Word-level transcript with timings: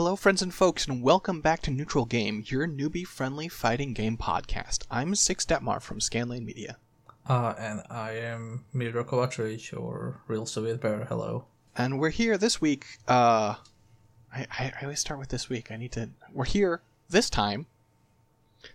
Hello, 0.00 0.16
friends 0.16 0.40
and 0.40 0.54
folks, 0.54 0.88
and 0.88 1.02
welcome 1.02 1.42
back 1.42 1.60
to 1.60 1.70
Neutral 1.70 2.06
Game, 2.06 2.42
your 2.46 2.66
newbie 2.66 3.06
friendly 3.06 3.48
fighting 3.48 3.92
game 3.92 4.16
podcast. 4.16 4.86
I'm 4.90 5.14
Six 5.14 5.44
Detmar 5.44 5.82
from 5.82 6.00
Scanlane 6.00 6.42
Media. 6.42 6.78
Uh, 7.28 7.52
and 7.58 7.82
I 7.90 8.12
am 8.12 8.64
Miro 8.72 9.04
Kovacevic, 9.04 9.78
or 9.78 10.22
Real 10.26 10.46
Soviet 10.46 10.80
Bear. 10.80 11.04
Hello. 11.04 11.44
And 11.76 12.00
we're 12.00 12.08
here 12.08 12.38
this 12.38 12.62
week. 12.62 12.86
Uh, 13.06 13.56
I, 14.34 14.46
I, 14.58 14.72
I 14.80 14.84
always 14.84 15.00
start 15.00 15.20
with 15.20 15.28
this 15.28 15.50
week. 15.50 15.70
I 15.70 15.76
need 15.76 15.92
to. 15.92 16.08
We're 16.32 16.46
here 16.46 16.80
this 17.10 17.28
time 17.28 17.66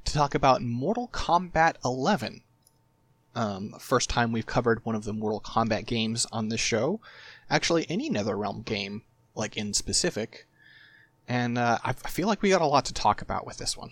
to 0.04 0.14
talk 0.14 0.36
about 0.36 0.62
Mortal 0.62 1.08
Kombat 1.08 1.78
11. 1.84 2.44
Um, 3.34 3.74
first 3.80 4.12
time 4.12 4.32
we've 4.32 4.46
covered 4.46 4.86
one 4.86 4.94
of 4.94 5.06
the 5.06 5.14
Mortal 5.14 5.42
Kombat 5.42 5.88
games 5.88 6.28
on 6.32 6.50
this 6.50 6.62
show. 6.62 7.02
Actually, 7.50 7.88
any 7.90 8.12
NetherRealm 8.12 8.64
game, 8.64 9.02
like 9.34 9.58
in 9.58 9.74
specific 9.74 10.46
and 11.28 11.58
uh, 11.58 11.80
I, 11.84 11.90
I 11.90 12.10
feel 12.10 12.28
like 12.28 12.42
we 12.42 12.50
got 12.50 12.62
a 12.62 12.66
lot 12.66 12.86
to 12.86 12.94
talk 12.94 13.22
about 13.22 13.46
with 13.46 13.58
this 13.58 13.78
one. 13.78 13.92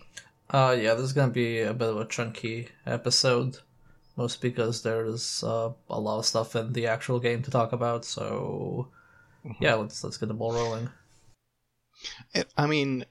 Uh, 0.49 0.75
yeah, 0.79 0.93
this 0.93 1.05
is 1.05 1.13
gonna 1.13 1.31
be 1.31 1.61
a 1.61 1.73
bit 1.73 1.89
of 1.89 1.97
a 1.97 2.05
chunky 2.05 2.69
episode, 2.85 3.57
mostly 4.15 4.49
because 4.49 4.83
there's 4.83 5.43
uh, 5.43 5.71
a 5.89 5.99
lot 5.99 6.19
of 6.19 6.25
stuff 6.25 6.55
in 6.55 6.73
the 6.73 6.87
actual 6.87 7.19
game 7.19 7.41
to 7.41 7.51
talk 7.51 7.73
about. 7.73 8.05
So, 8.05 8.89
mm-hmm. 9.45 9.63
yeah, 9.63 9.75
let's 9.75 10.03
let's 10.03 10.17
get 10.17 10.27
the 10.27 10.33
ball 10.33 10.53
rolling. 10.53 10.89
It, 12.33 12.51
I 12.57 12.67
mean, 12.67 13.05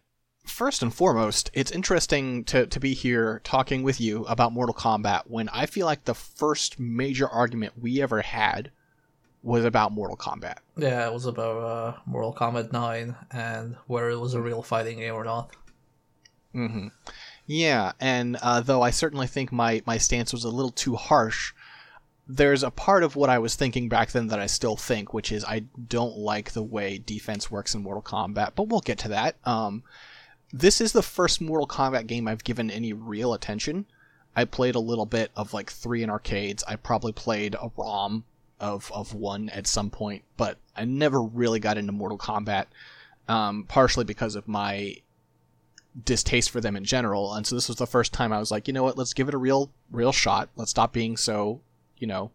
first 0.44 0.82
and 0.82 0.94
foremost, 0.94 1.50
it's 1.52 1.72
interesting 1.72 2.44
to 2.44 2.66
to 2.66 2.80
be 2.80 2.94
here 2.94 3.40
talking 3.44 3.82
with 3.82 4.00
you 4.00 4.24
about 4.24 4.52
Mortal 4.52 4.74
Kombat 4.74 5.22
when 5.26 5.48
I 5.48 5.66
feel 5.66 5.86
like 5.86 6.04
the 6.04 6.14
first 6.14 6.78
major 6.78 7.28
argument 7.28 7.74
we 7.80 8.00
ever 8.00 8.22
had 8.22 8.70
was 9.42 9.64
about 9.64 9.92
Mortal 9.92 10.16
Kombat. 10.16 10.58
Yeah, 10.76 11.06
it 11.06 11.12
was 11.12 11.26
about 11.26 11.56
uh, 11.58 11.98
Mortal 12.06 12.34
Kombat 12.34 12.72
9 12.72 13.16
and 13.32 13.76
whether 13.86 14.10
it 14.10 14.18
was 14.20 14.34
a 14.34 14.40
real 14.40 14.62
fighting 14.62 14.98
game 14.98 15.14
or 15.14 15.24
not. 15.24 15.54
Mm-hmm. 16.54 16.88
Yeah, 17.46 17.92
and 18.00 18.36
uh, 18.36 18.60
though 18.60 18.82
I 18.82 18.90
certainly 18.90 19.26
think 19.26 19.50
my, 19.50 19.82
my 19.84 19.98
stance 19.98 20.32
was 20.32 20.44
a 20.44 20.50
little 20.50 20.70
too 20.70 20.94
harsh, 20.94 21.52
there's 22.28 22.62
a 22.62 22.70
part 22.70 23.02
of 23.02 23.16
what 23.16 23.30
I 23.30 23.38
was 23.38 23.56
thinking 23.56 23.88
back 23.88 24.12
then 24.12 24.28
that 24.28 24.38
I 24.38 24.46
still 24.46 24.76
think, 24.76 25.12
which 25.12 25.32
is 25.32 25.44
I 25.44 25.64
don't 25.88 26.16
like 26.16 26.52
the 26.52 26.62
way 26.62 26.98
defense 26.98 27.50
works 27.50 27.74
in 27.74 27.82
Mortal 27.82 28.02
Kombat, 28.02 28.52
but 28.54 28.68
we'll 28.68 28.80
get 28.80 28.98
to 29.00 29.08
that. 29.08 29.36
Um, 29.44 29.82
this 30.52 30.80
is 30.80 30.92
the 30.92 31.02
first 31.02 31.40
Mortal 31.40 31.66
Kombat 31.66 32.06
game 32.06 32.28
I've 32.28 32.44
given 32.44 32.70
any 32.70 32.92
real 32.92 33.34
attention. 33.34 33.86
I 34.36 34.44
played 34.44 34.76
a 34.76 34.80
little 34.80 35.04
bit 35.04 35.30
of 35.36 35.52
like 35.52 35.70
three 35.70 36.02
in 36.02 36.10
arcades. 36.10 36.62
I 36.66 36.76
probably 36.76 37.12
played 37.12 37.54
a 37.54 37.70
ROM 37.76 38.24
of 38.62 38.90
of 38.94 39.12
one 39.12 39.50
at 39.50 39.66
some 39.66 39.90
point, 39.90 40.22
but 40.38 40.56
I 40.74 40.86
never 40.86 41.20
really 41.20 41.60
got 41.60 41.76
into 41.76 41.92
Mortal 41.92 42.16
Kombat, 42.16 42.66
um, 43.28 43.64
partially 43.68 44.04
because 44.04 44.36
of 44.36 44.48
my 44.48 44.96
distaste 46.04 46.50
for 46.50 46.60
them 46.60 46.76
in 46.76 46.84
general. 46.84 47.34
And 47.34 47.46
so 47.46 47.54
this 47.54 47.68
was 47.68 47.76
the 47.76 47.86
first 47.86 48.14
time 48.14 48.32
I 48.32 48.38
was 48.38 48.50
like, 48.50 48.66
you 48.68 48.72
know 48.72 48.84
what, 48.84 48.96
let's 48.96 49.12
give 49.12 49.28
it 49.28 49.34
a 49.34 49.38
real 49.38 49.70
real 49.90 50.12
shot. 50.12 50.48
Let's 50.56 50.70
stop 50.70 50.92
being 50.92 51.16
so, 51.16 51.60
you 51.98 52.06
know, 52.06 52.30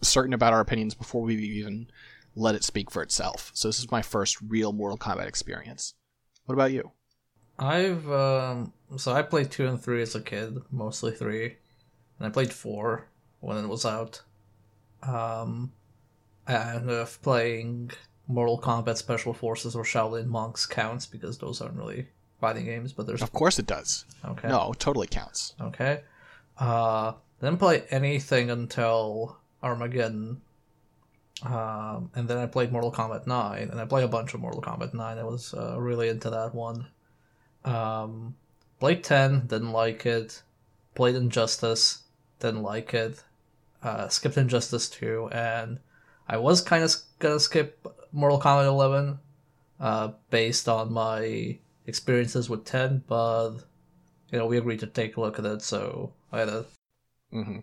certain 0.00 0.32
about 0.32 0.54
our 0.54 0.60
opinions 0.60 0.94
before 0.94 1.22
we 1.22 1.36
even 1.36 1.88
let 2.34 2.54
it 2.54 2.64
speak 2.64 2.90
for 2.90 3.02
itself. 3.02 3.50
So 3.54 3.68
this 3.68 3.78
is 3.78 3.90
my 3.90 4.02
first 4.02 4.38
real 4.40 4.72
Mortal 4.72 4.98
Kombat 4.98 5.26
experience. 5.26 5.94
What 6.46 6.54
about 6.54 6.72
you? 6.72 6.90
I've 7.58 8.10
um, 8.10 8.72
so 8.96 9.12
I 9.12 9.22
played 9.22 9.50
two 9.50 9.66
and 9.66 9.80
three 9.80 10.00
as 10.00 10.14
a 10.14 10.22
kid, 10.22 10.62
mostly 10.70 11.12
three, 11.12 11.56
and 12.18 12.26
I 12.26 12.30
played 12.30 12.52
four 12.52 13.08
when 13.40 13.58
it 13.58 13.68
was 13.68 13.84
out. 13.84 14.22
Um, 15.02 15.72
and 16.46 16.90
if 16.90 17.20
playing 17.22 17.90
Mortal 18.28 18.60
Kombat 18.60 18.96
Special 18.96 19.32
Forces 19.32 19.74
or 19.74 19.84
Shaolin 19.84 20.26
Monks 20.26 20.66
counts 20.66 21.06
because 21.06 21.38
those 21.38 21.60
aren't 21.60 21.76
really 21.76 22.08
fighting 22.40 22.64
games, 22.64 22.92
but 22.92 23.06
there's 23.06 23.22
of 23.22 23.32
course 23.32 23.58
it 23.58 23.66
does. 23.66 24.04
Okay, 24.24 24.48
no, 24.48 24.72
totally 24.78 25.06
counts. 25.06 25.54
Okay, 25.60 26.02
uh, 26.58 27.12
didn't 27.40 27.58
play 27.58 27.84
anything 27.90 28.50
until 28.50 29.38
Armageddon, 29.62 30.40
um, 31.44 32.10
and 32.14 32.28
then 32.28 32.38
I 32.38 32.46
played 32.46 32.72
Mortal 32.72 32.92
Kombat 32.92 33.26
Nine, 33.26 33.68
and 33.70 33.80
I 33.80 33.84
played 33.84 34.04
a 34.04 34.08
bunch 34.08 34.34
of 34.34 34.40
Mortal 34.40 34.62
Kombat 34.62 34.94
Nine. 34.94 35.18
I 35.18 35.24
was 35.24 35.54
uh, 35.54 35.80
really 35.80 36.08
into 36.08 36.30
that 36.30 36.54
one. 36.54 36.86
Um, 37.64 38.34
played 38.80 39.04
Ten, 39.04 39.46
didn't 39.46 39.72
like 39.72 40.06
it. 40.06 40.42
Played 40.94 41.14
Injustice, 41.14 42.02
didn't 42.40 42.62
like 42.62 42.92
it 42.92 43.22
uh, 43.82 44.08
skipped 44.08 44.36
Injustice 44.36 44.88
2, 44.90 45.30
and 45.32 45.80
I 46.28 46.36
was 46.36 46.60
kind 46.60 46.84
of 46.84 46.94
gonna 47.18 47.40
skip 47.40 47.86
Mortal 48.12 48.40
Kombat 48.40 48.66
11 48.66 49.18
uh, 49.80 50.12
based 50.30 50.68
on 50.68 50.92
my 50.92 51.58
experiences 51.86 52.48
with 52.48 52.64
10, 52.64 53.04
but 53.06 53.54
you 54.30 54.38
know 54.38 54.46
we 54.46 54.58
agreed 54.58 54.80
to 54.80 54.86
take 54.86 55.16
a 55.16 55.20
look 55.20 55.38
at 55.38 55.44
it, 55.44 55.62
so 55.62 56.12
I 56.30 56.40
had 56.40 56.48
a. 56.48 56.64
Mm-hmm. 57.32 57.58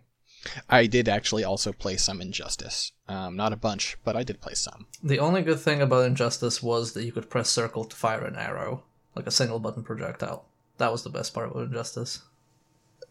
I 0.70 0.86
did 0.86 1.08
actually 1.08 1.44
also 1.44 1.72
play 1.72 1.96
some 1.96 2.20
Injustice. 2.20 2.92
Um, 3.08 3.36
not 3.36 3.52
a 3.52 3.56
bunch, 3.56 3.98
but 4.04 4.16
I 4.16 4.22
did 4.22 4.40
play 4.40 4.54
some. 4.54 4.86
The 5.02 5.18
only 5.18 5.42
good 5.42 5.60
thing 5.60 5.82
about 5.82 6.06
Injustice 6.06 6.62
was 6.62 6.92
that 6.92 7.04
you 7.04 7.12
could 7.12 7.28
press 7.28 7.50
circle 7.50 7.84
to 7.84 7.96
fire 7.96 8.24
an 8.24 8.36
arrow, 8.36 8.84
like 9.14 9.26
a 9.26 9.30
single 9.30 9.58
button 9.58 9.82
projectile. 9.82 10.46
That 10.78 10.92
was 10.92 11.02
the 11.02 11.10
best 11.10 11.34
part 11.34 11.50
about 11.50 11.64
Injustice 11.64 12.22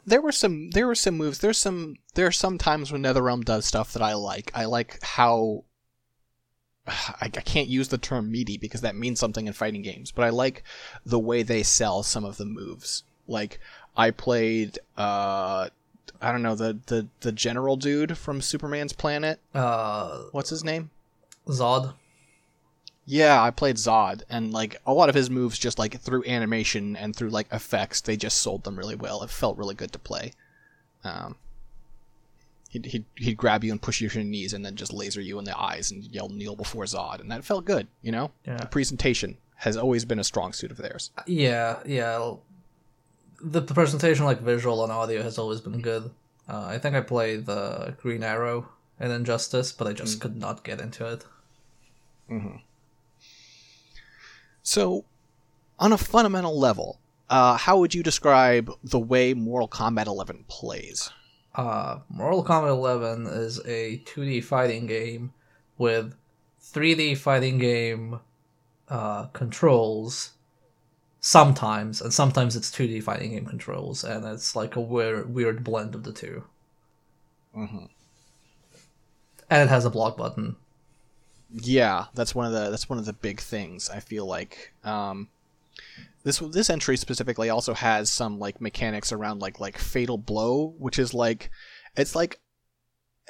there 0.06 0.22
were 0.22 0.32
some 0.32 0.72
there 0.72 0.88
were 0.88 0.96
some 0.96 1.18
moves. 1.18 1.40
There's 1.40 1.58
some 1.58 1.96
there 2.16 2.28
are 2.28 2.32
some 2.32 2.58
times 2.58 2.92
when 2.92 3.04
NetherRealm 3.04 3.46
does 3.46 3.66
stuff 3.66 3.94
that 3.94 4.02
I 4.02 4.14
like. 4.14 4.52
I 4.54 4.66
like 4.66 5.00
how 5.04 5.64
I, 6.88 7.26
I 7.26 7.30
can't 7.30 7.68
use 7.68 7.90
the 7.90 7.98
term 7.98 8.32
meaty 8.32 8.58
because 8.58 8.82
that 8.82 8.96
means 8.96 9.20
something 9.20 9.48
in 9.48 9.54
fighting 9.54 9.82
games, 9.82 10.12
but 10.12 10.26
I 10.26 10.30
like 10.30 10.64
the 11.06 11.20
way 11.20 11.44
they 11.44 11.64
sell 11.64 12.04
some 12.04 12.26
of 12.26 12.38
the 12.38 12.46
moves. 12.46 13.04
Like 13.28 13.60
I 13.96 14.12
played 14.12 14.80
uh 14.98 15.70
I 16.22 16.32
don't 16.32 16.42
know 16.42 16.56
the 16.56 16.80
the 16.88 17.08
the 17.22 17.32
general 17.32 17.76
dude 17.76 18.18
from 18.18 18.42
Superman's 18.42 18.94
planet. 18.94 19.40
Uh 19.54 20.24
what's 20.32 20.50
his 20.50 20.64
name? 20.64 20.90
Zod. 21.48 21.94
Yeah, 23.12 23.42
I 23.42 23.50
played 23.50 23.78
Zod, 23.78 24.22
and 24.30 24.54
like 24.54 24.80
a 24.86 24.94
lot 24.94 25.10
of 25.10 25.16
his 25.16 25.32
moves, 25.32 25.58
just 25.58 25.80
like 25.80 26.00
through 26.00 26.26
animation 26.26 26.96
and 26.96 27.16
through 27.16 27.32
like 27.32 27.52
effects, 27.52 28.02
they 28.02 28.16
just 28.16 28.38
sold 28.38 28.64
them 28.64 28.78
really 28.78 28.94
well. 28.94 29.24
It 29.24 29.32
felt 29.32 29.58
really 29.58 29.74
good 29.74 29.92
to 29.94 29.98
play. 29.98 30.34
Um, 31.04 31.36
he'd, 32.70 32.86
he'd, 32.86 33.06
he'd 33.16 33.36
grab 33.36 33.64
you 33.64 33.72
and 33.72 33.82
push 33.82 34.00
you 34.00 34.10
to 34.10 34.20
your 34.20 34.26
knees, 34.26 34.54
and 34.54 34.64
then 34.64 34.76
just 34.76 34.94
laser 34.94 35.22
you 35.22 35.40
in 35.40 35.46
the 35.46 35.60
eyes 35.60 35.90
and 35.90 36.04
yell 36.04 36.30
"kneel 36.30 36.56
before 36.56 36.84
Zod," 36.84 37.20
and 37.20 37.32
that 37.32 37.44
felt 37.44 37.66
good. 37.66 37.88
You 38.04 38.12
know, 38.12 38.32
yeah. 38.46 38.58
the 38.58 38.68
presentation 38.68 39.38
has 39.56 39.76
always 39.76 40.06
been 40.06 40.20
a 40.20 40.24
strong 40.24 40.54
suit 40.54 40.70
of 40.70 40.78
theirs. 40.78 41.10
Yeah, 41.26 41.80
yeah. 41.88 42.36
The, 43.42 43.62
the 43.62 43.74
presentation, 43.74 44.26
like 44.26 44.40
visual 44.42 44.84
and 44.84 44.92
audio, 44.92 45.24
has 45.24 45.40
always 45.40 45.62
been 45.62 45.82
good. 45.82 46.12
Uh, 46.48 46.66
I 46.68 46.78
think 46.78 46.96
I 46.96 47.02
played 47.02 47.48
the 47.48 47.96
Green 48.00 48.22
Arrow 48.22 48.70
in 49.00 49.10
Injustice, 49.10 49.72
but 49.72 49.88
I 49.88 49.94
just 49.94 50.20
mm. 50.20 50.22
could 50.22 50.38
not 50.38 50.64
get 50.64 50.80
into 50.80 51.12
it. 51.12 51.26
Mm-hmm. 52.30 52.58
So, 54.70 55.04
on 55.80 55.94
a 55.94 55.98
fundamental 55.98 56.56
level, 56.60 57.00
uh, 57.28 57.58
how 57.58 57.80
would 57.80 57.96
you 57.96 58.04
describe 58.04 58.72
the 58.84 59.00
way 59.00 59.34
Mortal 59.34 59.68
Kombat 59.68 60.06
11 60.06 60.46
plays? 60.48 61.10
Uh, 61.56 62.02
Mortal 62.08 62.44
Kombat 62.44 62.70
11 62.70 63.26
is 63.26 63.58
a 63.66 63.98
2D 64.06 64.44
fighting 64.44 64.86
game 64.86 65.34
with 65.80 66.14
3D 66.62 67.18
fighting 67.18 67.58
game 67.58 68.20
uh, 68.90 69.26
controls 69.34 70.34
sometimes, 71.20 72.00
and 72.00 72.14
sometimes 72.14 72.56
it's 72.56 72.70
2D 72.70 73.02
fighting 73.02 73.32
game 73.32 73.48
controls, 73.48 74.04
and 74.04 74.24
it's 74.24 74.56
like 74.56 74.76
a 74.76 74.82
weird, 74.82 75.34
weird 75.34 75.64
blend 75.64 75.96
of 75.96 76.04
the 76.04 76.14
2 76.14 76.44
mm-hmm. 77.58 77.86
And 79.50 79.64
it 79.64 79.70
has 79.70 79.86
a 79.86 79.90
block 79.90 80.16
button, 80.16 80.58
yeah, 81.52 82.06
that's 82.14 82.36
one 82.36 82.46
of 82.46 82.54
the 82.54 82.70
that's 82.70 82.90
one 82.90 83.00
of 83.00 83.06
the 83.06 83.14
big 83.14 83.40
things. 83.40 83.90
I 83.90 84.00
feel 84.00 84.26
like 84.26 84.74
um, 84.84 85.30
this 86.24 86.40
this 86.40 86.70
entry 86.70 86.98
specifically 86.98 87.50
also 87.50 87.74
has 87.74 88.12
some 88.12 88.40
like 88.40 88.62
mechanics 88.62 89.12
around 89.12 89.40
like 89.40 89.60
like 89.60 89.78
fatal 89.78 90.18
blow, 90.18 90.74
which 90.78 91.00
is 91.00 91.14
like 91.14 91.50
it's 91.96 92.16
like 92.16 92.40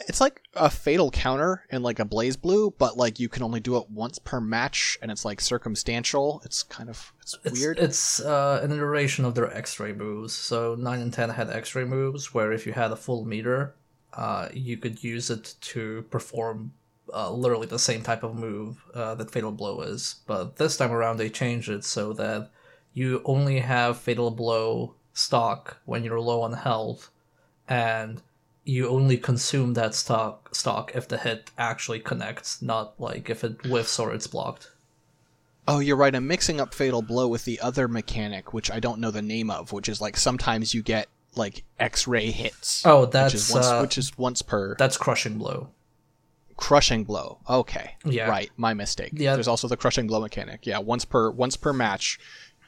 it's 0.07 0.21
like 0.21 0.41
a 0.53 0.69
fatal 0.69 1.11
counter 1.11 1.65
in 1.69 1.81
like 1.81 1.99
a 1.99 2.05
BlazBlue, 2.05 2.73
but 2.77 2.97
like 2.97 3.19
you 3.19 3.29
can 3.29 3.43
only 3.43 3.59
do 3.59 3.77
it 3.77 3.89
once 3.89 4.19
per 4.19 4.39
match, 4.39 4.97
and 5.01 5.11
it's 5.11 5.25
like 5.25 5.41
circumstantial. 5.41 6.41
It's 6.45 6.63
kind 6.63 6.89
of 6.89 7.13
it's, 7.21 7.37
it's 7.43 7.59
weird. 7.59 7.79
It's 7.79 8.19
uh, 8.19 8.61
an 8.63 8.71
iteration 8.71 9.25
of 9.25 9.35
their 9.35 9.53
X-ray 9.55 9.93
moves. 9.93 10.33
So 10.33 10.75
nine 10.75 11.01
and 11.01 11.13
ten 11.13 11.29
had 11.29 11.49
X-ray 11.49 11.85
moves, 11.85 12.33
where 12.33 12.51
if 12.51 12.65
you 12.65 12.73
had 12.73 12.91
a 12.91 12.95
full 12.95 13.25
meter, 13.25 13.75
uh, 14.13 14.49
you 14.53 14.77
could 14.77 15.03
use 15.03 15.29
it 15.29 15.55
to 15.61 16.03
perform 16.09 16.73
uh, 17.13 17.31
literally 17.31 17.67
the 17.67 17.79
same 17.79 18.03
type 18.03 18.23
of 18.23 18.35
move 18.35 18.83
uh, 18.93 19.15
that 19.15 19.31
Fatal 19.31 19.51
Blow 19.51 19.81
is, 19.81 20.15
but 20.27 20.57
this 20.57 20.77
time 20.77 20.91
around 20.91 21.17
they 21.17 21.29
changed 21.29 21.69
it 21.69 21.83
so 21.83 22.13
that 22.13 22.51
you 22.93 23.21
only 23.25 23.59
have 23.59 23.97
Fatal 23.97 24.31
Blow 24.31 24.95
stock 25.13 25.77
when 25.85 26.03
you're 26.03 26.19
low 26.19 26.41
on 26.41 26.53
health, 26.53 27.09
and 27.67 28.21
you 28.63 28.87
only 28.87 29.17
consume 29.17 29.73
that 29.73 29.95
stock 29.95 30.53
stock 30.53 30.91
if 30.93 31.07
the 31.07 31.17
hit 31.17 31.51
actually 31.57 31.99
connects, 31.99 32.61
not 32.61 32.99
like 32.99 33.29
if 33.29 33.43
it 33.43 33.65
whiffs 33.65 33.99
or 33.99 34.13
it's 34.13 34.27
blocked. 34.27 34.71
Oh, 35.67 35.79
you're 35.79 35.97
right. 35.97 36.15
I'm 36.15 36.27
mixing 36.27 36.59
up 36.59 36.73
Fatal 36.73 37.03
Blow 37.03 37.27
with 37.27 37.45
the 37.45 37.59
other 37.59 37.87
mechanic, 37.87 38.53
which 38.53 38.71
I 38.71 38.79
don't 38.79 38.99
know 38.99 39.11
the 39.11 39.21
name 39.21 39.51
of, 39.51 39.71
which 39.71 39.87
is 39.87 40.01
like 40.01 40.17
sometimes 40.17 40.73
you 40.73 40.81
get 40.81 41.07
like 41.35 41.63
X-ray 41.79 42.31
hits. 42.31 42.83
Oh, 42.85 43.01
which 43.01 43.11
that's 43.11 43.33
is 43.35 43.53
once, 43.53 43.67
uh, 43.67 43.79
which 43.79 43.97
is 43.97 44.17
once 44.17 44.41
per 44.41 44.75
that's 44.75 44.97
crushing 44.97 45.37
blow. 45.37 45.69
Crushing 46.59 47.03
blow. 47.05 47.37
Okay, 47.49 47.95
Yeah. 48.03 48.29
right. 48.29 48.51
My 48.57 48.73
mistake. 48.73 49.11
Yeah. 49.13 49.33
There's 49.33 49.47
also 49.47 49.67
the 49.67 49.77
crushing 49.77 50.07
blow 50.07 50.19
mechanic. 50.19 50.67
Yeah, 50.67 50.79
once 50.79 51.05
per 51.05 51.31
once 51.31 51.55
per 51.55 51.71
match, 51.71 52.19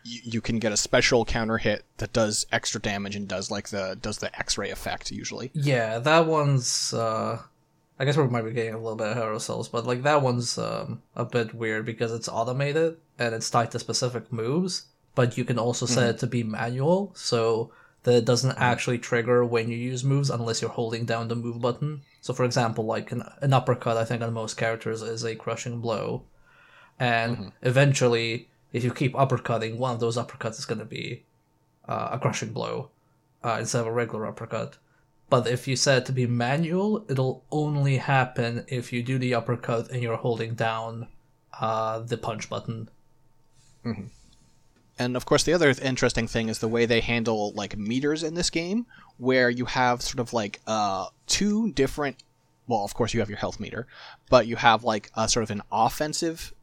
you, 0.04 0.22
you 0.24 0.42
can 0.42 0.60
get 0.60 0.72
a 0.72 0.78
special 0.78 1.26
counter 1.26 1.58
hit 1.58 1.84
that 1.98 2.14
does 2.14 2.46
extra 2.52 2.80
damage 2.82 3.16
and 3.16 3.28
does 3.28 3.52
like 3.52 3.68
the 3.70 3.98
does 4.02 4.18
the 4.20 4.34
X-ray 4.40 4.70
effect 4.72 5.12
usually. 5.12 5.52
Yeah, 5.54 6.00
that 6.00 6.26
one's. 6.26 6.94
uh 6.94 7.40
I 8.00 8.06
guess 8.06 8.18
we 8.18 8.26
might 8.28 8.42
be 8.46 8.52
getting 8.52 8.74
a 8.74 8.78
little 8.80 8.96
bit 8.96 9.12
ahead 9.12 9.22
of 9.28 9.34
ourselves, 9.34 9.68
but 9.68 9.86
like 9.86 10.02
that 10.04 10.24
one's 10.24 10.58
um, 10.58 11.04
a 11.16 11.24
bit 11.24 11.54
weird 11.54 11.86
because 11.86 12.12
it's 12.12 12.28
automated 12.28 12.98
and 13.20 13.36
it's 13.36 13.48
tied 13.52 13.70
to 13.72 13.80
specific 13.80 14.32
moves, 14.34 14.86
but 15.14 15.38
you 15.38 15.46
can 15.46 15.60
also 15.60 15.86
set 15.86 16.10
it 16.10 16.18
to 16.20 16.26
be 16.28 16.42
manual, 16.42 17.12
so 17.14 17.72
that 18.04 18.16
it 18.16 18.26
doesn't 18.26 18.58
actually 18.58 18.98
trigger 18.98 19.46
when 19.46 19.70
you 19.70 19.78
use 19.78 20.04
moves 20.04 20.30
unless 20.30 20.62
you're 20.62 20.72
holding 20.72 21.06
down 21.06 21.28
the 21.28 21.36
move 21.36 21.62
button. 21.62 22.02
So, 22.22 22.34
for 22.34 22.46
example, 22.46 22.86
like 22.86 23.12
an, 23.12 23.24
an 23.42 23.54
uppercut, 23.54 23.98
I 23.98 24.06
think 24.06 24.22
on 24.22 24.34
most 24.34 24.56
characters 24.58 25.02
is 25.02 25.24
a 25.24 25.36
crushing 25.36 25.80
blow, 25.80 26.24
and 27.00 27.52
eventually, 27.62 28.48
if 28.74 28.84
you 28.84 28.94
keep 28.94 29.14
uppercutting, 29.14 29.78
one 29.78 29.94
of 29.94 30.00
those 30.00 30.18
uppercuts 30.18 30.60
is 30.60 30.66
going 30.66 30.80
to 30.80 30.86
be 30.86 31.24
uh, 31.88 32.10
a 32.12 32.20
crushing 32.20 32.54
blow 32.54 32.90
uh, 33.44 33.58
instead 33.60 33.82
of 33.82 33.88
a 33.88 33.92
regular 33.92 34.28
uppercut. 34.28 34.78
But 35.30 35.48
if 35.48 35.68
you 35.68 35.76
set 35.76 36.00
it 36.00 36.06
to 36.08 36.12
be 36.12 36.28
manual, 36.28 37.06
it'll 37.10 37.44
only 37.52 37.98
happen 37.98 38.66
if 38.68 38.92
you 38.92 39.02
do 39.02 39.18
the 39.18 39.34
uppercut 39.34 39.90
and 39.90 40.04
you're 40.04 40.18
holding 40.18 40.56
down 40.56 41.08
uh, 41.60 42.00
the 42.00 42.18
punch 42.18 42.50
button. 42.50 42.90
And 45.00 45.16
of 45.16 45.26
course, 45.26 45.44
the 45.44 45.54
other 45.54 45.74
interesting 45.82 46.28
thing 46.28 46.50
is 46.50 46.60
the 46.60 46.68
way 46.68 46.86
they 46.86 47.02
handle 47.02 47.54
like 47.54 47.78
meters 47.78 48.24
in 48.24 48.36
this 48.36 48.50
game, 48.50 48.86
where 49.18 49.50
you 49.50 49.66
have 49.66 50.02
sort 50.02 50.20
of 50.20 50.34
like 50.34 50.62
uh, 50.68 51.08
two 51.28 51.72
different. 51.72 52.18
Well, 52.68 52.84
of 52.84 52.94
course, 52.94 53.14
you 53.14 53.20
have 53.20 53.30
your 53.30 53.40
health 53.40 53.60
meter, 53.60 53.88
but 54.30 54.48
you 54.48 54.56
have 54.58 54.84
like 54.84 55.10
a 55.16 55.28
sort 55.28 55.44
of 55.44 55.52
an 55.52 55.62
offensive 55.72 56.54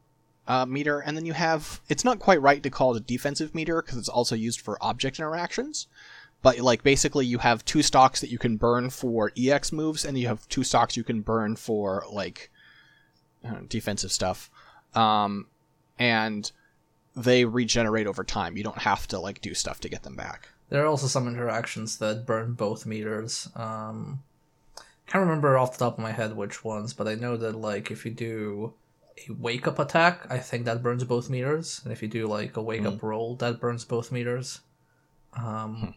uh, 0.47 0.65
meter, 0.65 0.99
and 0.99 1.17
then 1.17 1.25
you 1.25 1.33
have. 1.33 1.81
It's 1.89 2.05
not 2.05 2.19
quite 2.19 2.41
right 2.41 2.63
to 2.63 2.69
call 2.69 2.95
it 2.95 3.01
a 3.01 3.05
defensive 3.05 3.53
meter 3.53 3.81
because 3.81 3.97
it's 3.97 4.09
also 4.09 4.35
used 4.35 4.61
for 4.61 4.77
object 4.81 5.19
interactions. 5.19 5.87
But 6.41 6.59
like 6.59 6.83
basically, 6.83 7.25
you 7.25 7.39
have 7.39 7.65
two 7.65 7.81
stocks 7.81 8.21
that 8.21 8.31
you 8.31 8.37
can 8.37 8.55
burn 8.55 8.89
for 8.89 9.31
EX 9.37 9.71
moves, 9.71 10.05
and 10.05 10.17
you 10.17 10.27
have 10.27 10.47
two 10.47 10.63
stocks 10.63 10.95
you 10.95 11.03
can 11.03 11.21
burn 11.21 11.55
for 11.55 12.05
like 12.11 12.49
know, 13.43 13.61
defensive 13.67 14.11
stuff. 14.11 14.49
Um, 14.93 15.47
and 15.97 16.51
they 17.23 17.45
regenerate 17.45 18.07
over 18.07 18.23
time. 18.23 18.57
You 18.57 18.63
don't 18.63 18.79
have 18.79 19.07
to 19.07 19.19
like 19.19 19.41
do 19.41 19.53
stuff 19.53 19.79
to 19.81 19.89
get 19.89 20.03
them 20.03 20.15
back. 20.15 20.49
There 20.69 20.83
are 20.83 20.87
also 20.87 21.07
some 21.07 21.27
interactions 21.27 21.97
that 21.97 22.25
burn 22.25 22.53
both 22.53 22.85
meters. 22.85 23.49
Um, 23.55 24.21
can't 25.07 25.23
remember 25.23 25.57
off 25.57 25.73
the 25.73 25.85
top 25.85 25.97
of 25.97 26.03
my 26.03 26.11
head 26.11 26.35
which 26.35 26.63
ones, 26.63 26.93
but 26.93 27.07
I 27.07 27.15
know 27.15 27.35
that 27.37 27.55
like 27.55 27.89
if 27.89 28.05
you 28.05 28.11
do 28.11 28.73
a 29.27 29.33
wake 29.33 29.67
up 29.67 29.79
attack, 29.79 30.27
I 30.29 30.37
think 30.37 30.65
that 30.65 30.83
burns 30.83 31.03
both 31.03 31.29
meters, 31.29 31.81
and 31.83 31.91
if 31.91 32.01
you 32.01 32.07
do 32.07 32.27
like 32.27 32.55
a 32.55 32.61
wake 32.61 32.85
up 32.85 33.01
roll, 33.01 33.35
that 33.37 33.59
burns 33.59 33.85
both 33.85 34.11
meters. 34.11 34.61
Um, 35.35 35.95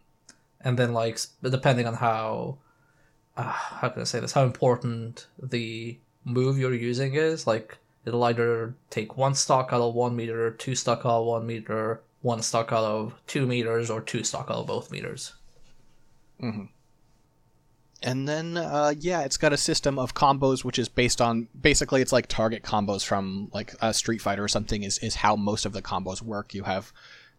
and 0.62 0.78
then 0.78 0.92
like 0.94 1.18
depending 1.42 1.86
on 1.86 1.94
how 1.94 2.58
uh, 3.36 3.42
how 3.42 3.90
can 3.90 4.00
I 4.00 4.04
say 4.04 4.20
this, 4.20 4.32
how 4.32 4.44
important 4.44 5.26
the 5.42 5.98
move 6.24 6.58
you're 6.58 6.74
using 6.74 7.14
is, 7.14 7.46
like 7.46 7.78
it'll 8.04 8.24
either 8.24 8.74
take 8.90 9.16
one 9.16 9.34
stock 9.34 9.70
out 9.72 9.80
of 9.80 9.94
one 9.94 10.16
meter, 10.16 10.50
two 10.50 10.74
stock 10.74 11.00
out 11.00 11.20
of 11.20 11.26
one 11.26 11.46
meter, 11.46 12.02
one 12.20 12.42
stock 12.42 12.72
out 12.72 12.84
of 12.84 13.14
two 13.26 13.46
meters, 13.46 13.90
or 13.90 14.00
two 14.00 14.24
stock 14.24 14.46
out 14.50 14.58
of 14.58 14.66
both 14.66 14.90
meters. 14.90 15.34
And 18.02 18.28
then 18.28 18.56
uh, 18.56 18.94
yeah, 18.98 19.22
it's 19.22 19.36
got 19.36 19.52
a 19.52 19.56
system 19.56 19.98
of 19.98 20.14
combos 20.14 20.64
which 20.64 20.78
is 20.78 20.88
based 20.88 21.20
on 21.20 21.48
basically 21.60 22.02
it's 22.02 22.12
like 22.12 22.26
target 22.26 22.64
combos 22.64 23.04
from 23.04 23.48
like 23.52 23.74
a 23.80 23.94
Street 23.94 24.20
Fighter 24.20 24.42
or 24.42 24.48
something 24.48 24.82
is 24.82 24.98
is 24.98 25.16
how 25.16 25.36
most 25.36 25.64
of 25.64 25.72
the 25.72 25.82
combos 25.82 26.20
work. 26.20 26.52
You 26.52 26.64
have 26.64 26.92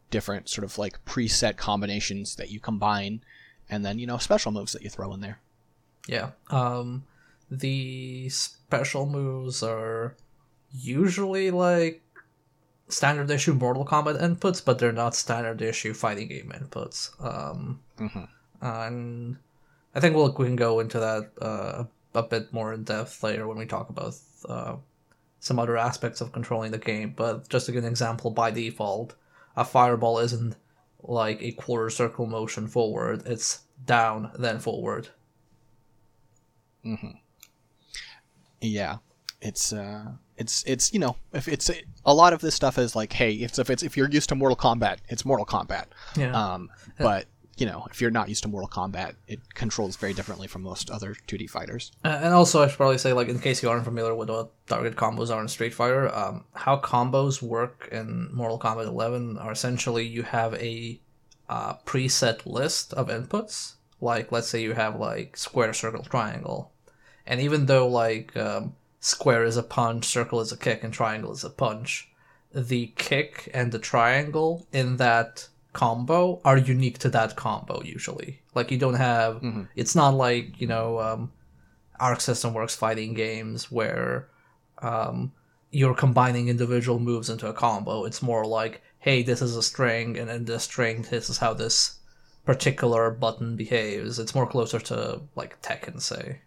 different 0.10 0.48
sort 0.48 0.64
of 0.64 0.78
like 0.78 1.04
preset 1.06 1.58
combinations 1.58 2.36
that 2.36 2.50
you 2.50 2.60
combine 2.60 3.22
and 3.70 3.84
then 3.84 4.00
you 4.00 4.08
know 4.08 4.18
special 4.18 4.52
moves 4.52 4.72
that 4.72 4.84
you 4.84 4.90
throw 4.90 5.14
in 5.14 5.20
there. 5.20 5.40
Yeah. 6.08 6.32
Um, 6.50 7.04
the 7.50 8.30
special 8.30 9.06
moves 9.06 9.64
are 9.64 10.16
usually 10.74 11.52
like 11.52 12.02
standard 12.90 13.30
issue 13.32 13.54
Mortal 13.54 13.86
Kombat 13.86 14.20
inputs, 14.22 14.64
but 14.64 14.80
they're 14.80 14.92
not 14.92 15.16
standard 15.16 15.62
issue 15.62 15.94
fighting 15.94 16.28
game 16.28 16.52
inputs. 16.54 17.12
Um, 17.24 17.80
Mhm. 17.98 18.28
and 18.62 19.38
I 19.96 20.00
think 20.00 20.16
we'll, 20.16 20.34
we 20.34 20.46
can 20.46 20.56
go 20.56 20.80
into 20.80 21.00
that 21.00 21.32
uh, 21.42 21.86
a 22.14 22.24
bit 22.24 22.52
more 22.52 22.74
in 22.74 22.84
depth 22.84 23.24
later 23.24 23.48
when 23.48 23.58
we 23.58 23.66
talk 23.66 23.90
about 23.90 24.16
uh, 24.50 24.76
some 25.40 25.60
other 25.60 25.78
aspects 25.78 26.22
of 26.22 26.32
controlling 26.32 26.72
the 26.72 26.78
game. 26.78 27.14
But 27.16 27.50
just 27.50 27.66
to 27.68 27.72
give 27.72 27.84
an 27.84 27.90
example, 27.90 28.32
by 28.32 28.52
default, 28.52 29.16
a 29.56 29.64
fireball 29.66 30.20
isn't 30.20 30.56
like 31.02 31.42
a 31.42 31.52
quarter 31.54 31.90
circle 31.90 32.26
motion 32.26 32.68
forward; 32.68 33.24
it's 33.26 33.62
down 33.86 34.32
then 34.38 34.60
forward. 34.60 35.10
Mm-hmm. 36.86 37.18
Yeah, 38.62 38.98
it's 39.42 39.74
uh, 39.74 40.14
it's 40.38 40.64
it's 40.66 40.94
you 40.94 41.00
know 41.00 41.16
if 41.34 41.48
it's 41.48 41.70
a 42.06 42.14
lot 42.14 42.34
of 42.34 42.42
this 42.42 42.56
stuff 42.56 42.78
is 42.78 42.96
like 42.96 43.14
hey 43.14 43.34
if 43.34 43.58
if 43.60 43.70
it's 43.70 43.84
if 43.84 43.96
you're 43.98 44.10
used 44.10 44.30
to 44.30 44.36
Mortal 44.36 44.58
Kombat 44.58 44.98
it's 45.08 45.26
Mortal 45.26 45.46
Kombat. 45.46 45.86
Yeah. 46.16 46.32
Um, 46.32 46.70
but 46.98 47.28
you 47.58 47.66
know 47.66 47.86
if 47.92 48.02
you're 48.02 48.12
not 48.12 48.30
used 48.30 48.44
to 48.44 48.50
Mortal 48.50 48.70
Kombat 48.70 49.16
it 49.28 49.40
controls 49.54 49.96
very 49.96 50.14
differently 50.14 50.48
from 50.48 50.64
most 50.64 50.90
other 50.90 51.16
2D 51.28 51.50
fighters. 51.50 51.92
Uh, 52.04 52.20
and 52.22 52.34
also, 52.34 52.64
I 52.64 52.68
should 52.68 52.78
probably 52.78 52.98
say, 52.98 53.14
like, 53.14 53.30
in 53.30 53.40
case 53.40 53.62
you 53.62 53.70
aren't 53.70 53.86
familiar 53.86 54.16
with 54.16 54.30
what 54.30 54.52
target 54.68 54.96
combos 54.96 55.34
are 55.34 55.42
in 55.42 55.48
Street 55.48 55.74
Fighter, 55.74 56.14
um, 56.16 56.46
how 56.54 56.78
combos 56.78 57.42
work 57.42 57.90
in 57.92 58.30
Mortal 58.34 58.60
Kombat 58.60 58.88
11 58.88 59.38
are 59.38 59.52
essentially 59.52 60.06
you 60.06 60.24
have 60.24 60.54
a 60.56 61.00
uh, 61.50 61.76
preset 61.86 62.46
list 62.46 62.94
of 62.94 63.08
inputs. 63.08 63.74
Like, 64.02 64.32
let's 64.32 64.48
say 64.48 64.62
you 64.62 64.74
have 64.74 65.00
like 65.00 65.38
square, 65.38 65.74
circle, 65.74 66.04
triangle, 66.04 66.72
and 67.26 67.40
even 67.40 67.68
though 67.68 67.88
like 67.88 68.36
um, 68.36 68.76
square 69.04 69.44
is 69.44 69.58
a 69.58 69.64
punch, 69.64 70.06
circle 70.06 70.40
is 70.40 70.52
a 70.52 70.58
kick, 70.58 70.84
and 70.84 70.94
triangle 70.94 71.32
is 71.32 71.44
a 71.44 71.50
punch, 71.50 72.10
the 72.54 72.88
kick 72.96 73.50
and 73.54 73.72
the 73.72 73.80
triangle 73.80 74.68
in 74.72 74.98
that 74.98 75.48
combo 75.74 76.40
are 76.46 76.58
unique 76.58 77.00
to 77.00 77.10
that 77.10 77.36
combo 77.36 77.82
usually. 77.84 78.42
Like, 78.56 78.72
you 78.72 78.78
don't 78.78 78.94
have. 78.96 79.42
It's 79.76 79.96
not 79.96 80.14
like 80.16 80.60
you 80.60 80.68
know. 80.68 81.00
Um, 81.00 81.32
Arc 82.00 82.22
System 82.22 82.54
Works 82.54 82.76
fighting 82.76 83.14
games 83.14 83.72
where 83.72 84.28
um, 84.82 85.32
you're 85.72 85.94
combining 85.94 86.50
individual 86.50 87.00
moves 87.00 87.30
into 87.30 87.48
a 87.48 87.54
combo. 87.54 88.06
It's 88.06 88.22
more 88.22 88.46
like, 88.46 88.82
hey, 89.00 89.24
this 89.24 89.42
is 89.42 89.56
a 89.56 89.64
string, 89.64 90.18
and 90.18 90.30
in 90.30 90.46
this 90.46 90.64
string, 90.64 91.04
this 91.10 91.30
is 91.30 91.38
how 91.38 91.54
this 91.54 92.00
particular 92.46 93.10
button 93.10 93.56
behaves. 93.56 94.20
It's 94.20 94.36
more 94.36 94.48
closer 94.48 94.80
to 94.80 95.22
like 95.36 95.62
Tekken, 95.62 96.02
say, 96.02 96.42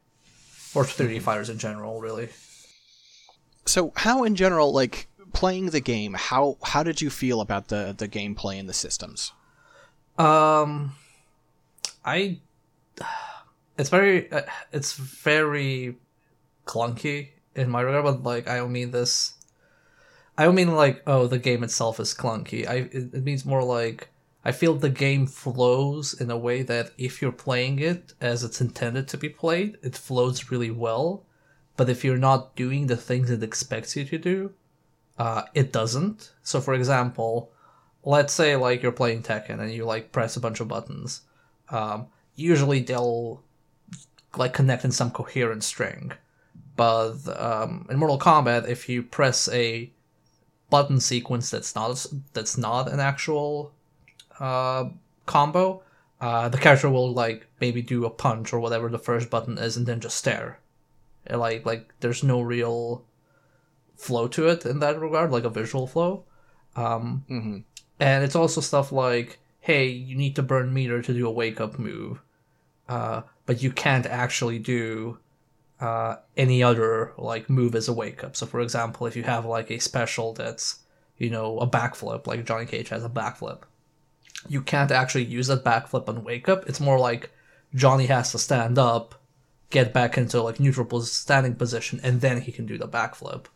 or 0.75 0.85
3D 0.85 1.23
fighters 1.23 1.49
in 1.49 1.59
general, 1.59 2.00
really. 2.00 2.28
So 3.66 3.92
how 3.96 4.25
in 4.25 4.37
general 4.37 4.73
like 4.73 5.08
playing 5.32 5.66
the 5.70 5.80
game 5.80 6.14
how 6.14 6.56
how 6.62 6.82
did 6.82 7.00
you 7.00 7.11
feel 7.11 7.40
about 7.40 7.68
the 7.68 7.94
the 7.96 8.08
gameplay 8.08 8.58
and 8.58 8.68
the 8.68 8.75
systems? 8.75 9.32
Um, 10.18 10.94
I. 12.04 12.40
It's 13.78 13.90
very. 13.90 14.32
Uh, 14.32 14.42
it's 14.73 14.94
very 14.94 15.96
clunky 16.64 17.28
in 17.54 17.68
my 17.68 17.80
regard, 17.82 18.04
but 18.04 18.23
like 18.23 18.49
I 18.49 18.56
don't 18.56 18.73
mean 18.73 18.90
this. 18.90 19.35
I 20.38 20.44
don't 20.44 20.54
mean 20.54 20.75
like 20.75 21.02
oh 21.06 21.26
the 21.26 21.38
game 21.38 21.62
itself 21.62 22.00
is 22.00 22.14
clunky. 22.14 22.66
I 22.66 22.88
it, 22.90 23.14
it 23.14 23.25
means 23.25 23.44
more 23.44 23.62
like 23.62 24.08
I 24.44 24.52
feel 24.52 24.75
the 24.75 24.88
game 24.88 25.26
flows 25.26 26.18
in 26.18 26.30
a 26.30 26.38
way 26.38 26.62
that 26.62 26.92
if 26.96 27.20
you're 27.20 27.32
playing 27.32 27.80
it 27.80 28.14
as 28.20 28.44
it's 28.44 28.61
intended 28.61 29.08
to 29.08 29.18
be 29.18 29.28
played, 29.28 29.76
it 29.82 29.96
flows 29.96 30.50
really 30.50 30.70
well. 30.70 31.25
But 31.76 31.88
if 31.88 32.04
you're 32.04 32.18
not 32.18 32.56
doing 32.56 32.87
the 32.87 32.97
things 32.97 33.30
it 33.30 33.42
expects 33.42 33.97
you 33.97 34.04
to 34.06 34.18
do, 34.18 34.52
uh, 35.18 35.42
it 35.54 35.73
doesn't. 35.73 36.33
So 36.42 36.61
for 36.61 36.75
example, 36.75 37.50
let's 38.04 38.33
say 38.33 38.56
like 38.56 38.83
you're 38.83 38.92
playing 38.92 39.23
Tekken 39.23 39.61
and 39.61 39.73
you 39.73 39.85
like 39.85 40.12
press 40.12 40.37
a 40.37 40.40
bunch 40.40 40.61
of 40.61 40.68
buttons. 40.68 41.23
Um, 41.71 42.06
usually 42.35 42.80
they'll 42.80 43.42
like 44.37 44.54
connect 44.54 44.85
in 44.85 44.92
some 44.92 45.11
coherent 45.11 45.64
string. 45.64 46.12
But 46.76 47.16
um, 47.40 47.87
in 47.90 47.99
Mortal 47.99 48.18
Kombat, 48.18 48.68
if 48.68 48.88
you 48.88 49.02
press 49.02 49.49
a 49.49 49.90
button 50.68 51.00
sequence 51.00 51.50
that's 51.50 51.75
not 51.75 52.04
that's 52.33 52.59
not 52.59 52.90
an 52.90 53.00
actual 53.00 53.73
uh, 54.38 54.85
combo, 55.25 55.83
uh, 56.21 56.49
the 56.49 56.59
character 56.59 56.90
will 56.90 57.12
like 57.12 57.47
maybe 57.61 57.83
do 57.83 58.04
a 58.04 58.11
punch 58.11 58.52
or 58.52 58.61
whatever 58.61 58.88
the 58.88 58.99
first 58.99 59.30
button 59.30 59.59
is, 59.59 59.76
and 59.76 59.87
then 59.87 60.00
just 60.00 60.16
stare. 60.16 60.59
Like 61.30 61.66
like 61.66 61.92
there's 62.00 62.23
no 62.23 62.40
real 62.40 63.04
flow 63.97 64.28
to 64.28 64.49
it 64.49 64.66
in 64.66 64.80
that 64.80 65.00
regard, 65.00 65.30
like 65.30 65.45
a 65.45 65.50
visual 65.50 65.87
flow. 65.87 66.25
Um, 66.76 67.25
hmm 67.28 67.59
and 67.99 68.25
it's 68.25 68.37
also 68.37 68.61
stuff 68.61 68.92
like, 68.92 69.38
hey, 69.61 69.87
you 69.88 70.16
need 70.16 70.37
to 70.37 70.42
burn 70.42 70.73
meter 70.75 71.00
to 71.02 71.14
do 71.14 71.26
a 71.26 71.30
wake 71.30 71.61
up 71.61 71.78
move, 71.78 72.21
uh, 72.88 73.23
but 73.47 73.62
you 73.62 73.73
can't 73.73 74.06
actually 74.06 74.59
do 74.59 75.18
uh, 75.80 76.16
any 76.37 76.62
other 76.62 77.12
like 77.18 77.49
move 77.50 77.75
as 77.75 77.88
a 77.88 77.92
wake 77.92 78.23
up. 78.25 78.37
So, 78.37 78.47
for 78.47 78.61
example, 78.61 79.06
if 79.06 79.16
you 79.16 79.23
have 79.25 79.47
like 79.47 79.71
a 79.71 79.78
special 79.78 80.33
that's 80.33 80.80
you 81.18 81.30
know 81.30 81.59
a 81.59 81.66
backflip, 81.66 82.26
like 82.26 82.45
Johnny 82.45 82.66
Cage 82.66 82.90
has 82.90 83.04
a 83.04 83.09
backflip, 83.09 83.62
you 84.49 84.61
can't 84.61 84.90
actually 84.90 85.25
use 85.25 85.47
that 85.49 85.64
backflip 85.64 86.09
on 86.09 86.25
wake 86.25 86.49
up. 86.49 86.68
It's 86.68 86.80
more 86.80 86.99
like 86.99 87.30
Johnny 87.75 88.06
has 88.06 88.33
to 88.33 88.38
stand 88.38 88.78
up, 88.78 89.14
get 89.70 89.92
back 89.92 90.16
into 90.16 90.42
like 90.42 90.61
neutral 90.61 90.87
pos- 90.87 91.12
standing 91.12 91.54
position, 91.54 92.00
and 92.02 92.20
then 92.20 92.40
he 92.40 92.52
can 92.52 92.66
do 92.66 92.78
the 92.78 92.88
backflip. 92.88 93.46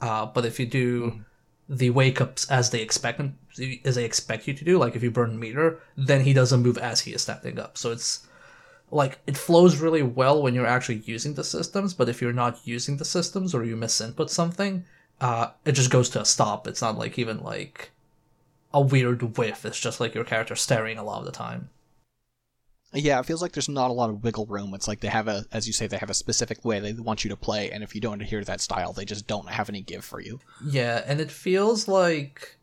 Uh, 0.00 0.26
but 0.26 0.44
if 0.44 0.60
you 0.60 0.66
do 0.66 1.24
the 1.68 1.90
wake 1.90 2.20
ups 2.20 2.50
as 2.50 2.70
they 2.70 2.82
expect 2.82 3.18
him, 3.18 3.38
as 3.84 3.94
they 3.94 4.04
expect 4.04 4.46
you 4.46 4.54
to 4.54 4.64
do, 4.64 4.78
like 4.78 4.96
if 4.96 5.02
you 5.02 5.10
burn 5.10 5.38
meter, 5.38 5.80
then 5.96 6.22
he 6.22 6.32
doesn't 6.32 6.62
move 6.62 6.78
as 6.78 7.00
he 7.00 7.12
is 7.12 7.22
standing 7.22 7.58
up. 7.58 7.78
So 7.78 7.92
it's 7.92 8.26
like 8.90 9.18
it 9.26 9.36
flows 9.36 9.78
really 9.78 10.02
well 10.02 10.42
when 10.42 10.54
you're 10.54 10.66
actually 10.66 11.02
using 11.04 11.34
the 11.34 11.44
systems, 11.44 11.94
but 11.94 12.08
if 12.08 12.20
you're 12.20 12.32
not 12.32 12.66
using 12.66 12.96
the 12.96 13.04
systems 13.04 13.54
or 13.54 13.64
you 13.64 13.76
misinput 13.76 14.30
something, 14.30 14.84
uh, 15.20 15.50
it 15.64 15.72
just 15.72 15.90
goes 15.90 16.10
to 16.10 16.20
a 16.20 16.24
stop. 16.24 16.66
It's 16.66 16.82
not 16.82 16.98
like 16.98 17.18
even 17.18 17.42
like 17.42 17.90
a 18.72 18.80
weird 18.80 19.38
whiff. 19.38 19.64
It's 19.64 19.80
just 19.80 20.00
like 20.00 20.14
your 20.14 20.24
character 20.24 20.56
staring 20.56 20.98
a 20.98 21.04
lot 21.04 21.20
of 21.20 21.24
the 21.24 21.32
time. 21.32 21.70
Yeah, 22.94 23.18
it 23.18 23.26
feels 23.26 23.42
like 23.42 23.52
there's 23.52 23.68
not 23.68 23.90
a 23.90 23.92
lot 23.92 24.08
of 24.08 24.22
wiggle 24.22 24.46
room. 24.46 24.72
It's 24.72 24.86
like 24.86 25.00
they 25.00 25.08
have 25.08 25.28
a, 25.28 25.44
as 25.52 25.66
you 25.66 25.72
say, 25.72 25.86
they 25.86 25.98
have 25.98 26.10
a 26.10 26.14
specific 26.14 26.64
way 26.64 26.78
they 26.78 26.92
want 26.92 27.24
you 27.24 27.30
to 27.30 27.36
play, 27.36 27.70
and 27.70 27.82
if 27.82 27.94
you 27.94 28.00
don't 28.00 28.22
adhere 28.22 28.40
to 28.40 28.46
that 28.46 28.60
style, 28.60 28.92
they 28.92 29.04
just 29.04 29.26
don't 29.26 29.48
have 29.48 29.68
any 29.68 29.82
give 29.82 30.04
for 30.04 30.20
you. 30.20 30.38
Yeah, 30.64 31.02
and 31.06 31.20
it 31.20 31.30
feels 31.30 31.88
like 31.88 32.56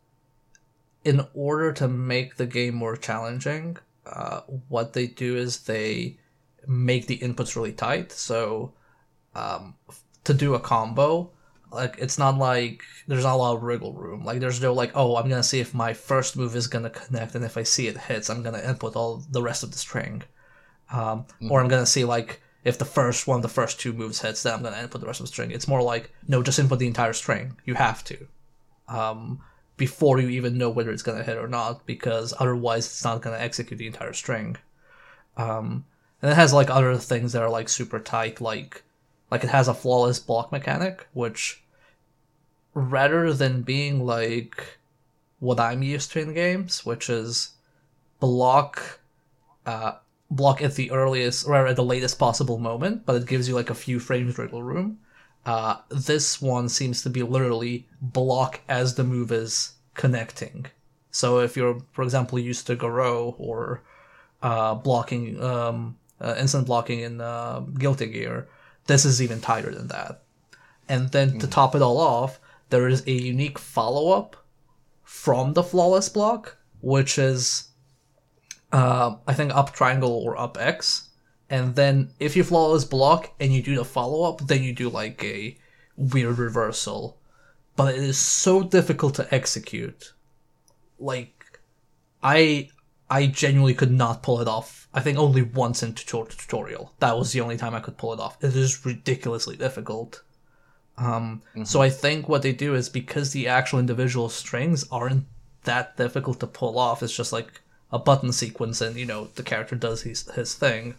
in 1.04 1.26
order 1.34 1.74
to 1.74 1.88
make 1.88 2.38
the 2.38 2.46
game 2.46 2.76
more 2.76 2.96
challenging, 2.96 3.78
uh, 4.06 4.42
what 4.70 4.94
they 4.94 5.08
do 5.08 5.36
is 5.36 5.62
they 5.62 6.18
make 6.68 7.08
the 7.08 7.18
inputs 7.20 7.56
really 7.56 7.74
tight. 7.74 8.12
So 8.12 8.74
um, 9.36 9.76
to 10.24 10.34
do 10.34 10.54
a 10.54 10.60
combo, 10.60 11.32
like 11.72 11.96
it's 12.00 12.18
not 12.18 12.38
like 12.38 12.84
there's 13.08 13.24
not 13.24 13.36
a 13.36 13.38
lot 13.38 13.56
of 13.56 13.64
wriggle 13.64 13.94
room. 13.94 14.24
Like 14.24 14.40
there's 14.40 14.62
no 14.62 14.74
like, 14.74 14.92
oh, 14.96 15.16
I'm 15.16 15.30
gonna 15.30 15.44
see 15.44 15.60
if 15.60 15.74
my 15.74 15.94
first 15.94 16.36
move 16.38 16.56
is 16.56 16.68
gonna 16.68 16.90
connect, 16.90 17.36
and 17.36 17.46
if 17.46 17.58
I 17.58 17.64
see 17.64 17.88
it 17.88 17.98
hits, 17.98 18.30
I'm 18.30 18.44
gonna 18.44 18.62
input 18.62 18.96
all 18.96 19.24
the 19.32 19.42
rest 19.42 19.64
of 19.64 19.72
the 19.72 19.78
string. 19.78 20.24
Um, 20.92 21.26
Or 21.50 21.62
I'm 21.62 21.68
gonna 21.70 21.86
see 21.86 22.06
like 22.06 22.42
if 22.64 22.78
the 22.78 22.86
first 22.86 23.28
one, 23.28 23.42
the 23.42 23.48
first 23.50 23.80
two 23.80 23.94
moves 23.94 24.22
hits, 24.22 24.44
then 24.44 24.54
I'm 24.54 24.64
gonna 24.64 24.82
input 24.82 25.02
the 25.02 25.08
rest 25.08 25.20
of 25.20 25.26
the 25.26 25.32
string. 25.32 25.52
It's 25.52 25.68
more 25.68 25.82
like 25.82 26.12
no, 26.28 26.44
just 26.44 26.60
input 26.60 26.80
the 26.80 26.88
entire 26.88 27.14
string. 27.14 27.58
You 27.66 27.76
have 27.76 28.04
to. 28.06 28.28
Um, 28.88 29.42
before 29.78 30.20
you 30.20 30.30
even 30.30 30.58
know 30.58 30.70
whether 30.70 30.92
it's 30.92 31.04
gonna 31.04 31.24
hit 31.24 31.38
or 31.38 31.48
not, 31.48 31.86
because 31.86 32.34
otherwise 32.40 32.86
it's 32.86 33.04
not 33.04 33.22
gonna 33.22 33.38
execute 33.38 33.80
the 33.80 33.88
entire 33.88 34.14
string. 34.14 34.58
Um, 35.38 35.86
and 36.22 36.32
it 36.32 36.36
has 36.36 36.54
like 36.54 36.70
other 36.70 36.96
things 36.98 37.34
that 37.34 37.42
are 37.42 37.50
like 37.50 37.70
super 37.70 38.00
tight, 38.00 38.40
like 38.42 38.84
like 39.32 39.44
it 39.44 39.50
has 39.50 39.68
a 39.68 39.74
flawless 39.74 40.20
block 40.20 40.52
mechanic, 40.52 41.08
which 41.14 41.64
rather 42.74 43.34
than 43.34 43.64
being 43.64 44.06
like 44.06 44.78
what 45.40 45.60
I'm 45.60 45.82
used 45.82 46.12
to 46.12 46.20
in 46.20 46.34
games, 46.34 46.86
which 46.86 47.10
is 47.10 47.52
block 48.20 49.00
uh 49.66 49.94
block 50.30 50.62
at 50.62 50.76
the 50.76 50.92
earliest 50.92 51.48
or 51.48 51.68
at 51.68 51.76
the 51.76 51.84
latest 51.84 52.18
possible 52.20 52.58
moment, 52.58 53.06
but 53.06 53.16
it 53.16 53.28
gives 53.28 53.48
you 53.48 53.56
like 53.56 53.70
a 53.70 53.76
few 53.76 54.00
frames 54.00 54.32
of 54.32 54.38
wiggle 54.38 54.64
room. 54.64 55.00
Uh, 55.46 55.78
this 55.90 56.42
one 56.42 56.70
seems 56.70 57.02
to 57.02 57.10
be 57.10 57.24
literally 57.24 57.88
block 58.00 58.62
as 58.70 58.96
the 58.96 59.04
move 59.04 59.32
is 59.32 59.74
connecting. 59.96 60.68
So 61.12 61.40
if 61.40 61.58
you're, 61.58 61.82
for 61.92 62.04
example, 62.04 62.40
used 62.40 62.68
to 62.68 62.76
Garou 62.76 63.36
or 63.38 63.82
uh, 64.42 64.76
blocking, 64.76 65.42
um, 65.44 65.98
uh, 66.22 66.36
instant 66.38 66.68
blocking 66.68 67.00
in 67.02 67.20
uh, 67.20 67.60
Guilty 67.60 68.08
Gear, 68.08 68.48
this 68.92 69.06
is 69.06 69.22
even 69.22 69.40
tighter 69.40 69.74
than 69.74 69.88
that. 69.88 70.24
And 70.90 71.10
then 71.12 71.40
to 71.40 71.48
top 71.48 71.76
it 71.76 71.82
all 71.82 71.98
off, 71.98 72.40
there 72.70 72.88
is 72.88 73.08
a 73.08 73.12
unique 73.12 73.58
follow 73.58 74.12
up 74.12 74.36
from 75.04 75.54
the 75.54 75.64
flawless 75.64 76.10
block, 76.10 76.58
which 76.82 77.18
is, 77.18 77.70
uh, 78.72 79.16
I 79.26 79.34
think, 79.34 79.56
up 79.56 79.74
triangle 79.74 80.12
or 80.12 80.38
up 80.38 80.58
X. 80.60 81.10
And 81.50 81.76
then 81.76 82.12
if 82.20 82.36
you 82.36 82.44
flawless 82.44 82.86
block 82.86 83.34
and 83.40 83.54
you 83.54 83.62
do 83.62 83.76
the 83.76 83.86
follow 83.86 84.30
up, 84.30 84.48
then 84.48 84.64
you 84.64 84.74
do 84.74 84.90
like 84.90 85.24
a 85.24 85.58
weird 85.96 86.38
reversal. 86.38 87.20
But 87.76 87.96
it 87.96 88.04
is 88.04 88.18
so 88.18 88.64
difficult 88.64 89.16
to 89.16 89.34
execute. 89.34 90.14
Like, 91.00 91.60
I 92.22 92.70
I 93.12 93.28
genuinely 93.28 93.74
could 93.74 93.92
not 93.92 94.24
pull 94.24 94.40
it 94.42 94.48
off. 94.48 94.88
I 94.94 95.02
think 95.02 95.18
only 95.18 95.42
once 95.42 95.84
in 95.84 95.94
tutor- 95.94 96.32
tutorial. 96.32 96.94
That 97.00 97.18
was 97.18 97.32
the 97.32 97.42
only 97.42 97.58
time 97.58 97.76
I 97.76 97.82
could 97.82 97.98
pull 97.98 98.14
it 98.14 98.20
off. 98.20 98.42
It 98.42 98.56
is 98.56 98.86
ridiculously 98.86 99.58
difficult. 99.58 100.24
Um, 100.98 101.42
So 101.64 101.82
I 101.82 101.90
think 101.90 102.28
what 102.30 102.42
they 102.42 102.54
do 102.54 102.74
is 102.74 102.90
because 102.90 103.32
the 103.32 103.48
actual 103.48 103.80
individual 103.80 104.30
strings 104.30 104.86
aren't 104.92 105.26
that 105.66 105.98
difficult 105.98 106.40
to 106.40 106.48
pull 106.48 106.80
off. 106.80 107.04
It's 107.04 107.16
just 107.16 107.34
like 107.34 107.62
a 107.92 108.00
button 108.00 108.32
sequence, 108.32 108.80
and 108.82 108.96
you 108.96 109.06
know 109.06 109.28
the 109.36 109.44
character 109.44 109.76
does 109.76 110.04
his 110.04 110.30
his 110.32 110.56
thing 110.56 110.96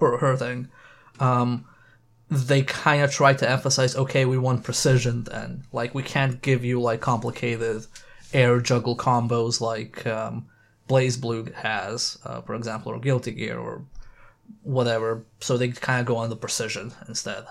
or 0.00 0.18
her 0.18 0.36
thing. 0.36 0.68
Um, 1.18 1.64
they 2.30 2.62
kind 2.62 3.02
of 3.02 3.10
try 3.12 3.34
to 3.34 3.50
emphasize, 3.50 3.96
okay, 3.96 4.24
we 4.24 4.38
want 4.38 4.64
precision. 4.64 5.24
Then, 5.24 5.64
like, 5.72 5.94
we 5.94 6.02
can't 6.02 6.42
give 6.42 6.64
you 6.64 6.80
like 6.80 7.00
complicated 7.00 7.86
air 8.32 8.60
juggle 8.60 8.96
combos 8.96 9.60
like 9.60 10.06
um, 10.06 10.46
BlazBlue 10.88 11.52
has, 11.54 12.18
uh, 12.24 12.40
for 12.42 12.54
example, 12.54 12.92
or 12.92 12.98
Guilty 12.98 13.32
Gear 13.32 13.58
or 13.58 13.84
whatever. 14.62 15.24
So 15.40 15.56
they 15.56 15.68
kind 15.68 16.00
of 16.00 16.06
go 16.06 16.16
on 16.16 16.30
the 16.30 16.36
precision 16.36 16.92
instead. 17.08 17.44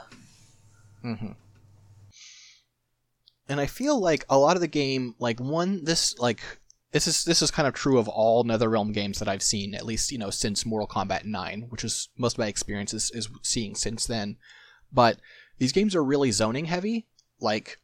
and 3.48 3.60
I 3.60 3.66
feel 3.68 4.00
like 4.00 4.26
a 4.30 4.38
lot 4.38 4.56
of 4.56 4.62
the 4.62 4.68
game, 4.68 5.16
like 5.20 5.40
one, 5.40 5.84
this 5.84 6.18
like 6.18 6.42
this 6.92 7.08
is 7.08 7.24
this 7.26 7.42
is 7.42 7.52
kind 7.52 7.68
of 7.68 7.74
true 7.74 7.98
of 7.98 8.08
all 8.08 8.44
NetherRealm 8.44 8.94
games 8.94 9.20
that 9.20 9.28
I've 9.28 9.44
seen, 9.44 9.76
at 9.76 9.86
least 9.86 10.12
you 10.12 10.18
know 10.18 10.30
since 10.30 10.66
Mortal 10.66 10.88
Kombat 10.88 11.26
Nine, 11.26 11.68
which 11.70 11.84
is 11.84 12.10
most 12.18 12.34
of 12.34 12.40
my 12.40 12.48
experience 12.48 12.94
is, 12.94 13.12
is 13.14 13.30
seeing 13.44 13.76
since 13.76 14.06
then. 14.06 14.38
But 14.92 15.20
these 15.60 15.72
games 15.72 15.96
are 15.96 16.04
really 16.04 16.32
zoning 16.32 16.66
heavy. 16.66 17.06
Like 17.40 17.80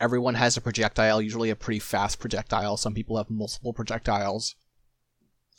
everyone 0.00 0.34
has 0.34 0.56
a 0.56 0.60
projectile, 0.60 1.20
usually 1.20 1.50
a 1.50 1.56
pretty 1.56 1.80
fast 1.80 2.18
projectile. 2.18 2.76
Some 2.76 2.94
people 2.94 3.16
have 3.18 3.28
multiple 3.28 3.72
projectiles, 3.72 4.54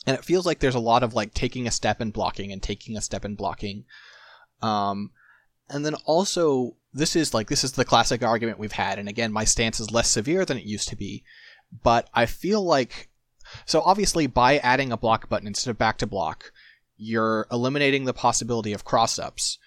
and 0.06 0.16
it 0.16 0.24
feels 0.24 0.46
like 0.46 0.58
there's 0.58 0.74
a 0.74 0.80
lot 0.80 1.02
of 1.02 1.14
like 1.14 1.34
taking 1.34 1.66
a 1.66 1.70
step 1.70 2.00
and 2.00 2.12
blocking 2.12 2.52
and 2.52 2.62
taking 2.62 2.96
a 2.96 3.02
step 3.02 3.24
and 3.24 3.36
blocking. 3.36 3.84
Um, 4.62 5.10
and 5.68 5.84
then 5.84 5.94
also 6.04 6.76
this 6.92 7.14
is 7.16 7.34
like 7.34 7.48
this 7.48 7.64
is 7.64 7.72
the 7.72 7.84
classic 7.84 8.22
argument 8.22 8.58
we've 8.58 8.72
had. 8.72 8.98
And 8.98 9.08
again 9.08 9.32
my 9.32 9.44
stance 9.44 9.80
is 9.80 9.90
less 9.90 10.10
severe 10.10 10.44
than 10.44 10.58
it 10.58 10.64
used 10.64 10.88
to 10.88 10.96
be. 10.96 11.24
But 11.82 12.08
i 12.14 12.26
feel 12.26 12.62
like 12.62 13.08
so 13.64 13.80
obviously 13.82 14.26
by 14.26 14.58
adding 14.58 14.92
a 14.92 14.96
block 14.96 15.28
button 15.28 15.46
instead 15.46 15.70
of 15.70 15.78
back 15.78 15.98
to 15.98 16.06
block 16.06 16.52
you're 16.96 17.46
eliminating 17.52 18.04
the 18.04 18.14
possibility 18.14 18.72
of 18.72 18.84
cross 18.84 19.18
ups 19.18 19.58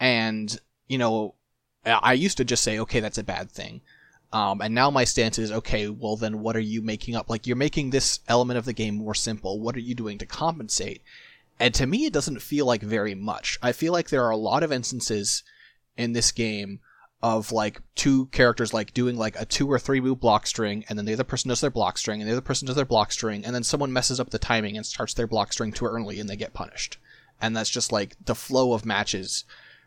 and 0.00 0.60
you 0.88 0.98
know 0.98 1.34
i 1.84 2.12
used 2.12 2.36
to 2.36 2.44
just 2.44 2.62
say 2.62 2.78
okay 2.78 3.00
that's 3.00 3.18
a 3.18 3.24
bad 3.24 3.50
thing 3.50 3.80
um, 4.34 4.60
and 4.60 4.74
now 4.74 4.90
my 4.90 5.04
stance 5.04 5.38
is 5.38 5.52
okay 5.52 5.88
well 5.88 6.16
then 6.16 6.40
what 6.40 6.56
are 6.56 6.60
you 6.60 6.82
making 6.82 7.14
up? 7.14 7.30
Like 7.30 7.46
you're 7.46 7.54
making 7.56 7.90
this 7.90 8.18
element 8.26 8.58
of 8.58 8.64
the 8.64 8.72
game 8.72 8.96
more 8.96 9.14
simple. 9.14 9.60
What 9.60 9.76
are 9.76 9.80
you 9.80 9.94
doing 9.94 10.18
to 10.18 10.26
compensate? 10.26 11.02
And 11.60 11.72
to 11.74 11.86
me 11.86 12.04
it 12.04 12.12
doesn't 12.12 12.42
feel 12.42 12.66
like 12.66 12.82
very 12.82 13.14
much. 13.14 13.60
I 13.62 13.70
feel 13.70 13.92
like 13.92 14.08
there 14.08 14.24
are 14.24 14.30
a 14.30 14.36
lot 14.36 14.64
of 14.64 14.72
instances 14.72 15.44
in 15.96 16.14
this 16.14 16.32
game 16.32 16.80
of 17.22 17.52
like 17.52 17.80
two 17.94 18.26
characters 18.26 18.74
like 18.74 18.92
doing 18.92 19.16
like 19.16 19.40
a 19.40 19.46
two 19.46 19.70
or 19.70 19.78
three 19.78 20.00
move 20.00 20.18
block 20.18 20.48
string 20.48 20.84
and 20.88 20.98
then 20.98 21.06
the 21.06 21.12
other 21.12 21.22
person 21.22 21.48
does 21.48 21.60
their 21.60 21.70
block 21.70 21.96
string 21.96 22.20
and 22.20 22.28
the 22.28 22.34
other 22.34 22.40
person 22.40 22.66
does 22.66 22.76
their 22.76 22.84
block 22.84 23.12
string 23.12 23.44
and 23.44 23.54
then 23.54 23.62
someone 23.62 23.92
messes 23.92 24.18
up 24.18 24.30
the 24.30 24.38
timing 24.38 24.76
and 24.76 24.84
starts 24.84 25.14
their 25.14 25.28
block 25.28 25.52
string 25.52 25.70
too 25.70 25.86
early 25.86 26.18
and 26.18 26.28
they 26.28 26.36
get 26.36 26.52
punished. 26.52 26.98
And 27.40 27.56
that's 27.56 27.70
just 27.70 27.92
like 27.92 28.16
the 28.24 28.34
flow 28.34 28.72
of 28.72 28.84
matches 28.84 29.44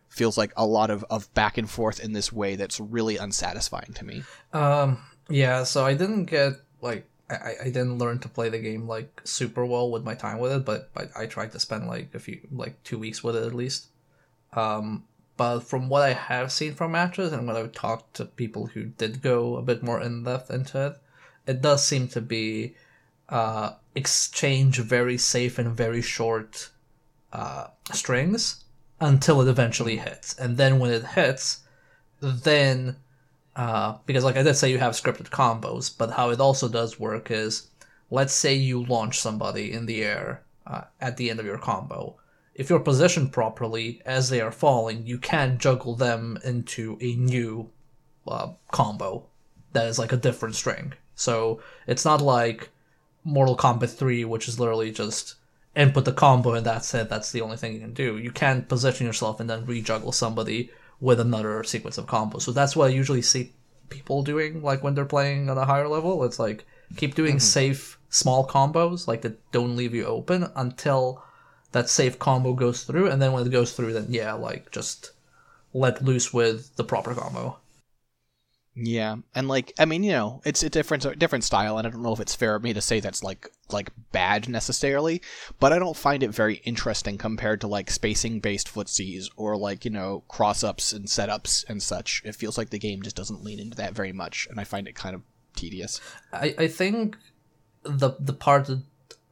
feels 0.10 0.38
like 0.38 0.52
a 0.58 0.66
lot 0.66 0.90
of, 0.90 1.04
of 1.10 1.32
back 1.34 1.58
and 1.58 1.70
forth 1.70 2.00
in 2.00 2.14
this 2.14 2.32
way 2.32 2.56
that's 2.56 2.80
really 2.80 3.18
unsatisfying 3.18 3.94
to 3.94 4.06
me 4.06 4.24
Um, 4.54 5.00
yeah, 5.30 5.64
so 5.64 5.86
I 5.86 5.94
didn't 5.94 6.26
get 6.26 6.54
like 6.82 7.06
I, 7.30 7.56
I 7.64 7.66
didn't 7.66 7.98
learn 7.98 8.20
to 8.20 8.30
play 8.30 8.50
the 8.50 8.60
game 8.60 8.88
like 8.88 9.22
super 9.24 9.66
well 9.66 9.92
with 9.92 10.04
my 10.04 10.16
time 10.16 10.40
with 10.40 10.54
it, 10.54 10.66
but 10.66 10.90
I 11.16 11.26
tried 11.26 11.52
to 11.52 11.60
spend 11.60 11.88
like 11.88 12.16
a 12.16 12.20
few 12.20 12.40
like 12.52 12.82
two 12.84 12.98
weeks 12.98 13.24
with 13.24 13.36
it 13.36 13.46
at 13.46 13.54
least. 13.54 13.88
Um, 14.54 15.04
but 15.36 15.60
from 15.60 15.90
what 15.90 16.04
I 16.04 16.14
have 16.14 16.52
seen 16.52 16.74
from 16.74 16.94
matches 16.94 17.34
and 17.34 17.46
when 17.46 17.58
I've 17.58 17.74
talked 17.74 18.16
to 18.16 18.26
people 18.26 18.68
who 18.68 18.86
did 18.86 19.22
go 19.22 19.58
a 19.58 19.62
bit 19.62 19.84
more 19.84 20.02
in 20.02 20.24
depth 20.24 20.50
into 20.50 20.88
it, 20.88 20.98
it 21.46 21.62
does 21.62 21.86
seem 21.86 22.08
to 22.10 22.22
be 22.22 22.76
uh, 23.30 23.74
exchange 23.94 24.80
very 24.80 25.18
safe 25.18 25.60
and 25.60 25.76
very 25.76 26.02
short 26.02 26.70
uh, 27.34 27.68
strings 27.92 28.64
until 29.00 29.42
it 29.42 29.48
eventually 29.50 29.98
hits, 29.98 30.34
and 30.36 30.58
then 30.58 30.80
when 30.80 30.92
it 30.92 31.06
hits, 31.06 31.60
then 32.22 32.98
Uh, 33.58 33.98
because, 34.06 34.24
like 34.24 34.38
I 34.38 34.44
did 34.44 34.54
say, 34.56 34.70
you 34.70 34.78
have 34.78 34.94
scripted 34.94 35.32
combos, 35.32 35.90
but 35.98 36.12
how 36.12 36.30
it 36.30 36.40
also 36.40 36.70
does 36.70 37.00
work 37.00 37.32
is 37.32 37.70
let's 38.12 38.34
say 38.34 38.54
you 38.54 38.86
launch 38.86 39.20
somebody 39.20 39.72
in 39.74 39.88
the 39.88 40.04
air 40.04 40.44
uh, 40.68 40.82
at 41.02 41.18
the 41.18 41.32
end 41.32 41.40
of 41.40 41.46
your 41.48 41.58
combo. 41.58 42.16
If 42.54 42.70
you're 42.70 42.80
positioned 42.80 43.34
properly 43.34 44.00
as 44.06 44.30
they 44.30 44.42
are 44.42 44.52
falling, 44.52 45.08
you 45.08 45.18
can 45.18 45.58
juggle 45.58 45.96
them 45.96 46.38
into 46.44 47.00
a 47.02 47.16
new 47.16 47.72
uh, 48.28 48.50
combo 48.72 49.26
that 49.74 49.88
is 49.88 49.98
like 49.98 50.14
a 50.14 50.18
different 50.18 50.56
string. 50.56 50.94
So 51.16 51.60
it's 51.88 52.06
not 52.06 52.22
like 52.22 52.70
Mortal 53.24 53.58
Kombat 53.58 53.90
3, 53.90 54.24
which 54.26 54.48
is 54.48 54.60
literally 54.60 54.92
just 54.92 55.36
input 55.78 56.06
the 56.06 56.12
combo 56.12 56.54
and 56.54 56.66
that's 56.66 56.94
it. 56.94 57.08
That's 57.08 57.32
the 57.32 57.42
only 57.42 57.58
thing 57.58 57.74
you 57.74 57.80
can 57.80 57.94
do. 57.94 58.18
You 58.18 58.32
can't 58.32 58.68
position 58.68 59.06
yourself 59.06 59.40
and 59.40 59.50
then 59.50 59.66
rejuggle 59.66 60.14
somebody 60.14 60.72
with 61.00 61.20
another 61.20 61.64
sequence 61.64 61.98
of 61.98 62.08
combos. 62.08 62.42
So 62.42 62.52
that's 62.52 62.76
what 62.76 62.90
I 62.90 62.94
usually 62.94 63.22
see 63.22 63.54
people 63.90 64.24
doing, 64.24 64.62
like 64.64 64.84
when 64.84 64.96
they're 64.96 65.06
playing 65.06 65.50
on 65.50 65.58
a 65.58 65.66
higher 65.66 65.88
level. 65.88 66.24
It's 66.24 66.40
like 66.40 66.66
keep 66.96 67.16
doing 67.16 67.36
mm-hmm. 67.36 67.40
safe 67.40 68.00
small 68.10 68.48
combos, 68.48 69.08
like 69.08 69.22
that 69.22 69.52
don't 69.52 69.76
leave 69.76 69.94
you 69.94 70.06
open 70.06 70.48
until 70.56 71.24
that 71.72 71.90
safe 71.90 72.18
combo 72.18 72.54
goes 72.54 72.84
through, 72.84 73.10
and 73.10 73.22
then 73.22 73.34
when 73.34 73.46
it 73.46 73.52
goes 73.52 73.74
through, 73.74 73.94
then 73.94 74.08
yeah, 74.10 74.34
like 74.34 74.72
just 74.72 75.12
let 75.74 76.04
loose 76.04 76.34
with 76.34 76.76
the 76.76 76.84
proper 76.84 77.14
combo. 77.14 77.60
Yeah, 78.80 79.16
and 79.34 79.48
like 79.48 79.74
I 79.80 79.86
mean, 79.86 80.04
you 80.04 80.12
know, 80.12 80.40
it's 80.46 80.62
a 80.62 80.70
different 80.70 81.18
different 81.18 81.44
style, 81.44 81.80
and 81.80 81.88
I 81.88 81.90
don't 81.90 82.04
know 82.04 82.14
if 82.14 82.20
it's 82.20 82.36
fair 82.36 82.54
of 82.54 82.62
me 82.62 82.74
to 82.74 82.82
say 82.82 83.00
that's 83.00 83.24
like 83.24 83.50
like 83.72 83.90
bad 84.12 84.48
necessarily, 84.48 85.24
but 85.60 85.74
I 85.74 85.80
don't 85.80 85.98
find 85.98 86.22
it 86.22 86.30
very 86.30 86.58
interesting 86.58 87.18
compared 87.18 87.62
to 87.62 87.68
like 87.68 87.90
spacing 87.90 88.40
based 88.40 88.72
footsies 88.72 89.30
or 89.36 89.58
like 89.58 89.84
you 89.84 89.90
know 89.90 90.24
cross 90.28 90.64
ups 90.64 90.94
and 90.94 91.06
setups 91.06 91.68
and 91.68 91.82
such. 91.82 92.22
It 92.24 92.36
feels 92.36 92.56
like 92.56 92.70
the 92.70 92.78
game 92.78 93.02
just 93.02 93.16
doesn't 93.16 93.44
lean 93.44 93.60
into 93.60 93.76
that 93.78 93.94
very 93.94 94.14
much, 94.14 94.48
and 94.48 94.60
I 94.60 94.64
find 94.64 94.88
it 94.88 94.94
kind 94.94 95.16
of 95.16 95.24
tedious. 95.56 96.00
I 96.32 96.54
I 96.60 96.68
think 96.68 97.18
the 97.82 98.12
the 98.20 98.34
part 98.34 98.68
that 98.68 98.84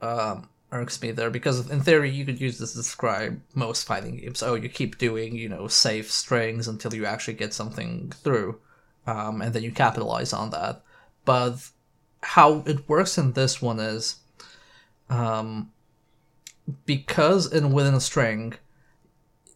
um, 0.01 0.49
irks 0.71 0.99
me 1.03 1.11
there 1.11 1.29
because 1.29 1.69
in 1.69 1.81
theory 1.81 2.09
you 2.09 2.25
could 2.25 2.41
use 2.41 2.57
this 2.57 2.71
to 2.71 2.77
describe 2.77 3.39
most 3.53 3.85
fighting 3.85 4.17
games. 4.17 4.41
Oh, 4.41 4.55
you 4.55 4.69
keep 4.69 4.97
doing 4.97 5.35
you 5.35 5.49
know 5.49 5.67
safe 5.67 6.11
strings 6.11 6.67
until 6.67 6.95
you 6.95 7.05
actually 7.05 7.35
get 7.35 7.53
something 7.53 8.11
through 8.23 8.59
um, 9.07 9.41
and 9.41 9.53
then 9.53 9.63
you 9.63 9.71
capitalize 9.71 10.33
on 10.33 10.49
that. 10.51 10.83
But 11.25 11.69
how 12.21 12.63
it 12.65 12.87
works 12.89 13.17
in 13.17 13.33
this 13.33 13.61
one 13.61 13.79
is, 13.79 14.17
um, 15.09 15.71
because 16.85 17.51
in 17.51 17.71
within 17.71 17.93
a 17.93 17.99
string, 17.99 18.55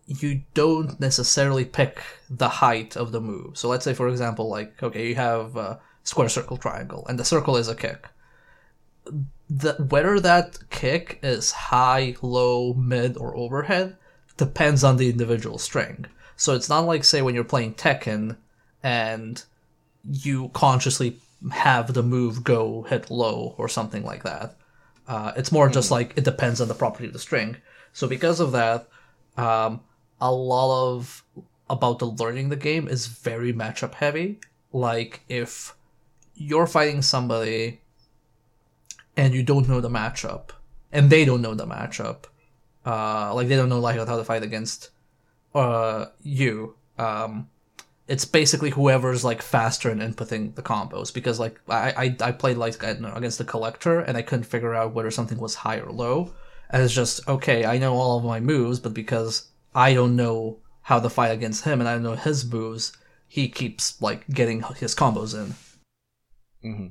you 0.06 0.42
don't 0.54 1.00
necessarily 1.00 1.66
pick 1.66 2.02
the 2.30 2.50
height 2.50 2.96
of 2.96 3.12
the 3.12 3.22
move. 3.22 3.58
So 3.58 3.68
let's 3.70 3.86
say, 3.86 3.94
for 3.94 4.08
example, 4.08 4.50
like 4.50 4.82
okay, 4.82 5.08
you 5.10 5.16
have 5.16 5.56
a 5.56 5.80
square, 6.04 6.30
circle, 6.30 6.58
triangle, 6.58 7.06
and 7.08 7.20
the 7.20 7.26
circle 7.26 7.58
is 7.58 7.68
a 7.68 7.76
kick. 7.76 8.08
The 9.50 9.74
whether 9.90 10.20
that 10.20 10.58
kick 10.70 11.20
is 11.24 11.52
high, 11.52 12.16
low, 12.22 12.74
mid, 12.74 13.18
or 13.18 13.36
overhead 13.36 13.98
depends 14.38 14.84
on 14.84 14.98
the 14.98 15.10
individual 15.10 15.58
string. 15.58 16.06
So 16.36 16.56
it's 16.56 16.70
not 16.70 16.86
like 16.86 17.04
say 17.04 17.22
when 17.22 17.36
you're 17.36 17.44
playing 17.44 17.74
Tekken 17.76 18.38
and 18.84 19.44
you 20.10 20.50
consciously 20.50 21.18
have 21.52 21.94
the 21.94 22.04
move 22.04 22.44
go 22.44 22.84
hit 22.84 23.10
low 23.10 23.56
or 23.58 23.68
something 23.68 24.04
like 24.04 24.24
that. 24.24 24.58
Uh, 25.08 25.32
it's 25.36 25.52
more 25.52 25.70
mm. 25.70 25.74
just 25.74 25.90
hmm. 25.90 25.96
like 25.96 26.14
it 26.18 26.24
depends 26.24 26.62
on 26.62 26.68
the 26.68 26.74
property 26.74 27.08
of 27.08 27.14
the 27.14 27.20
string. 27.20 27.58
So 27.94 28.08
because 28.08 28.40
of 28.40 28.52
that, 28.52 28.88
um, 29.38 29.82
a 30.22 30.32
lot 30.32 30.94
of 30.94 31.24
about 31.70 32.00
the 32.00 32.06
learning 32.06 32.50
the 32.50 32.56
game 32.56 32.88
is 32.88 33.08
very 33.08 33.54
matchup 33.54 33.96
heavy. 33.96 34.40
Like 34.72 35.22
if 35.30 35.76
you're 36.36 36.68
fighting 36.68 37.02
somebody 37.02 37.82
and 39.18 39.34
you 39.34 39.44
don't 39.44 39.68
know 39.68 39.82
the 39.82 39.90
matchup, 39.90 40.52
and 40.92 41.10
they 41.10 41.26
don't 41.26 41.42
know 41.42 41.54
the 41.54 41.68
matchup, 41.68 42.26
uh, 42.86 43.34
like 43.34 43.48
they 43.48 43.56
don't 43.56 43.70
know 43.70 43.80
like 43.80 43.98
how 43.98 44.18
to 44.18 44.24
fight 44.24 44.44
against 44.44 44.90
uh, 45.54 46.06
you. 46.22 46.76
Um, 46.98 47.50
it's 48.10 48.26
basically 48.26 48.72
whoever's 48.72 49.24
like 49.24 49.42
faster 49.42 49.92
in 49.92 50.00
inputting 50.00 50.56
the 50.56 50.64
combos 50.64 51.14
because 51.14 51.40
like 51.40 51.62
I 51.70 52.16
I, 52.22 52.30
I 52.30 52.32
played 52.32 52.58
like 52.58 52.82
against 52.82 53.38
the 53.38 53.46
Kollector 53.46 54.04
and 54.06 54.18
I 54.18 54.24
couldn't 54.24 54.46
figure 54.46 54.74
out 54.74 54.94
whether 54.96 55.12
something 55.12 55.38
was 55.38 55.56
high 55.56 55.78
or 55.78 55.92
low. 55.92 56.34
And 56.72 56.82
it's 56.82 56.94
just 56.94 57.28
okay, 57.28 57.66
I 57.66 57.78
know 57.78 57.94
all 57.94 58.18
of 58.18 58.26
my 58.26 58.40
moves, 58.40 58.80
but 58.80 58.96
because 58.96 59.50
I 59.76 59.94
don't 59.94 60.16
know 60.16 60.58
how 60.82 61.00
to 61.00 61.10
fight 61.10 61.30
against 61.30 61.64
him 61.64 61.80
and 61.80 61.88
I 61.88 61.94
don't 61.94 62.04
know 62.04 62.16
his 62.16 62.52
moves, 62.52 62.98
he 63.28 63.48
keeps 63.48 64.02
like 64.02 64.28
getting 64.28 64.64
his 64.64 64.96
combos 64.96 65.36
in. 65.36 65.54
Mm-hmm. 66.68 66.88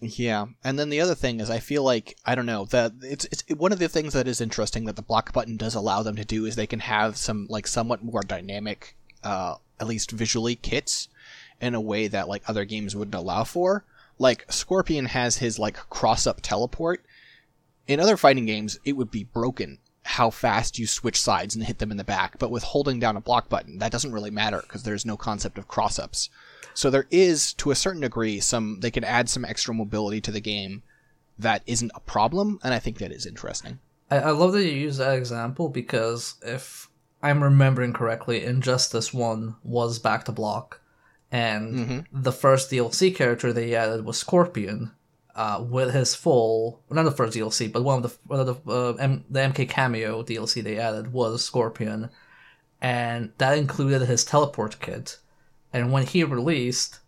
Yeah, 0.00 0.46
and 0.64 0.78
then 0.78 0.88
the 0.88 1.00
other 1.00 1.14
thing 1.14 1.38
is, 1.38 1.48
I 1.48 1.60
feel 1.60 1.84
like 1.84 2.16
I 2.24 2.34
don't 2.34 2.46
know 2.46 2.64
that 2.66 2.92
it's 3.02 3.26
it's 3.26 3.44
one 3.56 3.72
of 3.72 3.78
the 3.78 3.88
things 3.88 4.14
that 4.14 4.26
is 4.26 4.40
interesting 4.40 4.86
that 4.86 4.96
the 4.96 5.02
block 5.02 5.34
button 5.34 5.58
does 5.58 5.74
allow 5.74 6.02
them 6.02 6.16
to 6.16 6.24
do 6.24 6.46
is 6.46 6.56
they 6.56 6.66
can 6.66 6.80
have 6.80 7.18
some 7.18 7.46
like 7.50 7.66
somewhat 7.66 8.02
more 8.02 8.22
dynamic 8.22 8.96
uh, 9.22 9.56
at 9.82 9.88
least 9.88 10.12
visually, 10.12 10.54
kits 10.54 11.08
in 11.60 11.74
a 11.74 11.80
way 11.80 12.08
that 12.08 12.28
like 12.28 12.42
other 12.48 12.64
games 12.64 12.96
wouldn't 12.96 13.14
allow 13.14 13.44
for. 13.44 13.84
Like 14.18 14.50
Scorpion 14.50 15.06
has 15.06 15.36
his 15.36 15.58
like 15.58 15.76
cross 15.90 16.26
up 16.26 16.40
teleport. 16.40 17.04
In 17.86 18.00
other 18.00 18.16
fighting 18.16 18.46
games, 18.46 18.78
it 18.84 18.92
would 18.92 19.10
be 19.10 19.24
broken 19.24 19.78
how 20.04 20.30
fast 20.30 20.78
you 20.78 20.86
switch 20.86 21.20
sides 21.20 21.54
and 21.54 21.64
hit 21.64 21.78
them 21.78 21.90
in 21.90 21.96
the 21.96 22.04
back, 22.04 22.38
but 22.38 22.50
with 22.50 22.62
holding 22.62 22.98
down 22.98 23.16
a 23.16 23.20
block 23.20 23.48
button, 23.48 23.78
that 23.78 23.92
doesn't 23.92 24.12
really 24.12 24.30
matter 24.30 24.60
because 24.62 24.82
there's 24.82 25.06
no 25.06 25.16
concept 25.16 25.58
of 25.58 25.68
cross 25.68 25.98
ups. 25.98 26.28
So 26.74 26.90
there 26.90 27.06
is, 27.10 27.52
to 27.54 27.70
a 27.70 27.76
certain 27.76 28.00
degree, 28.00 28.40
some 28.40 28.80
they 28.80 28.90
can 28.90 29.04
add 29.04 29.28
some 29.28 29.44
extra 29.44 29.74
mobility 29.74 30.20
to 30.22 30.30
the 30.30 30.40
game 30.40 30.82
that 31.38 31.62
isn't 31.66 31.92
a 31.94 32.00
problem, 32.00 32.58
and 32.62 32.72
I 32.72 32.78
think 32.78 32.98
that 32.98 33.12
is 33.12 33.26
interesting. 33.26 33.78
I, 34.10 34.18
I 34.18 34.30
love 34.30 34.52
that 34.52 34.64
you 34.64 34.72
use 34.72 34.96
that 34.96 35.16
example 35.16 35.68
because 35.68 36.34
if 36.42 36.88
I'm 37.22 37.42
remembering 37.42 37.92
correctly, 37.92 38.44
Injustice 38.44 39.14
1 39.14 39.56
was 39.62 39.98
back 39.98 40.24
to 40.24 40.32
block, 40.32 40.80
and 41.30 41.74
mm-hmm. 41.74 42.00
the 42.22 42.32
first 42.32 42.70
DLC 42.70 43.14
character 43.14 43.52
they 43.52 43.74
added 43.74 44.04
was 44.04 44.18
Scorpion, 44.18 44.90
uh, 45.34 45.64
with 45.66 45.94
his 45.94 46.14
full, 46.14 46.82
not 46.90 47.04
the 47.04 47.10
first 47.10 47.36
DLC, 47.36 47.70
but 47.70 47.84
one 47.84 48.02
of 48.04 48.10
the, 48.10 48.18
one 48.26 48.40
of 48.40 48.64
the, 48.64 48.72
uh, 48.72 48.92
M- 48.94 49.24
the 49.30 49.40
MK 49.40 49.68
Cameo 49.68 50.22
DLC 50.22 50.62
they 50.62 50.78
added 50.78 51.12
was 51.12 51.44
Scorpion, 51.44 52.10
and 52.80 53.32
that 53.38 53.56
included 53.56 54.02
his 54.02 54.24
teleport 54.24 54.80
kit. 54.80 55.18
And 55.72 55.92
when 55.92 56.04
he 56.04 56.24
released, 56.24 56.98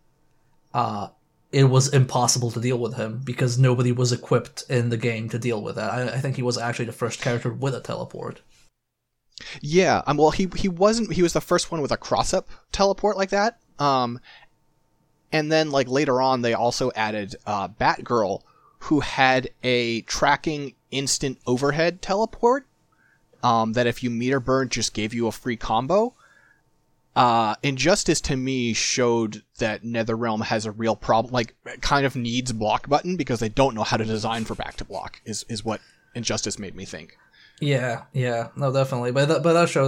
uh, 0.73 1.09
it 1.51 1.65
was 1.65 1.93
impossible 1.93 2.51
to 2.51 2.59
deal 2.59 2.77
with 2.77 2.95
him 2.95 3.21
because 3.23 3.59
nobody 3.59 3.91
was 3.91 4.11
equipped 4.11 4.63
in 4.69 4.89
the 4.89 4.97
game 4.97 5.29
to 5.29 5.39
deal 5.39 5.61
with 5.61 5.75
that. 5.75 5.91
I, 5.91 6.15
I 6.15 6.17
think 6.19 6.35
he 6.35 6.41
was 6.41 6.57
actually 6.57 6.85
the 6.85 6.91
first 6.93 7.21
character 7.21 7.51
with 7.51 7.75
a 7.75 7.79
teleport. 7.79 8.41
Yeah, 9.61 10.01
um, 10.07 10.17
well, 10.17 10.31
he 10.31 10.47
he 10.55 10.67
wasn't. 10.67 11.13
He 11.13 11.23
was 11.23 11.33
the 11.33 11.41
first 11.41 11.71
one 11.71 11.81
with 11.81 11.91
a 11.91 11.97
cross 11.97 12.33
up 12.33 12.49
teleport 12.71 13.17
like 13.17 13.29
that. 13.29 13.59
Um, 13.79 14.19
and 15.31 15.51
then 15.51 15.71
like 15.71 15.87
later 15.87 16.21
on, 16.21 16.41
they 16.41 16.53
also 16.53 16.91
added 16.95 17.35
uh, 17.45 17.67
Batgirl, 17.67 18.41
who 18.79 19.01
had 19.01 19.49
a 19.63 20.01
tracking 20.01 20.75
instant 20.91 21.39
overhead 21.45 22.01
teleport. 22.01 22.65
Um, 23.43 23.73
that 23.73 23.85
if 23.85 24.01
you 24.01 24.09
meter 24.09 24.39
burn, 24.39 24.69
just 24.69 24.93
gave 24.93 25.13
you 25.13 25.27
a 25.27 25.31
free 25.31 25.55
combo. 25.55 26.15
Uh, 27.15 27.55
Injustice 27.63 28.19
to 28.21 28.35
me 28.35 28.73
showed 28.73 29.43
that 29.59 29.83
NetherRealm 29.83 30.43
has 30.43 30.65
a 30.65 30.71
real 30.71 30.95
problem, 30.95 31.33
like 31.33 31.55
kind 31.79 32.05
of 32.05 32.15
needs 32.15 32.51
block 32.51 32.89
button 32.89 33.15
because 33.15 33.39
they 33.39 33.49
don't 33.49 33.75
know 33.75 33.83
how 33.83 33.97
to 33.97 34.03
design 34.03 34.45
for 34.45 34.55
back 34.55 34.75
to 34.77 34.85
block. 34.85 35.21
Is 35.25 35.45
is 35.47 35.63
what 35.63 35.79
Injustice 36.13 36.59
made 36.59 36.75
me 36.75 36.85
think. 36.85 37.17
Yeah, 37.59 38.03
yeah, 38.13 38.49
no, 38.55 38.71
definitely. 38.71 39.11
But 39.11 39.27
that, 39.27 39.43
but 39.43 39.53
that 39.53 39.69
show 39.69 39.87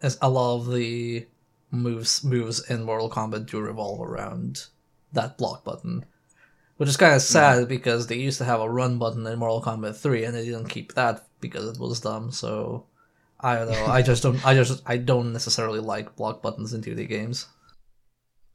that 0.00 0.16
a 0.20 0.30
lot 0.30 0.56
of 0.56 0.72
the 0.72 1.26
moves 1.70 2.24
moves 2.24 2.68
in 2.70 2.82
Mortal 2.82 3.10
Kombat 3.10 3.46
do 3.46 3.60
revolve 3.60 4.00
around 4.00 4.66
that 5.12 5.38
block 5.38 5.64
button, 5.64 6.04
which 6.76 6.88
is 6.88 6.96
kind 6.96 7.14
of 7.14 7.22
sad 7.22 7.60
yeah. 7.60 7.64
because 7.64 8.06
they 8.06 8.16
used 8.16 8.38
to 8.38 8.44
have 8.44 8.60
a 8.60 8.70
run 8.70 8.98
button 8.98 9.26
in 9.26 9.38
Mortal 9.38 9.62
Kombat 9.62 9.96
Three, 9.96 10.24
and 10.24 10.34
they 10.34 10.44
didn't 10.44 10.68
keep 10.68 10.94
that 10.94 11.26
because 11.40 11.68
it 11.68 11.78
was 11.78 12.00
dumb. 12.00 12.32
So 12.32 12.86
I 13.40 13.56
don't 13.56 13.70
know. 13.70 13.86
I 13.86 14.02
just 14.02 14.22
don't. 14.22 14.44
I 14.44 14.54
just 14.54 14.82
I 14.86 14.96
don't 14.96 15.32
necessarily 15.32 15.80
like 15.80 16.16
block 16.16 16.42
buttons 16.42 16.74
in 16.74 16.82
2D 16.82 17.08
games. 17.08 17.46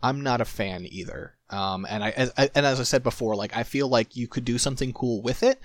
I'm 0.02 0.22
not 0.22 0.42
a 0.42 0.46
fan 0.46 0.86
either. 0.90 1.36
Um, 1.50 1.88
and 1.90 2.04
I, 2.04 2.10
as, 2.10 2.30
and 2.32 2.66
as 2.66 2.82
I 2.82 2.84
said 2.84 3.04
before, 3.04 3.36
like 3.36 3.56
I 3.56 3.64
feel 3.64 3.88
like 3.88 4.18
you 4.18 4.28
could 4.28 4.44
do 4.44 4.58
something 4.58 4.92
cool 4.92 5.22
with 5.22 5.44
it, 5.44 5.62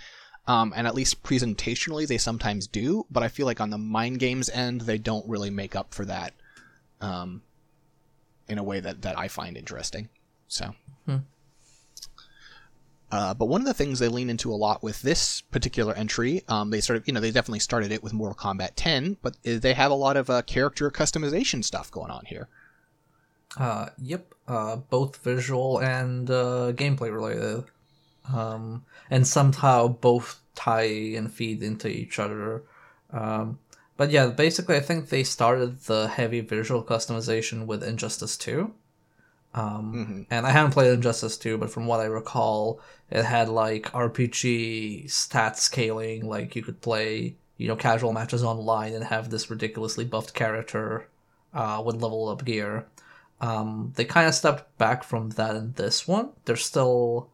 um, 0.48 0.72
and 0.74 0.86
at 0.86 0.94
least 0.94 1.22
presentationally, 1.22 2.08
they 2.08 2.16
sometimes 2.16 2.66
do, 2.66 3.04
but 3.10 3.22
I 3.22 3.28
feel 3.28 3.44
like 3.44 3.60
on 3.60 3.68
the 3.68 3.78
mind 3.78 4.18
games 4.18 4.48
end, 4.48 4.80
they 4.80 4.96
don't 4.96 5.28
really 5.28 5.50
make 5.50 5.76
up 5.76 5.92
for 5.92 6.06
that 6.06 6.32
um, 7.02 7.42
in 8.48 8.56
a 8.56 8.62
way 8.62 8.80
that, 8.80 9.02
that 9.02 9.18
I 9.18 9.28
find 9.28 9.58
interesting. 9.58 10.08
So. 10.48 10.74
Hmm. 11.04 11.16
Uh, 13.12 13.34
but 13.34 13.46
one 13.46 13.60
of 13.60 13.66
the 13.66 13.74
things 13.74 13.98
they 13.98 14.08
lean 14.08 14.30
into 14.30 14.50
a 14.50 14.56
lot 14.56 14.82
with 14.82 15.02
this 15.02 15.42
particular 15.42 15.94
entry, 15.94 16.42
um, 16.48 16.70
they 16.70 16.80
sort 16.80 16.98
of, 16.98 17.06
you 17.06 17.12
know, 17.12 17.20
they 17.20 17.30
definitely 17.30 17.58
started 17.58 17.92
it 17.92 18.02
with 18.02 18.14
Mortal 18.14 18.36
Kombat 18.36 18.70
10, 18.74 19.18
but 19.22 19.36
they 19.42 19.74
have 19.74 19.90
a 19.90 19.94
lot 19.94 20.16
of 20.16 20.30
uh, 20.30 20.40
character 20.42 20.90
customization 20.90 21.62
stuff 21.62 21.90
going 21.90 22.10
on 22.10 22.24
here. 22.24 22.48
Uh, 23.56 23.88
yep, 23.98 24.34
uh, 24.46 24.76
both 24.76 25.16
visual 25.18 25.78
and 25.78 26.30
uh, 26.30 26.72
gameplay 26.74 27.12
related, 27.12 27.64
um, 28.32 28.84
and 29.10 29.26
somehow 29.26 29.88
both 29.88 30.40
tie 30.54 30.82
and 31.16 31.32
feed 31.32 31.62
into 31.62 31.88
each 31.88 32.18
other. 32.18 32.62
Um, 33.12 33.58
but 33.96 34.10
yeah, 34.10 34.28
basically, 34.28 34.76
I 34.76 34.80
think 34.80 35.08
they 35.08 35.24
started 35.24 35.80
the 35.80 36.08
heavy 36.08 36.40
visual 36.40 36.84
customization 36.84 37.66
with 37.66 37.82
Injustice 37.82 38.36
Two. 38.36 38.74
Um, 39.54 39.94
Mm-hmm. 39.94 40.22
And 40.30 40.46
I 40.46 40.50
haven't 40.50 40.72
played 40.72 40.92
Injustice 40.92 41.36
2, 41.38 41.58
but 41.58 41.70
from 41.70 41.86
what 41.86 42.00
I 42.00 42.04
recall, 42.04 42.80
it 43.10 43.24
had 43.24 43.48
like 43.48 43.90
RPG 43.92 45.10
stat 45.10 45.58
scaling. 45.58 46.28
Like 46.28 46.54
you 46.54 46.62
could 46.62 46.80
play, 46.80 47.34
you 47.56 47.66
know, 47.68 47.76
casual 47.76 48.12
matches 48.12 48.44
online 48.44 48.92
and 48.92 49.04
have 49.04 49.30
this 49.30 49.50
ridiculously 49.50 50.04
buffed 50.04 50.34
character 50.34 51.08
uh, 51.54 51.82
with 51.84 52.02
level 52.02 52.28
up 52.28 52.44
gear. 52.44 52.86
Um, 53.40 53.92
they 53.96 54.04
kind 54.04 54.28
of 54.28 54.34
stepped 54.34 54.76
back 54.78 55.02
from 55.02 55.30
that 55.30 55.56
in 55.56 55.72
this 55.72 56.06
one. 56.06 56.30
They're 56.44 56.56
still 56.56 57.30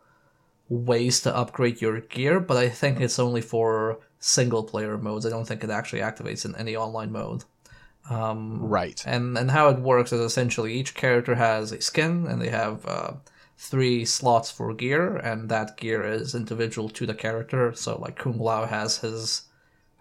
ways 0.68 1.20
to 1.22 1.34
upgrade 1.36 1.80
your 1.80 2.00
gear, 2.00 2.40
but 2.40 2.56
I 2.56 2.68
think 2.68 3.00
it's 3.00 3.18
only 3.18 3.40
for 3.40 4.00
single 4.18 4.64
player 4.64 4.96
modes. 4.98 5.26
I 5.26 5.30
don't 5.30 5.46
think 5.46 5.64
it 5.64 5.70
actually 5.70 6.00
activates 6.00 6.44
in 6.44 6.54
any 6.56 6.76
online 6.76 7.12
mode. 7.12 7.44
Um, 8.10 8.68
Right. 8.68 9.02
and 9.04 9.36
and 9.38 9.50
how 9.50 9.68
it 9.68 9.78
works 9.80 10.12
is 10.12 10.20
essentially 10.20 10.74
each 10.74 10.94
character 10.94 11.34
has 11.36 11.72
a 11.72 11.80
skin, 11.80 12.26
and 12.26 12.40
they 12.40 12.50
have 12.50 12.84
uh, 12.86 13.12
three 13.56 14.04
slots 14.04 14.50
for 14.50 14.74
gear, 14.74 15.16
and 15.16 15.48
that 15.50 15.76
gear 15.76 16.02
is 16.04 16.34
individual 16.34 16.88
to 16.90 17.06
the 17.06 17.14
character. 17.14 17.72
So 17.74 17.98
like 17.98 18.16
Kung 18.16 18.38
Lao 18.38 18.66
has 18.66 18.98
his, 18.98 19.42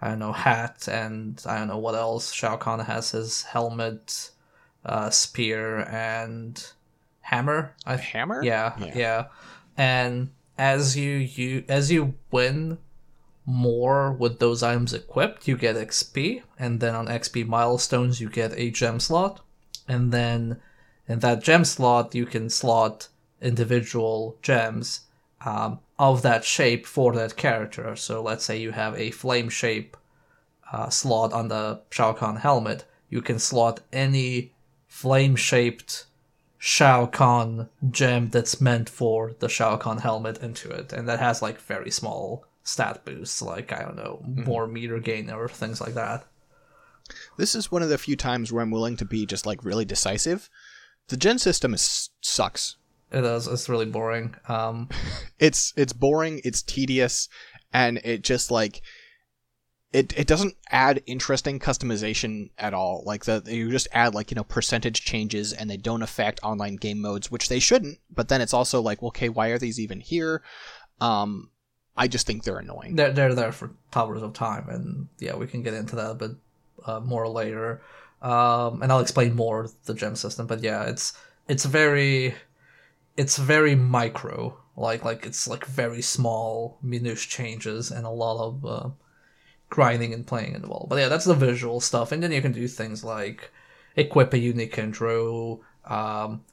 I 0.01 0.09
don't 0.09 0.19
know, 0.19 0.33
hat, 0.33 0.87
and 0.89 1.41
I 1.47 1.59
don't 1.59 1.67
know 1.69 1.77
what 1.79 1.95
else. 1.95 2.33
Shao 2.33 2.57
Kahn 2.57 2.79
has 2.81 3.11
his 3.11 3.43
helmet, 3.43 4.31
uh, 4.85 5.09
spear, 5.09 5.79
and 5.89 6.65
hammer. 7.21 7.75
I 7.85 7.95
Hammer? 7.97 8.43
yeah, 8.43 8.73
Yeah. 8.75 8.91
yeah, 8.95 9.25
And 9.77 10.31
as 10.63 10.95
you 10.95 11.11
you 11.39 11.65
as 11.67 11.91
you 11.91 12.13
win 12.31 12.77
more 13.45 14.13
with 14.13 14.39
those 14.39 14.63
items 14.63 14.93
equipped, 14.93 15.45
you 15.45 15.57
get 15.57 15.75
XP, 15.75 16.41
and 16.57 16.79
then 16.79 16.95
on 16.95 17.07
XP 17.07 17.45
milestones 17.45 18.21
you 18.21 18.29
get 18.29 18.57
a 18.57 18.71
gem 18.71 18.97
slot, 19.01 19.41
and 19.89 20.13
then 20.13 20.61
in 21.05 21.19
that 21.19 21.43
gem 21.43 21.65
slot 21.65 22.15
you 22.15 22.25
can 22.25 22.49
slot 22.49 23.09
individual 23.41 24.37
gems 24.41 25.01
um, 25.45 25.79
of 25.99 26.21
that 26.21 26.45
shape 26.45 26.85
for 26.85 27.11
that 27.11 27.35
character. 27.35 27.93
So 27.97 28.23
let's 28.23 28.45
say 28.45 28.57
you 28.57 28.71
have 28.71 28.95
a 28.97 29.11
flame 29.11 29.49
shape 29.49 29.97
uh, 30.71 30.89
slot 30.89 31.33
on 31.33 31.49
the 31.49 31.81
Shao 31.89 32.13
Kahn 32.13 32.37
helmet, 32.37 32.85
you 33.09 33.21
can 33.21 33.37
slot 33.37 33.81
any 33.91 34.53
flame 34.87 35.35
shaped 35.35 36.05
Shao 36.65 37.07
Kahn 37.07 37.67
gem 37.91 38.29
that's 38.29 38.61
meant 38.61 38.89
for 38.89 39.33
the 39.39 39.49
Shao 39.49 39.75
Kahn 39.75 39.97
helmet 39.97 40.41
into 40.41 40.69
it, 40.69 40.93
and 40.93 41.09
that 41.09 41.19
has 41.19 41.41
like 41.41 41.59
very 41.59 41.91
small 41.91 42.45
stat 42.63 43.03
boosts, 43.03 43.41
like 43.41 43.73
I 43.73 43.81
don't 43.81 43.97
know, 43.97 44.23
more 44.25 44.65
meter 44.65 44.97
gain 44.99 45.29
or 45.29 45.49
things 45.49 45.81
like 45.81 45.93
that. 45.95 46.25
This 47.35 47.53
is 47.53 47.69
one 47.69 47.81
of 47.81 47.89
the 47.89 47.97
few 47.97 48.15
times 48.15 48.49
where 48.49 48.63
I'm 48.63 48.71
willing 48.71 48.95
to 48.95 49.03
be 49.03 49.25
just 49.25 49.45
like 49.45 49.65
really 49.65 49.83
decisive. 49.83 50.49
The 51.09 51.17
gem 51.17 51.37
system 51.37 51.73
is 51.73 52.11
sucks. 52.21 52.77
It 53.11 53.25
is. 53.25 53.45
It's 53.45 53.67
really 53.67 53.85
boring. 53.85 54.33
Um, 54.47 54.87
It's 55.39 55.73
it's 55.75 55.91
boring, 55.91 56.39
it's 56.45 56.61
tedious, 56.61 57.27
and 57.73 57.97
it 58.05 58.23
just 58.23 58.51
like 58.51 58.81
it 59.93 60.11
it 60.17 60.27
doesn't 60.27 60.55
add 60.71 61.03
interesting 61.05 61.59
customization 61.59 62.49
at 62.57 62.73
all. 62.73 63.03
Like 63.05 63.25
the 63.25 63.43
you 63.45 63.71
just 63.71 63.87
add 63.93 64.15
like, 64.15 64.31
you 64.31 64.35
know, 64.35 64.43
percentage 64.43 65.05
changes 65.05 65.53
and 65.53 65.69
they 65.69 65.77
don't 65.77 66.01
affect 66.01 66.39
online 66.43 66.75
game 66.75 66.99
modes, 66.99 67.31
which 67.31 67.47
they 67.47 67.59
shouldn't, 67.59 67.99
but 68.13 68.27
then 68.27 68.41
it's 68.41 68.53
also 68.53 68.81
like, 68.81 69.01
okay, 69.03 69.29
why 69.29 69.49
are 69.49 69.59
these 69.59 69.79
even 69.79 69.99
here? 69.99 70.41
Um 70.99 71.51
I 71.95 72.07
just 72.07 72.25
think 72.25 72.43
they're 72.43 72.57
annoying. 72.57 72.95
they're 72.95 73.11
they're 73.11 73.35
there 73.35 73.51
for 73.51 73.71
Towers 73.91 74.23
of 74.23 74.33
Time, 74.33 74.67
and 74.67 75.07
yeah, 75.19 75.35
we 75.35 75.45
can 75.45 75.61
get 75.61 75.75
into 75.75 75.95
that 75.95 76.11
a 76.11 76.15
bit 76.15 76.31
uh, 76.85 76.99
more 76.99 77.27
later. 77.27 77.81
Um, 78.21 78.81
and 78.81 78.91
I'll 78.91 78.99
explain 78.99 79.35
more 79.35 79.69
the 79.85 79.93
gem 79.93 80.15
system. 80.15 80.47
But 80.47 80.63
yeah, 80.63 80.83
it's 80.85 81.13
it's 81.47 81.65
very 81.65 82.33
it's 83.15 83.37
very 83.37 83.75
micro. 83.75 84.57
Like 84.75 85.05
like 85.05 85.25
it's 85.25 85.47
like 85.47 85.65
very 85.65 86.01
small 86.01 86.79
minute 86.81 87.19
changes 87.19 87.91
and 87.91 88.07
a 88.07 88.09
lot 88.09 88.43
of 88.43 88.65
uh, 88.65 88.89
grinding 89.73 90.13
and 90.13 90.27
playing 90.27 90.53
involved. 90.53 90.89
But 90.89 90.99
yeah, 90.99 91.07
that's 91.07 91.25
the 91.25 91.33
visual 91.33 91.81
stuff, 91.81 92.11
and 92.11 92.21
then 92.21 92.31
you 92.31 92.43
can 92.43 92.51
do 92.51 92.67
things 92.67 93.03
like 93.03 93.51
equip 93.95 94.31
a 94.31 94.37
unique 94.37 94.77
intro, 94.77 95.61
um, 95.85 96.43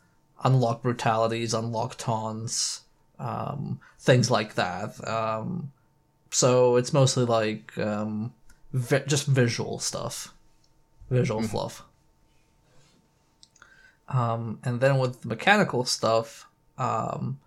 unlock 0.43 0.81
brutalities, 0.81 1.53
unlock 1.53 1.99
taunts, 1.99 2.81
um, 3.19 3.79
things 3.99 4.31
like 4.31 4.55
that. 4.55 5.07
Um, 5.07 5.71
so 6.31 6.77
it's 6.77 6.95
mostly 6.95 7.27
like 7.27 7.77
um, 7.77 8.33
vi- 8.73 9.05
just 9.07 9.27
visual 9.27 9.79
stuff, 9.79 10.33
visual 11.11 11.43
fluff. 11.43 11.83
Um, 14.09 14.61
and 14.65 14.81
then 14.81 14.97
with 14.97 15.21
the 15.21 15.29
mechanical 15.29 15.85
stuff, 15.85 16.49
um, 16.79 17.39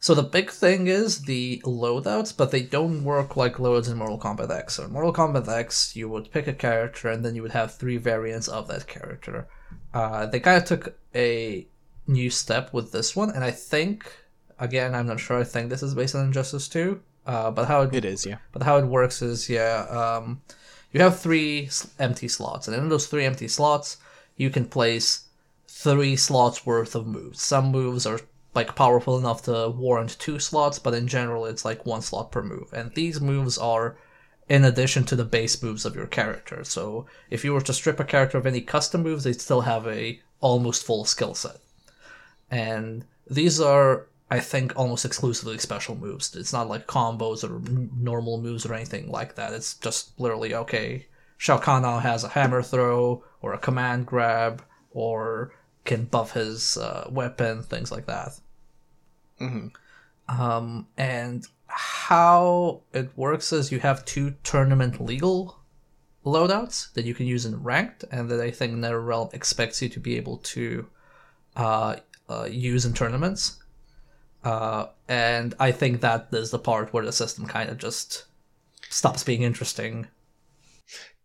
so 0.00 0.14
the 0.14 0.22
big 0.22 0.50
thing 0.50 0.86
is 0.86 1.22
the 1.22 1.62
loadouts, 1.64 2.34
but 2.36 2.50
they 2.50 2.62
don't 2.62 3.04
work 3.04 3.36
like 3.36 3.58
loads 3.58 3.88
in 3.88 3.98
Mortal 3.98 4.18
Kombat 4.18 4.50
X. 4.50 4.74
So 4.74 4.84
in 4.84 4.92
Mortal 4.92 5.12
Kombat 5.12 5.46
X, 5.46 5.94
you 5.94 6.08
would 6.08 6.32
pick 6.32 6.46
a 6.46 6.54
character, 6.54 7.08
and 7.10 7.22
then 7.24 7.34
you 7.34 7.42
would 7.42 7.52
have 7.52 7.74
three 7.74 7.98
variants 7.98 8.48
of 8.48 8.66
that 8.68 8.86
character. 8.86 9.46
Uh, 9.92 10.24
they 10.26 10.40
kind 10.40 10.56
of 10.56 10.64
took 10.64 10.96
a 11.14 11.66
new 12.06 12.30
step 12.30 12.72
with 12.72 12.90
this 12.92 13.14
one, 13.14 13.30
and 13.30 13.44
I 13.44 13.50
think, 13.50 14.10
again, 14.58 14.94
I'm 14.94 15.06
not 15.06 15.20
sure. 15.20 15.38
I 15.38 15.44
think 15.44 15.68
this 15.68 15.82
is 15.82 15.94
based 15.94 16.14
on 16.14 16.24
Injustice 16.24 16.66
Two. 16.66 17.02
Uh, 17.26 17.50
but 17.50 17.68
how 17.68 17.82
it, 17.82 17.94
It 17.94 18.04
is, 18.06 18.24
yeah. 18.24 18.38
but 18.52 18.62
how 18.62 18.78
it 18.78 18.86
works 18.86 19.20
is, 19.20 19.48
yeah, 19.48 19.86
um, 19.90 20.40
you 20.92 21.00
have 21.02 21.20
three 21.20 21.68
empty 21.98 22.26
slots, 22.26 22.66
and 22.66 22.74
in 22.74 22.88
those 22.88 23.06
three 23.06 23.26
empty 23.26 23.46
slots, 23.46 23.98
you 24.36 24.48
can 24.48 24.64
place 24.64 25.26
three 25.68 26.16
slots 26.16 26.64
worth 26.64 26.94
of 26.94 27.06
moves. 27.06 27.42
Some 27.42 27.70
moves 27.70 28.06
are 28.06 28.20
like 28.54 28.74
powerful 28.74 29.16
enough 29.16 29.42
to 29.44 29.68
warrant 29.68 30.18
two 30.18 30.38
slots, 30.38 30.78
but 30.78 30.94
in 30.94 31.06
general, 31.06 31.46
it's 31.46 31.64
like 31.64 31.86
one 31.86 32.02
slot 32.02 32.32
per 32.32 32.42
move. 32.42 32.72
And 32.72 32.92
these 32.94 33.20
moves 33.20 33.56
are 33.58 33.96
in 34.48 34.64
addition 34.64 35.04
to 35.04 35.16
the 35.16 35.24
base 35.24 35.62
moves 35.62 35.86
of 35.86 35.94
your 35.94 36.06
character. 36.06 36.64
So 36.64 37.06
if 37.30 37.44
you 37.44 37.52
were 37.52 37.60
to 37.60 37.72
strip 37.72 38.00
a 38.00 38.04
character 38.04 38.36
of 38.38 38.46
any 38.46 38.60
custom 38.60 39.02
moves, 39.02 39.22
they'd 39.22 39.40
still 39.40 39.60
have 39.60 39.86
a 39.86 40.20
almost 40.40 40.84
full 40.84 41.04
skill 41.04 41.34
set. 41.34 41.58
And 42.50 43.04
these 43.30 43.60
are, 43.60 44.08
I 44.28 44.40
think, 44.40 44.72
almost 44.74 45.04
exclusively 45.04 45.58
special 45.58 45.94
moves. 45.94 46.34
It's 46.34 46.52
not 46.52 46.68
like 46.68 46.88
combos 46.88 47.48
or 47.48 47.60
normal 47.96 48.40
moves 48.40 48.66
or 48.66 48.74
anything 48.74 49.08
like 49.08 49.36
that. 49.36 49.52
It's 49.52 49.74
just 49.74 50.18
literally 50.18 50.52
okay. 50.54 51.06
Shao 51.38 51.58
Kahn 51.58 51.82
now 51.82 52.00
has 52.00 52.24
a 52.24 52.28
hammer 52.28 52.62
throw 52.62 53.22
or 53.40 53.52
a 53.52 53.58
command 53.58 54.06
grab 54.06 54.64
or 54.90 55.52
can 55.84 56.04
buff 56.04 56.32
his 56.32 56.76
uh, 56.76 57.08
weapon, 57.10 57.62
things 57.62 57.90
like 57.90 58.06
that. 58.06 58.38
Mhm. 59.40 59.72
Um, 60.28 60.86
and 60.96 61.46
how 61.66 62.82
it 62.92 63.10
works 63.16 63.52
is 63.52 63.72
you 63.72 63.80
have 63.80 64.04
two 64.04 64.34
tournament 64.42 65.00
legal 65.04 65.58
loadouts 66.24 66.92
that 66.92 67.04
you 67.04 67.14
can 67.14 67.26
use 67.26 67.46
in 67.46 67.62
ranked, 67.62 68.04
and 68.10 68.30
that 68.30 68.40
I 68.40 68.50
think 68.50 68.74
NetherRealm 68.74 69.32
expects 69.32 69.80
you 69.80 69.88
to 69.88 70.00
be 70.00 70.16
able 70.16 70.38
to 70.38 70.86
uh, 71.56 71.96
uh, 72.28 72.44
use 72.50 72.84
in 72.84 72.92
tournaments. 72.92 73.62
Uh, 74.44 74.86
and 75.08 75.54
I 75.58 75.72
think 75.72 76.00
that 76.00 76.28
is 76.32 76.50
the 76.50 76.58
part 76.58 76.92
where 76.92 77.04
the 77.04 77.12
system 77.12 77.46
kind 77.46 77.68
of 77.68 77.78
just 77.78 78.24
stops 78.88 79.24
being 79.24 79.42
interesting. 79.42 80.08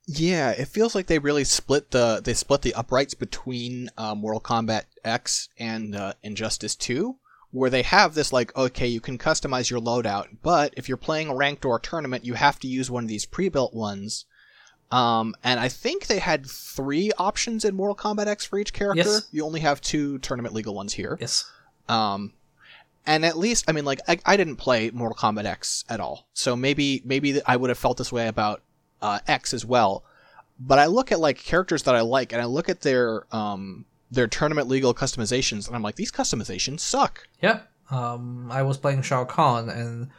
Yeah, 0.08 0.52
it 0.52 0.68
feels 0.68 0.94
like 0.94 1.08
they 1.08 1.20
really 1.20 1.44
split 1.44 1.92
the 1.92 2.22
they 2.24 2.34
split 2.34 2.62
the 2.62 2.76
uprights 2.76 3.14
between 3.14 3.90
um, 3.98 4.20
Mortal 4.20 4.42
Kombat 4.42 4.84
X 5.04 5.50
and 5.58 5.96
uh, 5.96 6.14
Injustice 6.22 6.76
2, 6.76 7.16
where 7.52 7.70
they 7.70 7.82
have 7.82 8.14
this 8.14 8.32
like, 8.32 8.56
okay, 8.56 8.88
you 8.88 9.02
can 9.02 9.18
customize 9.18 9.70
your 9.70 9.82
loadout, 9.82 10.38
but 10.44 10.74
if 10.78 10.88
you're 10.88 10.98
playing 10.98 11.30
a 11.30 11.36
ranked 11.36 11.66
or 11.66 11.78
a 11.78 11.82
tournament, 11.82 12.26
you 12.26 12.36
have 12.36 12.60
to 12.60 12.68
use 12.68 12.92
one 12.92 13.04
of 13.04 13.10
these 13.10 13.26
pre-built 13.26 13.74
ones. 13.74 14.26
Um, 14.92 15.36
and 15.44 15.60
I 15.60 15.70
think 15.70 16.06
they 16.06 16.20
had 16.20 16.46
three 16.46 17.12
options 17.18 17.66
in 17.66 17.76
Mortal 17.76 17.96
Kombat 17.96 18.28
X 18.28 18.46
for 18.46 18.60
each 18.60 18.74
character. 18.74 19.04
Yes. 19.04 19.28
You 19.32 19.44
only 19.44 19.62
have 19.62 19.82
two 19.82 20.20
tournament 20.20 20.54
legal 20.54 20.76
ones 20.76 20.94
here. 20.94 21.18
Yes. 21.20 21.50
Um, 21.90 22.34
and 23.08 23.26
at 23.26 23.38
least, 23.38 23.66
I 23.68 23.72
mean, 23.72 23.86
like, 23.86 24.02
I, 24.08 24.20
I 24.26 24.38
didn't 24.38 24.58
play 24.58 24.92
Mortal 24.92 25.18
Kombat 25.18 25.46
X 25.46 25.84
at 25.90 26.00
all, 26.00 26.28
so 26.34 26.56
maybe 26.56 27.02
maybe 27.06 27.42
I 27.46 27.56
would 27.56 27.70
have 27.70 27.78
felt 27.78 27.98
this 27.98 28.12
way 28.12 28.28
about 28.28 28.62
uh, 29.02 29.20
X 29.28 29.54
as 29.54 29.66
well. 29.66 30.04
But 30.60 30.80
I 30.80 30.86
look 30.86 31.12
at 31.12 31.20
like 31.20 31.38
characters 31.38 31.84
that 31.84 31.96
I 31.96 32.02
like, 32.02 32.32
and 32.32 32.42
I 32.42 32.46
look 32.46 32.70
at 32.70 32.82
their 32.82 33.26
um 33.36 33.86
their 34.12 34.28
tournament 34.28 34.68
legal 34.68 34.94
customizations, 34.94 35.68
and 35.68 35.76
I'm 35.76 35.82
like, 35.82 35.96
these 35.96 36.12
customizations 36.12 36.80
suck. 36.80 37.28
Yeah. 37.42 37.62
Um, 37.92 38.50
I 38.52 38.64
was 38.64 38.78
playing 38.78 39.02
Shao 39.04 39.26
Kahn 39.26 39.70
and 39.70 40.10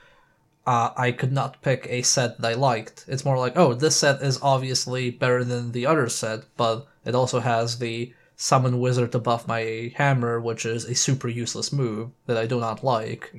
uh, 0.67 0.91
I 0.97 1.13
could 1.13 1.33
not 1.33 1.63
pick 1.63 1.87
a 1.89 2.03
set 2.03 2.41
that 2.41 2.49
I 2.49 2.55
liked. 2.55 3.05
It's 3.09 3.25
more 3.25 3.39
like, 3.39 3.57
oh, 3.57 3.75
this 3.75 3.97
set 3.97 4.23
is 4.23 4.39
obviously 4.43 5.11
better 5.11 5.45
than 5.45 5.73
the 5.73 5.87
other 5.87 6.09
set, 6.09 6.45
but 6.57 6.87
it 7.05 7.15
also 7.15 7.41
has 7.41 7.79
the 7.79 8.13
summon 8.37 8.81
wizard 8.81 9.13
to 9.13 9.19
buff 9.19 9.49
my 9.49 9.93
hammer, 9.97 10.41
which 10.41 10.67
is 10.67 10.85
a 10.85 10.95
super 10.95 11.29
useless 11.29 11.73
move 11.73 12.11
that 12.27 12.37
I 12.37 12.47
do 12.47 12.61
not 12.61 12.85
like. 12.85 13.33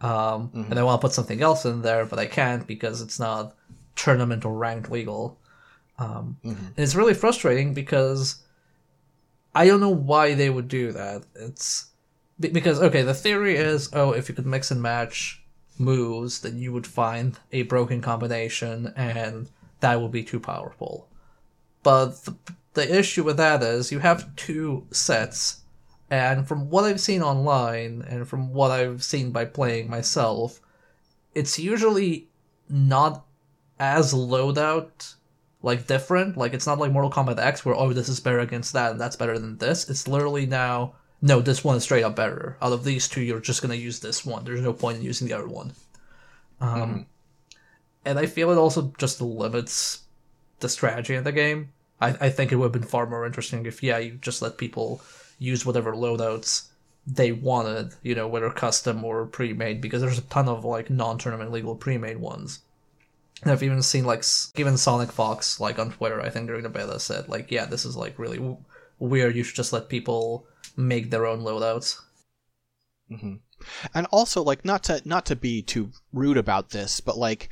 Um, 0.00 0.50
Mm-hmm. 0.54 0.70
And 0.70 0.78
I 0.78 0.84
want 0.84 1.00
to 1.00 1.06
put 1.06 1.14
something 1.14 1.42
else 1.42 1.64
in 1.64 1.82
there, 1.82 2.06
but 2.06 2.18
I 2.20 2.26
can't 2.26 2.66
because 2.66 3.02
it's 3.02 3.18
not 3.18 3.54
tournament 3.98 4.44
or 4.44 4.56
ranked 4.56 4.90
legal. 4.90 5.38
Um, 5.98 6.36
Mm-hmm. 6.44 6.66
And 6.66 6.78
it's 6.78 6.94
really 6.94 7.14
frustrating 7.14 7.74
because 7.74 8.42
I 9.54 9.66
don't 9.66 9.80
know 9.80 9.88
why 9.88 10.34
they 10.34 10.50
would 10.50 10.68
do 10.68 10.92
that. 10.92 11.24
It's 11.34 11.86
because 12.38 12.80
okay, 12.80 13.02
the 13.02 13.14
theory 13.14 13.56
is 13.56 13.90
oh, 13.92 14.12
if 14.12 14.28
you 14.28 14.34
could 14.34 14.46
mix 14.46 14.70
and 14.70 14.80
match 14.80 15.42
moves, 15.78 16.40
then 16.40 16.58
you 16.58 16.72
would 16.72 16.86
find 16.86 17.38
a 17.52 17.62
broken 17.62 18.00
combination, 18.00 18.92
and 18.96 19.48
that 19.80 20.00
would 20.00 20.12
be 20.12 20.22
too 20.22 20.40
powerful. 20.40 21.08
But 21.82 22.24
the, 22.24 22.36
the 22.74 22.98
issue 22.98 23.24
with 23.24 23.36
that 23.38 23.62
is 23.62 23.92
you 23.92 23.98
have 23.98 24.34
two 24.36 24.86
sets, 24.92 25.62
and 26.10 26.46
from 26.46 26.70
what 26.70 26.84
I've 26.84 27.00
seen 27.00 27.22
online 27.22 28.04
and 28.08 28.28
from 28.28 28.52
what 28.52 28.70
I've 28.70 29.02
seen 29.02 29.32
by 29.32 29.44
playing 29.44 29.90
myself, 29.90 30.60
it's 31.34 31.58
usually 31.58 32.28
not 32.68 33.24
as 33.78 34.12
loadout 34.12 35.14
like 35.62 35.86
different. 35.86 36.36
Like 36.36 36.54
it's 36.54 36.66
not 36.66 36.78
like 36.78 36.92
Mortal 36.92 37.10
Kombat 37.10 37.38
X 37.38 37.64
where 37.64 37.74
oh 37.74 37.92
this 37.92 38.08
is 38.08 38.20
better 38.20 38.40
against 38.40 38.72
that 38.72 38.92
and 38.92 39.00
that's 39.00 39.16
better 39.16 39.38
than 39.38 39.58
this. 39.58 39.88
It's 39.88 40.08
literally 40.08 40.46
now 40.46 40.94
no 41.20 41.40
this 41.40 41.64
one 41.64 41.76
is 41.76 41.82
straight 41.82 42.04
up 42.04 42.16
better. 42.16 42.56
Out 42.62 42.72
of 42.72 42.84
these 42.84 43.08
two, 43.08 43.22
you're 43.22 43.40
just 43.40 43.62
gonna 43.62 43.74
use 43.74 44.00
this 44.00 44.24
one. 44.24 44.44
There's 44.44 44.60
no 44.60 44.72
point 44.72 44.98
in 44.98 45.04
using 45.04 45.28
the 45.28 45.34
other 45.34 45.48
one. 45.48 45.72
Um, 46.60 47.06
and 48.04 48.18
I 48.18 48.26
feel 48.26 48.50
it 48.50 48.56
also 48.56 48.92
just 48.98 49.20
limits 49.20 50.02
the 50.60 50.68
strategy 50.68 51.14
in 51.14 51.24
the 51.24 51.32
game. 51.32 51.72
I, 52.00 52.16
I 52.20 52.30
think 52.30 52.50
it 52.50 52.56
would 52.56 52.66
have 52.66 52.72
been 52.72 52.82
far 52.82 53.06
more 53.06 53.26
interesting 53.26 53.66
if 53.66 53.82
yeah 53.82 53.98
you 53.98 54.12
just 54.20 54.42
let 54.42 54.58
people 54.58 55.00
use 55.38 55.64
whatever 55.64 55.92
loadouts 55.92 56.68
they 57.06 57.32
wanted, 57.32 57.94
you 58.02 58.14
know, 58.14 58.28
whether 58.28 58.50
custom 58.50 59.02
or 59.02 59.24
pre-made, 59.24 59.80
because 59.80 60.02
there's 60.02 60.18
a 60.18 60.22
ton 60.22 60.48
of 60.48 60.64
like 60.64 60.90
non-tournament 60.90 61.50
legal 61.50 61.74
pre-made 61.74 62.18
ones. 62.18 62.60
I've 63.44 63.62
even 63.62 63.82
seen 63.82 64.04
like 64.04 64.24
even 64.56 64.74
SonicFox 64.74 65.60
like 65.60 65.78
on 65.78 65.92
Twitter, 65.92 66.20
I 66.20 66.30
think 66.30 66.46
during 66.46 66.62
the 66.62 66.68
beta 66.68 66.98
said 66.98 67.28
like, 67.28 67.50
yeah, 67.50 67.64
this 67.66 67.84
is 67.84 67.96
like 67.96 68.18
really 68.18 68.38
w- 68.38 68.58
weird. 68.98 69.36
You 69.36 69.44
should 69.44 69.56
just 69.56 69.72
let 69.72 69.88
people 69.88 70.46
make 70.76 71.10
their 71.10 71.26
own 71.26 71.40
loadouts. 71.40 72.00
Mm-hmm. 73.10 73.36
and 73.94 74.06
also 74.10 74.42
like 74.42 74.66
not 74.66 74.84
to 74.84 75.00
not 75.06 75.24
to 75.26 75.34
be 75.34 75.62
too 75.62 75.92
rude 76.12 76.36
about 76.36 76.68
this 76.68 77.00
but 77.00 77.16
like 77.16 77.48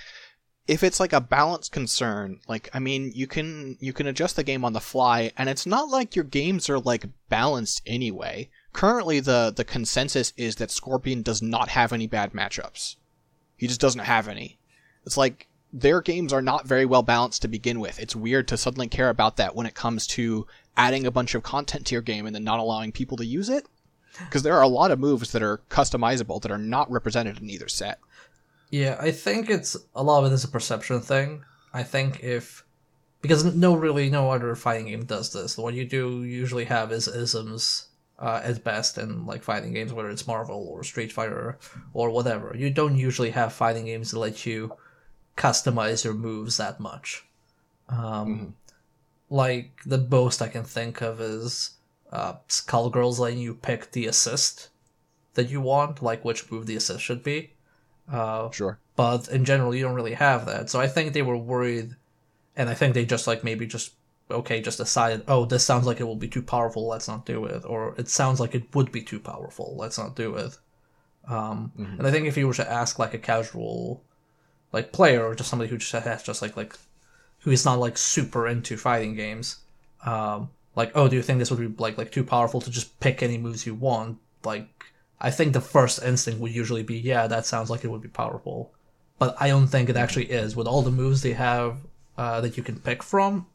if 0.68 0.82
it's 0.82 1.00
like 1.00 1.14
a 1.14 1.20
balance 1.20 1.70
concern 1.70 2.40
like 2.46 2.68
i 2.74 2.78
mean 2.78 3.10
you 3.14 3.26
can 3.26 3.78
you 3.80 3.94
can 3.94 4.06
adjust 4.06 4.36
the 4.36 4.44
game 4.44 4.66
on 4.66 4.74
the 4.74 4.80
fly 4.80 5.32
and 5.38 5.48
it's 5.48 5.64
not 5.64 5.88
like 5.88 6.14
your 6.14 6.26
games 6.26 6.68
are 6.68 6.78
like 6.78 7.06
balanced 7.30 7.80
anyway 7.86 8.50
currently 8.74 9.18
the 9.18 9.50
the 9.56 9.64
consensus 9.64 10.34
is 10.36 10.56
that 10.56 10.70
scorpion 10.70 11.22
does 11.22 11.40
not 11.40 11.70
have 11.70 11.90
any 11.90 12.06
bad 12.06 12.34
matchups 12.34 12.96
he 13.56 13.66
just 13.66 13.80
doesn't 13.80 14.00
have 14.00 14.28
any 14.28 14.58
it's 15.06 15.16
like 15.16 15.48
their 15.72 16.00
games 16.00 16.32
are 16.32 16.42
not 16.42 16.66
very 16.66 16.86
well 16.86 17.02
balanced 17.02 17.42
to 17.42 17.48
begin 17.48 17.80
with 17.80 17.98
it's 17.98 18.16
weird 18.16 18.46
to 18.48 18.56
suddenly 18.56 18.88
care 18.88 19.08
about 19.08 19.36
that 19.36 19.54
when 19.54 19.66
it 19.66 19.74
comes 19.74 20.06
to 20.06 20.46
adding 20.76 21.06
a 21.06 21.10
bunch 21.10 21.34
of 21.34 21.42
content 21.42 21.86
to 21.86 21.94
your 21.94 22.02
game 22.02 22.26
and 22.26 22.34
then 22.34 22.44
not 22.44 22.58
allowing 22.58 22.92
people 22.92 23.16
to 23.16 23.26
use 23.26 23.48
it 23.48 23.66
because 24.24 24.42
there 24.42 24.54
are 24.54 24.62
a 24.62 24.68
lot 24.68 24.90
of 24.90 24.98
moves 24.98 25.32
that 25.32 25.42
are 25.42 25.60
customizable 25.70 26.40
that 26.42 26.50
are 26.50 26.58
not 26.58 26.90
represented 26.90 27.38
in 27.38 27.50
either 27.50 27.68
set. 27.68 27.98
Yeah, 28.70 28.96
I 29.00 29.10
think 29.10 29.50
it's 29.50 29.76
a 29.94 30.02
lot 30.02 30.24
of 30.24 30.30
it 30.30 30.34
is 30.34 30.44
a 30.44 30.48
perception 30.48 31.00
thing. 31.00 31.44
I 31.72 31.82
think 31.82 32.22
if 32.22 32.64
because 33.22 33.44
no 33.54 33.74
really 33.74 34.10
no 34.10 34.30
other 34.30 34.54
fighting 34.54 34.86
game 34.86 35.04
does 35.04 35.32
this. 35.32 35.56
What 35.56 35.74
you 35.74 35.84
do 35.84 36.22
usually 36.22 36.64
have 36.64 36.92
is 36.92 37.08
isms 37.08 37.88
uh, 38.18 38.40
at 38.42 38.64
best 38.64 38.98
in 38.98 39.26
like 39.26 39.42
fighting 39.42 39.72
games, 39.72 39.92
whether 39.92 40.10
it's 40.10 40.26
Marvel 40.26 40.66
or 40.70 40.82
Street 40.82 41.12
Fighter 41.12 41.58
or 41.92 42.10
whatever. 42.10 42.54
You 42.56 42.70
don't 42.70 42.96
usually 42.96 43.30
have 43.30 43.52
fighting 43.52 43.86
games 43.86 44.10
that 44.10 44.18
let 44.18 44.46
you 44.46 44.72
customize 45.36 46.04
your 46.04 46.14
moves 46.14 46.56
that 46.56 46.80
much. 46.80 47.24
Um, 47.88 48.54
Like 49.28 49.80
the 49.84 49.98
most 49.98 50.40
I 50.40 50.48
can 50.48 50.64
think 50.64 51.00
of 51.02 51.20
is 51.20 51.70
uh, 52.12 52.34
Skullgirls 52.48 53.18
letting 53.18 53.40
you 53.40 53.54
pick 53.54 53.90
the 53.90 54.06
assist 54.06 54.68
that 55.34 55.50
you 55.50 55.60
want, 55.60 56.00
like 56.02 56.24
which 56.24 56.50
move 56.50 56.66
the 56.66 56.76
assist 56.76 57.02
should 57.02 57.22
be. 57.22 57.52
Uh, 58.10 58.50
Sure. 58.52 58.78
but 58.94 59.26
in 59.28 59.44
general 59.44 59.74
you 59.74 59.82
don't 59.82 59.96
really 59.96 60.14
have 60.14 60.46
that 60.46 60.70
so 60.70 60.80
i 60.80 60.86
think 60.86 61.12
they 61.12 61.22
were 61.22 61.36
worried 61.36 61.96
and 62.54 62.68
i 62.70 62.74
think 62.74 62.94
they 62.94 63.04
just 63.04 63.26
like 63.26 63.42
maybe 63.42 63.66
just 63.66 63.94
okay 64.30 64.60
just 64.60 64.78
decided 64.78 65.24
oh 65.26 65.44
this 65.44 65.64
sounds 65.66 65.86
like 65.86 65.98
it 66.00 66.04
will 66.04 66.14
be 66.14 66.28
too 66.28 66.40
powerful 66.40 66.86
let's 66.86 67.08
not 67.08 67.26
do 67.26 67.44
it 67.46 67.64
or 67.66 67.96
it 67.98 68.08
sounds 68.08 68.38
like 68.38 68.54
it 68.54 68.72
would 68.76 68.92
be 68.92 69.02
too 69.02 69.18
powerful 69.18 69.74
let's 69.76 69.98
not 69.98 70.14
do 70.14 70.36
it 70.36 70.56
um, 71.28 71.72
and 71.98 72.06
i 72.06 72.12
think 72.12 72.26
if 72.28 72.36
you 72.36 72.46
were 72.46 72.54
to 72.54 72.70
ask 72.80 72.96
like 73.00 73.12
a 73.12 73.18
casual 73.18 74.04
like 74.76 74.92
player 74.92 75.26
or 75.26 75.34
just 75.34 75.50
somebody 75.50 75.70
who 75.70 75.78
just 75.78 75.92
has 75.92 76.22
just 76.22 76.42
like 76.42 76.56
like 76.56 76.74
who 77.40 77.50
is 77.50 77.64
not 77.64 77.78
like 77.78 77.98
super 77.98 78.46
into 78.46 78.76
fighting 78.76 79.14
games 79.14 79.56
um, 80.04 80.48
like 80.74 80.92
oh 80.94 81.08
do 81.08 81.16
you 81.16 81.22
think 81.22 81.38
this 81.38 81.50
would 81.50 81.60
be 81.60 81.82
like 81.82 81.98
like 81.98 82.12
too 82.12 82.24
powerful 82.24 82.60
to 82.60 82.70
just 82.70 82.98
pick 83.00 83.22
any 83.22 83.38
moves 83.38 83.66
you 83.66 83.74
want 83.74 84.18
like 84.44 84.76
I 85.20 85.30
think 85.30 85.52
the 85.52 85.60
first 85.60 86.02
instinct 86.02 86.40
would 86.40 86.54
usually 86.54 86.82
be, 86.82 86.98
yeah, 86.98 87.26
that 87.26 87.46
sounds 87.46 87.70
like 87.70 87.84
it 87.84 87.88
would 87.88 88.02
be 88.02 88.08
powerful. 88.08 88.72
But 89.18 89.34
I 89.40 89.48
don't 89.48 89.66
think 89.66 89.88
it 89.88 89.96
actually 89.96 90.30
is. 90.30 90.54
With 90.54 90.66
all 90.66 90.82
the 90.82 90.90
moves 90.90 91.22
they 91.22 91.32
have 91.32 91.78
uh, 92.18 92.40
that 92.42 92.56
you 92.56 92.62
can 92.62 92.78
pick 92.78 93.02
from, 93.02 93.46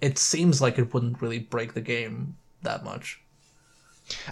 it 0.00 0.18
seems 0.18 0.60
like 0.60 0.78
it 0.78 0.92
wouldn't 0.92 1.22
really 1.22 1.38
break 1.38 1.72
the 1.72 1.80
game 1.80 2.36
that 2.62 2.84
much. 2.84 3.20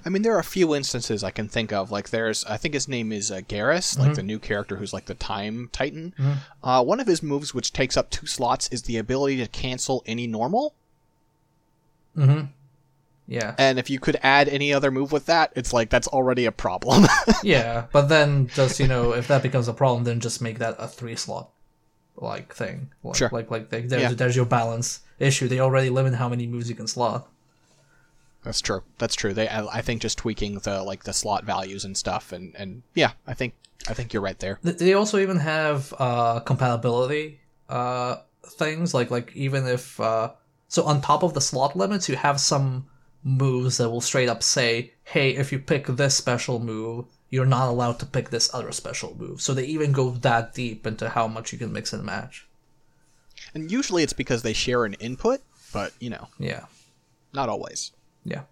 I 0.05 0.09
mean, 0.09 0.23
there 0.23 0.35
are 0.35 0.39
a 0.41 0.45
few 0.45 0.75
instances 0.75 1.23
I 1.25 1.31
can 1.31 1.49
think 1.49 1.73
of. 1.73 1.91
Like, 1.91 2.11
there's, 2.11 2.45
I 2.45 2.57
think 2.57 2.75
his 2.75 2.89
name 2.89 3.12
is 3.12 3.31
uh, 3.31 3.41
Geras, 3.49 3.99
like 3.99 4.15
the 4.15 4.23
new 4.23 4.39
character 4.39 4.77
who's 4.77 4.93
like 4.93 5.07
the 5.07 5.15
Time 5.15 5.69
Titan. 5.73 6.15
Uh, 6.62 6.83
one 6.85 7.01
of 7.01 7.07
his 7.07 7.23
moves, 7.23 7.55
which 7.55 7.73
takes 7.73 7.97
up 7.97 8.11
two 8.11 8.27
slots, 8.27 8.69
is 8.69 8.83
the 8.83 8.97
ability 8.99 9.37
to 9.39 9.49
cancel 9.49 10.03
any 10.07 10.27
normal. 10.27 10.75
Mm-hmm. 12.17 12.47
Yeah. 13.29 13.55
And 13.59 13.79
if 13.79 13.91
you 13.91 13.99
could 13.99 14.19
add 14.23 14.49
any 14.49 14.73
other 14.73 14.91
move 14.91 15.11
with 15.12 15.27
that, 15.27 15.53
it's 15.57 15.73
like 15.73 15.91
that's 15.91 16.07
already 16.09 16.45
a 16.47 16.53
problem. 16.53 17.07
yeah, 17.43 17.87
but 17.93 18.09
then 18.09 18.47
just, 18.49 18.79
you 18.79 18.87
know, 18.87 19.12
if 19.12 19.27
that 19.29 19.43
becomes 19.43 19.67
a 19.69 19.73
problem, 19.73 20.05
then 20.05 20.21
just 20.21 20.41
make 20.41 20.59
that 20.61 20.77
a 20.79 20.87
three 20.87 21.17
slot 21.17 21.51
like 22.17 22.55
thing. 22.55 22.91
Like, 23.03 23.17
Sure. 23.17 23.29
Like, 23.33 23.51
like, 23.51 23.71
like 23.73 23.89
there's, 23.89 24.03
Yeah. 24.03 24.12
there's 24.12 24.37
your 24.37 24.47
balance 24.47 25.01
issue. 25.19 25.49
They 25.49 25.61
already 25.61 25.91
limit 25.91 26.15
how 26.15 26.29
many 26.29 26.47
moves 26.47 26.69
you 26.69 26.75
can 26.77 26.87
slot. 26.87 27.29
That's 28.47 28.63
true. 28.63 28.83
That's 28.97 29.15
true. 29.15 29.35
They, 29.35 29.49
I, 29.49 29.67
I 29.67 29.83
think, 29.83 30.01
just 30.01 30.17
tweaking 30.17 30.61
the 30.61 30.83
like 30.83 31.05
the 31.05 31.13
slot 31.13 31.45
values 31.45 31.85
and 31.85 31.97
stuff, 31.97 32.33
and 32.33 32.55
and 32.57 32.83
yeah, 32.95 33.13
I 33.27 33.35
think 33.35 33.55
I 33.89 33.93
think 33.93 34.13
you're 34.15 34.23
right 34.23 34.39
there. 34.39 34.59
They 34.63 34.95
also 34.95 35.19
even 35.19 35.39
have 35.41 35.93
uh, 35.99 36.41
compatibility 36.41 37.41
uh, 37.69 38.17
things 38.45 38.95
like 38.95 39.11
like 39.11 39.35
even 39.35 39.67
if 39.67 39.99
uh, 40.01 40.33
so 40.69 40.85
on 40.85 41.01
top 41.01 41.23
of 41.23 41.35
the 41.35 41.41
slot 41.41 41.77
limits, 41.77 42.09
you 42.09 42.17
have 42.17 42.41
some 42.41 42.87
moves 43.23 43.79
that 43.79 43.91
will 43.91 44.01
straight 44.01 44.29
up 44.29 44.43
say, 44.43 44.93
"Hey, 45.05 45.31
if 45.31 45.53
you 45.53 45.59
pick 45.59 45.87
this 45.87 46.17
special 46.17 46.59
move, 46.59 47.07
you're 47.31 47.47
not 47.47 47.69
allowed 47.69 47.99
to 48.01 48.07
pick 48.07 48.31
this 48.31 48.53
other 48.55 48.73
special 48.73 49.17
move." 49.19 49.41
So 49.41 49.55
they 49.55 49.65
even 49.65 49.93
go 49.93 50.11
that 50.11 50.55
deep 50.55 50.87
into 50.87 51.09
how 51.09 51.27
much 51.27 51.53
you 51.53 51.59
can 51.59 51.73
mix 51.73 51.93
and 51.93 52.05
match. 52.05 52.47
And 53.55 53.71
usually 53.71 54.03
it's 54.03 54.13
because 54.13 54.43
they 54.43 54.53
share 54.53 54.85
an 54.85 54.95
input, 54.95 55.41
but 55.73 55.93
you 55.99 56.11
know, 56.11 56.29
Yeah, 56.39 56.67
not 57.33 57.49
always. 57.49 57.93
Yeah, 58.27 58.43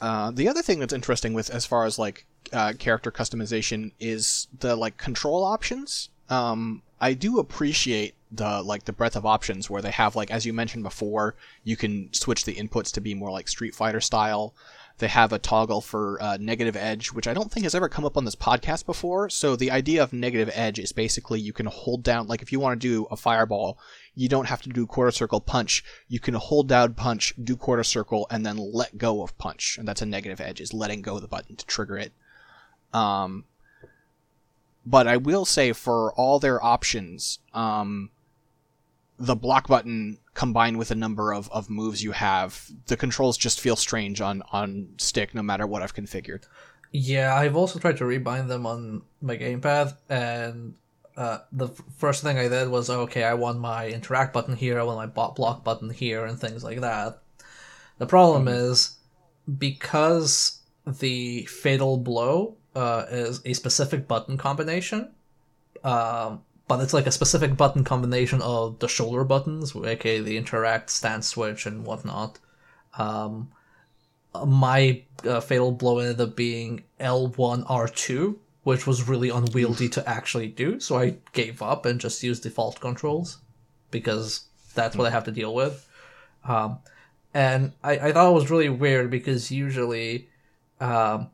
Uh, 0.00 0.30
the 0.30 0.48
other 0.48 0.62
thing 0.62 0.78
that's 0.78 0.94
interesting 0.94 1.34
with 1.34 1.50
as 1.50 1.66
far 1.66 1.84
as 1.84 1.98
like 1.98 2.24
uh, 2.52 2.72
character 2.78 3.10
customization 3.12 3.92
is 4.00 4.48
the 4.58 4.74
like 4.74 4.96
control 4.96 5.44
options. 5.44 6.08
Um, 6.30 6.82
I 7.00 7.12
do 7.12 7.38
appreciate 7.38 8.14
the 8.32 8.62
like 8.62 8.84
the 8.84 8.92
breadth 8.92 9.16
of 9.16 9.26
options 9.26 9.68
where 9.68 9.82
they 9.82 9.90
have 9.90 10.16
like 10.16 10.30
as 10.30 10.46
you 10.46 10.52
mentioned 10.52 10.84
before, 10.84 11.34
you 11.64 11.76
can 11.76 12.12
switch 12.12 12.44
the 12.44 12.54
inputs 12.54 12.92
to 12.92 13.00
be 13.00 13.14
more 13.14 13.30
like 13.30 13.48
Street 13.48 13.74
Fighter 13.74 14.00
style. 14.00 14.54
They 15.00 15.08
have 15.08 15.32
a 15.32 15.38
toggle 15.38 15.80
for 15.80 16.22
uh, 16.22 16.36
negative 16.40 16.76
edge, 16.76 17.12
which 17.12 17.26
I 17.26 17.34
don't 17.34 17.50
think 17.50 17.64
has 17.64 17.74
ever 17.74 17.88
come 17.88 18.04
up 18.04 18.16
on 18.16 18.24
this 18.24 18.36
podcast 18.36 18.86
before. 18.86 19.28
So 19.28 19.56
the 19.56 19.70
idea 19.70 20.02
of 20.02 20.12
negative 20.12 20.50
edge 20.54 20.78
is 20.78 20.92
basically 20.92 21.40
you 21.40 21.52
can 21.52 21.66
hold 21.66 22.02
down 22.02 22.28
like 22.28 22.42
if 22.42 22.52
you 22.52 22.60
want 22.60 22.80
to 22.80 22.88
do 22.88 23.06
a 23.10 23.16
fireball, 23.16 23.78
you 24.14 24.28
don't 24.28 24.48
have 24.48 24.62
to 24.62 24.68
do 24.68 24.86
quarter 24.86 25.10
circle 25.10 25.40
punch. 25.40 25.82
You 26.08 26.20
can 26.20 26.34
hold 26.34 26.68
down 26.68 26.94
punch, 26.94 27.34
do 27.42 27.56
quarter 27.56 27.82
circle, 27.82 28.26
and 28.30 28.44
then 28.44 28.58
let 28.58 28.98
go 28.98 29.22
of 29.22 29.36
punch. 29.38 29.78
And 29.78 29.88
that's 29.88 30.02
a 30.02 30.06
negative 30.06 30.40
edge, 30.40 30.60
is 30.60 30.74
letting 30.74 31.02
go 31.02 31.16
of 31.16 31.22
the 31.22 31.28
button 31.28 31.56
to 31.56 31.66
trigger 31.66 31.96
it. 31.96 32.12
Um, 32.92 33.44
but 34.84 35.06
I 35.06 35.16
will 35.16 35.44
say 35.44 35.72
for 35.72 36.12
all 36.14 36.38
their 36.38 36.62
options, 36.62 37.38
um, 37.54 38.10
the 39.18 39.36
block 39.36 39.68
button 39.68 40.18
combined 40.40 40.78
with 40.78 40.90
a 40.90 40.94
number 40.94 41.34
of, 41.34 41.50
of 41.52 41.68
moves 41.68 42.02
you 42.02 42.12
have, 42.12 42.70
the 42.86 42.96
controls 42.96 43.36
just 43.36 43.60
feel 43.60 43.76
strange 43.76 44.22
on, 44.22 44.42
on 44.52 44.88
stick 44.96 45.34
no 45.34 45.42
matter 45.42 45.66
what 45.66 45.82
I've 45.82 45.94
configured. 45.94 46.44
yeah. 46.92 47.34
I've 47.34 47.56
also 47.56 47.78
tried 47.78 47.98
to 47.98 48.04
rebind 48.04 48.48
them 48.48 48.64
on 48.64 49.02
my 49.20 49.36
gamepad, 49.36 49.96
and 50.08 50.76
uh, 51.14 51.40
the 51.52 51.68
f- 51.68 51.82
first 51.98 52.22
thing 52.22 52.38
I 52.38 52.48
did 52.48 52.70
was 52.70 52.88
okay, 52.88 53.22
I 53.22 53.34
want 53.34 53.58
my 53.60 53.88
interact 53.88 54.32
button 54.32 54.56
here, 54.56 54.80
I 54.80 54.84
want 54.84 54.96
my 54.96 55.12
bot 55.18 55.36
block 55.36 55.62
button 55.62 55.90
here, 55.90 56.24
and 56.24 56.40
things 56.40 56.64
like 56.64 56.80
that. 56.80 57.20
The 57.98 58.06
problem 58.06 58.48
is 58.48 58.96
because 59.58 60.60
the 60.86 61.44
fatal 61.44 61.98
blow 61.98 62.56
uh, 62.74 63.04
is 63.10 63.42
a 63.44 63.52
specific 63.52 64.08
button 64.08 64.38
combination, 64.38 65.12
um, 65.84 66.40
but 66.70 66.78
it's 66.78 66.94
like 66.94 67.08
a 67.08 67.10
specific 67.10 67.56
button 67.56 67.82
combination 67.82 68.40
of 68.42 68.78
the 68.78 68.86
shoulder 68.86 69.24
buttons, 69.24 69.74
aka 69.74 70.20
the 70.20 70.36
interact, 70.36 70.88
stance 70.88 71.26
switch, 71.26 71.66
and 71.66 71.84
whatnot. 71.84 72.38
Um, 72.96 73.50
my 74.46 75.02
uh, 75.24 75.40
fatal 75.40 75.72
blow 75.72 75.98
ended 75.98 76.20
up 76.20 76.36
being 76.36 76.84
L1 77.00 77.66
R2, 77.66 78.36
which 78.62 78.86
was 78.86 79.08
really 79.08 79.30
unwieldy 79.30 79.88
to 79.88 80.08
actually 80.08 80.46
do, 80.46 80.78
so 80.78 80.96
I 80.96 81.16
gave 81.32 81.60
up 81.60 81.86
and 81.86 81.98
just 81.98 82.22
used 82.22 82.44
default 82.44 82.78
controls 82.78 83.38
because 83.90 84.42
that's 84.76 84.94
what 84.94 85.08
I 85.08 85.10
have 85.10 85.24
to 85.24 85.32
deal 85.32 85.52
with. 85.52 85.88
Um, 86.44 86.78
and 87.34 87.72
I, 87.82 87.98
I 87.98 88.12
thought 88.12 88.30
it 88.30 88.34
was 88.34 88.48
really 88.48 88.68
weird 88.68 89.10
because 89.10 89.50
usually 89.50 90.28
um, 90.78 91.30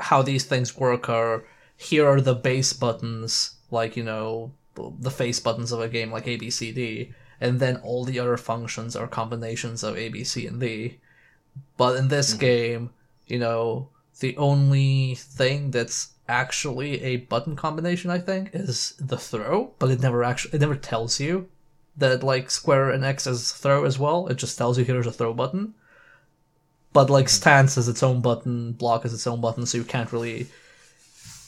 how 0.00 0.22
these 0.22 0.46
things 0.46 0.76
work 0.76 1.08
are 1.08 1.44
here 1.76 2.08
are 2.08 2.20
the 2.20 2.34
base 2.34 2.72
buttons 2.72 3.54
like 3.70 3.96
you 3.96 4.04
know 4.04 4.52
the 4.74 5.10
face 5.10 5.40
buttons 5.40 5.72
of 5.72 5.80
a 5.80 5.88
game 5.88 6.12
like 6.12 6.28
A 6.28 6.36
B 6.36 6.50
C 6.50 6.72
D, 6.72 7.12
and 7.40 7.60
then 7.60 7.76
all 7.78 8.04
the 8.04 8.18
other 8.18 8.36
functions 8.36 8.94
are 8.94 9.08
combinations 9.08 9.82
of 9.82 9.96
A 9.96 10.08
B 10.08 10.24
C 10.24 10.46
and 10.46 10.60
D. 10.60 10.98
But 11.76 11.96
in 11.96 12.08
this 12.08 12.30
mm-hmm. 12.30 12.40
game, 12.40 12.90
you 13.26 13.38
know, 13.38 13.88
the 14.20 14.36
only 14.36 15.16
thing 15.16 15.70
that's 15.70 16.12
actually 16.28 17.02
a 17.02 17.16
button 17.16 17.56
combination, 17.56 18.10
I 18.10 18.18
think, 18.18 18.50
is 18.52 18.94
the 19.00 19.18
throw, 19.18 19.72
but 19.78 19.90
it 19.90 20.00
never 20.00 20.22
actually 20.22 20.54
it 20.54 20.60
never 20.60 20.76
tells 20.76 21.18
you 21.18 21.48
that 21.96 22.22
like 22.22 22.50
square 22.50 22.90
and 22.90 23.04
X 23.04 23.26
is 23.26 23.52
throw 23.52 23.84
as 23.84 23.98
well. 23.98 24.28
It 24.28 24.36
just 24.36 24.56
tells 24.56 24.78
you 24.78 24.84
here's 24.84 25.06
a 25.06 25.12
throw 25.12 25.34
button. 25.34 25.74
But 26.92 27.10
like 27.10 27.26
mm-hmm. 27.26 27.30
stance 27.30 27.76
is 27.76 27.88
its 27.88 28.02
own 28.02 28.20
button, 28.20 28.72
block 28.72 29.04
is 29.04 29.12
its 29.12 29.26
own 29.26 29.40
button, 29.40 29.66
so 29.66 29.78
you 29.78 29.84
can't 29.84 30.12
really 30.12 30.46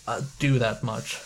uh, 0.09 0.23
do 0.39 0.59
that 0.59 0.83
much. 0.83 1.21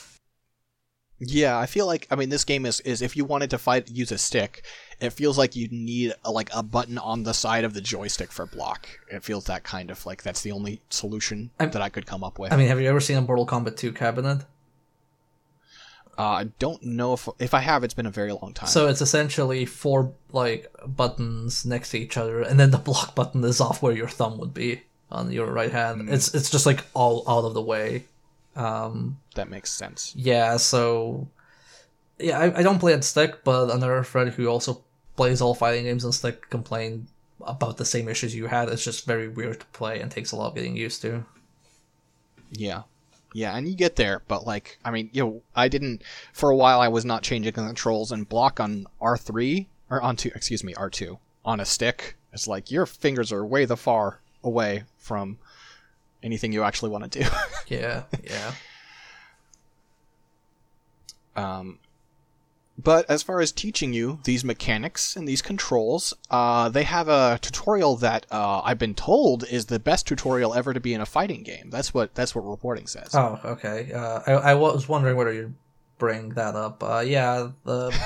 Yeah, 1.28 1.58
I 1.58 1.66
feel 1.66 1.87
like 1.87 2.06
I 2.10 2.16
mean 2.16 2.28
this 2.28 2.44
game 2.44 2.66
is 2.66 2.80
is 2.80 3.02
if 3.02 3.16
you 3.16 3.24
wanted 3.24 3.50
to 3.50 3.58
fight 3.58 3.90
use 3.90 4.12
a 4.12 4.18
stick, 4.18 4.64
it 5.00 5.10
feels 5.10 5.38
like 5.38 5.56
you 5.56 5.68
need 5.70 6.14
a, 6.24 6.30
like 6.30 6.50
a 6.54 6.62
button 6.62 6.98
on 6.98 7.22
the 7.22 7.34
side 7.34 7.64
of 7.64 7.74
the 7.74 7.80
joystick 7.80 8.32
for 8.32 8.46
block. 8.46 8.88
It 9.10 9.22
feels 9.22 9.44
that 9.44 9.64
kind 9.64 9.90
of 9.90 10.04
like 10.06 10.22
that's 10.22 10.42
the 10.42 10.52
only 10.52 10.80
solution 10.90 11.50
I'm, 11.58 11.70
that 11.70 11.82
I 11.82 11.88
could 11.88 12.06
come 12.06 12.24
up 12.24 12.38
with. 12.38 12.52
I 12.52 12.56
mean, 12.56 12.68
have 12.68 12.80
you 12.80 12.88
ever 12.88 13.00
seen 13.00 13.16
a 13.16 13.20
Mortal 13.20 13.46
Kombat 13.46 13.76
2 13.76 13.92
cabinet? 13.92 14.44
Uh, 16.16 16.22
I 16.22 16.44
don't 16.58 16.82
know 16.82 17.14
if 17.14 17.28
if 17.38 17.54
I 17.54 17.60
have. 17.60 17.82
It's 17.82 17.94
been 17.94 18.06
a 18.06 18.10
very 18.10 18.32
long 18.32 18.52
time. 18.54 18.68
So 18.68 18.87
it's 18.87 19.00
essentially 19.00 19.66
four 19.66 20.12
like 20.32 20.72
buttons 20.87 21.64
next 21.64 21.90
to 21.90 21.98
each 21.98 22.16
other, 22.16 22.40
and 22.40 22.58
then 22.58 22.70
the 22.70 22.78
block 22.78 23.14
button 23.14 23.42
is 23.44 23.60
off 23.60 23.82
where 23.82 23.94
your 23.94 24.08
thumb 24.08 24.38
would 24.38 24.54
be 24.54 24.82
on 25.10 25.32
your 25.32 25.46
right 25.46 25.72
hand. 25.72 26.02
Mm. 26.02 26.12
It's 26.12 26.34
it's 26.34 26.50
just 26.50 26.66
like 26.66 26.84
all 26.94 27.24
out 27.28 27.44
of 27.44 27.54
the 27.54 27.62
way. 27.62 28.04
Um, 28.56 29.18
that 29.34 29.50
makes 29.50 29.72
sense. 29.72 30.14
Yeah, 30.16 30.56
so 30.56 31.28
yeah, 32.18 32.38
I, 32.38 32.60
I 32.60 32.62
don't 32.62 32.78
play 32.78 32.94
on 32.94 33.02
stick, 33.02 33.44
but 33.44 33.70
another 33.70 34.02
friend 34.02 34.30
who 34.30 34.46
also 34.46 34.82
plays 35.16 35.40
all 35.40 35.54
fighting 35.54 35.84
games 35.84 36.04
on 36.04 36.12
stick 36.12 36.48
complained 36.50 37.08
about 37.40 37.76
the 37.76 37.84
same 37.84 38.08
issues 38.08 38.34
you 38.34 38.46
had. 38.46 38.68
It's 38.68 38.84
just 38.84 39.06
very 39.06 39.28
weird 39.28 39.60
to 39.60 39.66
play 39.66 40.00
and 40.00 40.10
takes 40.10 40.32
a 40.32 40.36
lot 40.36 40.48
of 40.48 40.54
getting 40.54 40.76
used 40.76 41.02
to. 41.02 41.24
Yeah. 42.50 42.82
Yeah, 43.32 43.56
and 43.56 43.66
you 43.66 43.74
get 43.74 43.96
there, 43.96 44.22
but 44.28 44.46
like, 44.46 44.78
I 44.84 44.92
mean, 44.92 45.10
you 45.12 45.24
know, 45.24 45.42
I 45.56 45.66
didn't 45.66 46.02
for 46.32 46.50
a 46.50 46.56
while. 46.56 46.80
I 46.80 46.86
was 46.86 47.04
not 47.04 47.24
changing 47.24 47.52
the 47.52 47.62
controls 47.62 48.12
and 48.12 48.28
block 48.28 48.60
on 48.60 48.86
R 49.00 49.16
three 49.16 49.66
or 49.90 50.00
on 50.00 50.14
two. 50.14 50.30
Excuse 50.36 50.62
me, 50.62 50.72
R 50.74 50.88
two 50.88 51.18
on 51.44 51.58
a 51.58 51.64
stick. 51.64 52.16
It's 52.32 52.46
like 52.46 52.70
your 52.70 52.86
fingers 52.86 53.32
are 53.32 53.44
way 53.44 53.64
the 53.64 53.76
far 53.76 54.20
away 54.44 54.84
from 54.98 55.38
anything 56.24 56.52
you 56.52 56.64
actually 56.64 56.90
want 56.90 57.12
to 57.12 57.20
do. 57.20 57.28
yeah, 57.68 58.04
yeah. 58.24 58.52
Um, 61.37 61.78
but 62.76 63.08
as 63.08 63.22
far 63.22 63.40
as 63.40 63.52
teaching 63.52 63.92
you 63.92 64.18
these 64.24 64.44
mechanics 64.44 65.14
and 65.14 65.28
these 65.28 65.42
controls, 65.42 66.12
uh, 66.30 66.68
they 66.68 66.82
have 66.82 67.08
a 67.08 67.38
tutorial 67.40 67.96
that 67.96 68.26
uh, 68.32 68.62
I've 68.64 68.78
been 68.78 68.94
told 68.94 69.44
is 69.44 69.66
the 69.66 69.78
best 69.78 70.08
tutorial 70.08 70.54
ever 70.54 70.74
to 70.74 70.80
be 70.80 70.92
in 70.92 71.00
a 71.00 71.06
fighting 71.06 71.44
game. 71.44 71.70
That's 71.70 71.94
what 71.94 72.14
that's 72.14 72.34
what 72.34 72.42
reporting 72.42 72.88
says. 72.88 73.14
Oh, 73.14 73.38
okay. 73.44 73.92
Uh, 73.92 74.20
I, 74.26 74.32
I 74.32 74.54
was 74.54 74.88
wondering 74.88 75.16
whether 75.16 75.32
you 75.32 75.54
bring 75.98 76.30
that 76.30 76.56
up. 76.56 76.82
Uh, 76.82 77.04
yeah, 77.06 77.50
the 77.64 77.96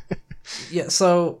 yeah. 0.70 0.88
So 0.88 1.40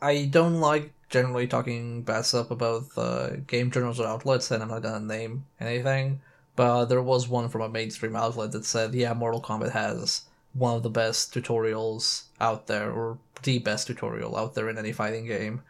I 0.00 0.26
don't 0.26 0.60
like 0.60 0.92
generally 1.14 1.46
talking 1.46 2.02
bad 2.02 2.24
stuff 2.26 2.50
about 2.50 2.90
the 2.96 3.40
game 3.46 3.70
journals 3.70 4.00
or 4.00 4.06
outlets, 4.08 4.50
and 4.50 4.62
I'm 4.62 4.68
not 4.68 4.82
gonna 4.82 5.06
name 5.16 5.46
anything. 5.60 6.20
But 6.56 6.86
there 6.86 7.02
was 7.02 7.28
one 7.28 7.48
from 7.48 7.62
a 7.62 7.68
mainstream 7.68 8.16
outlet 8.16 8.50
that 8.52 8.64
said, 8.64 8.94
"Yeah, 8.94 9.14
Mortal 9.14 9.40
Kombat 9.40 9.70
has 9.70 10.22
one 10.54 10.74
of 10.74 10.82
the 10.82 10.90
best 10.90 11.32
tutorials 11.32 12.24
out 12.40 12.66
there, 12.66 12.90
or 12.90 13.18
the 13.44 13.58
best 13.60 13.86
tutorial 13.86 14.36
out 14.36 14.54
there 14.54 14.68
in 14.68 14.76
any 14.76 14.92
fighting 14.92 15.26
game," 15.26 15.62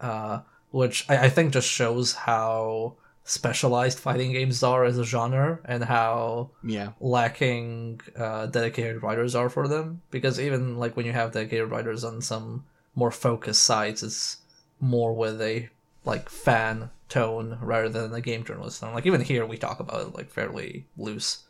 uh, 0.00 0.40
which 0.70 1.06
I, 1.08 1.16
I 1.26 1.28
think 1.30 1.54
just 1.54 1.68
shows 1.68 2.12
how 2.12 2.96
specialized 3.24 3.98
fighting 3.98 4.32
games 4.32 4.62
are 4.62 4.84
as 4.84 4.98
a 4.98 5.04
genre 5.04 5.60
and 5.64 5.84
how 5.84 6.50
yeah 6.64 6.88
lacking 7.00 8.00
uh, 8.16 8.46
dedicated 8.46 9.02
writers 9.02 9.34
are 9.36 9.48
for 9.48 9.68
them 9.68 10.02
because 10.10 10.40
even 10.40 10.76
like 10.76 10.96
when 10.96 11.06
you 11.06 11.12
have 11.12 11.30
dedicated 11.30 11.70
writers 11.70 12.02
on 12.02 12.20
some 12.20 12.64
more 12.96 13.12
focused 13.12 13.62
sites 13.62 14.02
it's 14.02 14.38
more 14.82 15.14
with 15.14 15.40
a 15.40 15.70
like 16.04 16.28
fan 16.28 16.90
tone 17.08 17.56
rather 17.62 17.88
than 17.88 18.12
a 18.12 18.20
game 18.20 18.44
journalist 18.44 18.80
tone. 18.80 18.92
Like 18.92 19.06
even 19.06 19.20
here 19.20 19.46
we 19.46 19.56
talk 19.56 19.80
about 19.80 20.00
it 20.02 20.14
like 20.14 20.28
fairly 20.28 20.86
loose. 20.98 21.44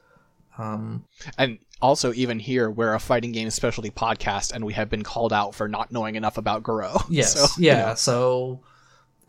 Um, 0.59 1.07
and 1.39 1.59
also 1.81 2.13
even 2.13 2.39
here 2.39 2.71
we're 2.71 2.93
a 2.95 3.01
fighting 3.01 3.33
game 3.33 3.49
specialty 3.49 3.91
podcast 3.91 4.53
and 4.53 4.65
we 4.65 4.75
have 4.75 4.91
been 4.91 5.03
called 5.03 5.33
out 5.33 5.55
for 5.55 5.67
not 5.67 5.91
knowing 5.91 6.15
enough 6.15 6.37
about 6.37 6.63
Garou. 6.63 6.99
Yes. 7.09 7.33
So, 7.33 7.47
yeah. 7.59 7.73
You 7.73 7.87
know. 7.87 7.95
So 7.95 8.61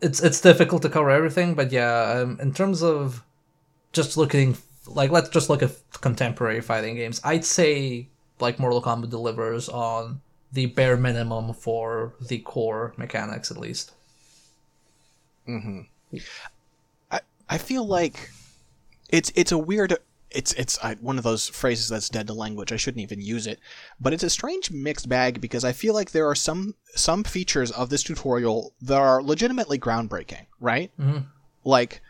it's 0.02 0.22
it's 0.22 0.40
difficult 0.40 0.82
to 0.82 0.90
cover 0.90 1.10
everything, 1.10 1.54
but 1.54 1.72
yeah, 1.72 2.20
um, 2.20 2.38
in 2.40 2.52
terms 2.52 2.82
of 2.82 3.24
just 3.92 4.18
looking 4.18 4.56
like 4.86 5.10
let's 5.10 5.30
just 5.30 5.48
look 5.48 5.62
at 5.62 5.72
contemporary 6.02 6.60
fighting 6.60 6.96
games. 6.96 7.22
I'd 7.24 7.44
say 7.44 8.08
like 8.38 8.58
Mortal 8.58 8.82
Kombat 8.82 9.08
delivers 9.08 9.70
on 9.70 10.20
the 10.54 10.66
bare 10.66 10.96
minimum 10.96 11.52
for 11.52 12.14
the 12.20 12.38
core 12.38 12.94
mechanics, 12.96 13.50
at 13.50 13.58
least. 13.58 13.92
Hmm. 15.46 15.80
I 17.10 17.20
I 17.48 17.58
feel 17.58 17.86
like 17.86 18.30
it's 19.10 19.30
it's 19.34 19.52
a 19.52 19.58
weird. 19.58 19.98
It's 20.30 20.52
it's 20.54 20.78
I, 20.82 20.94
one 20.94 21.18
of 21.18 21.24
those 21.24 21.48
phrases 21.48 21.88
that's 21.88 22.08
dead 22.08 22.28
to 22.28 22.34
language. 22.34 22.72
I 22.72 22.76
shouldn't 22.76 23.02
even 23.02 23.20
use 23.20 23.46
it, 23.46 23.58
but 24.00 24.12
it's 24.12 24.22
a 24.22 24.30
strange 24.30 24.70
mixed 24.70 25.08
bag 25.08 25.40
because 25.40 25.64
I 25.64 25.72
feel 25.72 25.92
like 25.92 26.12
there 26.12 26.28
are 26.28 26.34
some 26.34 26.74
some 26.94 27.24
features 27.24 27.70
of 27.72 27.90
this 27.90 28.02
tutorial 28.02 28.72
that 28.82 28.98
are 28.98 29.22
legitimately 29.22 29.78
groundbreaking, 29.78 30.46
right? 30.60 30.90
Mm-hmm. 30.98 31.26
Like 31.64 32.00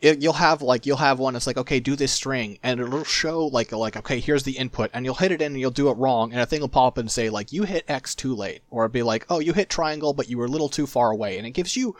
it, 0.00 0.22
you'll 0.22 0.32
have 0.32 0.62
like 0.62 0.86
you'll 0.86 0.96
have 0.96 1.18
one 1.18 1.32
that's 1.32 1.46
like 1.46 1.56
okay 1.56 1.80
do 1.80 1.96
this 1.96 2.12
string 2.12 2.58
and 2.62 2.80
it'll 2.80 3.04
show 3.04 3.46
like 3.46 3.72
like 3.72 3.96
okay 3.96 4.20
here's 4.20 4.44
the 4.44 4.56
input 4.56 4.90
and 4.94 5.04
you'll 5.04 5.14
hit 5.14 5.32
it 5.32 5.42
in 5.42 5.52
and 5.52 5.60
you'll 5.60 5.70
do 5.70 5.88
it 5.88 5.96
wrong 5.96 6.32
and 6.32 6.40
a 6.40 6.46
thing 6.46 6.60
will 6.60 6.68
pop 6.68 6.94
up 6.94 6.98
and 6.98 7.10
say 7.10 7.28
like 7.28 7.52
you 7.52 7.64
hit 7.64 7.84
x 7.88 8.14
too 8.14 8.34
late 8.34 8.62
or 8.70 8.84
it'll 8.84 8.92
be 8.92 9.02
like 9.02 9.26
oh 9.28 9.40
you 9.40 9.52
hit 9.52 9.68
triangle 9.68 10.12
but 10.12 10.28
you 10.28 10.38
were 10.38 10.44
a 10.44 10.48
little 10.50 10.68
too 10.68 10.86
far 10.86 11.10
away 11.10 11.36
and 11.36 11.46
it 11.46 11.50
gives 11.50 11.76
you 11.76 11.96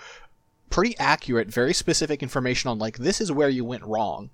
pretty 0.71 0.97
accurate 0.99 1.49
very 1.49 1.75
specific 1.75 2.23
information 2.23 2.71
on 2.71 2.79
like 2.79 2.99
this 2.99 3.21
is 3.21 3.33
where 3.33 3.49
you 3.49 3.65
went 3.65 3.85
wrong. 3.85 4.31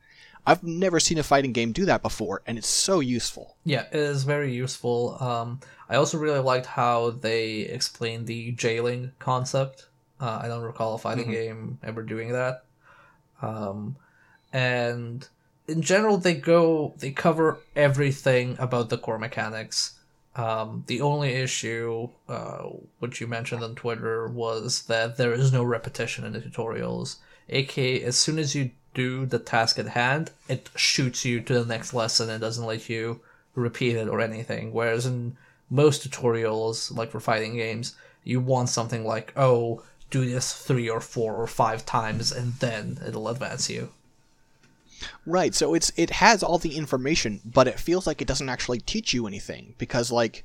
I've 0.47 0.63
never 0.63 1.01
seen 1.01 1.17
a 1.17 1.23
fighting 1.23 1.55
game 1.55 1.73
do 1.73 1.87
that 1.87 2.03
before 2.03 2.43
and 2.47 2.59
it's 2.59 2.69
so 2.69 3.01
useful. 3.01 3.57
Yeah 3.65 3.85
it 3.91 3.99
is 3.99 4.25
very 4.25 4.53
useful. 4.53 5.17
Um, 5.23 5.61
i 5.89 5.97
also 5.97 6.19
really 6.19 6.41
liked 6.41 6.67
how 6.67 7.11
they 7.11 7.61
explained 7.61 8.27
the 8.27 8.53
jailing 8.53 9.13
concept. 9.19 9.87
Uh, 10.21 10.41
i 10.43 10.49
don't 10.49 10.63
recall 10.63 10.95
a 10.95 10.99
fighting 10.99 11.25
mm-hmm. 11.25 11.33
game 11.33 11.79
ever 11.83 12.03
doing 12.03 12.33
that 12.33 12.64
um, 13.45 13.97
and 14.53 15.29
in 15.67 15.83
general, 15.83 16.17
they 16.17 16.35
go 16.35 16.95
they 16.99 17.11
cover 17.11 17.59
everything 17.77 18.57
about 18.59 18.89
the 18.89 18.99
core 18.99 19.19
mechanics. 19.19 19.99
Um, 20.37 20.85
the 20.89 21.01
only 21.01 21.33
issue, 21.33 22.09
uh, 22.29 22.65
which 22.99 23.21
you 23.21 23.27
mentioned 23.27 23.63
on 23.63 23.75
Twitter, 23.75 24.27
was 24.27 24.83
that 24.83 25.17
there 25.17 25.33
is 25.33 25.53
no 25.53 25.63
repetition 25.63 26.25
in 26.25 26.33
the 26.33 26.41
tutorials. 26.41 27.17
aka, 27.49 28.03
as 28.03 28.17
soon 28.17 28.39
as 28.39 28.55
you 28.55 28.71
do 28.95 29.27
the 29.27 29.39
task 29.39 29.79
at 29.79 29.89
hand, 29.89 30.31
it 30.49 30.71
shoots 30.77 31.25
you 31.25 31.41
to 31.41 31.55
the 31.55 31.67
next 31.67 31.95
lesson 31.95 32.31
and 32.31 32.41
doesn't 32.41 32.67
let 32.67 32.89
you 32.89 33.21
repeat 33.55 33.97
it 33.97 34.09
or 34.09 34.21
anything. 34.21 34.73
Whereas 34.73 35.07
in 35.07 35.37
most 35.71 36.09
tutorials, 36.09 36.97
like 36.97 37.11
for 37.11 37.21
fighting 37.21 37.57
games, 37.57 37.95
you 38.25 38.41
want 38.41 38.69
something 38.69 39.05
like, 39.05 39.33
oh, 39.37 39.83
do 40.11 40.25
this 40.29 40.53
three 40.53 40.89
or 40.89 41.01
four 41.01 41.35
or 41.35 41.47
five 41.47 41.85
times 41.87 42.31
and 42.33 42.55
then 42.55 42.99
it'll 43.07 43.29
advance 43.29 43.69
you. 43.71 43.91
Right. 45.27 45.55
So 45.55 45.75
it's 45.75 45.93
it 45.97 46.11
has 46.11 46.43
all 46.43 46.59
the 46.59 46.77
information, 46.77 47.41
but 47.45 47.67
it 47.69 47.81
feels 47.81 48.07
like 48.07 48.23
it 48.23 48.29
doesn't 48.29 48.49
actually 48.49 48.79
teach 48.81 49.13
you 49.13 49.27
anything 49.27 49.75
because 49.79 50.11
like 50.13 50.45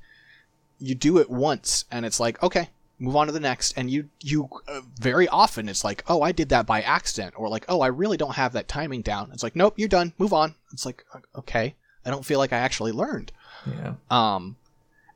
you 0.79 0.95
do 0.95 1.17
it 1.17 1.29
once 1.29 1.85
and 1.91 2.05
it's 2.05 2.19
like, 2.19 2.41
okay, 2.41 2.69
move 2.97 3.15
on 3.15 3.27
to 3.27 3.31
the 3.33 3.39
next 3.39 3.77
and 3.77 3.89
you 3.89 4.09
you 4.21 4.49
uh, 4.67 4.81
very 4.99 5.25
often 5.29 5.69
it's 5.69 5.85
like 5.85 6.03
oh 6.09 6.21
i 6.21 6.33
did 6.33 6.49
that 6.49 6.65
by 6.65 6.81
accident 6.81 7.33
or 7.37 7.47
like 7.47 7.63
oh 7.69 7.79
i 7.79 7.87
really 7.87 8.17
don't 8.17 8.35
have 8.35 8.51
that 8.51 8.67
timing 8.67 9.01
down 9.01 9.29
it's 9.31 9.41
like 9.41 9.55
nope 9.55 9.73
you're 9.77 9.87
done 9.87 10.11
move 10.17 10.33
on 10.33 10.53
it's 10.73 10.85
like 10.85 11.05
okay 11.33 11.73
i 12.05 12.09
don't 12.09 12.25
feel 12.25 12.39
like 12.39 12.51
i 12.51 12.57
actually 12.57 12.91
learned 12.91 13.31
Yeah. 13.65 13.93
um 14.11 14.57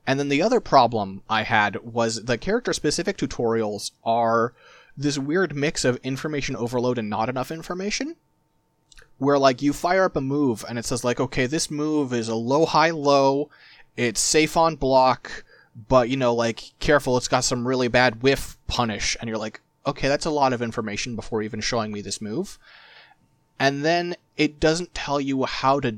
and 0.06 0.20
then 0.20 0.30
the 0.30 0.42
other 0.42 0.60
problem 0.60 1.22
i 1.30 1.44
had 1.44 1.78
was 1.84 2.24
the 2.26 2.38
character 2.38 2.74
specific 2.74 3.18
tutorials 3.18 3.92
are 4.04 4.54
this 4.96 5.18
weird 5.18 5.56
mix 5.56 5.84
of 5.84 5.98
information 5.98 6.56
overload 6.56 6.98
and 6.98 7.10
not 7.10 7.30
enough 7.30 7.52
information 7.52 8.16
where 9.18 9.40
like 9.40 9.62
you 9.62 9.74
fire 9.74 10.06
up 10.06 10.16
a 10.16 10.22
move 10.22 10.66
and 10.68 10.78
it 10.78 10.86
says 10.86 11.04
like 11.04 11.20
okay 11.20 11.46
this 11.46 11.72
move 11.72 12.14
is 12.14 12.28
a 12.28 12.36
low 12.36 12.66
high 12.66 12.92
low 12.92 13.50
it's 13.96 14.20
safe 14.20 14.58
on 14.58 14.76
block 14.76 15.44
but 15.76 16.10
you 16.10 16.18
know 16.18 16.34
like 16.34 16.74
careful 16.80 17.18
it's 17.18 17.28
got 17.28 17.44
some 17.44 17.68
really 17.68 17.88
bad 17.88 18.22
whiff 18.22 18.58
punish. 18.68 19.18
And 19.20 19.28
you're 19.28 19.38
like 19.38 19.62
okay 19.86 20.08
that's 20.08 20.26
a 20.26 20.32
lot 20.32 20.54
of 20.54 20.62
information 20.62 21.16
before 21.16 21.42
even 21.42 21.62
showing 21.62 21.92
me 21.92 22.02
this 22.02 22.22
move. 22.22 22.60
And 23.60 23.86
then 23.86 24.16
it 24.36 24.60
doesn't 24.60 24.94
tell 24.94 25.22
you 25.22 25.46
how 25.46 25.80
to 25.80 25.98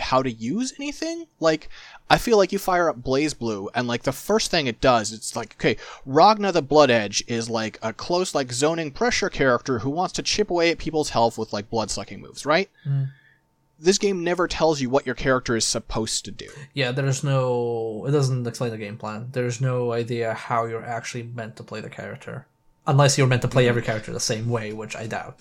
how 0.00 0.22
to 0.22 0.30
use 0.30 0.72
anything 0.78 1.26
like 1.40 1.68
i 2.10 2.16
feel 2.18 2.36
like 2.36 2.52
you 2.52 2.58
fire 2.58 2.88
up 2.88 3.02
BlazBlue 3.02 3.68
and 3.74 3.86
like 3.88 4.02
the 4.02 4.12
first 4.12 4.50
thing 4.50 4.66
it 4.66 4.80
does 4.80 5.12
it's 5.12 5.34
like 5.36 5.54
okay 5.56 5.76
ragna 6.06 6.52
the 6.52 6.62
Bloodedge 6.62 7.22
is 7.26 7.48
like 7.50 7.78
a 7.82 7.92
close 7.92 8.34
like 8.34 8.52
zoning 8.52 8.90
pressure 8.90 9.28
character 9.30 9.80
who 9.80 9.90
wants 9.90 10.12
to 10.14 10.22
chip 10.22 10.50
away 10.50 10.70
at 10.70 10.78
people's 10.78 11.10
health 11.10 11.38
with 11.38 11.52
like 11.52 11.70
blood 11.70 11.90
sucking 11.90 12.20
moves 12.20 12.44
right 12.46 12.68
Mm. 12.86 13.10
this 13.78 13.98
game 13.98 14.22
never 14.24 14.46
tells 14.48 14.80
you 14.80 14.88
what 14.90 15.06
your 15.06 15.14
character 15.14 15.56
is 15.56 15.64
supposed 15.64 16.24
to 16.24 16.30
do 16.30 16.48
Yeah, 16.74 16.92
there's 16.92 17.22
no. 17.24 18.04
It 18.06 18.10
doesn't 18.12 18.46
explain 18.46 18.70
the 18.70 18.78
game 18.78 18.96
plan. 18.98 19.28
There's 19.32 19.60
no 19.60 19.92
idea 19.92 20.34
how 20.34 20.64
you're 20.66 20.84
actually 20.84 21.24
meant 21.24 21.56
to 21.56 21.62
play 21.62 21.80
the 21.80 21.88
character, 21.90 22.46
unless 22.86 23.16
you're 23.18 23.26
meant 23.26 23.42
to 23.42 23.48
play 23.48 23.66
every 23.68 23.82
character 23.82 24.12
the 24.12 24.20
same 24.20 24.48
way, 24.48 24.72
which 24.72 24.94
I 24.96 25.06
doubt. 25.06 25.38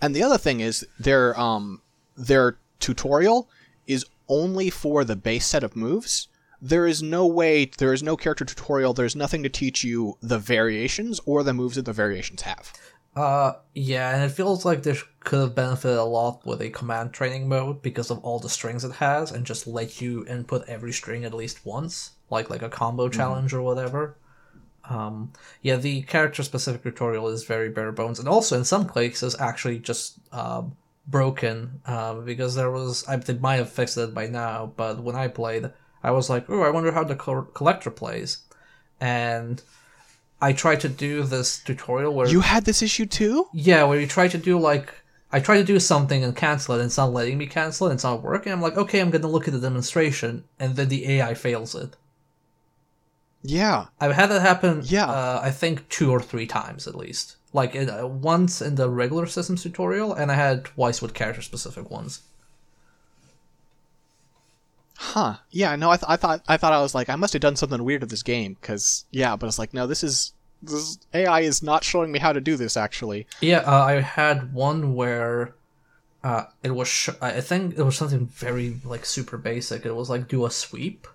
And 0.00 0.14
the 0.14 0.22
other 0.22 0.38
thing 0.38 0.60
is 0.60 0.86
their 0.98 1.38
um 1.38 1.80
their 2.16 2.56
tutorial 2.82 3.48
is 3.86 4.04
only 4.28 4.68
for 4.68 5.04
the 5.04 5.16
base 5.16 5.46
set 5.46 5.64
of 5.64 5.76
moves. 5.76 6.28
There 6.60 6.86
is 6.86 7.02
no 7.02 7.26
way 7.26 7.64
there 7.64 7.92
is 7.92 8.02
no 8.02 8.16
character 8.16 8.44
tutorial, 8.44 8.92
there's 8.92 9.16
nothing 9.16 9.42
to 9.42 9.48
teach 9.48 9.82
you 9.82 10.16
the 10.20 10.38
variations 10.38 11.20
or 11.26 11.42
the 11.42 11.54
moves 11.54 11.76
that 11.76 11.86
the 11.86 11.92
variations 11.92 12.42
have. 12.42 12.72
Uh, 13.14 13.52
yeah, 13.74 14.14
and 14.14 14.24
it 14.24 14.30
feels 14.34 14.64
like 14.64 14.82
this 14.82 15.04
could 15.20 15.40
have 15.40 15.54
benefited 15.54 15.98
a 15.98 16.04
lot 16.04 16.46
with 16.46 16.62
a 16.62 16.70
command 16.70 17.12
training 17.12 17.46
mode 17.46 17.82
because 17.82 18.10
of 18.10 18.18
all 18.24 18.38
the 18.38 18.48
strings 18.48 18.84
it 18.84 18.92
has, 18.92 19.30
and 19.32 19.44
just 19.44 19.66
let 19.66 20.00
you 20.00 20.24
input 20.26 20.66
every 20.66 20.92
string 20.92 21.24
at 21.24 21.34
least 21.34 21.66
once, 21.66 22.12
like 22.30 22.48
like 22.48 22.62
a 22.62 22.70
combo 22.70 23.08
challenge 23.08 23.52
or 23.52 23.60
whatever. 23.60 24.16
Um, 24.88 25.32
yeah, 25.60 25.76
the 25.76 26.02
character 26.02 26.42
specific 26.42 26.82
tutorial 26.82 27.28
is 27.28 27.44
very 27.44 27.68
bare 27.68 27.92
bones, 27.92 28.18
and 28.18 28.28
also 28.28 28.56
in 28.56 28.64
some 28.64 28.88
cases 28.88 29.36
actually 29.38 29.78
just 29.78 30.18
um, 30.32 30.76
broken 31.06 31.80
um, 31.86 32.24
because 32.24 32.54
there 32.54 32.70
was 32.70 33.06
I 33.08 33.16
they 33.16 33.34
might 33.34 33.56
have 33.56 33.70
fixed 33.70 33.96
it 33.98 34.14
by 34.14 34.26
now, 34.26 34.72
but 34.76 35.02
when 35.02 35.16
I 35.16 35.28
played, 35.28 35.70
I 36.02 36.10
was 36.12 36.30
like, 36.30 36.48
oh, 36.48 36.62
I 36.62 36.70
wonder 36.70 36.92
how 36.92 37.04
the 37.04 37.16
col- 37.16 37.48
Kollector 37.52 37.94
plays, 37.94 38.38
and 39.00 39.62
I 40.40 40.52
tried 40.52 40.80
to 40.80 40.88
do 40.88 41.22
this 41.22 41.58
tutorial 41.62 42.14
where 42.14 42.28
You 42.28 42.40
had 42.40 42.64
this 42.64 42.82
issue 42.82 43.06
too? 43.06 43.46
yeah, 43.52 43.84
where 43.84 44.00
you 44.00 44.06
try 44.06 44.28
to 44.28 44.38
do 44.38 44.58
like 44.58 44.92
I 45.34 45.40
try 45.40 45.56
to 45.56 45.64
do 45.64 45.80
something 45.80 46.22
and 46.22 46.36
cancel 46.36 46.74
it, 46.74 46.78
and 46.78 46.86
it's 46.86 46.98
not 46.98 47.12
letting 47.12 47.38
me 47.38 47.46
cancel 47.46 47.86
it, 47.86 47.90
and 47.90 47.96
it's 47.96 48.04
not 48.04 48.22
working. 48.22 48.52
I'm 48.52 48.60
like, 48.60 48.76
okay, 48.76 49.00
I'm 49.00 49.10
gonna 49.10 49.28
look 49.28 49.48
at 49.48 49.54
the 49.54 49.60
demonstration, 49.60 50.44
and 50.58 50.76
then 50.76 50.88
the 50.88 51.08
AI 51.12 51.34
fails 51.34 51.74
it. 51.74 51.96
Yeah. 53.42 53.86
I've 54.00 54.12
had 54.14 54.26
that 54.30 54.40
happen. 54.42 54.82
Yeah. 54.84 55.06
uh, 55.06 55.40
I 55.42 55.50
think 55.50 55.88
two 55.88 56.10
or 56.12 56.20
three 56.20 56.46
times 56.46 56.86
at 56.86 56.94
least. 56.94 57.36
Like 57.52 57.76
uh, 57.76 58.06
once 58.08 58.62
in 58.62 58.76
the 58.76 58.88
regular 58.88 59.26
systems 59.26 59.62
tutorial, 59.62 60.14
and 60.14 60.30
I 60.30 60.34
had 60.34 60.64
twice 60.64 61.02
with 61.02 61.14
character 61.14 61.42
specific 61.42 61.90
ones. 61.90 62.22
Huh. 64.96 65.36
Yeah, 65.50 65.74
no, 65.76 65.90
I, 65.90 65.96
th- 65.96 66.06
I 66.08 66.16
thought 66.16 66.42
I 66.48 66.56
thought 66.56 66.72
I 66.72 66.80
was 66.80 66.94
like 66.94 67.08
I 67.08 67.16
must 67.16 67.32
have 67.32 67.42
done 67.42 67.56
something 67.56 67.82
weird 67.82 68.02
with 68.02 68.10
this 68.10 68.22
game 68.22 68.56
cuz 68.62 69.04
yeah, 69.10 69.36
but 69.36 69.46
it's 69.46 69.58
like 69.58 69.74
no, 69.74 69.86
this 69.86 70.04
is 70.04 70.32
this 70.62 70.98
AI 71.12 71.40
is 71.40 71.62
not 71.62 71.84
showing 71.84 72.12
me 72.12 72.18
how 72.20 72.32
to 72.32 72.40
do 72.40 72.56
this 72.56 72.76
actually. 72.76 73.26
Yeah, 73.40 73.58
uh, 73.66 73.84
I 73.84 74.00
had 74.00 74.54
one 74.54 74.94
where 74.94 75.54
uh, 76.22 76.44
it 76.62 76.70
was. 76.70 76.88
Sh- 76.88 77.08
I 77.20 77.40
think 77.40 77.76
it 77.76 77.82
was 77.82 77.96
something 77.96 78.26
very 78.26 78.76
like 78.84 79.04
super 79.04 79.36
basic. 79.36 79.84
It 79.84 79.94
was 79.96 80.08
like 80.08 80.28
do 80.28 80.46
a 80.46 80.50
sweep, 80.50 81.08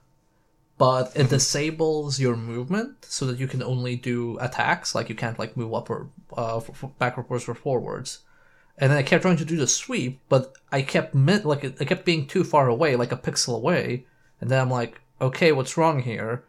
but 0.77 1.11
it 1.15 1.29
disables 1.29 2.19
your 2.19 2.35
movement 2.35 3.05
so 3.05 3.25
that 3.25 3.39
you 3.39 3.47
can 3.47 3.63
only 3.63 3.95
do 3.95 4.37
attacks. 4.39 4.93
Like 4.93 5.09
you 5.09 5.15
can't 5.15 5.39
like 5.39 5.57
move 5.57 5.73
up 5.73 5.89
or 5.89 6.09
uh, 6.35 6.61
backwards 6.99 7.47
or 7.47 7.55
forwards. 7.55 8.19
And 8.77 8.91
then 8.91 8.97
I 8.97 9.03
kept 9.03 9.23
trying 9.23 9.37
to 9.37 9.45
do 9.45 9.57
the 9.57 9.67
sweep, 9.67 10.19
but 10.29 10.53
I 10.71 10.83
kept 10.83 11.15
like 11.15 11.65
I 11.81 11.85
kept 11.85 12.05
being 12.05 12.27
too 12.27 12.43
far 12.43 12.67
away, 12.67 12.95
like 12.95 13.11
a 13.11 13.17
pixel 13.17 13.55
away. 13.55 14.05
And 14.39 14.51
then 14.51 14.61
I'm 14.61 14.69
like, 14.69 15.01
okay, 15.19 15.51
what's 15.51 15.77
wrong 15.77 16.03
here? 16.03 16.43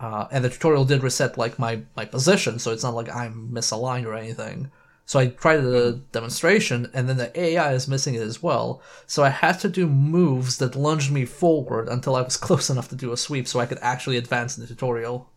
Uh, 0.00 0.26
and 0.32 0.44
the 0.44 0.50
tutorial 0.50 0.84
did 0.84 1.02
reset 1.02 1.38
like 1.38 1.58
my 1.58 1.82
my 1.96 2.04
position, 2.04 2.58
so 2.58 2.72
it's 2.72 2.82
not 2.82 2.94
like 2.94 3.14
I'm 3.14 3.50
misaligned 3.52 4.06
or 4.06 4.14
anything. 4.14 4.70
So 5.08 5.18
I 5.18 5.28
tried 5.28 5.62
the 5.62 6.02
demonstration, 6.12 6.90
and 6.92 7.08
then 7.08 7.16
the 7.16 7.40
AI 7.40 7.72
is 7.72 7.88
missing 7.88 8.14
it 8.14 8.20
as 8.20 8.42
well. 8.42 8.82
So 9.06 9.24
I 9.24 9.30
had 9.30 9.58
to 9.60 9.68
do 9.70 9.86
moves 9.86 10.58
that 10.58 10.76
lunged 10.76 11.10
me 11.10 11.24
forward 11.24 11.88
until 11.88 12.14
I 12.14 12.20
was 12.20 12.36
close 12.46 12.68
enough 12.68 12.90
to 12.90 12.94
do 12.94 13.10
a 13.10 13.16
sweep, 13.16 13.48
so 13.48 13.58
I 13.58 13.64
could 13.64 13.78
actually 13.80 14.18
advance 14.18 14.58
in 14.58 14.60
the 14.60 14.68
tutorial. 14.68 15.30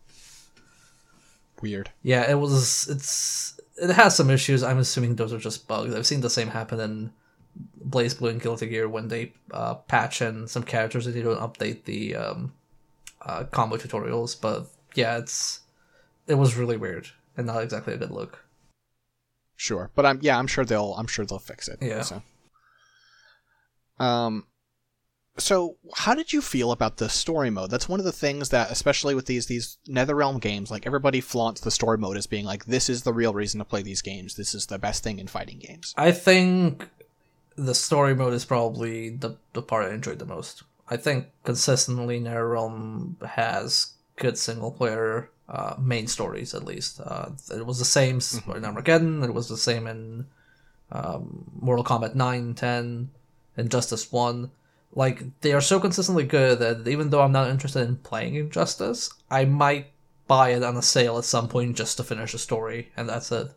Weird. 1.62 1.88
Yeah, 2.02 2.30
it 2.30 2.34
was. 2.34 2.86
It's 2.86 3.58
it 3.80 3.88
has 3.94 4.14
some 4.14 4.28
issues. 4.28 4.62
I'm 4.62 4.76
assuming 4.76 5.16
those 5.16 5.32
are 5.32 5.38
just 5.38 5.66
bugs. 5.66 5.94
I've 5.94 6.06
seen 6.06 6.20
the 6.20 6.28
same 6.28 6.48
happen 6.48 6.78
in 6.78 7.12
BlazBlue 7.88 8.28
and 8.28 8.42
Guilty 8.42 8.66
Gear 8.66 8.90
when 8.90 9.08
they 9.08 9.32
uh, 9.52 9.76
patch 9.76 10.20
in 10.20 10.48
some 10.48 10.64
characters 10.64 11.06
and 11.06 11.14
they 11.14 11.22
don't 11.22 11.40
update 11.40 11.84
the 11.84 12.14
um, 12.16 12.52
uh, 13.22 13.44
combo 13.44 13.78
tutorials. 13.78 14.38
But 14.38 14.66
yeah, 14.94 15.16
it's 15.16 15.60
it 16.26 16.34
was 16.34 16.56
really 16.56 16.76
weird 16.76 17.08
and 17.38 17.46
not 17.46 17.62
exactly 17.62 17.94
a 17.94 17.96
good 17.96 18.10
look. 18.10 18.44
Sure. 19.56 19.90
But 19.94 20.06
I'm 20.06 20.18
yeah, 20.22 20.38
I'm 20.38 20.46
sure 20.46 20.64
they'll 20.64 20.94
I'm 20.94 21.06
sure 21.06 21.24
they'll 21.24 21.38
fix 21.38 21.68
it. 21.68 21.78
Yeah. 21.80 22.02
So. 22.02 22.22
Um 23.98 24.46
so 25.38 25.76
how 25.94 26.14
did 26.14 26.32
you 26.32 26.42
feel 26.42 26.72
about 26.72 26.98
the 26.98 27.08
story 27.08 27.50
mode? 27.50 27.70
That's 27.70 27.88
one 27.88 28.00
of 28.00 28.04
the 28.04 28.12
things 28.12 28.50
that 28.50 28.70
especially 28.70 29.14
with 29.14 29.26
these 29.26 29.46
these 29.46 29.78
NetherRealm 29.88 30.40
games, 30.40 30.70
like 30.70 30.86
everybody 30.86 31.20
flaunts 31.20 31.60
the 31.60 31.70
story 31.70 31.98
mode 31.98 32.16
as 32.16 32.26
being 32.26 32.44
like 32.44 32.66
this 32.66 32.90
is 32.90 33.02
the 33.02 33.14
real 33.14 33.32
reason 33.32 33.58
to 33.58 33.64
play 33.64 33.82
these 33.82 34.02
games. 34.02 34.34
This 34.34 34.54
is 34.54 34.66
the 34.66 34.78
best 34.78 35.02
thing 35.02 35.18
in 35.18 35.26
fighting 35.26 35.58
games. 35.58 35.94
I 35.96 36.12
think 36.12 36.88
the 37.56 37.74
story 37.74 38.14
mode 38.14 38.34
is 38.34 38.44
probably 38.44 39.10
the 39.10 39.36
the 39.52 39.62
part 39.62 39.90
I 39.90 39.94
enjoyed 39.94 40.18
the 40.18 40.26
most. 40.26 40.64
I 40.88 40.96
think 40.96 41.28
consistently 41.44 42.20
NetherRealm 42.20 43.24
has 43.24 43.94
good 44.16 44.36
single 44.36 44.70
player 44.70 45.30
uh, 45.52 45.74
main 45.78 46.06
stories 46.06 46.54
at 46.54 46.64
least. 46.64 47.00
Uh, 47.00 47.28
it 47.54 47.66
was 47.66 47.78
the 47.78 47.84
same 47.84 48.16
s 48.16 48.40
in 48.56 48.64
Armageddon. 48.64 49.22
It 49.22 49.34
was 49.34 49.48
the 49.48 49.56
same 49.56 49.86
in 49.86 50.26
um, 50.90 51.44
Mortal 51.60 51.84
Kombat 51.84 52.14
9, 52.14 52.54
10, 52.54 53.10
Injustice 53.58 54.10
1. 54.10 54.50
Like, 54.94 55.40
they 55.42 55.52
are 55.52 55.60
so 55.60 55.78
consistently 55.78 56.24
good 56.24 56.58
that 56.58 56.88
even 56.88 57.10
though 57.10 57.22
I'm 57.22 57.32
not 57.32 57.50
interested 57.50 57.86
in 57.86 57.96
playing 57.96 58.34
Injustice, 58.34 59.10
I 59.30 59.44
might 59.44 59.86
buy 60.26 60.50
it 60.50 60.62
on 60.62 60.76
a 60.76 60.82
sale 60.82 61.18
at 61.18 61.24
some 61.24 61.48
point 61.48 61.76
just 61.76 61.98
to 61.98 62.04
finish 62.04 62.32
the 62.32 62.38
story, 62.38 62.90
and 62.96 63.08
that's 63.08 63.30
it. 63.30 63.48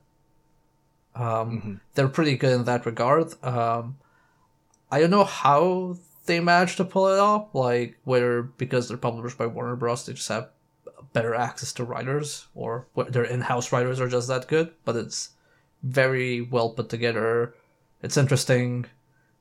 Um, 1.15 1.79
They're 1.93 2.09
pretty 2.09 2.35
good 2.35 2.53
in 2.53 2.65
that 2.65 2.85
regard. 2.85 3.33
Um, 3.43 3.97
I 4.91 4.99
don't 4.99 5.11
know 5.11 5.23
how 5.23 5.97
they 6.25 6.39
managed 6.39 6.77
to 6.77 6.85
pull 6.85 7.07
it 7.07 7.19
off, 7.19 7.53
like, 7.53 7.97
whether 8.03 8.41
because 8.43 8.87
they're 8.87 8.97
published 8.97 9.37
by 9.37 9.47
Warner 9.47 9.75
Bros., 9.75 10.05
they 10.05 10.13
just 10.13 10.27
have 10.29 10.49
better 11.15 11.33
access 11.33 11.71
to 11.71 11.85
writers, 11.85 12.47
or 12.53 12.87
their 13.09 13.23
in 13.23 13.39
house 13.39 13.71
writers 13.71 14.01
are 14.01 14.09
just 14.09 14.27
that 14.27 14.49
good, 14.49 14.71
but 14.83 14.97
it's 14.97 15.29
very 15.81 16.41
well 16.41 16.71
put 16.71 16.89
together. 16.89 17.55
It's 18.03 18.17
interesting, 18.17 18.85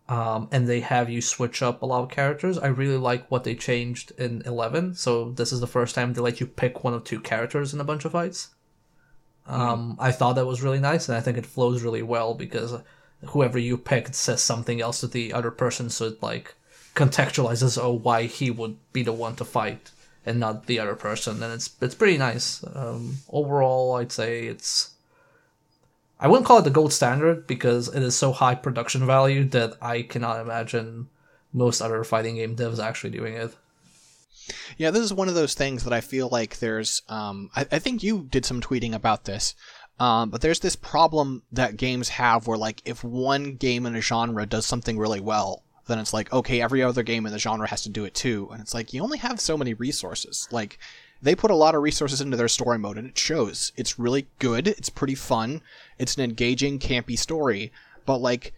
um, 0.08 0.48
and 0.52 0.68
they 0.68 0.80
have 0.80 1.10
you 1.10 1.20
switch 1.20 1.62
up 1.62 1.82
a 1.82 1.86
lot 1.86 2.04
of 2.04 2.10
characters. 2.10 2.58
I 2.58 2.68
really 2.68 2.96
like 2.96 3.28
what 3.28 3.42
they 3.42 3.56
changed 3.56 4.12
in 4.16 4.42
11, 4.46 4.94
so 4.94 5.32
this 5.32 5.52
is 5.52 5.58
the 5.58 5.66
first 5.66 5.96
time 5.96 6.12
they 6.12 6.20
let 6.20 6.38
you 6.38 6.46
pick 6.46 6.84
one 6.84 6.94
of 6.94 7.02
two 7.02 7.18
characters 7.18 7.74
in 7.74 7.80
a 7.80 7.90
bunch 7.90 8.04
of 8.04 8.12
fights. 8.12 8.50
Um, 9.46 9.96
I 9.98 10.12
thought 10.12 10.36
that 10.36 10.46
was 10.46 10.62
really 10.62 10.80
nice, 10.80 11.08
and 11.08 11.18
I 11.18 11.20
think 11.20 11.36
it 11.36 11.44
flows 11.44 11.82
really 11.82 12.02
well 12.02 12.34
because 12.34 12.80
whoever 13.26 13.58
you 13.58 13.76
pick 13.76 14.14
says 14.14 14.40
something 14.42 14.80
else 14.80 15.00
to 15.00 15.08
the 15.08 15.32
other 15.32 15.50
person, 15.50 15.90
so 15.90 16.06
it 16.06 16.22
like 16.22 16.54
contextualizes 16.94 17.76
oh 17.82 17.90
why 17.90 18.22
he 18.26 18.48
would 18.52 18.76
be 18.92 19.02
the 19.02 19.12
one 19.12 19.34
to 19.34 19.44
fight 19.44 19.90
and 20.26 20.40
not 20.40 20.66
the 20.66 20.78
other 20.78 20.94
person, 20.94 21.42
and 21.42 21.52
it's 21.52 21.70
it's 21.80 21.94
pretty 21.94 22.18
nice. 22.18 22.64
Um, 22.74 23.18
overall, 23.28 23.94
I'd 23.94 24.12
say 24.12 24.46
it's. 24.46 24.90
I 26.20 26.28
wouldn't 26.28 26.46
call 26.46 26.58
it 26.58 26.62
the 26.62 26.70
gold 26.70 26.92
standard 26.92 27.46
because 27.46 27.88
it 27.88 28.02
is 28.02 28.16
so 28.16 28.32
high 28.32 28.54
production 28.54 29.04
value 29.04 29.44
that 29.50 29.74
I 29.82 30.02
cannot 30.02 30.40
imagine 30.40 31.08
most 31.52 31.80
other 31.80 32.02
fighting 32.04 32.36
game 32.36 32.56
devs 32.56 32.82
actually 32.82 33.10
doing 33.10 33.34
it. 33.34 33.54
Yeah, 34.76 34.90
this 34.90 35.02
is 35.02 35.12
one 35.12 35.28
of 35.28 35.34
those 35.34 35.54
things 35.54 35.84
that 35.84 35.92
I 35.92 36.00
feel 36.00 36.28
like 36.30 36.58
there's. 36.58 37.02
Um, 37.08 37.50
I, 37.54 37.66
I 37.72 37.78
think 37.78 38.02
you 38.02 38.26
did 38.30 38.46
some 38.46 38.60
tweeting 38.60 38.94
about 38.94 39.24
this, 39.24 39.54
um, 39.98 40.30
but 40.30 40.40
there's 40.40 40.60
this 40.60 40.76
problem 40.76 41.42
that 41.52 41.76
games 41.76 42.10
have 42.10 42.46
where, 42.46 42.58
like, 42.58 42.82
if 42.84 43.04
one 43.04 43.56
game 43.56 43.86
in 43.86 43.94
a 43.94 44.00
genre 44.00 44.46
does 44.46 44.66
something 44.66 44.98
really 44.98 45.20
well, 45.20 45.63
then 45.86 45.98
it's 45.98 46.12
like, 46.12 46.32
okay, 46.32 46.60
every 46.60 46.82
other 46.82 47.02
game 47.02 47.26
in 47.26 47.32
the 47.32 47.38
genre 47.38 47.68
has 47.68 47.82
to 47.82 47.88
do 47.88 48.04
it 48.04 48.14
too. 48.14 48.48
And 48.52 48.60
it's 48.60 48.74
like, 48.74 48.92
you 48.92 49.02
only 49.02 49.18
have 49.18 49.40
so 49.40 49.56
many 49.56 49.74
resources. 49.74 50.48
Like, 50.50 50.78
they 51.20 51.34
put 51.34 51.50
a 51.50 51.56
lot 51.56 51.74
of 51.74 51.82
resources 51.82 52.20
into 52.20 52.36
their 52.36 52.48
story 52.48 52.78
mode, 52.78 52.98
and 52.98 53.08
it 53.08 53.18
shows. 53.18 53.72
It's 53.76 53.98
really 53.98 54.26
good, 54.38 54.66
it's 54.66 54.90
pretty 54.90 55.14
fun, 55.14 55.60
it's 55.98 56.16
an 56.16 56.24
engaging, 56.24 56.78
campy 56.78 57.18
story, 57.18 57.72
but, 58.06 58.18
like, 58.18 58.52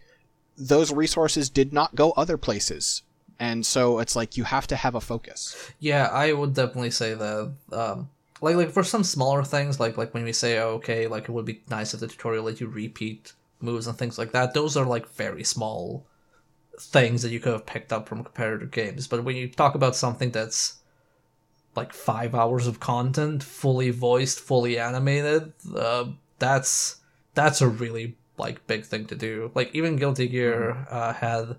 those 0.57 0.91
resources 0.91 1.49
did 1.49 1.71
not 1.71 1.95
go 1.95 2.11
other 2.11 2.37
places. 2.37 3.03
And 3.39 3.65
so 3.65 3.99
it's 3.99 4.15
like 4.15 4.35
you 4.35 4.43
have 4.45 4.67
to 4.67 4.75
have 4.75 4.95
a 4.95 5.01
focus. 5.01 5.71
Yeah, 5.79 6.07
I 6.07 6.33
would 6.33 6.55
definitely 6.55 6.91
say 6.91 7.13
that. 7.13 7.53
Um, 7.71 8.09
like 8.41 8.55
like 8.55 8.71
for 8.71 8.83
some 8.83 9.03
smaller 9.03 9.43
things, 9.43 9.79
like 9.79 9.97
like 9.97 10.13
when 10.13 10.23
we 10.23 10.33
say, 10.33 10.57
oh, 10.57 10.69
okay, 10.75 11.07
like 11.07 11.23
it 11.23 11.31
would 11.31 11.45
be 11.45 11.61
nice 11.69 11.93
if 11.93 11.99
the 11.99 12.07
tutorial 12.07 12.45
let 12.45 12.59
you 12.59 12.67
repeat 12.67 13.33
moves 13.61 13.87
and 13.87 13.97
things 13.97 14.17
like 14.17 14.31
that. 14.31 14.53
Those 14.53 14.75
are 14.77 14.85
like 14.85 15.07
very 15.09 15.43
small 15.43 16.03
things 16.79 17.21
that 17.21 17.31
you 17.31 17.39
could 17.39 17.53
have 17.53 17.65
picked 17.65 17.91
up 17.91 18.07
from 18.07 18.23
competitive 18.23 18.71
games. 18.71 19.07
But 19.07 19.23
when 19.23 19.35
you 19.35 19.47
talk 19.49 19.75
about 19.75 19.95
something 19.95 20.31
that's 20.31 20.79
like 21.75 21.93
five 21.93 22.33
hours 22.35 22.67
of 22.67 22.79
content, 22.79 23.43
fully 23.43 23.89
voiced, 23.91 24.39
fully 24.39 24.79
animated, 24.79 25.53
uh, 25.75 26.05
that's 26.39 26.97
that's 27.33 27.61
a 27.61 27.67
really 27.67 28.15
like 28.37 28.65
big 28.67 28.85
thing 28.85 29.05
to 29.07 29.15
do. 29.15 29.51
Like 29.55 29.73
even 29.73 29.95
Guilty 29.95 30.27
Gear 30.27 30.85
uh, 30.89 31.13
had 31.13 31.55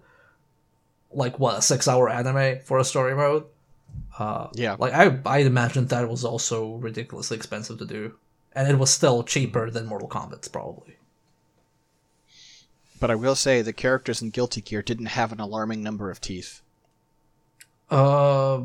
like 1.11 1.39
what 1.39 1.59
a 1.59 1.63
six 1.63 1.89
hour 1.89 2.09
anime 2.09 2.61
for 2.61 2.79
a 2.79 2.85
story 2.85 3.15
mode. 3.15 3.45
Uh, 4.19 4.49
Yeah. 4.55 4.77
like 4.79 4.93
I 4.93 5.19
I 5.25 5.39
imagine 5.39 5.87
that 5.87 6.09
was 6.09 6.25
also 6.25 6.75
ridiculously 6.77 7.37
expensive 7.37 7.79
to 7.79 7.87
do, 7.87 8.15
and 8.53 8.69
it 8.69 8.79
was 8.79 8.91
still 8.91 9.23
cheaper 9.23 9.71
than 9.71 9.87
Mortal 9.87 10.09
Kombat's 10.09 10.49
probably. 10.49 10.98
But 13.01 13.11
I 13.11 13.15
will 13.15 13.35
say 13.35 13.63
the 13.63 13.73
characters 13.73 14.23
in 14.23 14.31
Guilty 14.31 14.61
Gear 14.61 14.83
didn't 14.83 15.07
have 15.07 15.33
an 15.33 15.41
alarming 15.41 15.83
number 15.83 16.11
of 16.11 16.21
teeth. 16.21 16.63
Uh, 17.91 18.63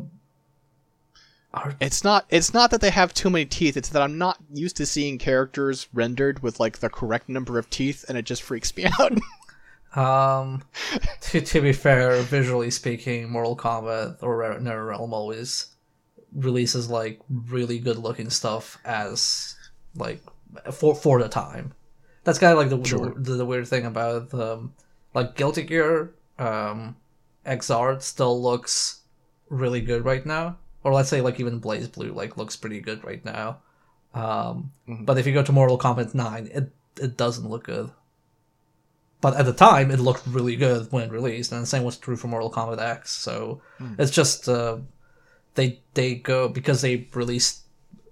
are, 1.53 1.75
It's 1.79 2.03
not 2.03 2.25
it's 2.29 2.53
not 2.53 2.71
that 2.71 2.81
they 2.81 2.89
have 2.89 3.13
too 3.13 3.29
many 3.29 3.45
teeth, 3.45 3.77
it's 3.77 3.89
that 3.89 4.01
I'm 4.01 4.17
not 4.17 4.37
used 4.51 4.75
to 4.77 4.85
seeing 4.85 5.17
characters 5.17 5.87
rendered 5.93 6.41
with 6.41 6.59
like 6.59 6.79
the 6.79 6.89
correct 6.89 7.29
number 7.29 7.59
of 7.59 7.69
teeth 7.69 8.03
and 8.09 8.17
it 8.17 8.25
just 8.25 8.41
freaks 8.41 8.75
me 8.75 8.85
out. 8.99 9.17
um, 9.95 10.63
to 11.21 11.41
to 11.41 11.61
be 11.61 11.71
fair, 11.73 12.21
visually 12.23 12.71
speaking, 12.71 13.29
Mortal 13.29 13.55
Kombat 13.55 14.17
or 14.21 14.41
NetherRealm 14.59 15.11
always 15.11 15.67
releases 16.33 16.89
like 16.89 17.21
really 17.29 17.77
good 17.77 17.97
looking 17.97 18.31
stuff 18.31 18.79
as 18.83 19.55
like 19.95 20.21
for 20.71 20.95
for 20.95 21.21
the 21.21 21.29
time. 21.29 21.73
That's 22.23 22.39
kind 22.39 22.53
of 22.53 22.57
like 22.57 22.69
the, 22.69 22.83
Sure. 22.87 23.13
the 23.15 23.33
the 23.33 23.45
weird 23.45 23.67
thing 23.67 23.85
about 23.85 24.33
um 24.33 24.73
like 25.13 25.35
Guilty 25.35 25.63
Gear 25.63 26.13
um 26.39 26.95
XR 27.45 28.01
still 28.01 28.41
looks 28.41 29.01
really 29.49 29.81
good 29.81 30.05
right 30.05 30.25
now. 30.25 30.57
Or 30.83 30.93
let's 30.93 31.09
say 31.09 31.21
like 31.21 31.39
even 31.39 31.59
BlazBlue 31.61 32.13
like 32.15 32.37
looks 32.37 32.55
pretty 32.55 32.79
good 32.81 33.03
right 33.03 33.23
now. 33.25 33.57
Um 34.13 34.71
Mhm. 34.87 35.05
but 35.05 35.17
if 35.17 35.25
you 35.27 35.33
go 35.33 35.43
to 35.43 35.51
Mortal 35.51 35.77
Kombat 35.77 36.13
9, 36.13 36.47
it 36.53 36.71
it 36.99 37.17
doesn't 37.17 37.49
look 37.49 37.63
good. 37.65 37.91
But 39.21 39.35
at 39.35 39.45
the 39.45 39.53
time 39.53 39.91
it 39.91 39.99
looked 39.99 40.27
really 40.27 40.55
good 40.55 40.91
when 40.91 41.03
it 41.03 41.11
released, 41.11 41.51
and 41.51 41.61
the 41.61 41.65
same 41.67 41.83
was 41.83 41.97
true 41.97 42.17
for 42.17 42.27
Mortal 42.27 42.51
Kombat 42.51 42.79
X. 42.79 43.11
So 43.11 43.61
it's 43.97 44.11
just 44.11 44.47
uh 44.49 44.77
they 45.55 45.79
they 45.93 46.15
go 46.15 46.47
because 46.49 46.81
they 46.81 47.07
release 47.13 47.61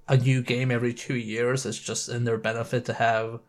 a 0.07 0.17
new 0.17 0.41
game 0.41 0.71
every 0.71 0.93
two 0.93 1.15
years. 1.15 1.65
It's 1.65 1.77
just 1.79 2.09
in 2.09 2.23
their 2.25 2.37
benefit 2.37 2.85
to 2.85 2.93
have 2.93 3.39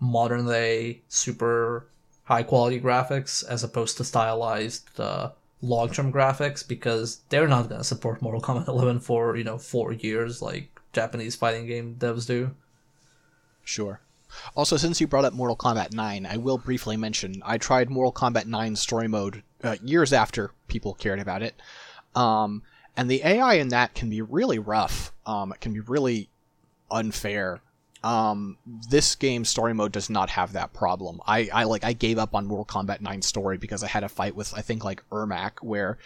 modern 0.00 0.46
day 0.46 1.02
super 1.08 1.86
high 2.24 2.42
quality 2.42 2.80
graphics 2.80 3.44
as 3.46 3.62
opposed 3.62 3.96
to 3.96 4.04
stylized 4.04 4.98
uh, 4.98 5.30
long 5.62 5.90
term 5.90 6.12
graphics 6.12 6.66
because 6.66 7.20
they're 7.28 7.48
not 7.48 7.68
going 7.68 7.80
to 7.80 7.84
support 7.84 8.22
Mortal 8.22 8.40
Kombat 8.40 8.68
11 8.68 9.00
for 9.00 9.36
you 9.36 9.44
know 9.44 9.58
four 9.58 9.92
years 9.92 10.40
like 10.42 10.80
Japanese 10.92 11.36
fighting 11.36 11.66
game 11.66 11.96
devs 11.98 12.26
do. 12.26 12.54
Sure. 13.62 14.00
Also, 14.56 14.76
since 14.76 15.00
you 15.00 15.06
brought 15.06 15.24
up 15.24 15.32
Mortal 15.32 15.56
Kombat 15.56 15.92
9, 15.92 16.24
I 16.24 16.36
will 16.36 16.58
briefly 16.58 16.96
mention 16.96 17.42
I 17.44 17.58
tried 17.58 17.90
Mortal 17.90 18.12
Kombat 18.12 18.46
9 18.46 18.76
story 18.76 19.08
mode 19.08 19.42
uh, 19.62 19.76
years 19.82 20.12
after 20.12 20.52
people 20.68 20.94
cared 20.94 21.18
about 21.18 21.42
it. 21.42 21.60
Um, 22.14 22.62
and 22.96 23.10
the 23.10 23.22
AI 23.24 23.54
in 23.54 23.68
that 23.68 23.94
can 23.94 24.08
be 24.10 24.22
really 24.22 24.58
rough. 24.58 25.12
Um, 25.26 25.52
it 25.52 25.60
can 25.60 25.72
be 25.72 25.80
really 25.80 26.28
unfair. 26.90 27.60
Um, 28.02 28.56
this 28.88 29.14
game 29.14 29.44
story 29.44 29.74
mode 29.74 29.92
does 29.92 30.08
not 30.08 30.30
have 30.30 30.54
that 30.54 30.72
problem. 30.72 31.20
I, 31.26 31.50
I 31.52 31.64
like 31.64 31.84
I 31.84 31.92
gave 31.92 32.18
up 32.18 32.34
on 32.34 32.46
Mortal 32.46 32.64
Kombat 32.64 33.00
9 33.02 33.20
story 33.22 33.58
because 33.58 33.82
I 33.84 33.88
had 33.88 34.04
a 34.04 34.08
fight 34.08 34.34
with 34.34 34.54
I 34.54 34.62
think 34.62 34.84
like 34.84 35.02
Ermac 35.10 35.52
where 35.60 35.98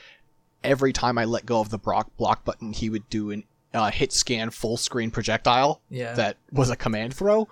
every 0.65 0.93
time 0.93 1.19
I 1.19 1.25
let 1.25 1.47
go 1.47 1.61
of 1.61 1.71
the 1.71 1.79
block 1.79 2.09
block 2.17 2.45
button 2.45 2.73
he 2.73 2.91
would 2.91 3.09
do 3.11 3.31
an 3.31 3.45
uh, 3.73 3.91
hit 3.91 4.13
scan 4.13 4.51
full 4.51 4.77
screen 4.77 5.11
projectile 5.13 5.81
Yeah. 5.91 6.15
that 6.15 6.37
was 6.53 6.71
a 6.71 6.77
command 6.77 7.15
throw. 7.15 7.49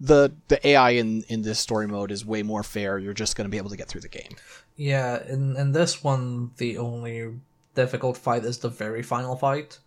The 0.00 0.32
the 0.48 0.66
AI 0.66 0.90
in 0.90 1.22
in 1.28 1.42
this 1.42 1.58
story 1.58 1.86
mode 1.86 2.10
is 2.10 2.24
way 2.24 2.42
more 2.42 2.62
fair. 2.62 2.98
You're 2.98 3.12
just 3.14 3.36
going 3.36 3.44
to 3.46 3.50
be 3.50 3.58
able 3.58 3.70
to 3.70 3.76
get 3.76 3.88
through 3.88 4.00
the 4.02 4.08
game. 4.08 4.36
Yeah, 4.76 5.22
in 5.28 5.56
in 5.56 5.72
this 5.72 6.02
one, 6.02 6.50
the 6.56 6.78
only 6.78 7.34
difficult 7.74 8.16
fight 8.16 8.44
is 8.44 8.58
the 8.58 8.68
very 8.70 9.02
final 9.02 9.36
fight. 9.36 9.78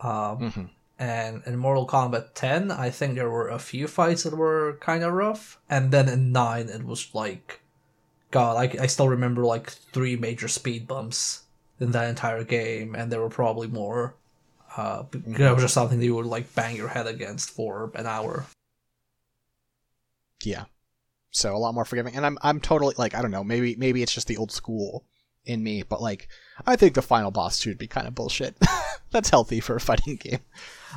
Um, 0.00 0.38
Mhm. 0.38 0.68
And 0.98 1.42
in 1.46 1.56
Mortal 1.56 1.86
Kombat 1.86 2.34
10, 2.34 2.72
I 2.72 2.90
think 2.90 3.14
there 3.14 3.30
were 3.30 3.48
a 3.48 3.60
few 3.60 3.86
fights 3.86 4.24
that 4.24 4.36
were 4.36 4.78
kind 4.80 5.04
of 5.04 5.12
rough, 5.12 5.58
and 5.70 5.92
then 5.92 6.08
in 6.08 6.32
9, 6.32 6.68
it 6.68 6.84
was 6.84 7.14
like, 7.14 7.60
God, 8.32 8.56
I, 8.56 8.82
I 8.82 8.86
still 8.88 9.08
remember 9.08 9.44
like 9.44 9.70
three 9.70 10.16
major 10.16 10.48
speed 10.48 10.88
bumps 10.88 11.44
in 11.78 11.92
that 11.92 12.08
entire 12.08 12.42
game, 12.42 12.96
and 12.96 13.12
there 13.12 13.20
were 13.20 13.28
probably 13.28 13.68
more. 13.68 14.16
Uh, 14.76 15.02
because 15.04 15.40
it 15.40 15.54
was 15.54 15.62
just 15.62 15.74
something 15.74 15.98
that 15.98 16.04
you 16.04 16.14
would 16.14 16.26
like 16.26 16.54
bang 16.54 16.76
your 16.76 16.88
head 16.88 17.06
against 17.06 17.50
for 17.50 17.90
an 17.94 18.06
hour. 18.06 18.46
Yeah. 20.44 20.64
So 21.30 21.54
a 21.54 21.58
lot 21.58 21.74
more 21.74 21.84
forgiving, 21.84 22.14
and 22.14 22.24
I'm 22.24 22.38
I'm 22.42 22.60
totally 22.60 22.94
like 22.98 23.14
I 23.14 23.22
don't 23.22 23.30
know 23.30 23.44
maybe 23.44 23.76
maybe 23.76 24.02
it's 24.02 24.14
just 24.14 24.28
the 24.28 24.36
old 24.36 24.52
school 24.52 25.04
in 25.48 25.62
me, 25.62 25.82
but 25.82 26.02
like 26.02 26.28
I 26.66 26.76
think 26.76 26.94
the 26.94 27.02
final 27.02 27.30
boss 27.30 27.60
should 27.60 27.78
be 27.78 27.86
kind 27.86 28.06
of 28.06 28.14
bullshit. 28.14 28.56
That's 29.10 29.30
healthy 29.30 29.60
for 29.60 29.76
a 29.76 29.80
fighting 29.80 30.16
game. 30.16 30.40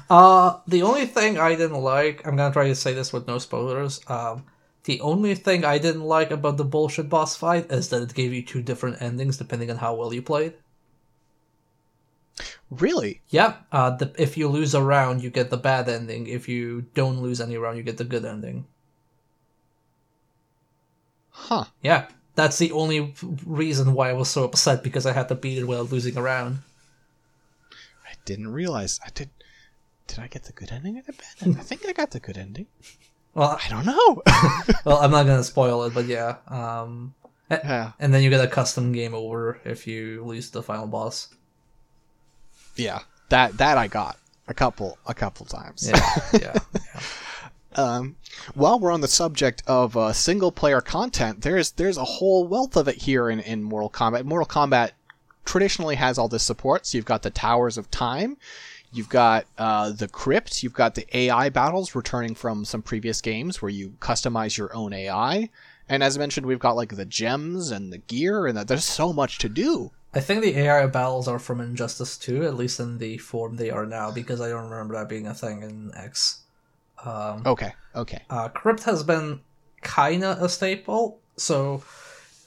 Uh, 0.10 0.60
the 0.68 0.84
only 0.84 1.06
thing 1.06 1.38
I 1.38 1.56
didn't 1.56 1.82
like, 1.82 2.26
I'm 2.28 2.36
gonna 2.36 2.54
try 2.54 2.68
to 2.68 2.76
say 2.76 2.94
this 2.94 3.14
with 3.14 3.28
no 3.28 3.38
spoilers. 3.38 4.02
Um, 4.08 4.46
the 4.84 5.00
only 5.02 5.36
thing 5.36 5.64
I 5.64 5.78
didn't 5.78 6.04
like 6.04 6.32
about 6.32 6.58
the 6.58 6.66
bullshit 6.66 7.08
boss 7.10 7.36
fight 7.36 7.72
is 7.72 7.90
that 7.90 8.02
it 8.02 8.14
gave 8.14 8.34
you 8.34 8.42
two 8.42 8.62
different 8.62 9.02
endings 9.02 9.38
depending 9.38 9.70
on 9.70 9.78
how 9.78 9.94
well 9.96 10.14
you 10.14 10.22
played. 10.22 10.54
Really? 12.70 13.22
Yeah, 13.30 13.58
uh, 13.72 13.92
the, 13.92 14.14
if 14.18 14.38
you 14.38 14.48
lose 14.48 14.74
a 14.74 14.82
round, 14.82 15.22
you 15.22 15.30
get 15.30 15.50
the 15.50 15.58
bad 15.58 15.90
ending. 15.90 16.28
If 16.28 16.48
you 16.48 16.86
don't 16.94 17.22
lose 17.22 17.42
any 17.42 17.58
round, 17.58 17.78
you 17.78 17.84
get 17.84 17.98
the 17.98 18.06
good 18.06 18.26
ending. 18.26 18.66
Huh. 21.30 21.66
Yeah, 21.82 22.08
that's 22.36 22.58
the 22.58 22.72
only 22.72 23.14
reason 23.46 23.94
why 23.94 24.10
I 24.10 24.14
was 24.14 24.30
so 24.30 24.44
upset 24.44 24.84
because 24.84 25.06
I 25.06 25.14
had 25.14 25.28
to 25.30 25.36
beat 25.36 25.58
it 25.58 25.68
without 25.68 25.92
losing 25.92 26.18
a 26.18 26.22
round. 26.22 26.60
I 28.06 28.14
didn't 28.26 28.50
realize. 28.50 29.00
I 29.06 29.10
did. 29.14 29.30
Did 30.08 30.20
I 30.20 30.28
get 30.28 30.44
the 30.44 30.52
good 30.52 30.72
ending 30.72 30.98
or 30.98 31.04
the 31.04 31.14
bad 31.14 31.36
ending? 31.42 31.60
I 31.60 31.64
think 31.64 31.86
I 31.88 31.94
got 31.94 32.12
the 32.12 32.20
good 32.20 32.38
ending. 32.38 32.68
Well, 33.34 33.58
I 33.64 33.70
don't 33.70 33.86
know. 33.86 34.22
well, 34.86 34.98
I'm 34.98 35.12
not 35.12 35.26
gonna 35.26 35.44
spoil 35.44 35.84
it, 35.84 35.94
but 35.94 36.06
yeah. 36.06 36.38
Um, 36.48 37.14
yeah. 37.50 37.92
and 38.00 38.14
then 38.14 38.24
you 38.24 38.30
get 38.30 38.44
a 38.44 38.48
custom 38.48 38.92
game 38.92 39.14
over 39.14 39.60
if 39.64 39.88
you 39.88 40.24
lose 40.26 40.50
the 40.50 40.64
final 40.64 40.88
boss. 40.88 41.34
Yeah. 42.76 43.00
That 43.30 43.58
that 43.58 43.78
I 43.78 43.88
got 43.88 44.18
a 44.48 44.54
couple 44.54 44.98
a 45.06 45.14
couple 45.14 45.46
times. 45.46 45.90
Yeah, 45.90 46.20
yeah. 46.34 46.54
Um, 47.76 48.18
while 48.54 48.80
we're 48.80 48.92
on 48.92 49.02
the 49.02 49.08
subject 49.08 49.64
of 49.68 49.96
uh, 49.96 50.14
single 50.14 50.52
player 50.52 50.82
content, 50.82 51.42
there's 51.42 51.72
there's 51.72 51.98
a 51.98 52.04
whole 52.04 52.46
wealth 52.48 52.76
of 52.76 52.88
it 52.88 52.98
here 52.98 53.30
in, 53.30 53.40
in 53.40 53.64
Mortal 53.64 53.90
Kombat. 53.90 54.26
Mortal 54.26 54.48
Kombat 54.48 54.92
traditionally 55.46 55.96
has 55.96 56.18
all 56.18 56.28
this 56.28 56.44
support. 56.44 56.86
So 56.86 56.98
you've 56.98 57.06
got 57.06 57.24
the 57.24 57.30
Towers 57.30 57.78
of 57.78 57.90
Time, 57.90 58.38
you've 58.92 59.10
got 59.10 59.46
uh, 59.58 59.92
the 59.92 60.08
Crypt, 60.08 60.64
you've 60.64 60.74
got 60.74 60.96
the 60.96 61.06
AI 61.18 61.50
battles 61.50 61.96
returning 61.96 62.36
from 62.36 62.66
some 62.66 62.82
previous 62.82 63.22
games 63.22 63.62
where 63.62 63.72
you 63.72 63.96
customize 64.00 64.58
your 64.58 64.76
own 64.76 64.94
AI. 64.94 65.50
And 65.90 66.04
as 66.04 66.16
I 66.16 66.20
mentioned, 66.20 66.46
we've 66.46 66.60
got 66.60 66.76
like 66.76 66.96
the 66.96 67.06
gems 67.06 67.72
and 67.72 67.92
the 67.92 67.98
gear, 67.98 68.48
and 68.48 68.58
the, 68.58 68.64
there's 68.64 68.86
so 68.86 69.12
much 69.12 69.40
to 69.40 69.50
do. 69.50 69.92
I 70.14 70.20
think 70.20 70.42
the 70.42 70.58
AI 70.58 70.86
battles 70.88 71.28
are 71.28 71.40
from 71.40 71.62
Injustice 71.62 72.18
2, 72.18 72.44
at 72.44 72.56
least 72.56 72.80
in 72.80 72.98
the 72.98 73.18
form 73.18 73.56
they 73.56 73.70
are 73.70 73.86
now, 73.86 74.12
because 74.12 74.42
I 74.42 74.50
don't 74.50 74.70
remember 74.70 74.94
that 74.96 75.10
being 75.10 75.28
a 75.28 75.34
thing 75.34 75.64
in 75.64 75.92
X. 75.96 76.41
Um, 77.06 77.44
Okay, 77.46 77.74
okay. 77.96 78.22
uh, 78.30 78.50
Crypt 78.50 78.84
has 78.84 79.04
been 79.04 79.40
kinda 79.84 80.38
a 80.40 80.48
staple, 80.50 81.20
so 81.38 81.84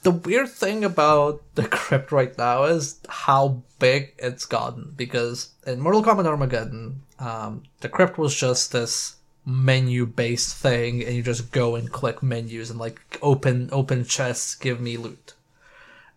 the 0.03 0.11
weird 0.11 0.49
thing 0.49 0.83
about 0.83 1.41
the 1.55 1.67
crypt 1.67 2.11
right 2.11 2.37
now 2.37 2.63
is 2.65 2.99
how 3.09 3.61
big 3.79 4.13
it's 4.19 4.45
gotten. 4.45 4.93
Because 4.95 5.49
in 5.65 5.79
Mortal 5.81 6.03
Kombat 6.03 6.25
Armageddon, 6.27 7.01
um, 7.19 7.63
the 7.81 7.89
crypt 7.89 8.17
was 8.17 8.35
just 8.35 8.71
this 8.71 9.15
menu 9.47 10.05
based 10.05 10.55
thing 10.55 11.03
and 11.03 11.15
you 11.15 11.21
just 11.21 11.51
go 11.51 11.75
and 11.75 11.91
click 11.91 12.23
menus 12.23 12.71
and 12.71 12.79
like 12.79 12.99
open 13.21 13.69
open 13.71 14.03
chests 14.03 14.55
give 14.55 14.79
me 14.79 14.97
loot. 14.97 15.33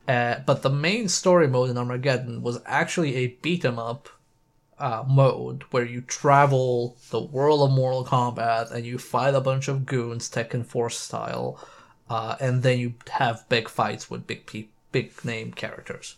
Uh, 0.07 0.36
but 0.47 0.62
the 0.62 0.70
main 0.70 1.09
story 1.09 1.47
mode 1.47 1.68
in 1.68 1.76
armageddon 1.76 2.43
was 2.43 2.59
actually 2.64 3.16
a 3.16 3.26
beat 3.43 3.64
'em 3.64 3.78
up 3.78 4.09
uh, 4.79 5.05
mode 5.07 5.64
where 5.70 5.85
you 5.85 6.01
travel 6.01 6.97
the 7.11 7.20
world 7.20 7.61
of 7.61 7.74
mortal 7.74 8.05
kombat 8.05 8.70
and 8.70 8.87
you 8.87 8.99
fight 8.99 9.35
a 9.35 9.41
bunch 9.41 9.68
of 9.68 9.87
goons 9.87 10.31
tekken 10.31 10.64
force 10.64 10.99
style 10.99 11.59
uh, 12.09 12.37
and 12.41 12.62
then 12.62 12.79
you 12.79 12.95
have 13.11 13.49
big 13.49 13.68
fights 13.68 14.11
with 14.11 14.26
big 14.26 14.47
pe- 14.47 14.68
big 14.93 15.12
name 15.24 15.53
characters 15.53 16.16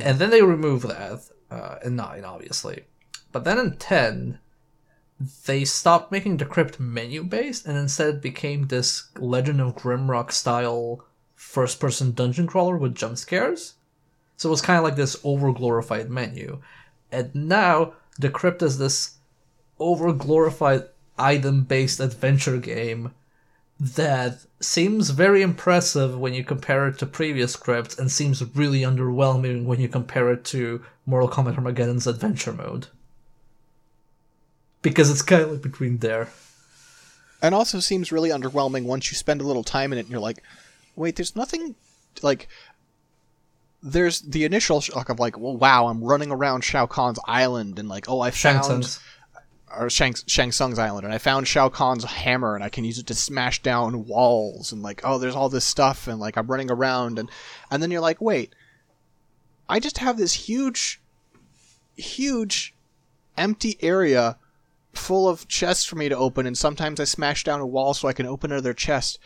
and 0.00 0.18
then 0.18 0.30
they 0.30 0.42
remove 0.42 0.82
that 0.82 1.20
uh, 1.50 1.76
in 1.84 1.96
9 1.96 2.24
obviously 2.24 2.84
but 3.32 3.44
then 3.44 3.58
in 3.58 3.76
10 3.76 4.38
they 5.46 5.64
stopped 5.64 6.12
making 6.12 6.36
the 6.36 6.44
crypt 6.44 6.78
menu 6.78 7.24
based 7.24 7.66
and 7.66 7.76
instead 7.76 8.20
became 8.20 8.68
this 8.68 9.08
Legend 9.18 9.60
of 9.60 9.74
Grimrock 9.74 10.30
style 10.30 11.04
first 11.34 11.80
person 11.80 12.12
dungeon 12.12 12.46
crawler 12.46 12.76
with 12.76 12.94
jump 12.94 13.18
scares. 13.18 13.74
So 14.36 14.48
it 14.48 14.50
was 14.50 14.62
kind 14.62 14.78
of 14.78 14.84
like 14.84 14.96
this 14.96 15.16
over 15.24 15.52
glorified 15.52 16.08
menu. 16.08 16.60
And 17.10 17.34
now 17.34 17.94
the 18.18 18.30
crypt 18.30 18.62
is 18.62 18.78
this 18.78 19.16
over 19.78 20.12
glorified 20.12 20.84
item 21.18 21.62
based 21.62 22.00
adventure 22.00 22.58
game 22.58 23.14
that 23.80 24.38
seems 24.60 25.10
very 25.10 25.40
impressive 25.40 26.18
when 26.18 26.34
you 26.34 26.42
compare 26.42 26.88
it 26.88 26.98
to 26.98 27.06
previous 27.06 27.54
crypts 27.54 27.96
and 27.98 28.10
seems 28.10 28.42
really 28.56 28.80
underwhelming 28.80 29.64
when 29.64 29.80
you 29.80 29.88
compare 29.88 30.32
it 30.32 30.44
to 30.44 30.84
Mortal 31.06 31.28
Kombat 31.28 31.56
Armageddon's 31.56 32.06
adventure 32.06 32.52
mode 32.52 32.88
because 34.82 35.10
it's 35.10 35.22
kind 35.22 35.42
of 35.42 35.52
like 35.52 35.62
between 35.62 35.98
there. 35.98 36.28
And 37.40 37.54
also 37.54 37.78
seems 37.78 38.10
really 38.10 38.30
underwhelming 38.30 38.84
once 38.84 39.10
you 39.10 39.16
spend 39.16 39.40
a 39.40 39.46
little 39.46 39.62
time 39.62 39.92
in 39.92 39.98
it 39.98 40.02
and 40.02 40.10
you're 40.10 40.20
like, 40.20 40.42
wait, 40.96 41.14
there's 41.16 41.36
nothing 41.36 41.76
like 42.22 42.48
there's 43.82 44.20
the 44.20 44.44
initial 44.44 44.80
shock 44.80 45.08
of 45.08 45.20
like, 45.20 45.38
well, 45.38 45.56
wow, 45.56 45.86
I'm 45.86 46.02
running 46.02 46.30
around 46.30 46.64
Shao 46.64 46.86
Kahn's 46.86 47.18
island 47.26 47.78
and 47.78 47.88
like, 47.88 48.08
oh, 48.08 48.20
I 48.20 48.30
Shang 48.30 48.54
found 48.54 48.64
Tsung's. 48.84 49.00
or 49.76 49.90
Shang, 49.90 50.14
Shang 50.26 50.50
Tsung's 50.50 50.78
island 50.78 51.04
and 51.04 51.14
I 51.14 51.18
found 51.18 51.46
Shao 51.46 51.68
Kahn's 51.68 52.04
hammer 52.04 52.54
and 52.54 52.64
I 52.64 52.68
can 52.68 52.84
use 52.84 52.98
it 52.98 53.06
to 53.06 53.14
smash 53.14 53.62
down 53.62 54.06
walls 54.06 54.72
and 54.72 54.82
like, 54.82 55.02
oh, 55.04 55.18
there's 55.18 55.36
all 55.36 55.48
this 55.48 55.64
stuff 55.64 56.08
and 56.08 56.18
like 56.18 56.36
I'm 56.36 56.46
running 56.48 56.70
around 56.70 57.18
and 57.18 57.30
and 57.70 57.82
then 57.82 57.90
you're 57.90 58.00
like, 58.00 58.20
wait, 58.20 58.54
I 59.68 59.80
just 59.80 59.98
have 59.98 60.16
this 60.16 60.32
huge, 60.32 61.00
huge, 61.96 62.74
empty 63.36 63.78
area 63.80 64.36
full 64.94 65.28
of 65.28 65.46
chests 65.46 65.84
for 65.84 65.96
me 65.96 66.08
to 66.08 66.16
open, 66.16 66.46
and 66.46 66.56
sometimes 66.56 66.98
I 66.98 67.04
smash 67.04 67.44
down 67.44 67.60
a 67.60 67.66
wall 67.66 67.94
so 67.94 68.08
I 68.08 68.12
can 68.12 68.26
open 68.26 68.50
another 68.50 68.74
chest. 68.74 69.18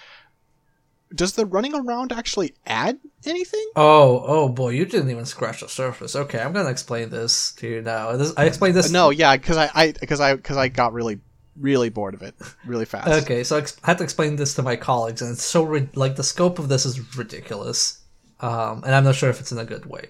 Does 1.15 1.33
the 1.33 1.47
running 1.47 1.75
around 1.75 2.13
actually 2.13 2.55
add 2.67 2.99
anything? 3.25 3.67
Oh, 3.77 4.25
oh 4.27 4.49
boy, 4.49 4.71
you 4.71 4.85
didn't 4.85 5.11
even 5.11 5.25
scratch 5.27 5.61
the 5.61 5.69
surface. 5.69 6.17
Okay, 6.17 6.41
I'm 6.41 6.53
gonna 6.53 6.71
explain 6.71 7.11
this 7.11 7.53
to 7.53 7.69
you 7.69 7.83
now. 7.83 8.17
This, 8.17 8.33
I 8.37 8.45
explained 8.45 8.77
this. 8.77 8.91
No, 8.91 9.11
yeah, 9.11 9.37
because 9.37 9.57
I, 9.57 9.71
I, 9.75 9.93
because 9.93 10.21
I, 10.21 10.35
because 10.35 10.57
I 10.57 10.69
got 10.69 10.93
really, 10.93 11.21
really 11.57 11.89
bored 11.91 12.15
of 12.15 12.23
it 12.23 12.35
really 12.65 12.85
fast. 12.85 13.25
Okay, 13.25 13.45
so 13.45 13.57
I 13.57 13.61
ex- 13.61 13.77
had 13.83 13.99
to 13.99 14.05
explain 14.05 14.37
this 14.37 14.55
to 14.55 14.63
my 14.63 14.77
colleagues, 14.77 15.23
and 15.23 15.33
it's 15.33 15.45
so 15.45 15.63
like 15.95 16.17
the 16.17 16.25
scope 16.25 16.59
of 16.59 16.69
this 16.69 16.87
is 16.87 17.17
ridiculous, 17.17 18.03
um, 18.41 18.83
and 18.85 18.95
I'm 18.95 19.05
not 19.05 19.15
sure 19.15 19.31
if 19.31 19.41
it's 19.41 19.53
in 19.53 19.59
a 19.59 19.65
good 19.65 19.87
way. 19.87 20.09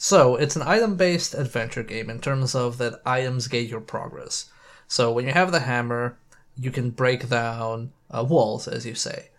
So 0.00 0.36
it's 0.36 0.54
an 0.54 0.62
item-based 0.62 1.34
adventure 1.34 1.82
game 1.82 2.08
in 2.08 2.20
terms 2.20 2.54
of 2.54 2.78
that 2.78 3.00
items 3.04 3.48
gauge 3.48 3.70
your 3.70 3.80
progress. 3.80 4.48
So 4.86 5.12
when 5.12 5.26
you 5.26 5.32
have 5.32 5.50
the 5.50 5.60
hammer, 5.60 6.16
you 6.56 6.70
can 6.70 6.90
break 6.90 7.28
down 7.28 7.92
uh, 8.10 8.24
walls, 8.24 8.68
as 8.68 8.86
you 8.86 8.94
say. 8.94 9.30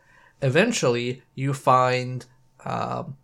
Eventually, 0.42 1.22
you 1.36 1.54
find 1.54 2.26
um, 2.66 3.18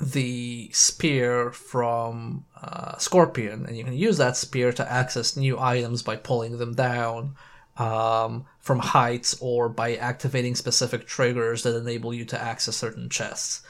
the 0.00 0.70
spear 0.72 1.52
from 1.52 2.44
uh, 2.60 2.96
Scorpion, 2.98 3.66
and 3.66 3.76
you 3.76 3.84
can 3.84 3.92
use 3.92 4.16
that 4.18 4.36
spear 4.36 4.72
to 4.72 4.92
access 4.92 5.36
new 5.36 5.58
items 5.58 6.02
by 6.02 6.16
pulling 6.16 6.58
them 6.58 6.74
down 6.74 7.36
um, 7.76 8.46
from 8.60 8.78
heights 8.78 9.36
or 9.40 9.68
by 9.68 9.96
activating 9.96 10.54
specific 10.54 11.06
triggers 11.06 11.62
that 11.62 11.76
enable 11.76 12.12
you 12.12 12.24
to 12.24 12.40
access 12.40 12.76
certain 12.76 13.08
chests. 13.08 13.62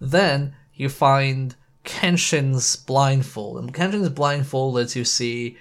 Then 0.00 0.54
you 0.74 0.88
find 0.88 1.54
Kenshi's 1.84 2.76
blindfold, 2.76 3.58
and 3.58 3.74
Kenshi's 3.74 4.08
blindfold 4.08 4.74
lets 4.74 4.94
you 4.94 5.04
see 5.04 5.56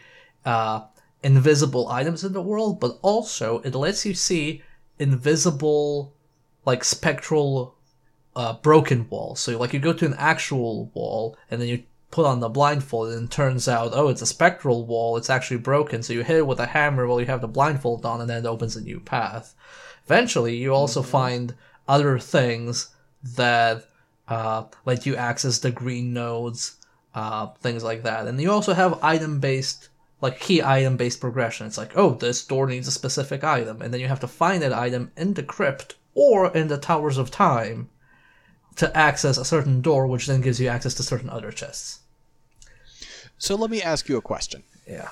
uh, 0.46 0.82
invisible 1.24 1.88
items 1.90 2.24
in 2.24 2.34
the 2.34 2.42
world, 2.42 2.80
but 2.80 3.00
also 3.02 3.60
it 3.60 3.76
lets 3.76 4.06
you 4.06 4.14
see 4.14 4.62
invisible, 5.00 6.14
like 6.66 6.84
spectral 6.84 7.76
uh, 8.36 8.54
broken 8.54 9.08
wall. 9.10 9.36
So 9.36 9.58
like 9.58 9.74
you 9.74 9.80
go 9.80 9.94
to 9.94 10.06
an 10.06 10.16
actual 10.18 10.86
wall 10.94 11.38
and 11.50 11.62
then 11.62 11.68
you 11.68 11.84
put 12.12 12.26
on 12.26 12.40
the 12.40 12.50
blindfold 12.50 13.14
and 13.14 13.26
it 13.26 13.32
turns 13.32 13.68
out, 13.68 13.92
oh, 13.94 14.10
it's 14.10 14.22
a 14.22 14.28
spectral 14.28 14.86
wall. 14.86 15.18
It's 15.18 15.30
actually 15.30 15.58
broken. 15.58 16.04
So 16.04 16.14
you 16.14 16.24
hit 16.24 16.38
it 16.38 16.48
with 16.48 16.60
a 16.60 16.66
hammer 16.68 17.08
while 17.08 17.20
you 17.20 17.26
have 17.28 17.42
the 17.42 17.48
blindfold 17.48 18.06
on 18.06 18.22
and 18.22 18.30
then 18.30 18.46
it 18.46 18.48
opens 18.48 18.76
a 18.76 18.82
new 18.82 19.00
path. 19.00 19.56
Eventually, 20.06 20.58
you 20.58 20.74
also 20.74 21.02
find 21.02 21.56
other 21.88 22.20
things 22.20 22.90
that 23.36 23.86
uh, 24.28 24.66
let 24.86 25.06
you 25.06 25.16
access 25.16 25.60
the 25.60 25.72
green 25.72 26.14
nodes, 26.14 26.78
uh, 27.16 27.48
things 27.62 27.84
like 27.84 28.04
that. 28.04 28.28
And 28.28 28.40
you 28.42 28.52
also 28.52 28.74
have 28.74 29.04
item 29.04 29.40
based, 29.40 29.90
like 30.22 30.40
key 30.40 30.62
item 30.62 30.98
based 30.98 31.22
progression. 31.22 31.68
It's 31.68 31.78
like, 31.78 31.98
oh, 31.98 32.16
this 32.16 32.46
door 32.46 32.68
needs 32.68 32.88
a 32.88 32.92
specific 32.92 33.44
item. 33.44 33.82
And 33.82 33.94
then 33.94 34.02
you 34.02 34.08
have 34.08 34.20
to 34.22 34.28
find 34.28 34.62
that 34.64 34.74
item 34.74 35.12
in 35.16 35.34
the 35.34 35.44
crypt 35.44 35.96
or 36.14 36.56
in 36.56 36.68
the 36.68 36.78
Towers 36.78 37.18
of 37.18 37.32
Time 37.32 37.90
to 38.76 38.96
access 38.98 39.38
a 39.38 39.46
certain 39.46 39.82
door, 39.82 40.08
which 40.08 40.28
then 40.28 40.42
gives 40.42 40.60
you 40.60 40.68
access 40.68 40.94
to 40.96 41.04
certain 41.04 41.30
other 41.30 41.52
chests. 41.52 42.00
So 43.38 43.56
let 43.56 43.70
me 43.70 43.82
ask 43.82 44.08
you 44.08 44.18
a 44.18 44.22
question. 44.22 44.64
Yeah. 44.88 45.10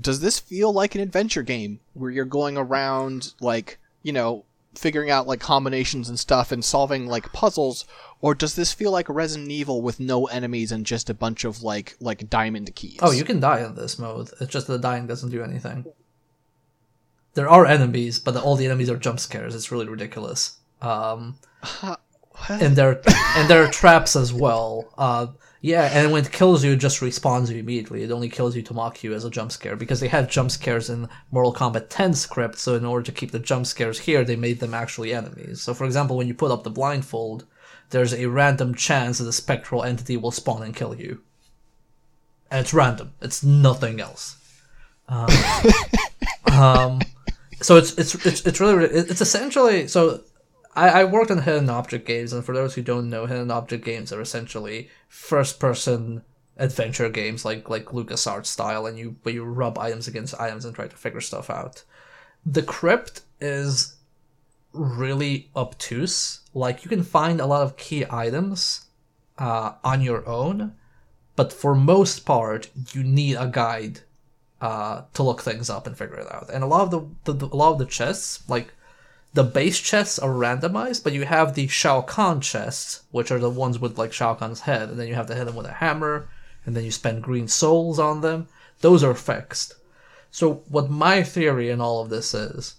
Does 0.00 0.20
this 0.20 0.38
feel 0.40 0.72
like 0.72 0.94
an 0.94 1.00
adventure 1.00 1.42
game 1.42 1.80
where 1.94 2.10
you're 2.10 2.24
going 2.24 2.56
around 2.56 3.34
like, 3.40 3.78
you 4.02 4.12
know, 4.12 4.44
figuring 4.74 5.10
out 5.10 5.26
like 5.26 5.40
combinations 5.40 6.08
and 6.08 6.18
stuff 6.18 6.50
and 6.50 6.64
solving 6.64 7.06
like 7.06 7.32
puzzles 7.32 7.84
or 8.22 8.34
does 8.34 8.54
this 8.54 8.72
feel 8.72 8.90
like 8.90 9.08
Resident 9.08 9.50
Evil 9.50 9.82
with 9.82 10.00
no 10.00 10.26
enemies 10.26 10.72
and 10.72 10.86
just 10.86 11.10
a 11.10 11.14
bunch 11.14 11.44
of 11.44 11.62
like 11.62 11.96
like 12.00 12.30
diamond 12.30 12.74
keys? 12.74 13.00
Oh, 13.02 13.10
you 13.10 13.24
can 13.24 13.40
die 13.40 13.62
in 13.64 13.74
this 13.74 13.98
mode. 13.98 14.30
It's 14.40 14.52
just 14.52 14.68
that 14.68 14.74
the 14.74 14.78
dying 14.78 15.06
doesn't 15.06 15.30
do 15.30 15.42
anything. 15.42 15.84
There 17.34 17.48
are 17.48 17.66
enemies, 17.66 18.18
but 18.18 18.36
all 18.36 18.56
the 18.56 18.66
enemies 18.66 18.90
are 18.90 18.96
jump 18.96 19.20
scares. 19.20 19.54
It's 19.54 19.72
really 19.72 19.88
ridiculous. 19.88 20.58
Um, 20.80 21.38
and 22.48 22.76
there 22.76 23.00
and 23.36 23.48
there 23.48 23.64
are 23.64 23.70
traps 23.70 24.16
as 24.16 24.32
well. 24.32 24.92
Uh, 24.98 25.28
yeah, 25.60 25.88
and 25.92 26.10
when 26.10 26.24
it 26.24 26.32
kills 26.32 26.64
you, 26.64 26.72
it 26.72 26.78
just 26.78 27.00
respawns 27.00 27.48
you 27.48 27.56
immediately. 27.56 28.02
It 28.02 28.10
only 28.10 28.28
kills 28.28 28.56
you 28.56 28.62
to 28.62 28.74
mock 28.74 29.04
you 29.04 29.14
as 29.14 29.24
a 29.24 29.30
jump 29.30 29.52
scare 29.52 29.76
because 29.76 30.00
they 30.00 30.08
had 30.08 30.28
jump 30.28 30.50
scares 30.50 30.90
in 30.90 31.08
Mortal 31.30 31.54
Kombat 31.54 31.86
10 31.88 32.14
script. 32.14 32.58
So 32.58 32.74
in 32.74 32.84
order 32.84 33.04
to 33.04 33.12
keep 33.12 33.30
the 33.30 33.38
jump 33.38 33.66
scares 33.66 34.00
here, 34.00 34.24
they 34.24 34.34
made 34.34 34.58
them 34.58 34.74
actually 34.74 35.14
enemies. 35.14 35.62
So 35.62 35.72
for 35.72 35.84
example, 35.84 36.16
when 36.16 36.26
you 36.26 36.34
put 36.34 36.50
up 36.50 36.64
the 36.64 36.70
blindfold, 36.70 37.46
there's 37.90 38.12
a 38.12 38.26
random 38.26 38.74
chance 38.74 39.18
that 39.18 39.28
a 39.28 39.32
spectral 39.32 39.84
entity 39.84 40.16
will 40.16 40.32
spawn 40.32 40.62
and 40.62 40.74
kill 40.74 40.96
you, 40.96 41.20
and 42.50 42.60
it's 42.60 42.74
random. 42.74 43.12
It's 43.20 43.44
nothing 43.44 44.00
else. 44.00 44.36
Um, 45.08 45.28
um, 46.52 47.00
so 47.62 47.76
it's 47.76 47.92
it's 47.98 48.14
it's 48.26 48.46
it's 48.46 48.60
really 48.60 48.84
it's 48.86 49.20
essentially 49.20 49.88
so 49.88 50.22
I, 50.74 50.88
I 50.88 51.04
worked 51.04 51.30
on 51.30 51.42
hidden 51.42 51.68
object 51.70 52.06
games, 52.06 52.32
and 52.32 52.44
for 52.44 52.54
those 52.54 52.74
who 52.74 52.82
don't 52.82 53.10
know, 53.10 53.26
hidden 53.26 53.50
object 53.50 53.84
games 53.84 54.12
are 54.12 54.20
essentially 54.20 54.88
first-person 55.08 56.22
adventure 56.56 57.08
games, 57.08 57.44
like 57.44 57.68
like 57.68 57.86
LucasArts 57.86 58.46
style, 58.46 58.86
and 58.86 58.98
you 58.98 59.16
where 59.22 59.34
you 59.34 59.44
rub 59.44 59.78
items 59.78 60.08
against 60.08 60.40
items 60.40 60.64
and 60.64 60.74
try 60.74 60.86
to 60.86 60.96
figure 60.96 61.20
stuff 61.20 61.50
out. 61.50 61.84
The 62.44 62.62
crypt 62.62 63.22
is 63.40 63.96
really 64.72 65.50
obtuse. 65.54 66.40
Like 66.54 66.84
you 66.84 66.88
can 66.88 67.02
find 67.02 67.40
a 67.40 67.46
lot 67.46 67.62
of 67.62 67.76
key 67.76 68.04
items 68.10 68.86
uh, 69.38 69.74
on 69.84 70.00
your 70.00 70.26
own, 70.28 70.74
but 71.36 71.52
for 71.52 71.74
most 71.74 72.24
part, 72.24 72.70
you 72.92 73.02
need 73.02 73.36
a 73.36 73.46
guide 73.46 74.00
uh, 74.62 75.02
to 75.12 75.22
look 75.24 75.42
things 75.42 75.68
up 75.68 75.86
and 75.86 75.98
figure 75.98 76.16
it 76.16 76.32
out. 76.32 76.48
And 76.50 76.62
a 76.62 76.68
lot 76.68 76.82
of 76.82 76.90
the, 76.90 77.32
the, 77.32 77.46
the 77.46 77.54
a 77.54 77.56
lot 77.56 77.72
of 77.72 77.78
the 77.78 77.84
chests, 77.84 78.48
like 78.48 78.72
the 79.34 79.42
base 79.42 79.80
chests 79.80 80.18
are 80.18 80.30
randomized, 80.30 81.02
but 81.02 81.12
you 81.12 81.24
have 81.24 81.54
the 81.54 81.66
Shao 81.66 82.00
Kahn 82.00 82.40
chests, 82.40 83.02
which 83.10 83.30
are 83.32 83.40
the 83.40 83.50
ones 83.50 83.78
with 83.78 83.98
like 83.98 84.12
Shao 84.12 84.34
Kahn's 84.34 84.60
head, 84.60 84.88
and 84.88 84.98
then 84.98 85.08
you 85.08 85.14
have 85.14 85.26
to 85.26 85.34
hit 85.34 85.46
them 85.46 85.56
with 85.56 85.66
a 85.66 85.72
hammer, 85.72 86.28
and 86.64 86.76
then 86.76 86.84
you 86.84 86.92
spend 86.92 87.24
green 87.24 87.48
souls 87.48 87.98
on 87.98 88.20
them. 88.20 88.46
Those 88.80 89.02
are 89.02 89.14
fixed. 89.14 89.74
So 90.30 90.62
what 90.68 90.88
my 90.88 91.22
theory 91.22 91.68
in 91.68 91.80
all 91.80 92.00
of 92.00 92.08
this 92.08 92.32
is, 92.32 92.76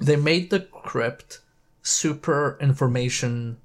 they 0.00 0.16
made 0.16 0.50
the 0.50 0.60
crypt 0.60 1.40
super 1.82 2.58
information 2.60 3.58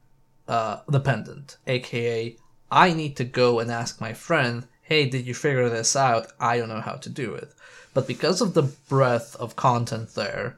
uh, 0.47 0.81
dependent, 0.89 1.57
aka 1.65 2.35
I 2.71 2.93
need 2.93 3.15
to 3.17 3.23
go 3.23 3.59
and 3.59 3.71
ask 3.71 3.99
my 3.99 4.13
friend, 4.13 4.67
"Hey, 4.91 5.05
did 5.05 5.25
you 5.25 5.33
figure 5.33 5.69
this 5.69 5.95
out? 5.95 6.33
I 6.37 6.57
don't 6.57 6.67
know 6.67 6.81
how 6.81 6.95
to 6.95 7.09
do 7.09 7.33
it." 7.33 7.53
But 7.93 8.07
because 8.07 8.41
of 8.41 8.53
the 8.53 8.63
breadth 8.63 9.37
of 9.37 9.55
content 9.55 10.15
there, 10.15 10.57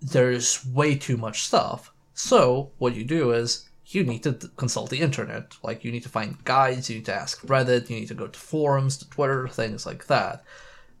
there's 0.00 0.64
way 0.64 0.94
too 0.94 1.16
much 1.16 1.42
stuff. 1.42 1.92
So 2.14 2.70
what 2.78 2.94
you 2.94 3.02
do 3.02 3.32
is 3.32 3.68
you 3.86 4.04
need 4.04 4.22
to 4.22 4.34
consult 4.56 4.90
the 4.90 5.00
internet. 5.00 5.56
Like 5.64 5.82
you 5.82 5.90
need 5.90 6.04
to 6.04 6.08
find 6.08 6.44
guides, 6.44 6.88
you 6.88 6.96
need 6.98 7.06
to 7.06 7.20
ask 7.22 7.42
Reddit, 7.42 7.90
you 7.90 7.96
need 7.98 8.06
to 8.06 8.14
go 8.22 8.28
to 8.28 8.38
forums, 8.38 8.96
to 8.98 9.10
Twitter, 9.10 9.48
things 9.48 9.84
like 9.84 10.06
that. 10.06 10.44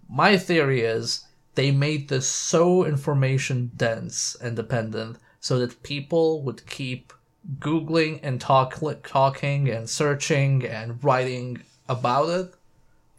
My 0.08 0.36
theory 0.36 0.80
is 0.80 1.24
they 1.54 1.70
made 1.70 2.08
this 2.08 2.26
so 2.26 2.84
information 2.84 3.70
dense 3.76 4.36
and 4.40 4.56
dependent 4.56 5.18
so 5.38 5.60
that 5.60 5.84
people 5.84 6.42
would 6.42 6.66
keep 6.66 7.12
googling 7.60 8.18
and 8.24 8.40
talk 8.40 8.80
talking 9.04 9.68
and 9.68 9.88
searching 9.88 10.66
and 10.66 11.04
writing 11.04 11.62
about 11.88 12.28
it 12.28 12.54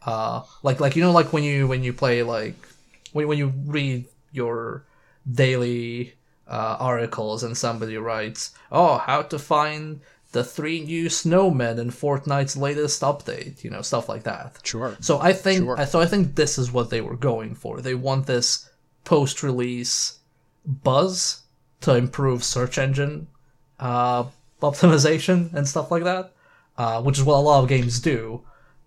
uh 0.06 0.44
like 0.64 0.80
like 0.80 0.96
you 0.96 1.02
know 1.04 1.12
like 1.12 1.32
when 1.34 1.44
you 1.44 1.68
when 1.68 1.84
you 1.84 1.94
play 1.94 2.24
like 2.24 2.56
when, 3.14 3.28
when 3.28 3.38
you 3.38 3.54
read 3.66 4.06
your 4.32 4.84
daily 5.32 6.14
uh, 6.48 6.76
articles 6.80 7.44
and 7.44 7.58
somebody 7.58 7.98
writes 7.98 8.52
oh 8.72 8.98
how 8.98 9.22
to 9.22 9.40
find 9.40 10.02
the 10.34 10.44
three 10.44 10.82
new 10.82 11.06
snowmen 11.06 11.78
in 11.78 11.92
Fortnite's 11.92 12.58
latest 12.58 13.04
update, 13.04 13.64
you 13.64 13.70
know, 13.70 13.84
stuff 13.84 14.10
like 14.10 14.24
that. 14.24 14.58
Sure. 14.64 14.98
So 15.00 15.20
I 15.20 15.32
think 15.32 15.64
Sure. 15.64 15.86
so 15.86 16.02
I 16.02 16.08
think 16.08 16.36
this 16.36 16.58
is 16.58 16.72
what 16.72 16.90
they 16.90 17.02
were 17.02 17.16
going 17.16 17.54
for. 17.54 17.82
They 17.82 17.94
want 17.94 18.26
this 18.26 18.68
post-release 19.06 20.18
buzz 20.66 21.42
to 21.82 21.96
improve 21.96 22.44
search 22.44 22.78
engine 22.80 23.28
uh, 23.80 24.24
optimization 24.62 25.54
and 25.54 25.68
stuff 25.68 25.92
like 25.92 26.04
that, 26.04 26.32
uh, 26.78 27.02
which 27.02 27.18
is 27.20 27.24
what 27.24 27.36
a 27.38 27.46
lot 27.50 27.62
of 27.62 27.70
games 27.70 28.00
do. 28.00 28.42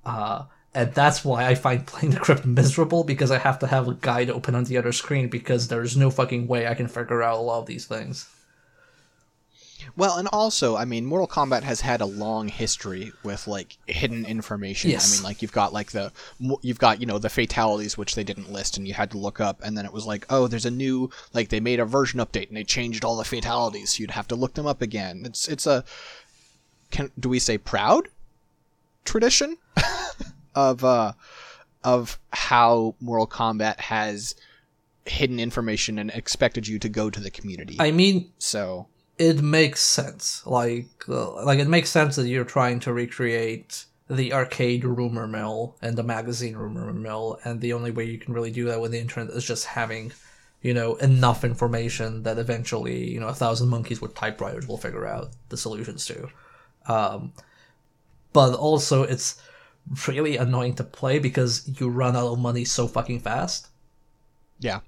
Uh, 0.05 0.45
and 0.77 0.93
that's 0.93 1.25
why 1.25 1.47
I 1.47 1.55
find 1.55 1.87
playing 1.87 2.11
the 2.13 2.21
crypt 2.21 2.45
miserable 2.45 3.03
because 3.03 3.31
I 3.31 3.39
have 3.39 3.59
to 3.61 3.67
have 3.67 3.89
a 3.89 3.95
guide 3.95 4.29
open 4.29 4.55
on 4.55 4.65
the 4.65 4.77
other 4.77 4.93
screen 4.93 5.29
because 5.29 5.69
there's 5.69 5.97
no 5.97 6.11
fucking 6.11 6.47
way 6.47 6.67
I 6.67 6.75
can 6.75 6.87
figure 6.87 7.23
out 7.23 7.39
a 7.39 7.41
lot 7.41 7.61
of 7.61 7.67
these 7.67 7.87
things. 7.87 8.29
Well, 9.97 10.19
and 10.19 10.29
also, 10.33 10.77
I 10.77 10.85
mean, 10.85 11.07
Mortal 11.07 11.29
Kombat 11.29 11.63
has 11.63 11.81
had 11.81 12.03
a 12.03 12.07
long 12.07 12.49
history 12.49 13.13
with 13.23 13.47
like 13.47 13.79
hidden 13.87 14.27
information. 14.27 14.91
Yes. 14.91 15.11
I 15.11 15.17
mean, 15.17 15.25
like 15.25 15.41
you've 15.41 15.53
got 15.53 15.73
like 15.73 15.93
the 15.93 16.13
you've 16.61 16.79
got 16.79 17.01
you 17.01 17.07
know 17.07 17.19
the 17.19 17.31
fatalities 17.31 17.97
which 17.97 18.15
they 18.15 18.25
didn't 18.25 18.53
list, 18.53 18.77
and 18.77 18.87
you 18.87 18.93
had 18.93 19.11
to 19.13 19.19
look 19.19 19.41
up, 19.41 19.63
and 19.65 19.79
then 19.79 19.87
it 19.87 19.93
was 19.93 20.05
like, 20.05 20.27
oh, 20.29 20.47
there's 20.47 20.67
a 20.67 20.71
new 20.71 21.09
like 21.33 21.49
they 21.49 21.61
made 21.61 21.81
a 21.81 21.87
version 21.87 22.21
update 22.21 22.49
and 22.49 22.57
they 22.57 22.65
changed 22.65 23.05
all 23.05 23.17
the 23.17 23.25
fatalities, 23.25 23.97
so 23.97 24.01
you'd 24.03 24.11
have 24.11 24.29
to 24.29 24.37
look 24.37 24.53
them 24.55 24.67
up 24.67 24.83
again. 24.83 25.23
It's 25.25 25.49
it's 25.49 25.67
a 25.67 25.85
can 26.91 27.11
do 27.19 27.31
we 27.31 27.39
say 27.39 27.57
proud 27.57 28.09
tradition 29.05 29.57
of 30.57 30.83
uh 30.83 31.13
of 31.85 32.19
how 32.33 32.97
Mortal 33.01 33.29
Kombat 33.29 33.79
has 33.79 34.35
hidden 35.05 35.39
information 35.39 36.01
and 36.01 36.11
expected 36.11 36.67
you 36.67 36.81
to 36.81 36.89
go 36.89 37.11
to 37.11 37.21
the 37.21 37.31
community. 37.31 37.77
I 37.79 37.93
mean, 37.93 38.33
so 38.39 38.89
it 39.19 39.41
makes 39.41 39.83
sense. 39.83 40.45
Like, 40.45 40.89
uh, 41.09 41.45
like 41.45 41.61
it 41.61 41.69
makes 41.69 41.91
sense 41.91 42.17
that 42.17 42.27
you're 42.27 42.45
trying 42.45 42.81
to 42.81 42.93
recreate 42.93 43.85
the 44.11 44.33
arcade 44.33 44.85
rumor 44.85 45.27
mill 45.27 45.77
and 45.81 45.97
the 45.97 46.03
magazine 46.03 46.57
rumor 46.57 46.93
mill, 46.93 47.39
and 47.45 47.61
the 47.61 47.73
only 47.73 47.93
way 47.93 48.05
you 48.05 48.19
can 48.19 48.35
really 48.35 48.51
do 48.51 48.65
that 48.67 48.81
with 48.81 48.91
the 48.91 48.99
internet 48.99 49.35
is 49.35 49.45
just 49.45 49.65
having, 49.65 50.13
you 50.63 50.75
know, 50.75 50.97
enough 50.97 51.45
information 51.45 52.23
that 52.25 52.39
eventually, 52.39 53.09
you 53.11 53.21
know, 53.21 53.29
a 53.29 53.35
thousand 53.35 53.69
monkeys 53.69 54.01
with 54.01 54.15
typewriters 54.15 54.67
will 54.67 54.79
figure 54.79 55.07
out 55.07 55.31
the 55.49 55.57
solutions 55.57 56.05
to. 56.07 56.29
Um, 56.87 57.33
but 58.33 58.55
also, 58.55 59.03
it's 59.03 59.41
really 60.09 60.37
annoying 60.37 60.75
to 60.77 60.85
play 60.85 61.19
because 61.19 61.69
you 61.81 61.89
run 61.89 62.17
out 62.17 62.33
of 62.33 62.39
money 62.39 62.65
so 62.65 62.87
fucking 62.89 63.21
fast. 63.21 63.69
Yeah. 64.59 64.81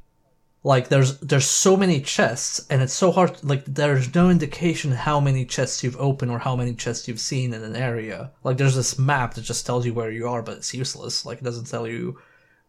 like 0.65 0.89
there's 0.89 1.19
there's 1.21 1.47
so 1.47 1.77
many 1.77 2.01
chests 2.01 2.67
and 2.69 2.83
it's 2.83 2.93
so 2.93 3.13
hard 3.13 3.43
like 3.45 3.65
there's 3.65 4.15
no 4.15 4.29
indication 4.31 4.91
how 4.93 5.21
many 5.21 5.45
chests 5.45 5.83
you've 5.85 5.97
opened 5.99 6.31
or 6.33 6.39
how 6.41 6.57
many 6.57 6.75
chests 6.75 7.07
you've 7.07 7.21
seen 7.21 7.55
in 7.55 7.63
an 7.63 7.77
area. 7.77 8.33
Like 8.45 8.57
there's 8.57 8.75
this 8.75 8.99
map 8.99 9.35
that 9.35 9.43
just 9.43 9.65
tells 9.67 9.87
you 9.87 9.95
where 9.95 10.11
you 10.11 10.29
are 10.29 10.43
but 10.43 10.57
it's 10.59 10.75
useless. 10.75 11.25
Like 11.25 11.39
it 11.39 11.45
doesn't 11.45 11.67
tell 11.67 11.87
you 11.87 12.19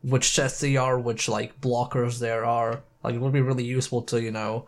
which 0.03 0.33
chests 0.33 0.59
they 0.61 0.77
are 0.77 0.99
which 0.99 1.27
like 1.27 1.59
blockers 1.61 2.19
there 2.19 2.45
are. 2.45 2.83
Like 3.03 3.15
it 3.15 3.21
would 3.21 3.33
be 3.33 3.41
really 3.41 3.65
useful 3.65 4.01
to 4.03 4.21
you 4.21 4.31
know 4.31 4.65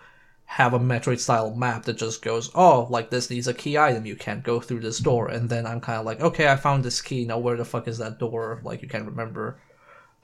have 0.55 0.73
a 0.73 0.79
metroid 0.79 1.19
style 1.19 1.55
map 1.55 1.83
that 1.83 1.97
just 1.97 2.21
goes 2.21 2.51
oh 2.55 2.87
like 2.89 3.09
this 3.09 3.29
needs 3.29 3.47
a 3.47 3.53
key 3.53 3.77
item 3.77 4.05
you 4.05 4.15
can't 4.15 4.43
go 4.43 4.59
through 4.59 4.81
this 4.81 4.99
door 4.99 5.29
and 5.29 5.49
then 5.49 5.65
i'm 5.65 5.79
kind 5.79 5.99
of 5.99 6.05
like 6.05 6.19
okay 6.19 6.49
i 6.49 6.55
found 6.55 6.83
this 6.83 7.01
key 7.01 7.23
now 7.25 7.37
where 7.37 7.55
the 7.55 7.63
fuck 7.63 7.87
is 7.87 7.97
that 7.97 8.19
door 8.19 8.59
like 8.63 8.81
you 8.81 8.87
can't 8.87 9.05
remember 9.05 9.57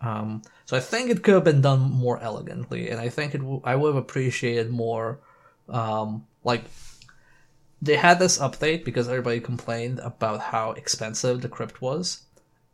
um, 0.02 0.44
so 0.66 0.78
I 0.78 0.80
think 0.80 1.10
it 1.10 1.24
could 1.24 1.34
have 1.34 1.44
been 1.44 1.62
done 1.62 1.80
more 1.80 2.20
elegantly, 2.20 2.90
and 2.90 3.00
I 3.00 3.10
think 3.10 3.34
it 3.34 3.40
w- 3.40 3.62
I 3.64 3.76
would 3.76 3.96
have 3.96 4.04
appreciated 4.04 4.70
more. 4.70 5.20
Um, 5.70 6.28
like 6.44 6.64
they 7.82 7.96
had 7.96 8.20
this 8.20 8.38
update 8.38 8.86
because 8.86 9.08
everybody 9.08 9.40
complained 9.40 10.00
about 10.00 10.40
how 10.40 10.72
expensive 10.72 11.42
the 11.42 11.50
crypt 11.50 11.82
was. 11.82 12.24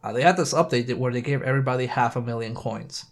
Uh, 0.04 0.12
they 0.12 0.22
had 0.22 0.38
this 0.38 0.54
update 0.54 0.94
where 0.96 1.14
they 1.14 1.22
gave 1.22 1.42
everybody 1.42 1.86
half 1.86 2.16
a 2.16 2.22
million 2.22 2.54
coins. 2.54 3.06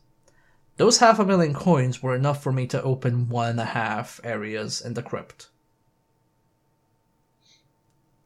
Those 0.82 0.98
half 0.98 1.20
a 1.20 1.26
million 1.26 1.54
coins 1.54 2.02
were 2.02 2.16
enough 2.16 2.42
for 2.42 2.52
me 2.52 2.66
to 2.66 2.82
open 2.82 3.30
one 3.30 3.50
and 3.52 3.60
a 3.60 3.66
half 3.66 4.20
areas 4.24 4.82
in 4.82 4.96
the 4.96 5.04
crypt. 5.04 5.48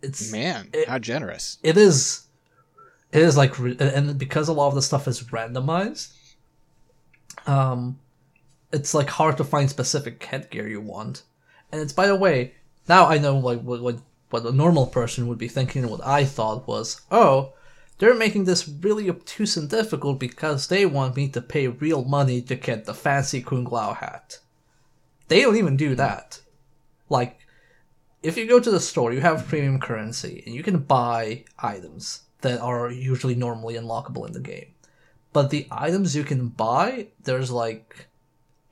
It's 0.01 0.31
Man, 0.31 0.69
It- 0.71 0.87
how 0.87 0.99
generous. 0.99 1.57
it 1.63 1.75
is 1.75 2.27
it 3.11 3.21
is 3.21 3.35
like 3.35 3.57
and 3.59 4.17
because 4.17 4.47
a 4.47 4.53
lot 4.53 4.69
of 4.69 4.75
the 4.75 4.81
stuff 4.81 5.05
is 5.05 5.21
randomized 5.23 6.13
um 7.45 7.99
it's 8.71 8.93
like 8.93 9.09
hard 9.09 9.35
to 9.35 9.43
find 9.43 9.69
specific 9.69 10.23
headgear 10.23 10.65
you 10.65 10.79
want 10.79 11.23
and 11.73 11.81
it's 11.81 11.91
by 11.91 12.07
the 12.07 12.15
way 12.15 12.53
now 12.87 13.05
i 13.05 13.17
know 13.17 13.37
like 13.37 13.59
what 13.63 13.81
what, 13.81 13.97
what 14.29 14.45
a 14.45 14.51
normal 14.53 14.87
person 14.87 15.27
would 15.27 15.37
be 15.37 15.49
thinking 15.49 15.89
what 15.89 16.05
i 16.05 16.23
thought 16.23 16.65
was 16.69 17.01
oh 17.11 17.51
they're 17.97 18.15
making 18.15 18.43
this 18.43 18.67
really 18.67 19.09
obtuse 19.09 19.55
and 19.55 19.69
difficult 19.69 20.19
because 20.19 20.67
they 20.67 20.85
want 20.85 21.15
me 21.15 21.29
to 21.29 21.41
pay 21.41 21.67
real 21.67 22.03
money 22.03 22.41
to 22.41 22.55
get 22.55 22.85
the 22.85 22.93
fancy 22.93 23.41
kung 23.41 23.65
lao 23.65 23.93
hat 23.93 24.39
they 25.27 25.41
don't 25.41 25.57
even 25.57 25.77
do 25.77 25.95
that 25.95 26.41
like 27.09 27.45
if 28.25 28.37
you 28.37 28.47
go 28.47 28.59
to 28.59 28.71
the 28.71 28.79
store, 28.79 29.13
you 29.13 29.21
have 29.21 29.47
premium 29.47 29.79
currency, 29.79 30.41
and 30.47 30.55
you 30.55 30.63
can 30.63 30.79
buy 30.79 31.43
items 31.59 32.23
that 32.41 32.59
are 32.59 32.89
usually 32.89 33.35
normally 33.35 33.75
unlockable 33.75 34.25
in 34.25 34.33
the 34.33 34.39
game. 34.39 34.73
But 35.31 35.51
the 35.51 35.67
items 35.69 36.15
you 36.15 36.23
can 36.23 36.47
buy, 36.47 37.09
there's 37.21 37.51
like 37.51 38.07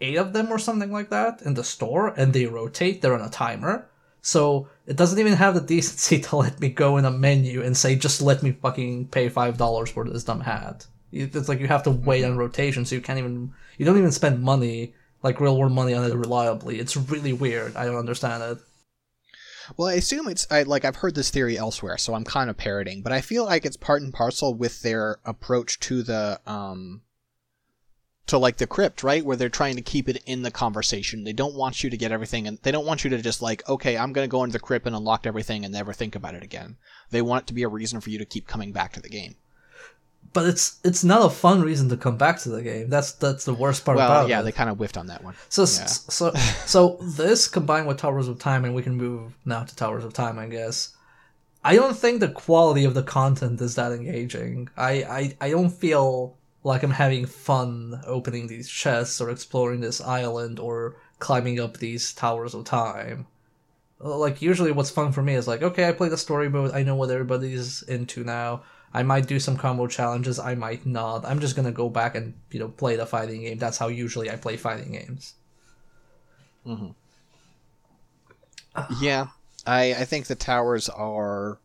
eight 0.01 0.17
of 0.17 0.33
them 0.33 0.51
or 0.51 0.57
something 0.57 0.91
like 0.91 1.11
that 1.11 1.43
in 1.43 1.53
the 1.53 1.63
store, 1.63 2.07
and 2.17 2.33
they 2.33 2.47
rotate, 2.47 3.03
they're 3.03 3.13
on 3.13 3.21
a 3.21 3.29
timer. 3.29 3.87
So 4.23 4.69
it 4.85 4.97
doesn't 4.97 5.19
even 5.19 5.33
have 5.33 5.55
the 5.55 5.61
decency 5.61 6.19
to 6.29 6.35
let 6.35 6.59
me 6.59 6.69
go 6.69 6.97
in 6.97 7.05
a 7.05 7.11
menu 7.11 7.61
and 7.61 7.75
say, 7.75 7.95
just 7.95 8.21
let 8.21 8.43
me 8.43 8.51
fucking 8.51 9.07
pay 9.07 9.29
$5 9.29 9.89
for 9.89 10.05
this 10.05 10.23
dumb 10.23 10.41
hat. 10.41 10.87
It's 11.11 11.47
like 11.47 11.59
you 11.59 11.67
have 11.67 11.83
to 11.83 11.91
wait 11.91 12.23
on 12.23 12.37
rotation, 12.37 12.85
so 12.85 12.95
you 12.95 13.01
can't 13.01 13.19
even, 13.19 13.53
you 13.77 13.85
don't 13.85 13.99
even 13.99 14.11
spend 14.11 14.41
money, 14.41 14.95
like 15.21 15.39
real 15.39 15.57
world 15.57 15.71
money 15.71 15.93
on 15.93 16.09
it 16.09 16.15
reliably. 16.15 16.79
It's 16.79 16.97
really 16.97 17.33
weird. 17.33 17.75
I 17.75 17.85
don't 17.85 17.97
understand 17.97 18.41
it. 18.43 18.57
Well, 19.77 19.87
I 19.87 19.93
assume 19.93 20.27
it's 20.27 20.45
I 20.51 20.63
like 20.63 20.83
I've 20.83 20.97
heard 20.97 21.15
this 21.15 21.29
theory 21.29 21.57
elsewhere, 21.57 21.97
so 21.97 22.13
I'm 22.13 22.25
kind 22.25 22.49
of 22.49 22.57
parroting, 22.57 23.01
but 23.01 23.13
I 23.13 23.21
feel 23.21 23.45
like 23.45 23.65
it's 23.65 23.77
part 23.77 24.01
and 24.01 24.13
parcel 24.13 24.53
with 24.53 24.81
their 24.81 25.19
approach 25.23 25.79
to 25.81 26.03
the 26.03 26.41
um 26.45 27.01
to 28.27 28.37
like 28.37 28.57
the 28.57 28.67
crypt, 28.67 29.03
right? 29.03 29.25
Where 29.25 29.35
they're 29.37 29.49
trying 29.49 29.75
to 29.75 29.81
keep 29.81 30.07
it 30.07 30.23
in 30.25 30.43
the 30.43 30.51
conversation. 30.51 31.23
They 31.25 31.33
don't 31.33 31.55
want 31.55 31.83
you 31.83 31.89
to 31.89 31.97
get 31.97 32.11
everything 32.11 32.47
and 32.47 32.57
they 32.63 32.71
don't 32.71 32.85
want 32.85 33.03
you 33.03 33.09
to 33.09 33.21
just 33.21 33.41
like, 33.41 33.67
okay, 33.67 33.97
I'm 33.97 34.13
going 34.13 34.25
to 34.25 34.31
go 34.31 34.43
into 34.43 34.53
the 34.53 34.59
crypt 34.59 34.85
and 34.87 34.95
unlock 34.95 35.25
everything 35.27 35.65
and 35.65 35.73
never 35.73 35.93
think 35.93 36.15
about 36.15 36.35
it 36.35 36.43
again. 36.43 36.77
They 37.11 37.21
want 37.21 37.43
it 37.43 37.47
to 37.47 37.53
be 37.53 37.63
a 37.63 37.67
reason 37.67 37.99
for 38.01 38.09
you 38.09 38.17
to 38.19 38.25
keep 38.25 38.47
coming 38.47 38.71
back 38.71 38.93
to 38.93 39.01
the 39.01 39.09
game. 39.09 39.35
but 40.33 40.47
it's 40.47 40.79
it's 40.83 41.03
not 41.03 41.25
a 41.25 41.29
fun 41.29 41.61
reason 41.61 41.89
to 41.89 41.97
come 41.97 42.17
back 42.17 42.39
to 42.39 42.49
the 42.49 42.61
game. 42.61 42.89
That's 42.89 43.11
that's 43.13 43.45
the 43.45 43.53
worst 43.53 43.85
part 43.85 43.97
Well, 43.97 44.07
about 44.07 44.27
yeah, 44.29 44.37
it. 44.37 44.39
Yeah, 44.39 44.41
they 44.43 44.51
kind 44.51 44.69
of 44.69 44.77
whiffed 44.77 44.97
on 44.97 45.07
that 45.07 45.23
one. 45.23 45.35
So 45.49 45.63
yeah. 45.63 45.85
so 45.85 46.33
so 46.65 46.97
this 47.01 47.47
combined 47.47 47.87
with 47.87 47.97
Towers 47.97 48.27
of 48.27 48.39
Time, 48.39 48.65
and 48.65 48.73
we 48.73 48.81
can 48.83 48.95
move 48.95 49.33
now 49.45 49.63
to 49.63 49.75
Towers 49.75 50.03
of 50.05 50.13
Time, 50.13 50.39
I 50.39 50.47
guess. 50.47 50.95
I 51.63 51.75
don't 51.75 51.95
think 51.97 52.19
the 52.19 52.29
quality 52.29 52.85
of 52.85 52.93
the 52.93 53.03
content 53.03 53.61
is 53.61 53.75
that 53.75 53.91
engaging. 53.91 54.69
I 54.77 54.91
I, 55.03 55.37
I 55.41 55.49
don't 55.51 55.69
feel 55.71 56.37
like 56.63 56.83
I'm 56.83 56.91
having 56.91 57.25
fun 57.25 58.01
opening 58.05 58.47
these 58.47 58.69
chests 58.69 59.19
or 59.19 59.29
exploring 59.29 59.81
this 59.81 59.99
island 60.01 60.59
or 60.59 60.95
climbing 61.19 61.59
up 61.59 61.77
these 61.77 62.13
Towers 62.13 62.53
of 62.53 62.65
Time. 62.65 63.27
Like 63.99 64.41
usually, 64.41 64.71
what's 64.71 64.89
fun 64.89 65.11
for 65.11 65.21
me 65.21 65.35
is 65.35 65.47
like, 65.47 65.61
okay, 65.61 65.87
I 65.87 65.93
play 65.93 66.09
the 66.09 66.17
story 66.17 66.49
mode. 66.49 66.71
I 66.71 66.83
know 66.83 66.95
what 66.95 67.09
everybody's 67.09 67.83
into 67.83 68.23
now. 68.23 68.63
I 68.93 69.03
might 69.03 69.27
do 69.27 69.39
some 69.39 69.57
combo 69.57 69.87
challenges. 69.87 70.39
I 70.39 70.55
might 70.55 70.85
not. 70.85 71.25
I'm 71.25 71.39
just 71.39 71.55
gonna 71.55 71.71
go 71.71 71.89
back 71.89 72.15
and 72.15 72.33
you 72.51 72.59
know 72.59 72.69
play 72.69 72.95
the 72.95 73.05
fighting 73.05 73.41
game. 73.41 73.57
That's 73.57 73.77
how 73.77 73.87
usually 73.87 74.29
I 74.29 74.35
play 74.35 74.57
fighting 74.57 74.91
games. 74.91 75.35
Mm-hmm. 76.65 76.93
yeah, 79.01 79.27
I 79.65 79.93
I 79.93 80.05
think 80.05 80.27
the 80.27 80.35
towers 80.35 80.89
are. 80.89 81.59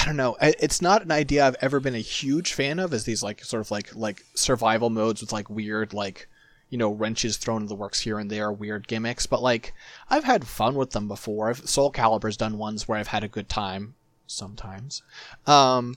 I 0.00 0.06
don't 0.06 0.16
know. 0.16 0.36
It's 0.40 0.80
not 0.80 1.02
an 1.02 1.12
idea 1.12 1.46
I've 1.46 1.56
ever 1.60 1.78
been 1.78 1.94
a 1.94 1.98
huge 1.98 2.54
fan 2.54 2.78
of. 2.78 2.94
Is 2.94 3.04
these 3.04 3.22
like 3.22 3.44
sort 3.44 3.60
of 3.60 3.70
like 3.70 3.94
like 3.94 4.24
survival 4.34 4.88
modes 4.88 5.20
with 5.20 5.32
like 5.32 5.50
weird 5.50 5.92
like 5.92 6.26
you 6.70 6.78
know 6.78 6.90
wrenches 6.90 7.36
thrown 7.36 7.62
in 7.62 7.68
the 7.68 7.74
works 7.74 8.00
here 8.00 8.18
and 8.18 8.30
there, 8.30 8.50
weird 8.50 8.88
gimmicks. 8.88 9.26
But 9.26 9.42
like 9.42 9.74
I've 10.08 10.24
had 10.24 10.46
fun 10.46 10.74
with 10.74 10.92
them 10.92 11.06
before. 11.06 11.50
I've, 11.50 11.68
Soul 11.68 11.90
Calibur's 11.90 12.38
done 12.38 12.56
ones 12.56 12.88
where 12.88 12.96
I've 12.96 13.08
had 13.08 13.24
a 13.24 13.28
good 13.28 13.50
time 13.50 13.94
sometimes. 14.26 15.02
Um, 15.46 15.96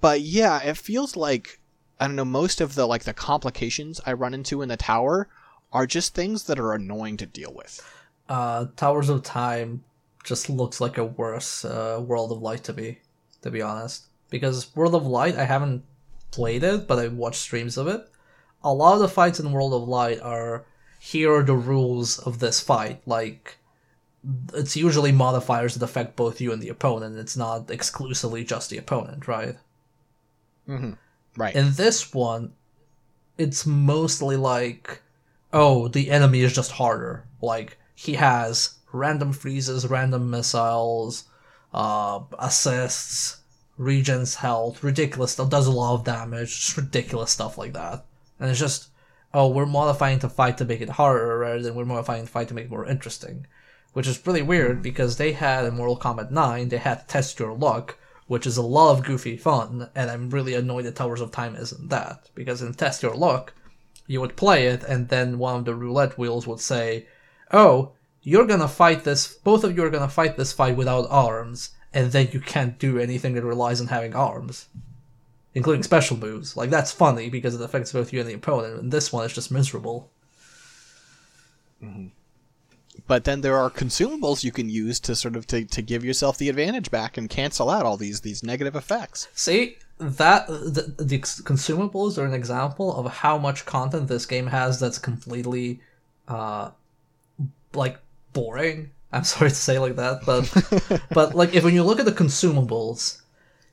but 0.00 0.22
yeah, 0.22 0.62
it 0.62 0.78
feels 0.78 1.14
like 1.14 1.58
I 2.00 2.06
don't 2.06 2.16
know. 2.16 2.24
Most 2.24 2.62
of 2.62 2.74
the 2.74 2.86
like 2.86 3.04
the 3.04 3.12
complications 3.12 4.00
I 4.06 4.14
run 4.14 4.32
into 4.32 4.62
in 4.62 4.70
the 4.70 4.78
tower 4.78 5.28
are 5.74 5.86
just 5.86 6.14
things 6.14 6.44
that 6.44 6.58
are 6.58 6.72
annoying 6.72 7.18
to 7.18 7.26
deal 7.26 7.52
with. 7.52 7.86
Uh, 8.30 8.66
Towers 8.76 9.10
of 9.10 9.22
Time 9.22 9.84
just 10.24 10.50
looks 10.50 10.80
like 10.80 10.98
a 10.98 11.04
worse 11.04 11.64
uh, 11.64 12.02
World 12.04 12.32
of 12.32 12.42
Light 12.42 12.64
to 12.64 12.72
be, 12.72 12.98
to 13.42 13.50
be 13.50 13.62
honest. 13.62 14.06
Because 14.30 14.74
World 14.74 14.94
of 14.94 15.06
Light, 15.06 15.36
I 15.36 15.44
haven't 15.44 15.84
played 16.30 16.64
it, 16.64 16.88
but 16.88 16.98
I 16.98 17.08
watched 17.08 17.40
streams 17.40 17.76
of 17.76 17.86
it. 17.86 18.08
A 18.64 18.72
lot 18.72 18.94
of 18.94 19.00
the 19.00 19.08
fights 19.08 19.38
in 19.38 19.52
World 19.52 19.74
of 19.74 19.86
Light 19.86 20.20
are 20.20 20.64
here 20.98 21.34
are 21.34 21.42
the 21.42 21.54
rules 21.54 22.18
of 22.18 22.38
this 22.38 22.60
fight. 22.60 23.02
Like, 23.06 23.58
it's 24.54 24.74
usually 24.74 25.12
modifiers 25.12 25.74
that 25.74 25.84
affect 25.84 26.16
both 26.16 26.40
you 26.40 26.50
and 26.52 26.62
the 26.62 26.70
opponent. 26.70 27.18
It's 27.18 27.36
not 27.36 27.70
exclusively 27.70 28.42
just 28.42 28.70
the 28.70 28.78
opponent, 28.78 29.28
right? 29.28 29.56
Right. 31.36 31.54
In 31.54 31.72
this 31.74 32.14
one, 32.14 32.54
it's 33.36 33.66
mostly 33.66 34.36
like, 34.36 35.02
oh, 35.52 35.88
the 35.88 36.10
enemy 36.10 36.40
is 36.40 36.54
just 36.54 36.72
harder. 36.72 37.24
Like 37.42 37.76
he 37.94 38.14
has 38.14 38.78
random 38.94 39.32
freezes, 39.32 39.86
random 39.86 40.30
missiles, 40.30 41.24
uh, 41.74 42.20
assists, 42.38 43.38
regens 43.78 44.36
health, 44.36 44.82
ridiculous 44.82 45.32
stuff. 45.32 45.50
Does 45.50 45.66
a 45.66 45.72
lot 45.72 45.94
of 45.94 46.04
damage, 46.04 46.54
just 46.54 46.76
ridiculous 46.76 47.30
stuff 47.32 47.58
like 47.58 47.72
that. 47.72 48.04
And 48.38 48.50
it's 48.50 48.60
just, 48.60 48.88
oh, 49.32 49.48
we're 49.48 49.66
modifying 49.66 50.20
the 50.20 50.28
fight 50.28 50.58
to 50.58 50.64
make 50.64 50.80
it 50.80 50.90
harder 50.90 51.38
rather 51.38 51.60
than 51.60 51.74
we're 51.74 51.84
modifying 51.84 52.22
the 52.24 52.30
fight 52.30 52.48
to 52.48 52.54
make 52.54 52.66
it 52.66 52.70
more 52.70 52.86
interesting. 52.86 53.46
Which 53.92 54.06
is 54.06 54.24
really 54.26 54.42
weird 54.42 54.82
because 54.82 55.16
they 55.16 55.32
had 55.32 55.64
in 55.64 55.76
Mortal 55.76 55.98
Kombat 55.98 56.30
9, 56.30 56.68
they 56.68 56.78
had 56.78 57.08
Test 57.08 57.38
Your 57.38 57.52
Luck, 57.52 57.96
which 58.26 58.46
is 58.46 58.56
a 58.56 58.62
lot 58.62 58.92
of 58.92 59.04
goofy 59.04 59.36
fun, 59.36 59.90
and 59.94 60.10
I'm 60.10 60.30
really 60.30 60.54
annoyed 60.54 60.84
that 60.86 60.96
Towers 60.96 61.20
of 61.20 61.30
Time 61.30 61.54
isn't 61.54 61.90
that. 61.90 62.30
Because 62.34 62.62
in 62.62 62.74
Test 62.74 63.02
Your 63.02 63.14
Luck, 63.14 63.52
you 64.06 64.20
would 64.20 64.36
play 64.36 64.66
it, 64.66 64.82
and 64.82 65.08
then 65.08 65.38
one 65.38 65.56
of 65.56 65.64
the 65.64 65.74
roulette 65.74 66.18
wheels 66.18 66.46
would 66.46 66.60
say, 66.60 67.06
Oh, 67.52 67.92
you're 68.24 68.46
gonna 68.46 68.68
fight 68.68 69.04
this, 69.04 69.34
both 69.34 69.62
of 69.62 69.76
you 69.76 69.84
are 69.84 69.90
gonna 69.90 70.08
fight 70.08 70.36
this 70.36 70.52
fight 70.52 70.76
without 70.76 71.06
arms, 71.10 71.70
and 71.92 72.10
then 72.10 72.28
you 72.32 72.40
can't 72.40 72.78
do 72.78 72.98
anything 72.98 73.34
that 73.34 73.44
relies 73.44 73.80
on 73.80 73.86
having 73.86 74.14
arms. 74.16 74.66
Including 75.54 75.84
special 75.84 76.16
moves. 76.16 76.56
Like, 76.56 76.70
that's 76.70 76.90
funny 76.90 77.30
because 77.30 77.54
it 77.54 77.60
affects 77.60 77.92
both 77.92 78.12
you 78.12 78.18
and 78.18 78.28
the 78.28 78.34
opponent, 78.34 78.80
and 78.80 78.90
this 78.90 79.12
one 79.12 79.24
is 79.24 79.32
just 79.32 79.52
miserable. 79.52 80.10
but 83.06 83.24
then 83.24 83.42
there 83.42 83.56
are 83.56 83.70
consumables 83.70 84.42
you 84.42 84.50
can 84.52 84.68
use 84.68 84.98
to 85.00 85.14
sort 85.14 85.36
of 85.36 85.46
to, 85.48 85.64
to 85.66 85.82
give 85.82 86.04
yourself 86.04 86.38
the 86.38 86.48
advantage 86.48 86.90
back 86.90 87.16
and 87.16 87.28
cancel 87.28 87.70
out 87.70 87.84
all 87.84 87.96
these 87.96 88.22
these 88.22 88.42
negative 88.42 88.74
effects. 88.74 89.28
See 89.34 89.76
that 89.98 90.46
the, 90.48 90.94
the 90.98 91.18
consumables 91.18 92.18
are 92.18 92.24
an 92.24 92.34
example 92.34 92.96
of 92.96 93.12
how 93.12 93.38
much 93.38 93.64
content 93.64 94.08
this 94.08 94.26
game 94.26 94.48
has 94.48 94.80
that's 94.80 94.98
completely, 94.98 95.80
uh, 96.26 96.70
like 97.74 97.98
boring. 98.34 98.90
I'm 99.10 99.24
sorry 99.32 99.48
to 99.48 99.56
say 99.56 99.78
like 99.78 99.96
that, 99.96 100.26
but 100.26 101.00
but 101.10 101.34
like 101.34 101.54
if 101.54 101.64
when 101.64 101.74
you 101.74 101.82
look 101.82 102.00
at 102.00 102.04
the 102.04 102.12
consumables, 102.12 103.22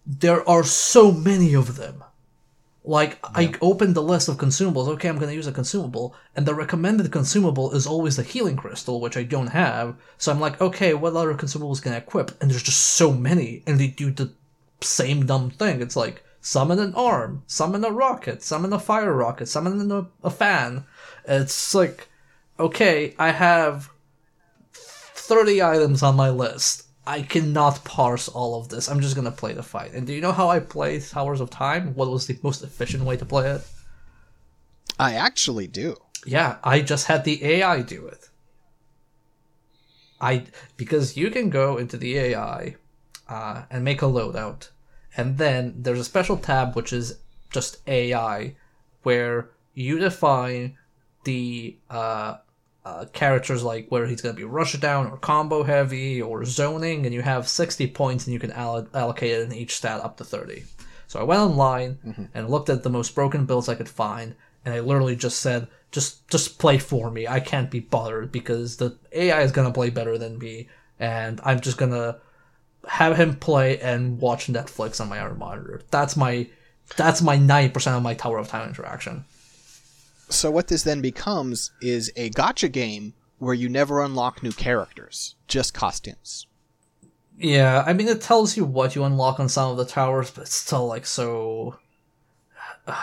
there 0.05 0.47
are 0.47 0.63
so 0.63 1.11
many 1.11 1.53
of 1.53 1.75
them. 1.75 2.03
Like 2.83 3.19
I 3.23 3.53
opened 3.61 3.93
the 3.93 4.01
list 4.01 4.27
of 4.27 4.37
consumables. 4.37 4.87
Okay, 4.87 5.07
I'm 5.07 5.19
gonna 5.19 5.33
use 5.33 5.45
a 5.45 5.51
consumable, 5.51 6.15
and 6.35 6.45
the 6.45 6.55
recommended 6.55 7.11
consumable 7.11 7.73
is 7.73 7.85
always 7.85 8.15
the 8.15 8.23
healing 8.23 8.55
crystal, 8.55 8.99
which 8.99 9.17
I 9.17 9.23
don't 9.23 9.47
have. 9.47 9.95
So 10.17 10.31
I'm 10.31 10.39
like, 10.39 10.59
okay, 10.59 10.93
what 10.95 11.15
other 11.15 11.33
consumables 11.35 11.81
can 11.81 11.93
I 11.93 11.97
equip? 11.97 12.41
And 12.41 12.49
there's 12.49 12.63
just 12.63 12.81
so 12.81 13.11
many, 13.11 13.61
and 13.67 13.79
they 13.79 13.87
do 13.87 14.09
the 14.09 14.31
same 14.81 15.27
dumb 15.27 15.51
thing. 15.51 15.79
It's 15.79 15.95
like 15.95 16.23
summon 16.41 16.79
an 16.79 16.95
arm, 16.95 17.43
summon 17.45 17.85
a 17.85 17.91
rocket, 17.91 18.41
summon 18.41 18.73
a 18.73 18.79
fire 18.79 19.13
rocket, 19.13 19.45
summon 19.45 19.91
a, 19.91 20.07
a 20.23 20.31
fan. 20.31 20.85
It's 21.27 21.75
like, 21.75 22.09
okay, 22.59 23.13
I 23.19 23.31
have 23.31 23.90
30 25.21 25.61
items 25.61 26.03
on 26.03 26.15
my 26.15 26.29
list. 26.29 26.87
I 27.05 27.21
cannot 27.21 27.83
parse 27.83 28.27
all 28.27 28.59
of 28.59 28.69
this. 28.69 28.89
I'm 28.89 29.01
just 29.01 29.15
gonna 29.15 29.31
play 29.31 29.53
the 29.53 29.63
fight. 29.63 29.93
And 29.93 30.05
do 30.05 30.13
you 30.13 30.21
know 30.21 30.31
how 30.31 30.49
I 30.49 30.59
play 30.59 30.99
Towers 30.99 31.41
of 31.41 31.49
Time? 31.49 31.93
What 31.95 32.09
was 32.09 32.27
the 32.27 32.37
most 32.43 32.63
efficient 32.63 33.03
way 33.03 33.17
to 33.17 33.25
play 33.25 33.49
it? 33.49 33.61
I 34.99 35.13
actually 35.13 35.67
do. 35.67 35.95
Yeah, 36.25 36.57
I 36.63 36.81
just 36.81 37.07
had 37.07 37.23
the 37.23 37.43
AI 37.43 37.81
do 37.81 38.05
it. 38.07 38.29
I 40.19 40.45
because 40.77 41.17
you 41.17 41.31
can 41.31 41.49
go 41.49 41.77
into 41.77 41.97
the 41.97 42.17
AI 42.17 42.75
uh, 43.27 43.63
and 43.71 43.83
make 43.83 44.01
a 44.01 44.05
loadout, 44.05 44.69
and 45.17 45.37
then 45.37 45.75
there's 45.77 45.99
a 45.99 46.03
special 46.03 46.37
tab 46.37 46.75
which 46.75 46.93
is 46.93 47.17
just 47.49 47.77
AI, 47.87 48.55
where 49.03 49.49
you 49.73 49.97
define 49.97 50.77
the 51.23 51.77
uh, 51.89 52.37
uh, 52.83 53.05
characters 53.13 53.63
like 53.63 53.87
where 53.89 54.07
he's 54.07 54.21
going 54.21 54.35
to 54.35 54.39
be 54.39 54.43
rush 54.45 54.73
down 54.73 55.07
or 55.07 55.17
combo 55.17 55.63
heavy 55.63 56.21
or 56.21 56.45
zoning, 56.45 57.05
and 57.05 57.13
you 57.13 57.21
have 57.21 57.47
60 57.47 57.87
points 57.87 58.25
and 58.25 58.33
you 58.33 58.39
can 58.39 58.51
all- 58.51 58.87
allocate 58.93 59.31
it 59.31 59.41
in 59.43 59.53
each 59.53 59.75
stat 59.75 60.01
up 60.03 60.17
to 60.17 60.23
30. 60.23 60.63
So 61.07 61.19
I 61.19 61.23
went 61.23 61.41
online 61.41 62.29
and 62.33 62.49
looked 62.49 62.69
at 62.69 62.83
the 62.83 62.89
most 62.89 63.13
broken 63.13 63.45
builds 63.45 63.67
I 63.67 63.75
could 63.75 63.89
find, 63.89 64.33
and 64.63 64.73
I 64.73 64.79
literally 64.79 65.15
just 65.15 65.41
said, 65.41 65.67
just 65.91 66.25
just 66.29 66.57
play 66.57 66.77
for 66.77 67.11
me. 67.11 67.27
I 67.27 67.41
can't 67.41 67.69
be 67.69 67.81
bothered 67.81 68.31
because 68.31 68.77
the 68.77 68.97
AI 69.11 69.41
is 69.41 69.51
gonna 69.51 69.73
play 69.73 69.89
better 69.89 70.17
than 70.17 70.39
me, 70.39 70.69
and 70.99 71.41
I'm 71.43 71.59
just 71.59 71.77
gonna 71.77 72.19
have 72.87 73.17
him 73.17 73.35
play 73.35 73.77
and 73.79 74.19
watch 74.19 74.47
Netflix 74.47 75.01
on 75.01 75.09
my 75.09 75.19
other 75.19 75.35
monitor. 75.35 75.81
That's 75.91 76.15
my 76.15 76.47
that's 76.95 77.21
my 77.21 77.37
90% 77.37 77.97
of 77.97 78.03
my 78.03 78.13
Tower 78.13 78.37
of 78.37 78.47
Time 78.47 78.67
interaction. 78.69 79.25
So 80.31 80.49
what 80.49 80.69
this 80.69 80.83
then 80.83 81.01
becomes 81.01 81.71
is 81.81 82.09
a 82.15 82.29
gotcha 82.29 82.69
game 82.69 83.13
where 83.37 83.53
you 83.53 83.67
never 83.67 84.01
unlock 84.01 84.41
new 84.41 84.53
characters, 84.53 85.35
just 85.47 85.73
costumes. 85.73 86.47
Yeah, 87.37 87.83
I 87.85 87.91
mean 87.91 88.07
it 88.07 88.21
tells 88.21 88.55
you 88.55 88.63
what 88.63 88.95
you 88.95 89.03
unlock 89.03 89.41
on 89.41 89.49
some 89.49 89.71
of 89.71 89.77
the 89.77 89.85
towers, 89.85 90.31
but 90.31 90.43
it's 90.43 90.55
still 90.55 90.87
like 90.87 91.05
so. 91.05 91.77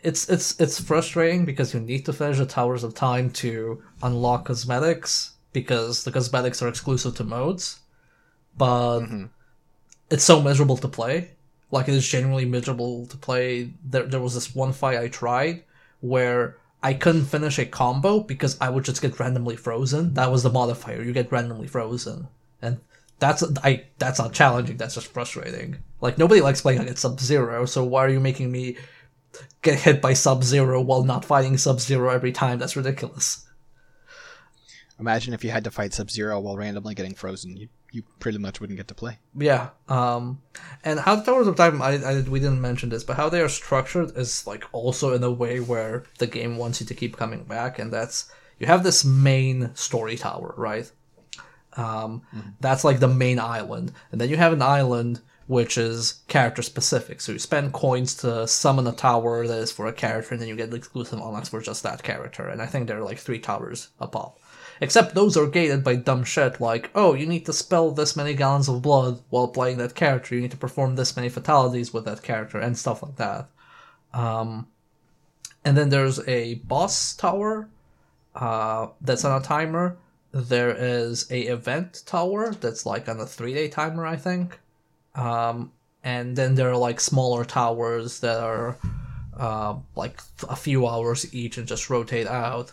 It's 0.00 0.28
it's 0.28 0.60
it's 0.60 0.80
frustrating 0.80 1.44
because 1.44 1.74
you 1.74 1.80
need 1.80 2.06
to 2.06 2.12
finish 2.12 2.38
the 2.38 2.46
towers 2.46 2.84
of 2.84 2.94
time 2.94 3.30
to 3.30 3.82
unlock 4.00 4.44
cosmetics 4.44 5.32
because 5.52 6.04
the 6.04 6.12
cosmetics 6.12 6.62
are 6.62 6.68
exclusive 6.68 7.16
to 7.16 7.24
modes, 7.24 7.80
but 8.56 9.00
mm-hmm. 9.00 9.24
it's 10.08 10.22
so 10.22 10.40
miserable 10.40 10.76
to 10.76 10.86
play. 10.86 11.32
Like 11.72 11.88
it 11.88 11.94
is 11.94 12.08
genuinely 12.08 12.44
miserable 12.44 13.06
to 13.06 13.16
play. 13.16 13.72
There 13.84 14.04
there 14.04 14.20
was 14.20 14.34
this 14.34 14.54
one 14.54 14.72
fight 14.72 14.98
I 14.98 15.08
tried 15.08 15.64
where 16.02 16.58
I 16.82 16.92
couldn't 16.92 17.24
finish 17.24 17.58
a 17.58 17.64
combo 17.64 18.20
because 18.20 18.58
I 18.60 18.68
would 18.68 18.84
just 18.84 19.00
get 19.00 19.18
randomly 19.18 19.56
frozen. 19.56 20.14
That 20.14 20.30
was 20.30 20.42
the 20.42 20.50
modifier. 20.50 21.02
You 21.02 21.12
get 21.12 21.32
randomly 21.32 21.68
frozen. 21.68 22.28
And 22.60 22.80
that's 23.22 23.44
I 23.62 23.84
that's 23.98 24.18
not 24.18 24.32
challenging, 24.32 24.76
that's 24.76 24.96
just 24.96 25.06
frustrating. 25.06 25.78
Like 26.00 26.18
nobody 26.18 26.40
likes 26.40 26.60
playing 26.60 26.80
against 26.80 27.02
Sub 27.02 27.20
Zero, 27.20 27.64
so 27.64 27.84
why 27.84 28.04
are 28.04 28.08
you 28.08 28.20
making 28.20 28.50
me 28.50 28.76
get 29.62 29.78
hit 29.78 30.02
by 30.02 30.12
Sub 30.12 30.42
Zero 30.42 30.80
while 30.80 31.04
not 31.04 31.24
fighting 31.24 31.56
Sub 31.56 31.80
Zero 31.80 32.10
every 32.10 32.32
time? 32.32 32.58
That's 32.58 32.76
ridiculous. 32.76 33.46
Imagine 34.98 35.34
if 35.34 35.44
you 35.44 35.50
had 35.50 35.64
to 35.64 35.70
fight 35.70 35.94
Sub 35.94 36.10
Zero 36.10 36.40
while 36.40 36.56
randomly 36.56 36.96
getting 36.96 37.14
frozen. 37.14 37.56
You 37.56 37.68
you 37.92 38.02
pretty 38.18 38.38
much 38.38 38.60
wouldn't 38.60 38.78
get 38.78 38.88
to 38.88 38.94
play. 38.94 39.18
Yeah. 39.36 39.70
Um 39.88 40.42
and 40.84 40.98
how 40.98 41.16
the 41.16 41.22
Towers 41.22 41.46
of 41.46 41.56
Time 41.56 41.80
I, 41.80 41.90
I 42.02 42.20
we 42.22 42.40
didn't 42.40 42.60
mention 42.60 42.88
this, 42.88 43.04
but 43.04 43.16
how 43.16 43.28
they 43.28 43.40
are 43.40 43.48
structured 43.48 44.16
is 44.16 44.46
like 44.46 44.64
also 44.72 45.14
in 45.14 45.22
a 45.22 45.30
way 45.30 45.60
where 45.60 46.04
the 46.18 46.26
game 46.26 46.56
wants 46.56 46.80
you 46.80 46.86
to 46.86 46.94
keep 46.94 47.16
coming 47.16 47.44
back, 47.44 47.78
and 47.78 47.92
that's 47.92 48.30
you 48.58 48.66
have 48.66 48.82
this 48.82 49.04
main 49.04 49.74
story 49.74 50.16
tower, 50.16 50.54
right? 50.56 50.90
Um, 51.76 52.22
That's 52.60 52.84
like 52.84 53.00
the 53.00 53.08
main 53.08 53.38
island. 53.38 53.92
And 54.10 54.20
then 54.20 54.28
you 54.28 54.36
have 54.36 54.52
an 54.52 54.62
island 54.62 55.20
which 55.46 55.76
is 55.76 56.22
character 56.28 56.62
specific. 56.62 57.20
So 57.20 57.32
you 57.32 57.38
spend 57.38 57.72
coins 57.72 58.14
to 58.16 58.46
summon 58.46 58.86
a 58.86 58.92
tower 58.92 59.46
that 59.46 59.58
is 59.58 59.72
for 59.72 59.86
a 59.86 59.92
character, 59.92 60.34
and 60.34 60.40
then 60.40 60.48
you 60.48 60.56
get 60.56 60.72
exclusive 60.72 61.18
unlocks 61.18 61.48
for 61.48 61.60
just 61.60 61.82
that 61.82 62.02
character. 62.02 62.48
And 62.48 62.62
I 62.62 62.66
think 62.66 62.86
there 62.86 62.98
are 62.98 63.04
like 63.04 63.18
three 63.18 63.38
towers 63.40 63.88
a 64.00 64.06
pop. 64.06 64.38
Except 64.82 65.14
those 65.14 65.36
are 65.36 65.46
gated 65.46 65.84
by 65.84 65.96
dumb 65.96 66.24
shit 66.24 66.60
like, 66.60 66.90
oh, 66.94 67.14
you 67.14 67.24
need 67.24 67.46
to 67.46 67.52
spill 67.52 67.92
this 67.92 68.16
many 68.16 68.34
gallons 68.34 68.68
of 68.68 68.82
blood 68.82 69.22
while 69.30 69.48
playing 69.48 69.78
that 69.78 69.94
character, 69.94 70.34
you 70.34 70.40
need 70.40 70.50
to 70.50 70.56
perform 70.56 70.96
this 70.96 71.16
many 71.16 71.28
fatalities 71.28 71.92
with 71.92 72.04
that 72.04 72.22
character, 72.22 72.58
and 72.58 72.76
stuff 72.76 73.02
like 73.02 73.16
that. 73.16 73.48
Um, 74.12 74.66
and 75.64 75.76
then 75.76 75.88
there's 75.88 76.26
a 76.28 76.56
boss 76.56 77.14
tower 77.14 77.68
uh, 78.34 78.88
that's 79.00 79.24
on 79.24 79.40
a 79.40 79.44
timer 79.44 79.96
there 80.32 80.74
is 80.74 81.30
a 81.30 81.42
event 81.42 82.02
tower 82.06 82.52
that's 82.52 82.86
like 82.86 83.08
on 83.08 83.20
a 83.20 83.26
three 83.26 83.54
day 83.54 83.68
timer, 83.68 84.06
I 84.06 84.16
think. 84.16 84.58
Um, 85.14 85.72
and 86.02 86.34
then 86.34 86.54
there 86.54 86.70
are 86.70 86.76
like 86.76 87.00
smaller 87.00 87.44
towers 87.44 88.20
that 88.20 88.40
are 88.40 88.78
uh, 89.36 89.76
like 89.94 90.20
a 90.48 90.56
few 90.56 90.86
hours 90.86 91.32
each 91.34 91.58
and 91.58 91.68
just 91.68 91.90
rotate 91.90 92.26
out. 92.26 92.72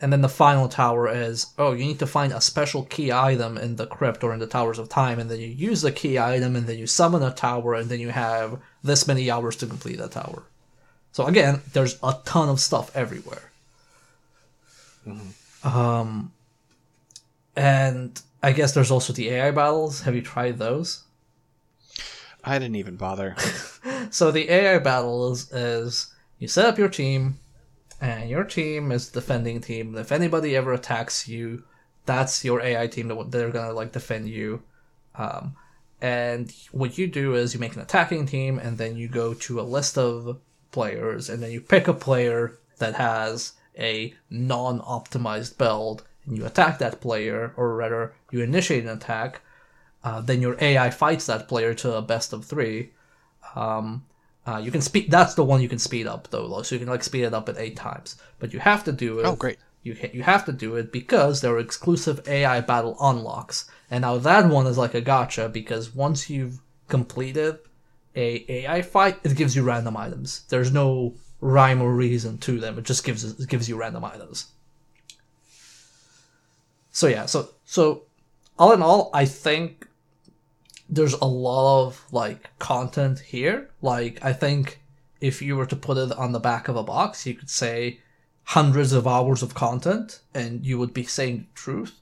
And 0.00 0.12
then 0.12 0.20
the 0.20 0.28
final 0.28 0.68
tower 0.68 1.08
is 1.08 1.46
oh, 1.58 1.72
you 1.72 1.84
need 1.84 1.98
to 1.98 2.06
find 2.06 2.32
a 2.32 2.40
special 2.40 2.84
key 2.84 3.10
item 3.10 3.58
in 3.58 3.76
the 3.76 3.86
crypt 3.86 4.22
or 4.22 4.32
in 4.32 4.38
the 4.38 4.46
Towers 4.46 4.78
of 4.78 4.88
Time, 4.88 5.18
and 5.18 5.30
then 5.30 5.40
you 5.40 5.48
use 5.48 5.82
the 5.82 5.92
key 5.92 6.18
item, 6.18 6.54
and 6.54 6.66
then 6.66 6.78
you 6.78 6.86
summon 6.86 7.22
a 7.22 7.32
tower, 7.32 7.74
and 7.74 7.88
then 7.88 7.98
you 7.98 8.10
have 8.10 8.60
this 8.82 9.08
many 9.08 9.30
hours 9.30 9.56
to 9.56 9.66
complete 9.66 9.98
that 9.98 10.12
tower. 10.12 10.44
So 11.12 11.26
again, 11.26 11.62
there's 11.72 11.98
a 12.02 12.14
ton 12.24 12.48
of 12.48 12.60
stuff 12.60 12.94
everywhere. 12.94 13.50
Um, 15.64 16.32
and 17.56 18.20
I 18.42 18.52
guess 18.52 18.72
there's 18.72 18.90
also 18.90 19.12
the 19.12 19.30
AI 19.30 19.50
battles. 19.50 20.02
Have 20.02 20.14
you 20.14 20.22
tried 20.22 20.58
those? 20.58 21.02
I 22.44 22.58
didn't 22.58 22.76
even 22.76 22.96
bother. 22.96 23.36
So 24.10 24.30
the 24.30 24.50
AI 24.50 24.78
battles 24.78 25.52
is 25.52 26.14
you 26.38 26.48
set 26.48 26.66
up 26.66 26.78
your 26.78 26.88
team, 26.88 27.38
and 28.00 28.30
your 28.30 28.44
team 28.44 28.92
is 28.92 29.08
defending 29.08 29.60
team. 29.60 29.96
If 29.96 30.12
anybody 30.12 30.56
ever 30.56 30.72
attacks 30.72 31.28
you, 31.28 31.64
that's 32.06 32.44
your 32.44 32.60
AI 32.60 32.86
team 32.86 33.08
that 33.08 33.30
they're 33.30 33.50
gonna 33.50 33.72
like 33.72 33.92
defend 33.92 34.28
you. 34.28 34.62
Um, 35.14 35.56
and 36.00 36.52
what 36.70 36.96
you 36.96 37.06
do 37.08 37.34
is 37.34 37.54
you 37.54 37.60
make 37.60 37.74
an 37.74 37.82
attacking 37.82 38.26
team, 38.26 38.58
and 38.58 38.78
then 38.78 38.96
you 38.96 39.08
go 39.08 39.34
to 39.34 39.60
a 39.60 39.62
list 39.62 39.98
of 39.98 40.38
players, 40.70 41.28
and 41.28 41.42
then 41.42 41.50
you 41.50 41.60
pick 41.60 41.88
a 41.88 41.94
player 41.94 42.58
that 42.78 42.94
has 42.94 43.54
a 43.76 44.14
non-optimized 44.30 45.58
build, 45.58 46.04
and 46.24 46.36
you 46.36 46.46
attack 46.46 46.78
that 46.78 47.00
player, 47.00 47.52
or 47.56 47.74
rather, 47.74 48.14
you 48.30 48.42
initiate 48.42 48.84
an 48.84 48.90
attack. 48.90 49.40
Uh, 50.04 50.20
then 50.20 50.40
your 50.40 50.56
AI 50.60 50.90
fights 50.90 51.26
that 51.26 51.48
player 51.48 51.74
to 51.74 51.94
a 51.94 52.02
best 52.02 52.32
of 52.32 52.44
three. 52.44 52.90
Um, 53.56 54.04
uh, 54.48 54.56
you 54.56 54.70
can 54.70 54.80
speed. 54.80 55.10
That's 55.10 55.34
the 55.34 55.44
one 55.44 55.60
you 55.60 55.68
can 55.68 55.78
speed 55.78 56.06
up 56.06 56.28
though, 56.30 56.62
so 56.62 56.74
you 56.74 56.78
can 56.78 56.88
like 56.88 57.04
speed 57.04 57.24
it 57.24 57.34
up 57.34 57.50
at 57.50 57.58
eight 57.58 57.76
times. 57.76 58.16
But 58.38 58.54
you 58.54 58.60
have 58.60 58.82
to 58.84 58.92
do 58.92 59.18
it. 59.18 59.26
Oh, 59.26 59.36
great. 59.36 59.58
You 59.82 59.94
ha- 59.94 60.10
you 60.14 60.22
have 60.22 60.46
to 60.46 60.52
do 60.52 60.76
it 60.76 60.90
because 60.90 61.42
there 61.42 61.52
are 61.52 61.58
exclusive 61.58 62.26
AI 62.26 62.62
battle 62.62 62.96
unlocks, 62.98 63.70
and 63.90 64.00
now 64.02 64.16
that 64.16 64.48
one 64.48 64.66
is 64.66 64.78
like 64.78 64.94
a 64.94 65.02
gotcha 65.02 65.50
because 65.50 65.94
once 65.94 66.30
you've 66.30 66.60
completed 66.88 67.58
a 68.16 68.46
AI 68.48 68.80
fight, 68.80 69.18
it 69.22 69.36
gives 69.36 69.54
you 69.54 69.64
random 69.64 69.98
items. 69.98 70.44
There's 70.48 70.72
no 70.72 71.14
rhyme 71.42 71.82
or 71.82 71.92
reason 71.92 72.38
to 72.38 72.58
them. 72.58 72.78
It 72.78 72.84
just 72.84 73.04
gives 73.04 73.24
it 73.24 73.48
gives 73.50 73.68
you 73.68 73.76
random 73.76 74.06
items. 74.06 74.46
So 76.90 77.06
yeah, 77.06 77.26
so 77.26 77.50
so 77.66 78.04
all 78.58 78.72
in 78.72 78.80
all, 78.80 79.10
I 79.12 79.26
think 79.26 79.87
there's 80.88 81.14
a 81.14 81.24
lot 81.24 81.86
of 81.86 82.04
like 82.12 82.50
content 82.58 83.18
here. 83.20 83.70
Like 83.82 84.24
I 84.24 84.32
think 84.32 84.80
if 85.20 85.42
you 85.42 85.56
were 85.56 85.66
to 85.66 85.76
put 85.76 85.98
it 85.98 86.12
on 86.12 86.32
the 86.32 86.40
back 86.40 86.68
of 86.68 86.76
a 86.76 86.82
box, 86.82 87.26
you 87.26 87.34
could 87.34 87.50
say 87.50 88.00
hundreds 88.44 88.92
of 88.92 89.06
hours 89.06 89.42
of 89.42 89.54
content 89.54 90.20
and 90.34 90.64
you 90.64 90.78
would 90.78 90.94
be 90.94 91.04
saying 91.04 91.38
the 91.38 91.54
truth. 91.54 92.00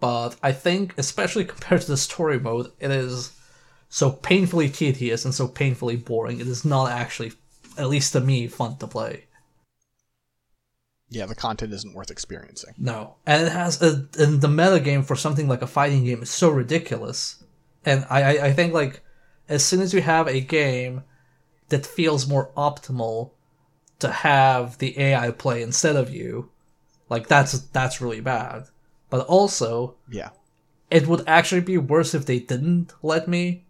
But 0.00 0.36
I 0.42 0.52
think 0.52 0.94
especially 0.98 1.44
compared 1.54 1.82
to 1.82 1.88
the 1.88 1.96
story 1.96 2.38
mode, 2.38 2.70
it 2.80 2.90
is 2.90 3.32
so 3.88 4.10
painfully 4.10 4.68
tedious 4.68 5.24
and 5.24 5.34
so 5.34 5.48
painfully 5.48 5.96
boring. 5.96 6.40
It 6.40 6.48
is 6.48 6.64
not 6.64 6.90
actually 6.90 7.32
at 7.78 7.88
least 7.88 8.12
to 8.12 8.20
me 8.20 8.46
fun 8.46 8.76
to 8.78 8.86
play. 8.86 9.24
Yeah, 11.08 11.26
the 11.26 11.36
content 11.36 11.72
isn't 11.72 11.94
worth 11.94 12.10
experiencing. 12.10 12.74
No, 12.78 13.14
and 13.26 13.46
it 13.46 13.52
has 13.52 13.80
a, 13.80 14.08
and 14.18 14.40
the 14.40 14.48
meta 14.48 14.80
game 14.80 15.02
for 15.02 15.14
something 15.14 15.46
like 15.46 15.62
a 15.62 15.66
fighting 15.66 16.04
game 16.04 16.20
is 16.22 16.30
so 16.30 16.50
ridiculous, 16.50 17.44
and 17.86 18.04
I, 18.10 18.22
I 18.36 18.46
I 18.48 18.52
think 18.52 18.74
like 18.74 19.00
as 19.48 19.64
soon 19.64 19.80
as 19.80 19.94
you 19.94 20.02
have 20.02 20.28
a 20.28 20.40
game 20.40 21.04
that 21.70 21.86
feels 21.86 22.28
more 22.28 22.50
optimal 22.56 23.30
to 24.00 24.10
have 24.10 24.76
the 24.78 24.98
AI 25.00 25.30
play 25.30 25.62
instead 25.62 25.96
of 25.96 26.10
you, 26.10 26.50
like 27.08 27.28
that's 27.28 27.58
that's 27.58 28.00
really 28.00 28.20
bad. 28.20 28.66
But 29.08 29.26
also, 29.26 29.94
Yeah. 30.10 30.30
it 30.90 31.06
would 31.06 31.22
actually 31.26 31.60
be 31.62 31.78
worse 31.78 32.14
if 32.14 32.26
they 32.26 32.40
didn't 32.40 32.92
let 33.02 33.28
me 33.28 33.64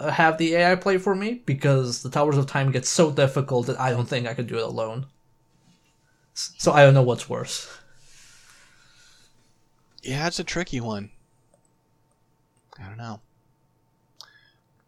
uh, 0.00 0.10
have 0.10 0.38
the 0.38 0.54
AI 0.56 0.74
play 0.76 0.98
for 0.98 1.14
me 1.14 1.42
because 1.46 2.02
the 2.02 2.10
Towers 2.10 2.38
of 2.38 2.46
Time 2.46 2.72
gets 2.72 2.88
so 2.88 3.10
difficult 3.10 3.66
that 3.66 3.78
I 3.78 3.90
don't 3.90 4.08
think 4.08 4.26
I 4.26 4.34
could 4.34 4.46
do 4.48 4.56
it 4.56 4.64
alone. 4.64 5.06
So 6.34 6.72
I 6.72 6.82
don't 6.82 6.94
know 6.94 7.02
what's 7.02 7.28
worse. 7.28 7.68
Yeah, 10.02 10.26
it's 10.26 10.38
a 10.40 10.44
tricky 10.44 10.80
one. 10.80 11.10
I 12.80 12.88
don't 12.88 12.96
know. 12.96 13.20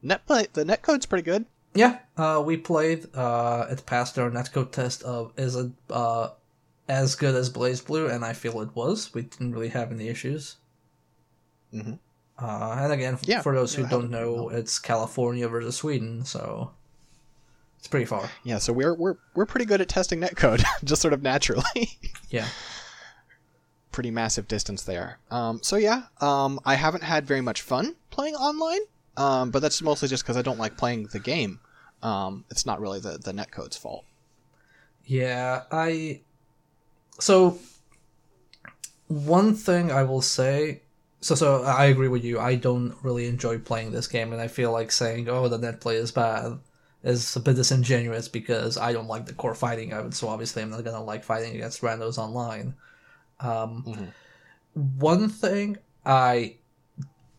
Net 0.05 0.25
play, 0.27 0.47
the 0.53 0.65
netcode's 0.65 1.07
pretty 1.07 1.23
good. 1.25 1.47
Yeah, 1.75 1.99
uh, 2.17 2.41
we 2.45 2.57
played. 2.57 3.07
Uh, 3.15 3.67
it 3.71 3.85
passed 3.87 4.19
our 4.19 4.31
netcode 4.31 4.71
test 4.71 5.03
of 5.03 5.33
is 5.37 5.57
it 5.57 5.73
uh, 5.91 6.29
as 6.89 7.15
good 7.17 7.35
as 7.35 7.51
BlazBlue, 7.51 8.13
and 8.15 8.25
I 8.25 8.33
feel 8.35 8.61
it 8.61 8.77
was. 8.77 9.13
We 9.15 9.23
didn't 9.23 9.53
really 9.53 9.71
have 9.71 9.91
any 9.91 10.09
issues. 10.09 10.57
Mhm. 11.73 11.99
Uh, 12.39 12.77
and 12.79 12.93
again, 12.93 13.19
Yeah, 13.23 13.43
for 13.43 13.55
those 13.55 13.75
who 13.75 13.83
yeah, 13.83 13.89
don't 13.89 14.11
know, 14.11 14.51
it's 14.51 14.79
California 14.79 15.49
versus 15.49 15.77
Sweden, 15.77 16.25
so 16.25 16.73
it's 17.79 17.89
pretty 17.89 18.07
far. 18.07 18.29
Yeah, 18.45 18.59
so 18.59 18.73
we're 18.73 18.95
we're 18.95 19.17
we're 19.35 19.47
pretty 19.47 19.67
good 19.67 19.81
at 19.81 19.89
testing 19.89 20.21
netcode, 20.21 20.63
just 20.85 21.01
sort 21.03 21.15
of 21.15 21.23
naturally. 21.23 21.99
Yeah. 22.31 22.47
pretty 23.93 24.11
massive 24.11 24.49
distance 24.49 24.83
there. 24.83 25.19
Um, 25.31 25.61
so 25.63 25.77
yeah, 25.77 26.05
um, 26.21 26.59
I 26.65 26.75
haven't 26.75 27.05
had 27.05 27.27
very 27.27 27.41
much 27.41 27.63
fun 27.63 27.95
playing 28.11 28.35
online, 28.35 28.81
um, 29.17 29.51
but 29.51 29.61
that's 29.63 29.81
mostly 29.83 30.09
just 30.09 30.23
because 30.25 30.37
I 30.37 30.43
don't 30.43 30.59
like 30.59 30.77
playing 30.77 31.09
the 31.13 31.21
game. 31.21 31.61
Um, 32.03 32.45
it's 32.51 32.67
not 32.67 32.81
really 32.81 33.01
the 33.01 33.19
the 33.19 33.33
netcode's 33.33 33.77
fault. 33.77 34.05
Yeah, 35.07 35.63
I. 35.71 36.21
So, 37.21 37.59
one 39.09 39.55
thing 39.55 39.91
I 39.91 40.03
will 40.03 40.23
say. 40.23 40.83
So, 41.21 41.35
so 41.35 41.63
I 41.63 41.87
agree 41.87 42.09
with 42.09 42.23
you. 42.25 42.39
I 42.39 42.55
don't 42.55 42.95
really 43.03 43.27
enjoy 43.27 43.59
playing 43.59 43.93
this 43.93 44.07
game, 44.07 44.33
and 44.33 44.43
I 44.43 44.49
feel 44.49 44.73
like 44.73 44.93
saying, 44.93 45.29
"Oh, 45.29 45.49
the 45.49 45.59
net 45.59 45.81
play 45.81 45.97
is 45.97 46.13
bad," 46.13 46.59
is 47.03 47.35
a 47.37 47.41
bit 47.41 47.57
disingenuous 47.57 48.29
because 48.29 48.77
I 48.77 48.93
don't 48.93 49.09
like 49.09 49.25
the 49.27 49.33
core 49.33 49.55
fighting 49.55 49.93
of 49.93 50.07
it. 50.07 50.15
So 50.15 50.29
obviously, 50.29 50.63
I'm 50.63 50.71
not 50.71 50.85
gonna 50.85 51.03
like 51.03 51.25
fighting 51.25 51.55
against 51.55 51.81
randos 51.81 52.19
online. 52.19 52.75
Um, 53.41 53.85
Mhm. 53.87 54.13
One 54.99 55.29
thing 55.29 55.79
I 56.05 56.57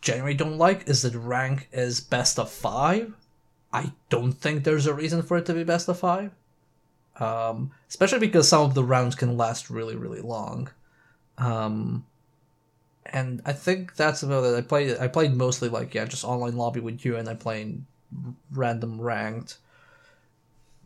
generally 0.05 0.35
don't 0.35 0.59
like 0.59 0.87
is 0.87 1.01
that 1.01 1.15
rank 1.15 1.67
is 1.73 1.99
best 1.99 2.39
of 2.39 2.49
five. 2.49 3.13
I 3.73 3.91
don't 4.09 4.31
think 4.31 4.63
there's 4.63 4.85
a 4.85 4.93
reason 4.93 5.23
for 5.23 5.35
it 5.35 5.45
to 5.47 5.53
be 5.53 5.63
best 5.63 5.89
of 5.89 5.99
five. 5.99 6.31
Um, 7.19 7.71
especially 7.89 8.19
because 8.19 8.47
some 8.47 8.61
of 8.61 8.75
the 8.75 8.83
rounds 8.83 9.15
can 9.15 9.35
last 9.35 9.69
really 9.69 9.95
really 9.95 10.21
long. 10.21 10.69
Um, 11.37 12.05
and 13.07 13.41
i 13.45 13.53
think 13.53 13.95
that's 13.95 14.23
about 14.23 14.45
it. 14.45 14.55
I 14.55 14.61
played 14.61 14.97
i 14.99 15.07
played 15.07 15.33
mostly 15.33 15.69
like 15.69 15.93
yeah 15.93 16.05
just 16.05 16.23
online 16.23 16.55
lobby 16.55 16.79
with 16.79 17.05
you 17.05 17.17
and 17.17 17.27
i 17.29 17.33
played 17.33 17.83
random 18.51 19.01
ranked. 19.01 19.57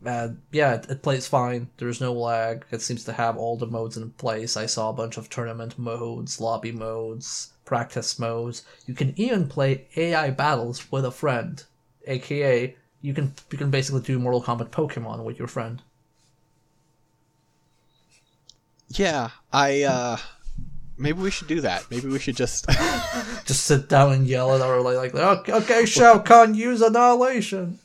And 0.05 0.41
yeah 0.51 0.76
it, 0.76 0.89
it 0.89 1.03
plays 1.03 1.28
fine. 1.28 1.70
There's 1.78 1.99
no 1.99 2.13
lag. 2.13 2.65
It 2.72 2.82
seems 2.82 3.03
to 3.03 3.13
have 3.13 3.36
all 3.38 3.57
the 3.57 3.67
modes 3.67 3.97
in 3.97 4.11
place. 4.11 4.55
I 4.55 4.65
saw 4.65 4.89
a 4.89 4.93
bunch 4.93 5.17
of 5.17 5.30
tournament 5.30 5.78
modes 5.78 6.39
lobby 6.39 6.72
modes 6.72 7.51
practice 7.70 8.17
modes 8.17 8.57
you 8.88 8.93
can 8.99 9.13
even 9.26 9.47
play 9.55 9.72
ai 9.95 10.30
battles 10.32 10.78
with 10.91 11.05
a 11.05 11.11
friend 11.22 11.63
aka 12.07 12.76
you 13.01 13.13
can 13.13 13.34
you 13.51 13.57
can 13.61 13.70
basically 13.70 14.01
do 14.01 14.17
mortal 14.17 14.41
kombat 14.47 14.70
pokemon 14.72 15.24
with 15.24 15.38
your 15.38 15.47
friend 15.47 15.82
Yeah, 18.89 19.30
I 19.53 19.84
uh, 19.84 20.17
maybe 20.97 21.22
we 21.22 21.30
should 21.32 21.47
do 21.47 21.61
that. 21.61 21.86
Maybe 21.91 22.07
we 22.07 22.20
should 22.20 22.36
just 22.36 22.65
just 23.45 23.63
sit 23.65 23.88
down 23.88 24.13
and 24.13 24.28
yell 24.28 24.55
at 24.55 24.61
our 24.61 24.82
like, 24.82 25.13
like 25.13 25.24
okay, 25.39 25.53
okay 25.53 25.86
Shao 25.86 26.20
Kahn, 26.20 26.55
use 26.55 26.82
annihilation. 26.82 27.78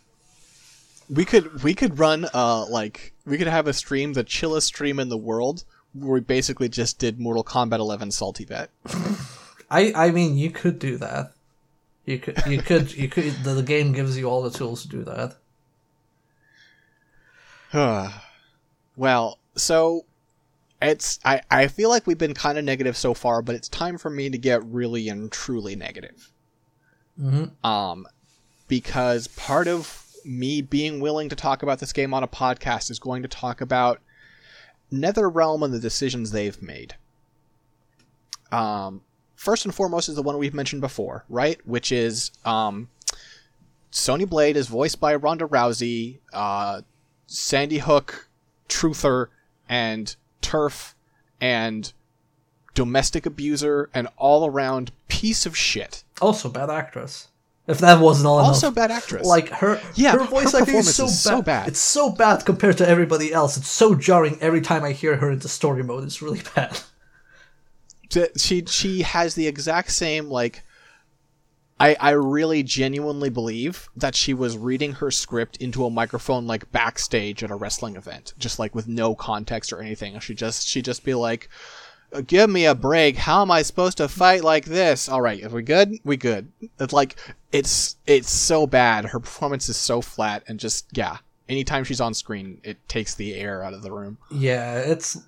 we 1.10 1.24
could 1.26 1.62
we 1.62 1.74
could 1.74 1.98
run 1.98 2.26
uh 2.32 2.64
like 2.70 3.12
we 3.26 3.36
could 3.36 3.46
have 3.46 3.66
a 3.66 3.72
stream 3.74 4.14
the 4.14 4.24
chillest 4.24 4.68
stream 4.68 4.98
in 4.98 5.10
the 5.10 5.18
world 5.18 5.64
where 5.92 6.14
we 6.14 6.20
basically 6.20 6.68
just 6.68 6.98
did 6.98 7.20
Mortal 7.20 7.44
Kombat 7.44 7.78
11 7.78 8.08
SaltyBet. 8.08 8.68
I 9.74 9.92
I 10.06 10.10
mean, 10.12 10.38
you 10.38 10.50
could 10.50 10.78
do 10.78 10.96
that. 10.98 11.32
You 12.06 12.18
could 12.20 12.40
you 12.46 12.62
could 12.62 12.94
you 12.94 13.08
could. 13.08 13.24
The, 13.42 13.54
the 13.54 13.62
game 13.62 13.92
gives 13.92 14.16
you 14.16 14.26
all 14.30 14.42
the 14.42 14.56
tools 14.56 14.82
to 14.82 14.88
do 14.88 15.04
that. 15.04 15.34
well, 18.96 19.38
so 19.56 20.04
it's 20.80 21.18
I 21.24 21.40
I 21.50 21.66
feel 21.66 21.88
like 21.88 22.06
we've 22.06 22.16
been 22.16 22.34
kind 22.34 22.56
of 22.56 22.64
negative 22.64 22.96
so 22.96 23.14
far, 23.14 23.42
but 23.42 23.56
it's 23.56 23.68
time 23.68 23.98
for 23.98 24.10
me 24.10 24.30
to 24.30 24.38
get 24.38 24.64
really 24.64 25.08
and 25.08 25.32
truly 25.32 25.74
negative. 25.74 26.30
Mm-hmm. 27.20 27.66
Um, 27.66 28.06
because 28.68 29.26
part 29.28 29.66
of 29.66 30.04
me 30.24 30.62
being 30.62 31.00
willing 31.00 31.28
to 31.30 31.36
talk 31.36 31.64
about 31.64 31.80
this 31.80 31.92
game 31.92 32.14
on 32.14 32.22
a 32.22 32.28
podcast 32.28 32.90
is 32.92 33.00
going 33.00 33.22
to 33.22 33.28
talk 33.28 33.60
about 33.60 34.00
NetherRealm 34.92 35.64
and 35.64 35.74
the 35.74 35.80
decisions 35.80 36.30
they've 36.30 36.60
made. 36.62 36.94
Um, 38.52 39.02
first 39.44 39.64
and 39.66 39.74
foremost 39.74 40.08
is 40.08 40.14
the 40.16 40.22
one 40.22 40.38
we've 40.38 40.54
mentioned 40.54 40.80
before, 40.80 41.24
right? 41.28 41.60
Which 41.66 41.92
is 41.92 42.30
um, 42.44 42.88
Sonya 43.90 44.26
Blade 44.26 44.56
is 44.56 44.66
voiced 44.68 44.98
by 45.00 45.14
Ronda 45.14 45.46
Rousey, 45.46 46.18
uh, 46.32 46.80
Sandy 47.26 47.78
Hook, 47.78 48.28
Truther, 48.68 49.28
and 49.68 50.16
TERF, 50.40 50.94
and 51.40 51.92
domestic 52.74 53.26
abuser, 53.26 53.90
and 53.94 54.08
all 54.16 54.46
around 54.46 54.90
piece 55.08 55.46
of 55.46 55.56
shit. 55.56 56.04
Also, 56.20 56.48
bad 56.48 56.70
actress. 56.70 57.28
If 57.66 57.78
that 57.78 57.98
wasn't 58.00 58.26
all 58.26 58.38
Also, 58.38 58.66
enough. 58.66 58.74
bad 58.74 58.90
actress. 58.90 59.26
Like 59.26 59.48
her, 59.48 59.80
Yeah, 59.94 60.12
her 60.12 60.24
voice 60.24 60.52
her 60.52 60.58
acting 60.60 60.76
is 60.76 60.94
so, 60.94 61.04
is 61.06 61.10
bad. 61.12 61.16
so 61.16 61.42
bad. 61.42 61.68
It's 61.68 61.78
so 61.78 62.10
bad 62.10 62.44
compared 62.44 62.76
to 62.78 62.86
everybody 62.88 63.32
else. 63.32 63.56
It's 63.56 63.68
so 63.70 63.94
jarring 63.94 64.36
every 64.42 64.60
time 64.60 64.84
I 64.84 64.92
hear 64.92 65.16
her 65.16 65.30
into 65.30 65.48
story 65.48 65.82
mode. 65.82 66.04
It's 66.04 66.20
really 66.20 66.42
bad. 66.54 66.78
She 68.36 68.64
she 68.66 69.02
has 69.02 69.34
the 69.34 69.46
exact 69.46 69.90
same 69.90 70.28
like 70.28 70.62
I 71.80 71.96
I 72.00 72.10
really 72.10 72.62
genuinely 72.62 73.30
believe 73.30 73.88
that 73.96 74.14
she 74.14 74.34
was 74.34 74.56
reading 74.56 74.92
her 74.92 75.10
script 75.10 75.56
into 75.56 75.84
a 75.84 75.90
microphone 75.90 76.46
like 76.46 76.70
backstage 76.72 77.42
at 77.42 77.50
a 77.50 77.54
wrestling 77.56 77.96
event 77.96 78.34
just 78.38 78.58
like 78.58 78.74
with 78.74 78.88
no 78.88 79.14
context 79.14 79.72
or 79.72 79.80
anything. 79.80 80.18
She 80.20 80.34
just 80.34 80.68
she 80.68 80.82
just 80.82 81.04
be 81.04 81.14
like 81.14 81.48
"Uh, 82.12 82.22
give 82.26 82.48
me 82.48 82.64
a 82.66 82.74
break. 82.74 83.16
How 83.16 83.42
am 83.42 83.50
i 83.50 83.62
supposed 83.62 83.98
to 83.98 84.08
fight 84.08 84.44
like 84.44 84.66
this? 84.66 85.08
All 85.08 85.20
right 85.20 85.42
are 85.42 85.48
we 85.48 85.62
good 85.62 85.98
we 86.04 86.16
good. 86.16 86.52
It's 86.78 86.92
like 86.92 87.16
it's 87.52 87.96
it's 88.06 88.30
so 88.30 88.66
bad. 88.66 89.06
Her 89.06 89.20
performance 89.20 89.68
is 89.68 89.76
so 89.76 90.00
flat 90.00 90.44
and 90.46 90.60
just 90.60 90.86
yeah. 90.96 91.18
Anytime 91.46 91.84
she's 91.84 92.00
on 92.00 92.14
screen 92.14 92.60
it 92.62 92.88
takes 92.88 93.14
the 93.14 93.34
air 93.34 93.64
out 93.64 93.74
of 93.74 93.82
the 93.82 93.92
room. 93.92 94.18
Yeah, 94.30 94.78
it's. 94.78 95.18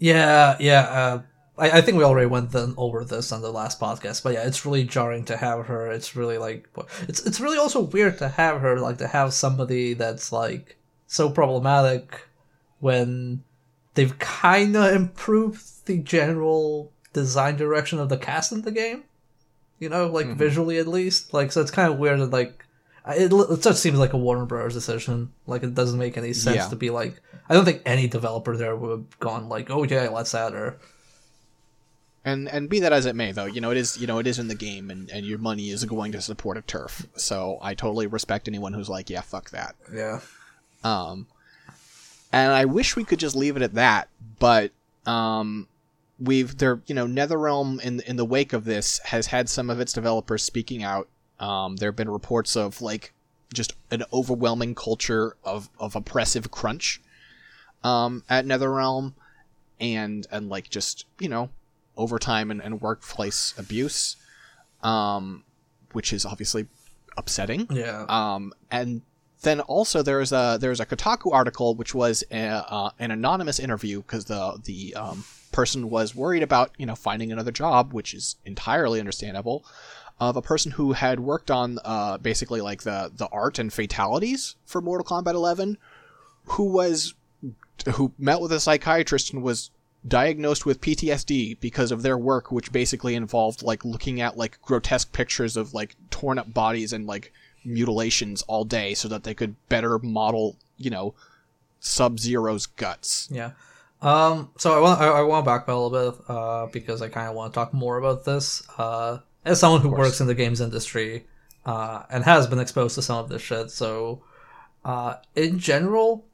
Yeah, 0.00 0.56
yeah. 0.58 0.80
Uh, 0.80 1.22
I, 1.58 1.78
I 1.78 1.80
think 1.82 1.98
we 1.98 2.04
already 2.04 2.26
went 2.26 2.50
then 2.50 2.74
over 2.76 3.04
this 3.04 3.30
on 3.30 3.42
the 3.42 3.52
last 3.52 3.78
podcast, 3.78 4.24
but 4.24 4.32
yeah, 4.32 4.46
it's 4.46 4.64
really 4.64 4.82
jarring 4.84 5.24
to 5.26 5.36
have 5.36 5.66
her. 5.66 5.92
It's 5.92 6.16
really 6.16 6.38
like 6.38 6.68
it's 7.02 7.24
it's 7.24 7.38
really 7.38 7.58
also 7.58 7.80
weird 7.80 8.18
to 8.18 8.28
have 8.28 8.62
her 8.62 8.80
like 8.80 8.98
to 8.98 9.06
have 9.06 9.34
somebody 9.34 9.92
that's 9.92 10.32
like 10.32 10.78
so 11.06 11.30
problematic 11.30 12.26
when 12.80 13.44
they've 13.94 14.18
kind 14.18 14.74
of 14.74 14.94
improved 14.94 15.86
the 15.86 15.98
general 15.98 16.92
design 17.12 17.56
direction 17.56 17.98
of 17.98 18.08
the 18.08 18.16
cast 18.16 18.52
in 18.52 18.62
the 18.62 18.72
game. 18.72 19.04
You 19.78 19.90
know, 19.90 20.06
like 20.08 20.28
visually 20.28 20.78
at 20.78 20.88
least. 20.88 21.32
Like, 21.32 21.52
so 21.52 21.60
it's 21.60 21.70
kind 21.70 21.92
of 21.92 21.98
weird 21.98 22.20
that 22.20 22.30
like 22.30 22.64
it, 23.08 23.32
it 23.32 23.62
just 23.62 23.82
seems 23.82 23.98
like 23.98 24.12
a 24.12 24.18
Warner 24.18 24.44
Brothers 24.46 24.74
decision. 24.74 25.32
Like 25.46 25.62
it 25.62 25.74
doesn't 25.74 25.98
make 25.98 26.16
any 26.16 26.32
sense 26.32 26.56
Yeah. 26.56 26.68
to 26.68 26.76
be 26.76 26.90
like. 26.90 27.20
I 27.48 27.54
don't 27.54 27.64
think 27.64 27.82
any 27.84 28.06
developer 28.06 28.56
there 28.56 28.76
would 28.76 28.90
have 28.90 29.18
gone 29.18 29.48
like, 29.48 29.70
"Oh 29.70 29.82
yeah, 29.84 30.08
let's 30.08 30.34
add 30.34 30.52
her." 30.52 30.78
and 32.24 32.48
and 32.50 32.68
be 32.68 32.80
that 32.80 32.92
as 32.92 33.06
it 33.06 33.16
may 33.16 33.32
though 33.32 33.46
you 33.46 33.62
know 33.62 33.70
it 33.70 33.78
is 33.78 33.96
you 33.98 34.06
know 34.06 34.18
it 34.18 34.26
is 34.26 34.38
in 34.38 34.46
the 34.48 34.54
game 34.54 34.90
and 34.90 35.10
and 35.10 35.24
your 35.24 35.38
money 35.38 35.70
is 35.70 35.82
going 35.86 36.12
to 36.12 36.20
support 36.20 36.58
a 36.58 36.60
TERF 36.60 37.06
so 37.16 37.58
i 37.62 37.72
totally 37.72 38.06
respect 38.06 38.46
anyone 38.46 38.74
who's 38.74 38.90
like 38.90 39.08
yeah 39.08 39.22
fuck 39.22 39.48
that 39.52 39.74
Yeah. 39.90 40.20
um 40.84 41.26
and 42.30 42.52
i 42.52 42.66
wish 42.66 42.94
we 42.94 43.04
could 43.04 43.18
just 43.18 43.34
leave 43.34 43.56
it 43.56 43.62
at 43.62 43.72
that 43.72 44.08
but 44.38 44.70
um 45.06 45.66
we've 46.18 46.58
there 46.58 46.82
you 46.86 46.94
know 46.94 47.06
netherrealm 47.06 47.80
in 47.80 48.00
in 48.00 48.16
the 48.16 48.24
wake 48.26 48.52
of 48.52 48.66
this 48.66 48.98
has 49.04 49.28
had 49.28 49.48
some 49.48 49.70
of 49.70 49.80
its 49.80 49.94
developers 49.94 50.42
speaking 50.42 50.82
out 50.82 51.08
um 51.40 51.76
there 51.76 51.88
have 51.90 51.96
been 51.96 52.08
reports 52.10 52.56
of 52.56 52.80
like 52.80 53.12
just 53.52 53.74
an 53.90 54.04
overwhelming 54.12 54.74
culture 54.74 55.36
of 55.42 55.68
of 55.78 55.96
oppressive 55.96 56.50
crunch 56.50 57.00
um 57.82 58.22
at 58.28 58.44
netherrealm 58.46 59.14
and 59.80 60.26
and 60.30 60.48
like 60.48 60.68
just 60.70 61.06
you 61.18 61.28
know 61.28 61.48
overtime 61.96 62.50
and, 62.50 62.60
and 62.62 62.80
workplace 62.80 63.54
abuse 63.58 64.16
um 64.82 65.44
which 65.92 66.12
is 66.12 66.24
obviously 66.24 66.66
upsetting 67.16 67.66
Yeah. 67.70 68.04
um, 68.08 68.52
and 68.70 69.02
then 69.42 69.60
also 69.60 70.02
there's 70.02 70.32
a 70.32 70.58
there's 70.60 70.80
a 70.80 70.86
Kotaku 70.86 71.32
article 71.32 71.74
which 71.74 71.94
was 71.94 72.22
a, 72.30 72.46
uh, 72.46 72.90
an 72.98 73.10
anonymous 73.10 73.58
interview 73.58 74.02
because 74.02 74.26
the 74.26 74.60
the 74.64 74.94
um, 74.94 75.24
person 75.50 75.88
was 75.90 76.14
worried 76.14 76.42
about 76.42 76.72
you 76.76 76.86
know 76.86 76.94
finding 76.94 77.32
another 77.32 77.50
job, 77.50 77.92
which 77.94 78.12
is 78.14 78.36
entirely 78.44 79.00
understandable. 79.00 79.64
Of 80.20 80.36
a 80.36 80.42
person 80.42 80.72
who 80.72 80.92
had 80.92 81.18
worked 81.18 81.50
on 81.50 81.78
uh, 81.82 82.18
basically 82.18 82.60
like 82.60 82.82
the 82.82 83.10
the 83.16 83.26
art 83.28 83.58
and 83.58 83.72
fatalities 83.72 84.54
for 84.66 84.82
Mortal 84.82 85.04
Kombat 85.06 85.32
11, 85.32 85.78
who 86.44 86.64
was 86.64 87.14
who 87.94 88.12
met 88.18 88.40
with 88.40 88.52
a 88.52 88.60
psychiatrist 88.60 89.32
and 89.32 89.42
was 89.42 89.70
diagnosed 90.06 90.64
with 90.64 90.80
PTSD 90.80 91.58
because 91.60 91.92
of 91.92 92.02
their 92.02 92.18
work, 92.18 92.50
which 92.50 92.72
basically 92.72 93.14
involved 93.14 93.62
like 93.62 93.84
looking 93.84 94.20
at 94.20 94.36
like 94.36 94.60
grotesque 94.62 95.12
pictures 95.12 95.56
of 95.56 95.74
like 95.74 95.96
torn 96.10 96.38
up 96.38 96.52
bodies 96.52 96.92
and 96.92 97.06
like 97.06 97.32
mutilations 97.64 98.42
all 98.42 98.64
day 98.64 98.94
so 98.94 99.08
that 99.08 99.24
they 99.24 99.34
could 99.34 99.54
better 99.68 99.98
model, 99.98 100.56
you 100.78 100.90
know, 100.90 101.14
Sub 101.80 102.18
Zero's 102.18 102.66
guts. 102.66 103.28
Yeah. 103.30 103.52
Um. 104.02 104.50
So 104.56 104.76
I 104.76 104.80
want 104.80 105.00
I, 105.00 105.06
I 105.08 105.22
want 105.22 105.44
to 105.44 105.50
back 105.50 105.62
up 105.62 105.68
a 105.68 105.72
little 105.72 106.12
bit 106.12 106.24
uh, 106.28 106.66
because 106.66 107.02
I 107.02 107.08
kind 107.08 107.28
of 107.28 107.34
want 107.34 107.52
to 107.52 107.54
talk 107.54 107.74
more 107.74 107.98
about 107.98 108.24
this. 108.24 108.62
Uh, 108.78 109.18
as 109.44 109.60
someone 109.60 109.80
who 109.80 109.88
works 109.88 110.20
in 110.20 110.26
the 110.26 110.34
games 110.34 110.60
industry, 110.60 111.26
uh, 111.66 112.02
and 112.10 112.24
has 112.24 112.46
been 112.46 112.58
exposed 112.58 112.94
to 112.94 113.02
some 113.02 113.18
of 113.18 113.28
this 113.28 113.42
shit. 113.42 113.70
So, 113.70 114.22
uh, 114.84 115.16
in 115.34 115.58
general, 115.58 116.26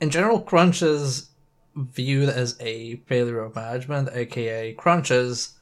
in 0.00 0.10
general, 0.10 0.40
crunch 0.40 0.82
is 0.82 1.28
viewed 1.74 2.28
as 2.28 2.56
a 2.60 2.96
failure 3.06 3.40
of 3.40 3.54
management, 3.54 4.10
aka 4.12 4.72
crunches. 4.74 5.54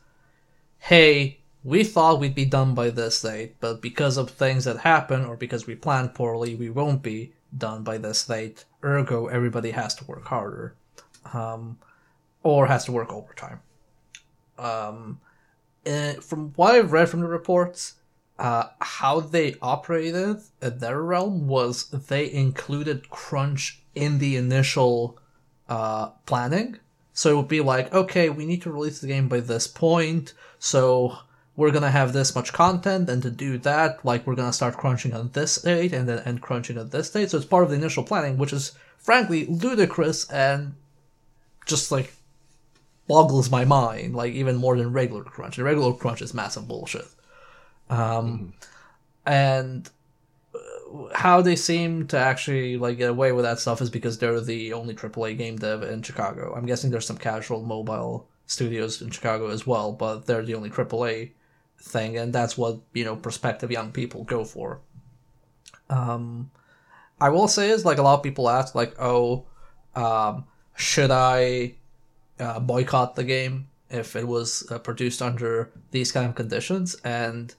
hey, 0.79 1.39
we 1.63 1.85
thought 1.85 2.21
we'd 2.21 2.35
be 2.35 2.47
done 2.47 2.75
by 2.75 2.89
this 2.89 3.21
date, 3.21 3.57
but 3.61 3.83
because 3.83 4.17
of 4.17 4.31
things 4.31 4.65
that 4.65 4.79
happen 4.79 5.27
or 5.27 5.37
because 5.37 5.67
we 5.67 5.75
planned 5.75 6.15
poorly, 6.15 6.55
we 6.55 6.71
won't 6.71 7.03
be 7.03 7.35
done 7.57 7.83
by 7.83 7.99
this 7.99 8.25
date. 8.27 8.65
Ergo, 8.83 9.27
everybody 9.27 9.73
has 9.73 9.95
to 9.97 10.05
work 10.07 10.25
harder, 10.25 10.75
um, 11.35 11.79
or 12.43 12.67
has 12.67 12.87
to 12.87 12.93
work 12.93 13.13
overtime. 13.13 13.61
Um, 14.59 15.21
eh, 15.87 16.14
from 16.14 16.53
what 16.57 16.74
I've 16.74 16.93
read 16.93 17.09
from 17.09 17.20
the 17.20 17.28
reports, 17.28 17.95
uh, 18.39 18.68
how 18.81 19.20
they 19.20 19.57
operated 19.61 20.39
at 20.62 20.78
NetherRealm 20.78 21.43
was 21.43 21.91
they 21.91 22.31
included 22.33 23.11
crunch 23.11 23.83
in 23.95 24.18
the 24.18 24.37
initial 24.37 25.18
uh, 25.68 26.09
planning. 26.26 26.78
So 27.12 27.31
it 27.31 27.37
would 27.37 27.49
be 27.49 27.61
like, 27.61 27.93
okay, 27.93 28.31
we 28.31 28.47
need 28.47 28.62
to 28.62 28.72
release 28.72 29.01
the 29.01 29.07
game 29.07 29.28
by 29.28 29.41
this 29.41 29.66
point, 29.66 30.33
so 30.59 31.18
we're 31.55 31.70
gonna 31.70 31.91
have 31.91 32.14
this 32.14 32.35
much 32.35 32.53
content, 32.53 33.11
and 33.11 33.22
to 33.22 33.31
do 33.31 33.59
that, 33.59 34.03
like 34.05 34.26
we're 34.26 34.37
gonna 34.37 34.53
start 34.53 34.78
crunching 34.78 35.12
on 35.12 35.30
this 35.33 35.61
date 35.61 35.92
and 35.92 36.09
then 36.09 36.21
end 36.21 36.41
crunching 36.41 36.79
on 36.79 36.88
this 36.88 37.11
date. 37.11 37.30
So 37.30 37.37
it's 37.37 37.46
part 37.46 37.64
of 37.64 37.71
the 37.71 37.76
initial 37.76 38.05
planning, 38.05 38.38
which 38.38 38.55
is 38.55 38.72
frankly 38.96 39.45
ludicrous 39.46 40.30
and 40.30 40.75
just 41.67 41.92
like 41.92 42.14
boggles 43.11 43.50
my 43.50 43.64
mind, 43.64 44.14
like 44.14 44.32
even 44.34 44.54
more 44.54 44.76
than 44.76 44.92
regular 44.92 45.24
crunch. 45.24 45.58
And 45.58 45.64
regular 45.64 45.92
crunch 45.92 46.22
is 46.22 46.32
massive 46.32 46.68
bullshit. 46.68 47.08
Um, 47.88 48.54
and 49.26 49.91
uh, 50.54 51.12
how 51.12 51.42
they 51.42 51.57
seem 51.57 52.07
to 52.07 52.16
actually 52.16 52.76
like 52.76 52.99
get 52.99 53.11
away 53.11 53.32
with 53.32 53.45
that 53.45 53.58
stuff 53.58 53.82
is 53.82 53.91
because 53.91 54.18
they're 54.18 54.41
the 54.41 54.72
only 54.72 54.95
AAA 54.95 55.37
game 55.37 55.57
dev 55.57 55.82
in 55.82 56.03
Chicago. 56.03 56.54
I'm 56.57 56.66
guessing 56.66 56.92
there's 56.92 57.04
some 57.04 57.18
casual 57.18 57.62
mobile 57.62 58.28
studios 58.46 59.03
in 59.03 59.11
Chicago 59.11 59.49
as 59.49 59.66
well, 59.66 59.91
but 59.91 60.26
they're 60.26 60.45
the 60.45 60.54
only 60.54 60.70
AAA 60.70 61.32
thing, 61.80 62.16
and 62.16 62.32
that's 62.32 62.57
what 62.57 62.78
you 62.92 63.04
know 63.04 63.16
prospective 63.16 63.72
young 63.72 63.91
people 63.91 64.22
go 64.22 64.45
for. 64.45 64.82
Um, 65.88 66.53
I 67.20 67.30
will 67.30 67.49
say 67.49 67.70
is 67.70 67.84
like 67.84 67.99
a 67.99 68.03
lot 68.03 68.14
of 68.14 68.22
people 68.22 68.49
ask 68.49 68.76
like, 68.76 68.95
oh, 69.00 69.46
um, 69.96 70.45
should 70.76 71.11
I 71.11 71.74
uh, 72.41 72.58
boycott 72.61 73.14
the 73.14 73.25
game 73.25 73.68
if 73.91 74.17
it 74.17 74.26
was 74.26 74.67
uh, 74.71 74.79
produced 74.79 75.22
under 75.22 75.71
these 75.91 76.12
kind 76.12 76.26
of 76.26 76.34
conditions? 76.34 76.95
And 77.04 77.54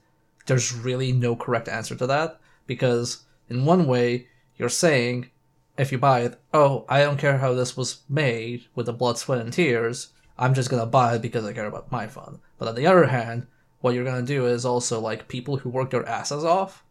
there's 0.46 0.74
really 0.74 1.12
no 1.12 1.36
correct 1.36 1.68
answer 1.68 1.94
to 1.94 2.06
that 2.08 2.40
because 2.66 3.24
in 3.48 3.64
one 3.64 3.86
way 3.86 4.26
you're 4.56 4.68
saying 4.68 5.30
if 5.78 5.90
you 5.90 5.98
buy 5.98 6.20
it, 6.20 6.40
oh, 6.52 6.84
I 6.88 7.00
don't 7.00 7.18
care 7.18 7.38
how 7.38 7.54
this 7.54 7.76
was 7.76 8.02
made 8.08 8.64
with 8.74 8.86
the 8.86 8.92
blood, 8.92 9.18
sweat, 9.18 9.40
and 9.40 9.52
tears. 9.52 10.08
I'm 10.38 10.54
just 10.54 10.70
gonna 10.70 10.86
buy 10.86 11.14
it 11.14 11.22
because 11.22 11.44
I 11.44 11.52
care 11.52 11.66
about 11.66 11.90
my 11.90 12.06
fun. 12.06 12.40
But 12.58 12.68
on 12.68 12.74
the 12.74 12.86
other 12.86 13.06
hand, 13.06 13.46
what 13.80 13.94
you're 13.94 14.04
gonna 14.04 14.22
do 14.22 14.46
is 14.46 14.64
also 14.64 15.00
like 15.00 15.28
people 15.28 15.56
who 15.56 15.70
work 15.70 15.90
their 15.90 16.08
asses 16.08 16.44
off 16.44 16.84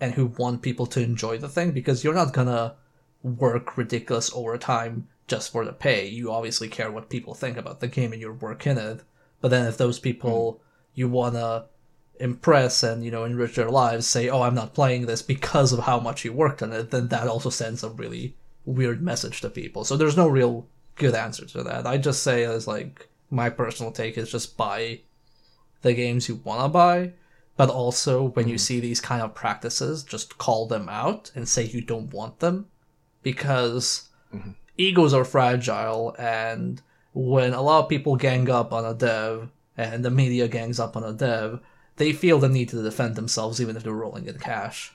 and 0.00 0.14
who 0.14 0.26
want 0.26 0.62
people 0.62 0.86
to 0.86 1.02
enjoy 1.02 1.38
the 1.38 1.48
thing 1.48 1.72
because 1.72 2.04
you're 2.04 2.14
not 2.14 2.32
gonna 2.32 2.76
work 3.22 3.76
ridiculous 3.76 4.30
overtime 4.34 5.08
just 5.28 5.52
for 5.52 5.64
the 5.64 5.72
pay. 5.72 6.08
You 6.08 6.32
obviously 6.32 6.68
care 6.68 6.90
what 6.90 7.10
people 7.10 7.34
think 7.34 7.56
about 7.56 7.80
the 7.80 7.86
game 7.86 8.12
and 8.12 8.20
your 8.20 8.32
work 8.32 8.66
in 8.66 8.78
it. 8.78 9.02
But 9.40 9.50
then 9.50 9.66
if 9.66 9.76
those 9.76 10.00
people 10.00 10.52
hmm. 10.52 10.58
you 10.94 11.08
wanna 11.08 11.66
impress 12.18 12.82
and 12.82 13.04
you 13.04 13.10
know 13.10 13.24
enrich 13.24 13.54
their 13.54 13.70
lives 13.70 14.06
say, 14.06 14.28
"Oh, 14.28 14.42
I'm 14.42 14.54
not 14.54 14.74
playing 14.74 15.06
this 15.06 15.22
because 15.22 15.72
of 15.72 15.80
how 15.80 16.00
much 16.00 16.24
you 16.24 16.32
worked 16.32 16.62
on 16.62 16.72
it," 16.72 16.90
then 16.90 17.08
that 17.08 17.28
also 17.28 17.50
sends 17.50 17.84
a 17.84 17.90
really 17.90 18.34
weird 18.64 19.00
message 19.02 19.40
to 19.42 19.50
people. 19.50 19.84
So 19.84 19.96
there's 19.96 20.16
no 20.16 20.28
real 20.28 20.66
good 20.96 21.14
answer 21.14 21.46
to 21.46 21.62
that. 21.62 21.86
I 21.86 21.98
just 21.98 22.22
say 22.22 22.44
as 22.44 22.66
like 22.66 23.08
my 23.30 23.50
personal 23.50 23.92
take 23.92 24.18
is 24.18 24.32
just 24.32 24.56
buy 24.56 25.00
the 25.82 25.94
games 25.94 26.28
you 26.28 26.36
want 26.42 26.62
to 26.62 26.68
buy, 26.68 27.12
but 27.56 27.70
also 27.70 28.24
when 28.30 28.48
you 28.48 28.54
hmm. 28.54 28.66
see 28.66 28.80
these 28.80 29.00
kind 29.00 29.22
of 29.22 29.34
practices, 29.34 30.02
just 30.02 30.38
call 30.38 30.66
them 30.66 30.88
out 30.88 31.30
and 31.34 31.48
say 31.48 31.64
you 31.64 31.80
don't 31.80 32.12
want 32.12 32.40
them 32.40 32.66
because 33.22 34.08
mm-hmm. 34.34 34.52
Egos 34.78 35.12
are 35.12 35.24
fragile 35.24 36.14
and 36.18 36.80
when 37.12 37.52
a 37.52 37.60
lot 37.60 37.82
of 37.82 37.88
people 37.88 38.16
gang 38.16 38.48
up 38.48 38.72
on 38.72 38.84
a 38.84 38.94
dev 38.94 39.50
and 39.76 40.04
the 40.04 40.10
media 40.10 40.46
gangs 40.48 40.78
up 40.78 40.96
on 40.96 41.04
a 41.04 41.12
dev, 41.12 41.60
they 41.96 42.12
feel 42.12 42.38
the 42.38 42.48
need 42.48 42.68
to 42.68 42.82
defend 42.82 43.16
themselves 43.16 43.60
even 43.60 43.76
if 43.76 43.82
they're 43.82 43.92
rolling 43.92 44.26
in 44.26 44.38
cash. 44.38 44.92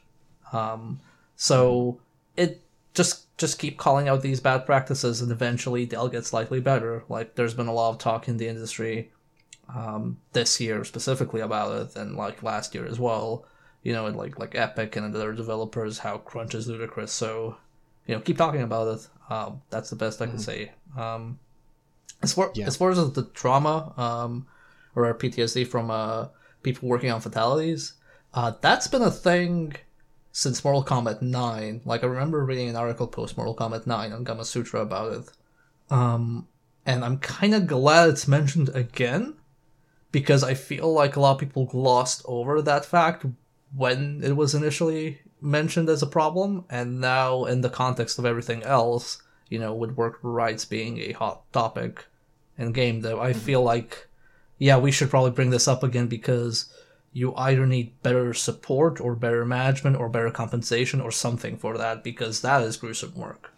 Um, 0.53 1.01
so 1.35 1.99
it 2.37 2.61
just 2.93 3.35
just 3.37 3.59
keep 3.59 3.77
calling 3.77 4.07
out 4.07 4.21
these 4.21 4.39
bad 4.39 4.65
practices 4.65 5.19
and 5.19 5.31
eventually 5.31 5.85
they'll 5.85 6.07
get 6.07 6.25
slightly 6.25 6.59
better. 6.59 7.03
Like 7.09 7.35
there's 7.35 7.53
been 7.53 7.67
a 7.67 7.73
lot 7.73 7.89
of 7.89 7.97
talk 7.97 8.27
in 8.27 8.37
the 8.37 8.47
industry 8.47 9.11
um, 9.73 10.19
this 10.33 10.61
year 10.61 10.83
specifically 10.83 11.41
about 11.41 11.71
it 11.81 11.95
and 11.95 12.15
like 12.15 12.43
last 12.43 12.73
year 12.75 12.85
as 12.85 12.99
well. 12.99 13.45
You 13.81 13.91
know, 13.91 14.05
and 14.05 14.15
like 14.15 14.39
like 14.39 14.55
Epic 14.55 14.95
and 14.95 15.13
other 15.13 15.33
developers 15.33 15.99
how 15.99 16.19
crunch 16.19 16.55
is 16.55 16.67
ludicrous. 16.67 17.11
So 17.11 17.57
you 18.05 18.15
know, 18.15 18.21
keep 18.21 18.37
talking 18.37 18.61
about 18.61 18.99
it. 18.99 19.07
Um, 19.29 19.61
that's 19.69 19.89
the 19.89 19.95
best 19.95 20.21
I 20.21 20.27
can 20.27 20.39
say. 20.39 20.71
Um, 20.97 21.39
as 22.21 22.33
far 22.33 22.51
Yeah. 22.55 22.67
as 22.67 22.75
far 22.77 22.91
as 22.91 22.97
the 23.13 23.23
trauma 23.33 23.93
um, 23.97 24.47
or 24.95 25.13
PTSD 25.13 25.65
from 25.67 25.89
uh, 25.91 26.27
people 26.61 26.87
working 26.89 27.11
on 27.11 27.21
fatalities, 27.21 27.93
uh, 28.33 28.53
that's 28.61 28.87
been 28.87 29.01
a 29.01 29.11
thing 29.11 29.75
since 30.31 30.63
Mortal 30.63 30.83
Kombat 30.83 31.21
9. 31.21 31.81
Like 31.85 32.03
I 32.03 32.07
remember 32.07 32.43
reading 32.43 32.69
an 32.69 32.75
article 32.75 33.07
post 33.07 33.37
Mortal 33.37 33.55
Kombat 33.55 33.85
9 33.87 34.11
on 34.11 34.25
Gamasutra 34.25 34.81
about 34.81 35.13
it. 35.13 35.29
Um, 35.89 36.47
and 36.85 37.03
I'm 37.05 37.17
kind 37.19 37.53
of 37.53 37.67
glad 37.67 38.09
it's 38.09 38.27
mentioned 38.27 38.69
again 38.69 39.35
because 40.11 40.43
I 40.43 40.53
feel 40.53 40.91
like 40.91 41.15
a 41.15 41.19
lot 41.19 41.33
of 41.33 41.39
people 41.39 41.65
glossed 41.65 42.21
over 42.25 42.61
that 42.61 42.85
fact 42.85 43.25
when 43.75 44.21
it 44.23 44.35
was 44.35 44.53
initially 44.53 45.19
mentioned 45.43 45.89
as 45.89 46.01
a 46.01 46.07
problem, 46.07 46.65
and 46.69 47.01
now 47.01 47.45
in 47.45 47.61
the 47.61 47.69
context 47.69 48.17
of 48.17 48.25
everything 48.25 48.63
else, 48.63 49.21
you 49.49 49.59
know, 49.59 49.73
with 49.73 49.91
work 49.91 50.19
rights 50.23 50.65
being 50.65 50.99
a 50.99 51.11
hot 51.11 51.51
topic 51.51 52.05
in 52.57 52.71
game 52.71 53.01
dev, 53.01 53.19
I 53.19 53.31
mm-hmm. 53.31 53.39
feel 53.39 53.61
like, 53.61 54.07
yeah, 54.57 54.77
we 54.77 54.91
should 54.91 55.09
probably 55.09 55.31
bring 55.31 55.49
this 55.49 55.67
up 55.67 55.83
again 55.83 56.07
because 56.07 56.73
you 57.11 57.35
either 57.35 57.67
need 57.67 58.01
better 58.01 58.33
support 58.33 58.99
or 58.99 59.15
better 59.15 59.45
management 59.45 59.97
or 59.97 60.09
better 60.09 60.31
compensation 60.31 60.99
or 60.99 61.11
something 61.11 61.57
for 61.57 61.77
that 61.77 62.03
because 62.03 62.41
that 62.41 62.63
is 62.63 62.77
gruesome 62.77 63.15
work. 63.15 63.53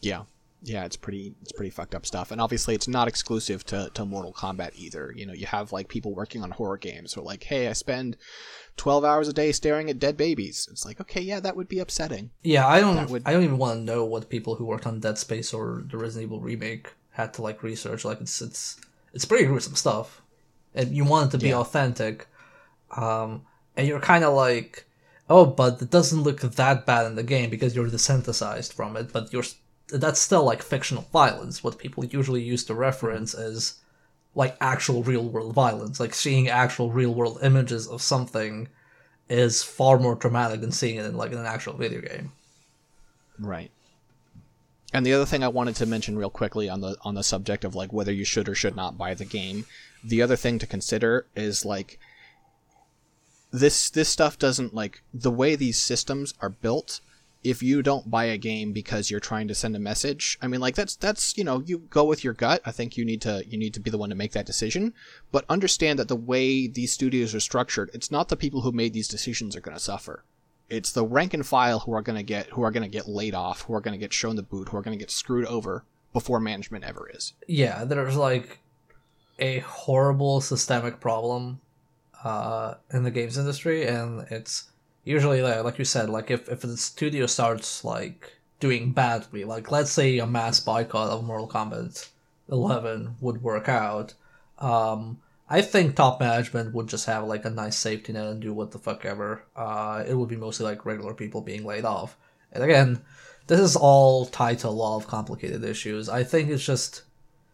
Yeah. 0.00 0.24
Yeah, 0.66 0.84
it's 0.86 0.96
pretty 0.96 1.34
it's 1.42 1.52
pretty 1.52 1.70
fucked 1.70 1.94
up 1.94 2.06
stuff. 2.06 2.30
And 2.30 2.40
obviously 2.40 2.74
it's 2.74 2.88
not 2.88 3.06
exclusive 3.06 3.64
to, 3.66 3.90
to 3.92 4.04
Mortal 4.06 4.32
Kombat 4.32 4.72
either. 4.74 5.12
You 5.14 5.26
know, 5.26 5.34
you 5.34 5.44
have 5.46 5.72
like 5.72 5.88
people 5.88 6.14
working 6.14 6.42
on 6.42 6.50
horror 6.52 6.78
games 6.78 7.12
who 7.12 7.20
are 7.20 7.24
like, 7.24 7.44
Hey, 7.44 7.68
I 7.68 7.74
spend 7.74 8.16
twelve 8.76 9.04
hours 9.04 9.28
a 9.28 9.32
day 9.34 9.52
staring 9.52 9.90
at 9.90 9.98
dead 9.98 10.16
babies. 10.16 10.66
It's 10.70 10.84
like, 10.86 11.00
okay, 11.02 11.20
yeah, 11.20 11.38
that 11.40 11.54
would 11.54 11.68
be 11.68 11.80
upsetting. 11.80 12.30
Yeah, 12.42 12.66
I 12.66 12.80
don't. 12.80 13.10
Would- 13.10 13.22
I 13.26 13.32
don't 13.32 13.44
even 13.44 13.58
want 13.58 13.78
to 13.78 13.84
know 13.84 14.04
what 14.06 14.30
people 14.30 14.54
who 14.54 14.64
worked 14.64 14.86
on 14.86 15.00
Dead 15.00 15.18
Space 15.18 15.52
or 15.52 15.84
the 15.90 15.98
Resident 15.98 16.28
Evil 16.28 16.40
remake 16.40 16.92
had 17.10 17.34
to 17.34 17.42
like 17.42 17.62
research. 17.62 18.04
Like 18.04 18.20
it's 18.22 18.40
it's 18.40 18.80
it's 19.12 19.24
pretty 19.26 19.44
gruesome 19.44 19.76
stuff, 19.76 20.22
and 20.74 20.96
you 20.96 21.04
want 21.04 21.28
it 21.28 21.30
to 21.38 21.42
be 21.42 21.50
Yeah. 21.50 21.58
authentic. 21.58 22.26
Um, 22.96 23.42
and 23.76 23.86
you're 23.86 24.00
kind 24.00 24.24
of 24.24 24.34
like, 24.34 24.86
oh, 25.28 25.44
but 25.46 25.82
it 25.82 25.90
doesn't 25.90 26.22
look 26.22 26.40
that 26.40 26.86
bad 26.86 27.06
in 27.06 27.16
the 27.16 27.22
game 27.22 27.50
because 27.50 27.74
you're 27.76 27.86
desensitized 27.88 28.72
from 28.72 28.96
it. 28.96 29.12
But 29.12 29.32
you're 29.32 29.44
that's 29.88 30.20
still 30.20 30.44
like 30.44 30.62
fictional 30.62 31.08
violence. 31.12 31.62
What 31.62 31.78
people 31.78 32.04
usually 32.04 32.42
use 32.42 32.64
to 32.64 32.74
reference 32.74 33.34
is 33.34 33.80
like 34.34 34.56
actual 34.60 35.02
real 35.02 35.24
world 35.24 35.54
violence. 35.54 36.00
Like 36.00 36.14
seeing 36.14 36.48
actual 36.48 36.90
real 36.90 37.14
world 37.14 37.38
images 37.42 37.86
of 37.86 38.02
something 38.02 38.68
is 39.28 39.62
far 39.62 39.98
more 39.98 40.16
traumatic 40.16 40.60
than 40.60 40.72
seeing 40.72 40.96
it 40.96 41.06
in 41.06 41.16
like 41.16 41.32
in 41.32 41.38
an 41.38 41.46
actual 41.46 41.74
video 41.74 42.00
game. 42.00 42.32
Right. 43.38 43.70
And 44.92 45.04
the 45.04 45.12
other 45.12 45.26
thing 45.26 45.42
I 45.42 45.48
wanted 45.48 45.74
to 45.76 45.86
mention 45.86 46.16
real 46.16 46.30
quickly 46.30 46.68
on 46.68 46.80
the 46.80 46.96
on 47.02 47.14
the 47.14 47.24
subject 47.24 47.64
of 47.64 47.74
like 47.74 47.92
whether 47.92 48.12
you 48.12 48.24
should 48.24 48.48
or 48.48 48.54
should 48.54 48.76
not 48.76 48.96
buy 48.96 49.14
the 49.14 49.24
game, 49.24 49.66
the 50.04 50.22
other 50.22 50.36
thing 50.36 50.58
to 50.60 50.66
consider 50.66 51.26
is 51.34 51.64
like 51.64 51.98
this 53.52 53.90
this 53.90 54.08
stuff 54.08 54.38
doesn't 54.38 54.74
like 54.74 55.02
the 55.12 55.30
way 55.30 55.56
these 55.56 55.78
systems 55.78 56.34
are 56.40 56.48
built 56.48 57.00
if 57.44 57.62
you 57.62 57.82
don't 57.82 58.10
buy 58.10 58.24
a 58.24 58.38
game 58.38 58.72
because 58.72 59.10
you're 59.10 59.20
trying 59.20 59.46
to 59.46 59.54
send 59.54 59.76
a 59.76 59.78
message 59.78 60.38
i 60.42 60.46
mean 60.46 60.60
like 60.60 60.74
that's 60.74 60.96
that's 60.96 61.36
you 61.36 61.44
know 61.44 61.60
you 61.66 61.78
go 61.90 62.04
with 62.04 62.24
your 62.24 62.32
gut. 62.32 62.60
I 62.64 62.72
think 62.72 62.96
you 62.96 63.04
need 63.04 63.20
to 63.22 63.44
you 63.46 63.58
need 63.58 63.74
to 63.74 63.80
be 63.80 63.90
the 63.90 63.98
one 63.98 64.08
to 64.10 64.14
make 64.14 64.32
that 64.32 64.46
decision. 64.46 64.94
But 65.30 65.44
understand 65.48 65.98
that 65.98 66.08
the 66.08 66.16
way 66.16 66.66
these 66.66 66.92
studios 66.92 67.34
are 67.34 67.40
structured 67.40 67.90
it's 67.92 68.10
not 68.10 68.28
the 68.28 68.36
people 68.36 68.62
who 68.62 68.72
made 68.72 68.92
these 68.92 69.08
decisions 69.08 69.54
are 69.54 69.60
going 69.60 69.76
to 69.76 69.82
suffer. 69.82 70.24
It's 70.70 70.92
the 70.92 71.04
rank 71.04 71.34
and 71.34 71.46
file 71.46 71.80
who 71.80 71.92
are 71.92 72.02
going 72.02 72.16
to 72.16 72.22
get 72.22 72.46
who 72.48 72.62
are 72.62 72.70
going 72.70 72.82
to 72.82 72.88
get 72.88 73.06
laid 73.08 73.34
off 73.34 73.62
who 73.62 73.74
are 73.74 73.80
going 73.80 73.92
to 73.92 74.04
get 74.04 74.12
shown 74.12 74.36
the 74.36 74.42
boot 74.42 74.68
who 74.68 74.76
are 74.76 74.82
going 74.82 74.96
to 74.96 75.02
get 75.02 75.10
screwed 75.10 75.46
over 75.46 75.84
before 76.12 76.40
management 76.40 76.84
ever 76.84 77.10
is. 77.12 77.34
Yeah, 77.46 77.84
there's 77.84 78.16
like 78.16 78.60
a 79.38 79.58
horrible 79.60 80.40
systemic 80.40 81.00
problem 81.00 81.60
uh, 82.22 82.74
in 82.92 83.02
the 83.02 83.10
games 83.10 83.36
industry, 83.36 83.86
and 83.86 84.26
it's 84.30 84.70
usually 85.04 85.42
like, 85.42 85.62
like 85.64 85.78
you 85.78 85.84
said, 85.84 86.10
like 86.10 86.30
if 86.30 86.48
if 86.48 86.60
the 86.60 86.76
studio 86.76 87.26
starts 87.26 87.84
like 87.84 88.32
doing 88.60 88.92
badly, 88.92 89.44
like 89.44 89.70
let's 89.70 89.90
say 89.90 90.18
a 90.18 90.26
mass 90.26 90.60
boycott 90.60 91.10
of 91.10 91.24
Mortal 91.24 91.48
Kombat 91.48 92.08
11 92.50 93.16
would 93.20 93.42
work 93.42 93.68
out. 93.68 94.14
Um, 94.58 95.20
I 95.48 95.60
think 95.60 95.94
top 95.94 96.20
management 96.20 96.74
would 96.74 96.88
just 96.88 97.06
have 97.06 97.24
like 97.24 97.44
a 97.44 97.50
nice 97.50 97.76
safety 97.76 98.12
net 98.12 98.26
and 98.26 98.40
do 98.40 98.52
what 98.54 98.70
the 98.70 98.78
fuck 98.78 99.04
ever. 99.04 99.44
Uh, 99.54 100.04
it 100.06 100.14
would 100.14 100.28
be 100.28 100.36
mostly 100.36 100.64
like 100.64 100.86
regular 100.86 101.14
people 101.14 101.40
being 101.40 101.64
laid 101.64 101.84
off. 101.84 102.16
And 102.52 102.64
again, 102.64 103.02
this 103.46 103.60
is 103.60 103.76
all 103.76 104.26
tied 104.26 104.60
to 104.60 104.68
a 104.68 104.70
lot 104.70 104.96
of 104.96 105.06
complicated 105.06 105.64
issues. 105.64 106.08
I 106.08 106.24
think 106.24 106.48
it's 106.48 106.64
just 106.64 107.02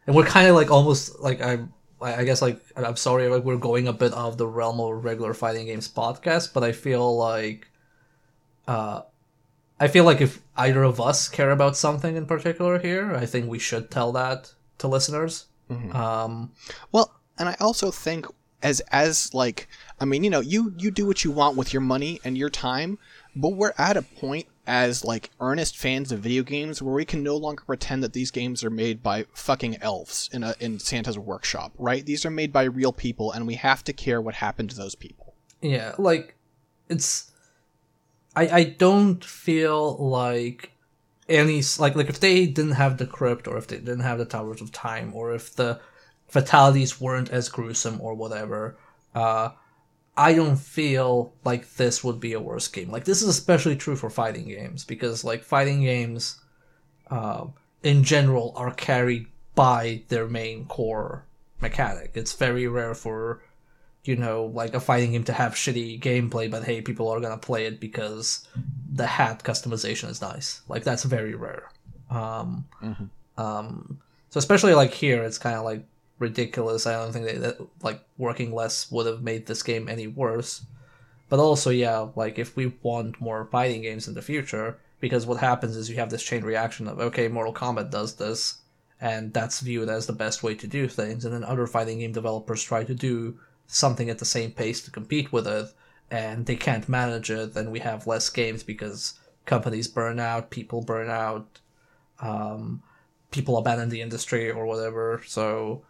and 0.06 0.14
we're 0.16 0.24
kind 0.24 0.48
of 0.48 0.54
like 0.54 0.70
almost 0.70 1.20
like 1.20 1.42
I'm 1.42 1.72
I 2.00 2.16
I 2.20 2.24
guess 2.24 2.42
like 2.42 2.60
I'm 2.76 2.96
sorry 2.96 3.28
like 3.28 3.44
we're 3.44 3.56
going 3.56 3.88
a 3.88 3.92
bit 3.92 4.12
out 4.12 4.28
of 4.28 4.38
the 4.38 4.46
realm 4.46 4.80
of 4.80 5.04
regular 5.04 5.34
fighting 5.34 5.66
games 5.66 5.88
podcast, 5.88 6.52
but 6.54 6.64
I 6.64 6.72
feel 6.72 7.16
like 7.16 7.70
uh 8.68 9.02
I 9.78 9.88
feel 9.88 10.04
like 10.04 10.20
if 10.20 10.42
either 10.56 10.82
of 10.82 11.00
us 11.00 11.28
care 11.28 11.50
about 11.50 11.76
something 11.76 12.16
in 12.16 12.26
particular 12.26 12.78
here, 12.78 13.14
I 13.14 13.26
think 13.26 13.48
we 13.48 13.58
should 13.58 13.90
tell 13.90 14.12
that 14.12 14.52
to 14.78 14.88
listeners. 14.88 15.46
Um 15.92 16.52
Well, 16.92 17.12
and 17.38 17.48
I 17.48 17.56
also 17.60 17.90
think 17.90 18.26
as 18.62 18.80
as 18.92 19.32
like 19.34 19.68
I 20.00 20.04
mean, 20.04 20.24
you 20.24 20.30
know, 20.30 20.40
you 20.40 20.74
you 20.76 20.90
do 20.90 21.06
what 21.06 21.24
you 21.24 21.30
want 21.30 21.56
with 21.56 21.72
your 21.72 21.80
money 21.82 22.20
and 22.24 22.36
your 22.36 22.50
time, 22.50 22.98
but 23.34 23.50
we're 23.50 23.74
at 23.78 23.96
a 23.96 24.02
point 24.02 24.46
as 24.66 25.04
like 25.04 25.30
earnest 25.40 25.76
fans 25.76 26.12
of 26.12 26.20
video 26.20 26.42
games 26.42 26.80
where 26.80 26.94
we 26.94 27.04
can 27.04 27.22
no 27.22 27.36
longer 27.36 27.64
pretend 27.64 28.02
that 28.02 28.12
these 28.12 28.30
games 28.30 28.62
are 28.62 28.70
made 28.70 29.02
by 29.02 29.26
fucking 29.32 29.76
elves 29.82 30.30
in 30.32 30.42
a 30.42 30.54
in 30.60 30.78
Santa's 30.78 31.18
workshop, 31.18 31.72
right? 31.78 32.04
These 32.04 32.24
are 32.24 32.30
made 32.30 32.52
by 32.52 32.64
real 32.64 32.92
people 32.92 33.32
and 33.32 33.46
we 33.46 33.54
have 33.54 33.82
to 33.84 33.92
care 33.92 34.20
what 34.20 34.34
happened 34.34 34.70
to 34.70 34.76
those 34.76 34.94
people. 34.94 35.34
Yeah, 35.60 35.94
like 35.98 36.36
it's 36.88 37.30
I 38.36 38.48
I 38.48 38.64
don't 38.64 39.24
feel 39.24 39.96
like 39.96 40.72
any 41.28 41.62
like 41.78 41.94
like 41.94 42.08
if 42.08 42.20
they 42.20 42.46
didn't 42.46 42.72
have 42.72 42.98
the 42.98 43.06
crypt 43.06 43.48
or 43.48 43.56
if 43.56 43.68
they 43.68 43.78
didn't 43.78 44.00
have 44.00 44.18
the 44.18 44.24
towers 44.24 44.60
of 44.60 44.72
time 44.72 45.12
or 45.14 45.34
if 45.34 45.54
the 45.54 45.80
fatalities 46.28 47.00
weren't 47.00 47.30
as 47.30 47.48
gruesome 47.48 48.00
or 48.00 48.14
whatever 48.14 48.76
uh 49.14 49.50
I 50.16 50.34
don't 50.34 50.56
feel 50.56 51.32
like 51.44 51.74
this 51.74 52.04
would 52.04 52.20
be 52.20 52.32
a 52.32 52.40
worse 52.40 52.68
game. 52.68 52.90
Like 52.90 53.04
this 53.04 53.22
is 53.22 53.28
especially 53.28 53.76
true 53.76 53.96
for 53.96 54.10
fighting 54.10 54.48
games 54.48 54.84
because 54.84 55.24
like 55.24 55.42
fighting 55.42 55.82
games 55.82 56.40
uh, 57.10 57.46
in 57.82 58.04
general 58.04 58.52
are 58.56 58.72
carried 58.72 59.26
by 59.54 60.02
their 60.08 60.26
main 60.26 60.66
core 60.66 61.24
mechanic. 61.60 62.12
It's 62.14 62.34
very 62.34 62.66
rare 62.66 62.94
for 62.94 63.40
you 64.04 64.16
know, 64.16 64.46
like 64.46 64.74
a 64.74 64.80
fighting 64.80 65.12
game 65.12 65.24
to 65.24 65.32
have 65.32 65.52
shitty 65.52 66.00
gameplay, 66.00 66.50
but 66.50 66.64
hey, 66.64 66.80
people 66.80 67.08
are 67.08 67.20
gonna 67.20 67.36
play 67.36 67.66
it 67.66 67.80
because 67.80 68.46
the 68.92 69.06
hat 69.06 69.42
customization 69.44 70.08
is 70.08 70.20
nice. 70.20 70.62
Like 70.68 70.84
that's 70.84 71.04
very 71.04 71.34
rare. 71.34 71.70
Um, 72.10 72.64
um, 73.36 74.00
so 74.30 74.38
especially 74.38 74.74
like 74.74 74.92
here, 74.92 75.22
it's 75.22 75.38
kind 75.38 75.56
of 75.56 75.64
like 75.64 75.84
ridiculous. 76.20 76.86
I 76.86 76.92
don't 76.92 77.12
think 77.12 77.26
that, 77.26 77.40
that 77.40 77.66
like 77.82 78.04
working 78.16 78.54
less 78.54 78.90
would 78.92 79.06
have 79.06 79.22
made 79.22 79.46
this 79.46 79.64
game 79.64 79.88
any 79.88 80.06
worse. 80.06 80.64
But 81.28 81.40
also, 81.40 81.70
yeah, 81.70 82.08
like 82.14 82.38
if 82.38 82.54
we 82.54 82.74
want 82.82 83.20
more 83.20 83.46
fighting 83.46 83.82
games 83.82 84.06
in 84.06 84.14
the 84.14 84.22
future, 84.22 84.78
because 85.00 85.26
what 85.26 85.38
happens 85.38 85.76
is 85.76 85.90
you 85.90 85.96
have 85.96 86.10
this 86.10 86.22
chain 86.22 86.44
reaction 86.44 86.86
of 86.86 87.00
okay, 87.00 87.26
Mortal 87.26 87.54
Kombat 87.54 87.90
does 87.90 88.14
this, 88.14 88.58
and 89.00 89.32
that's 89.32 89.60
viewed 89.60 89.88
as 89.88 90.06
the 90.06 90.12
best 90.12 90.42
way 90.42 90.54
to 90.54 90.66
do 90.66 90.86
things, 90.86 91.24
and 91.24 91.34
then 91.34 91.42
other 91.42 91.66
fighting 91.66 91.98
game 91.98 92.12
developers 92.12 92.62
try 92.62 92.84
to 92.84 92.94
do 92.94 93.38
something 93.66 94.10
at 94.10 94.18
the 94.18 94.24
same 94.24 94.50
pace 94.50 94.82
to 94.82 94.90
compete 94.90 95.32
with 95.32 95.46
it, 95.46 95.66
and 96.10 96.46
they 96.46 96.56
can't 96.56 96.88
manage 96.88 97.30
it, 97.30 97.54
then 97.54 97.70
we 97.70 97.78
have 97.78 98.06
less 98.06 98.28
games 98.28 98.62
because 98.62 99.14
companies 99.46 99.86
burn 99.88 100.18
out, 100.18 100.50
people 100.50 100.82
burn 100.82 101.08
out, 101.08 101.60
um, 102.20 102.82
people 103.30 103.56
abandon 103.56 103.88
the 103.88 104.02
industry 104.02 104.50
or 104.50 104.66
whatever. 104.66 105.22
So 105.26 105.82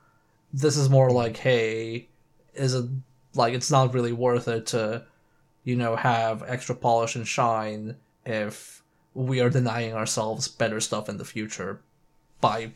this 0.52 0.77
is 0.77 0.89
more 0.89 1.10
like, 1.10 1.36
hey, 1.36 2.09
is 2.55 2.74
it 2.74 2.86
like 3.35 3.55
it's 3.55 3.70
not 3.70 3.94
really 3.94 4.12
worth 4.12 4.48
it 4.48 4.66
to, 4.66 5.05
you 5.64 5.77
know, 5.77 5.97
have 5.97 6.43
extra 6.47 6.74
polish 6.74 7.14
and 7.14 7.27
shine 7.27 7.97
if 8.27 8.82
we 9.14 9.40
are 9.40 9.51
denying 9.51 9.94
ourselves 9.94 10.48
better 10.48 10.81
stuff 10.81 11.09
in 11.09 11.18
the 11.18 11.24
future 11.24 11.81
by 12.40 12.72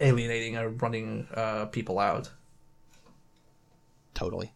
alienating 0.00 0.56
or 0.56 0.68
running 0.68 1.26
uh, 1.34 1.66
people 1.66 1.98
out. 1.98 2.30
Totally. 4.14 4.52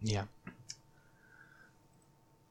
Yeah. 0.00 0.24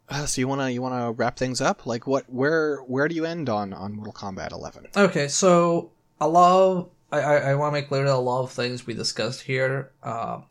Uh, 0.09 0.25
so 0.25 0.39
you 0.39 0.47
wanna 0.47 0.69
you 0.69 0.81
wanna 0.81 1.11
wrap 1.11 1.37
things 1.37 1.59
up? 1.59 1.85
Like 1.85 2.07
what? 2.07 2.25
Where 2.29 2.77
where 2.79 3.07
do 3.07 3.15
you 3.15 3.25
end 3.25 3.49
on 3.49 3.73
on 3.73 3.93
Mortal 3.93 4.13
Kombat 4.13 4.51
11? 4.53 4.87
Okay, 4.95 5.27
so 5.27 5.91
a 6.21 6.27
lot 6.27 6.61
of 6.61 6.89
I 7.11 7.19
I, 7.19 7.35
I 7.35 7.55
want 7.55 7.73
to 7.73 7.79
make 7.79 7.87
clear 7.87 8.05
that 8.05 8.13
a 8.13 8.17
lot 8.17 8.43
of 8.43 8.51
things 8.51 8.85
we 8.85 8.93
discussed 8.93 9.41
here 9.41 9.91
uh, 10.03 10.41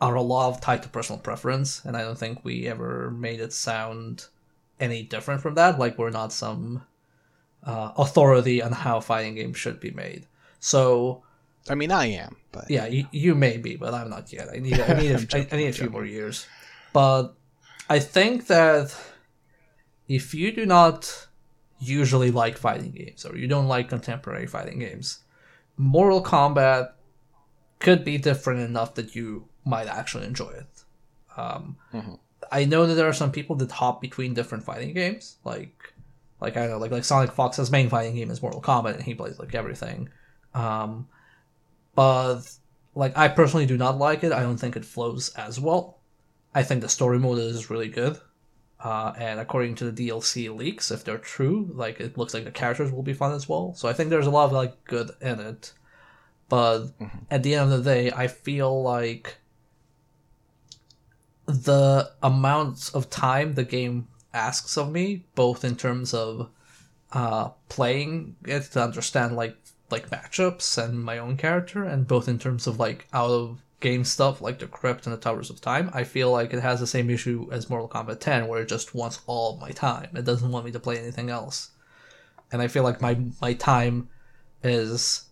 are 0.00 0.14
a 0.14 0.22
lot 0.22 0.48
of 0.48 0.60
tied 0.60 0.82
to 0.82 0.88
personal 0.88 1.20
preference, 1.20 1.84
and 1.84 1.96
I 1.96 2.02
don't 2.02 2.18
think 2.18 2.44
we 2.44 2.66
ever 2.68 3.10
made 3.10 3.40
it 3.40 3.52
sound 3.52 4.26
any 4.80 5.02
different 5.02 5.40
from 5.40 5.54
that. 5.54 5.78
Like 5.78 5.98
we're 5.98 6.10
not 6.10 6.32
some 6.32 6.82
uh, 7.64 7.92
authority 7.96 8.62
on 8.62 8.72
how 8.72 9.00
fighting 9.00 9.34
games 9.34 9.56
should 9.56 9.80
be 9.80 9.90
made. 9.90 10.26
So 10.60 11.22
I 11.68 11.74
mean, 11.74 11.90
I 11.90 12.06
am, 12.06 12.36
but 12.52 12.70
yeah, 12.70 12.86
you, 12.86 13.06
you 13.10 13.34
may 13.34 13.56
be, 13.56 13.76
but 13.76 13.94
I'm 13.94 14.10
not 14.10 14.32
yet. 14.32 14.48
I 14.52 14.58
need 14.58 14.78
I 14.80 15.00
need 15.00 15.10
a, 15.12 15.26
I, 15.36 15.48
I 15.50 15.56
need 15.56 15.68
a 15.68 15.72
few 15.72 15.90
more 15.90 16.04
years. 16.04 16.46
But 16.92 17.34
I 17.88 17.98
think 17.98 18.46
that 18.48 18.94
if 20.08 20.34
you 20.34 20.52
do 20.52 20.66
not 20.66 21.28
usually 21.80 22.30
like 22.30 22.56
fighting 22.56 22.92
games 22.92 23.24
or 23.24 23.36
you 23.36 23.46
don't 23.46 23.68
like 23.68 23.88
contemporary 23.88 24.46
fighting 24.46 24.78
games, 24.78 25.20
Mortal 25.76 26.22
Kombat 26.22 26.92
could 27.80 28.04
be 28.04 28.18
different 28.18 28.60
enough 28.60 28.94
that 28.94 29.14
you 29.14 29.48
might 29.64 29.86
actually 29.88 30.26
enjoy 30.26 30.50
it. 30.50 30.84
Um, 31.36 31.76
Mhm. 31.92 32.18
I 32.52 32.64
know 32.64 32.86
that 32.86 32.94
there 32.94 33.08
are 33.08 33.12
some 33.12 33.32
people 33.32 33.56
that 33.56 33.70
hop 33.72 34.00
between 34.00 34.34
different 34.34 34.64
fighting 34.64 34.94
games, 34.94 35.36
like 35.44 35.92
like 36.40 36.56
I 36.56 36.62
don't 36.62 36.70
know, 36.72 36.78
like 36.78 36.90
like 36.90 37.02
SonicFox's 37.04 37.70
main 37.70 37.88
fighting 37.88 38.14
game 38.14 38.30
is 38.30 38.42
Mortal 38.42 38.60
Kombat, 38.60 38.94
and 38.94 39.02
he 39.02 39.14
plays 39.14 39.38
like 39.38 39.54
everything. 39.54 40.10
Um, 40.52 41.08
but 41.94 42.42
like 42.94 43.16
I 43.16 43.28
personally 43.28 43.66
do 43.66 43.76
not 43.76 43.98
like 43.98 44.22
it. 44.24 44.32
I 44.32 44.42
don't 44.42 44.58
think 44.58 44.76
it 44.76 44.84
flows 44.84 45.30
as 45.36 45.58
well. 45.58 45.98
I 46.54 46.62
think 46.62 46.82
the 46.82 46.88
story 46.88 47.18
mode 47.18 47.38
is 47.38 47.70
really 47.70 47.88
good. 47.88 48.20
Uh, 48.84 49.14
and 49.16 49.40
according 49.40 49.74
to 49.74 49.90
the 49.90 50.08
DLC 50.08 50.54
leaks, 50.54 50.90
if 50.90 51.04
they're 51.04 51.16
true, 51.16 51.70
like 51.72 52.00
it 52.00 52.18
looks 52.18 52.34
like 52.34 52.44
the 52.44 52.50
characters 52.50 52.92
will 52.92 53.02
be 53.02 53.14
fun 53.14 53.32
as 53.32 53.48
well. 53.48 53.72
So 53.74 53.88
I 53.88 53.94
think 53.94 54.10
there's 54.10 54.26
a 54.26 54.30
lot 54.30 54.44
of 54.44 54.52
like 54.52 54.84
good 54.84 55.10
in 55.22 55.40
it. 55.40 55.72
But 56.50 56.88
at 57.30 57.42
the 57.42 57.54
end 57.54 57.72
of 57.72 57.82
the 57.82 57.90
day, 57.90 58.12
I 58.12 58.26
feel 58.26 58.82
like 58.82 59.38
the 61.46 62.12
amount 62.22 62.90
of 62.92 63.08
time 63.08 63.54
the 63.54 63.64
game 63.64 64.08
asks 64.34 64.76
of 64.76 64.92
me, 64.92 65.24
both 65.34 65.64
in 65.64 65.76
terms 65.76 66.12
of 66.12 66.50
uh, 67.12 67.48
playing 67.70 68.36
it 68.44 68.64
to 68.72 68.82
understand 68.82 69.34
like 69.34 69.56
like 69.90 70.10
matchups 70.10 70.76
and 70.76 71.02
my 71.02 71.16
own 71.16 71.38
character, 71.38 71.84
and 71.84 72.06
both 72.06 72.28
in 72.28 72.38
terms 72.38 72.66
of 72.66 72.78
like 72.78 73.08
out 73.14 73.30
of 73.30 73.63
game 73.84 74.02
stuff 74.02 74.40
like 74.40 74.58
the 74.58 74.66
crypt 74.66 75.06
and 75.06 75.12
the 75.12 75.20
towers 75.20 75.50
of 75.50 75.60
time 75.60 75.90
i 75.92 76.02
feel 76.02 76.30
like 76.30 76.54
it 76.54 76.60
has 76.60 76.80
the 76.80 76.86
same 76.86 77.10
issue 77.10 77.46
as 77.52 77.68
mortal 77.68 77.86
kombat 77.86 78.18
10 78.18 78.48
where 78.48 78.62
it 78.62 78.68
just 78.68 78.94
wants 78.94 79.20
all 79.26 79.58
my 79.58 79.70
time. 79.70 80.08
It 80.14 80.24
doesn't 80.24 80.50
want 80.50 80.64
me 80.64 80.72
to 80.72 80.80
play 80.80 80.98
anything 80.98 81.28
else. 81.30 81.70
And 82.50 82.62
i 82.62 82.68
feel 82.68 82.82
like 82.82 83.00
my 83.00 83.14
my 83.42 83.52
time 83.54 84.08
is 84.62 85.26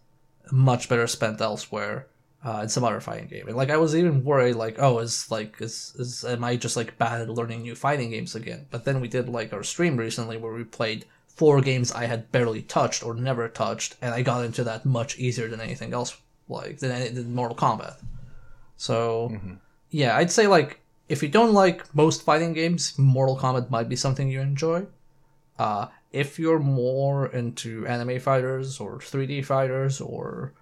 much 0.51 0.89
better 0.89 1.07
spent 1.07 1.41
elsewhere 1.41 2.09
uh, 2.45 2.61
in 2.65 2.69
some 2.69 2.85
other 2.85 3.01
fighting 3.01 3.29
game. 3.29 3.49
And 3.49 3.57
like 3.57 3.71
i 3.71 3.77
was 3.77 3.97
even 3.97 4.25
worried 4.25 4.57
like 4.57 4.77
oh 4.79 4.99
is 4.99 5.31
like 5.31 5.61
is, 5.61 5.95
is 5.99 6.25
am 6.25 6.45
i 6.45 6.57
just 6.57 6.77
like 6.77 6.99
bad 6.99 7.23
at 7.23 7.31
learning 7.31 7.63
new 7.63 7.75
fighting 7.75 8.11
games 8.11 8.35
again? 8.35 8.67
But 8.71 8.85
then 8.85 9.01
we 9.01 9.09
did 9.09 9.29
like 9.29 9.53
our 9.53 9.63
stream 9.63 9.97
recently 9.97 10.37
where 10.37 10.53
we 10.53 10.65
played 10.65 11.07
four 11.29 11.63
games 11.63 11.91
i 11.93 12.05
had 12.05 12.31
barely 12.31 12.63
touched 12.63 13.03
or 13.03 13.15
never 13.15 13.49
touched 13.49 13.97
and 14.03 14.15
i 14.15 14.21
got 14.21 14.45
into 14.45 14.63
that 14.65 14.85
much 14.85 15.19
easier 15.19 15.49
than 15.49 15.63
anything 15.63 15.95
else 15.95 16.11
like 16.47 16.79
than, 16.79 17.15
than 17.15 17.35
mortal 17.35 17.57
kombat 17.57 17.97
so, 18.83 19.31
yeah, 19.91 20.17
I'd 20.17 20.33
say 20.33 20.49
like 20.49 20.81
if 21.09 21.23
you 21.23 21.29
don't 21.29 21.53
like 21.53 21.95
most 21.95 22.25
fighting 22.25 22.53
games, 22.53 22.99
Mortal 22.99 23.39
Kombat 23.39 23.71
might 23.71 23.89
be 23.89 23.95
something 23.95 24.29
you 24.29 24.41
enjoy. 24.41 24.87
Uh, 25.57 25.87
if 26.11 26.37
you're 26.37 26.59
more 26.59 27.29
into 27.29 27.87
anime 27.87 28.19
fighters 28.19 28.81
or 28.81 28.99
3D 28.99 29.45
fighters 29.45 30.01
or 30.01 30.55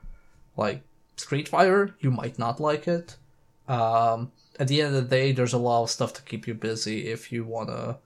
like 0.58 0.82
Street 1.16 1.48
Fighter, 1.48 1.94
you 2.00 2.10
might 2.10 2.38
not 2.38 2.60
like 2.60 2.86
it. 2.86 3.16
Um, 3.68 4.32
at 4.58 4.68
the 4.68 4.82
end 4.82 4.94
of 4.94 5.02
the 5.02 5.16
day, 5.16 5.32
there's 5.32 5.54
a 5.54 5.58
lot 5.58 5.84
of 5.84 5.90
stuff 5.90 6.12
to 6.12 6.22
keep 6.22 6.46
you 6.46 6.52
busy 6.52 7.06
if 7.06 7.32
you 7.32 7.46
want 7.46 7.70
to 7.70 7.96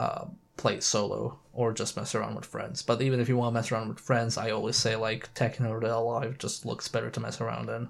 uh, 0.00 0.24
play 0.56 0.80
solo 0.80 1.38
or 1.52 1.72
just 1.72 1.96
mess 1.96 2.16
around 2.16 2.34
with 2.34 2.44
friends. 2.44 2.82
But 2.82 3.00
even 3.02 3.20
if 3.20 3.28
you 3.28 3.36
want 3.36 3.54
to 3.54 3.60
mess 3.60 3.70
around 3.70 3.88
with 3.90 4.00
friends, 4.00 4.36
I 4.36 4.50
always 4.50 4.74
say 4.74 4.96
like 4.96 5.32
Tekken 5.34 5.70
or 5.70 5.78
Dead 5.78 5.92
Alive 5.92 6.38
just 6.38 6.66
looks 6.66 6.88
better 6.88 7.10
to 7.10 7.20
mess 7.20 7.40
around 7.40 7.68
in. 7.68 7.88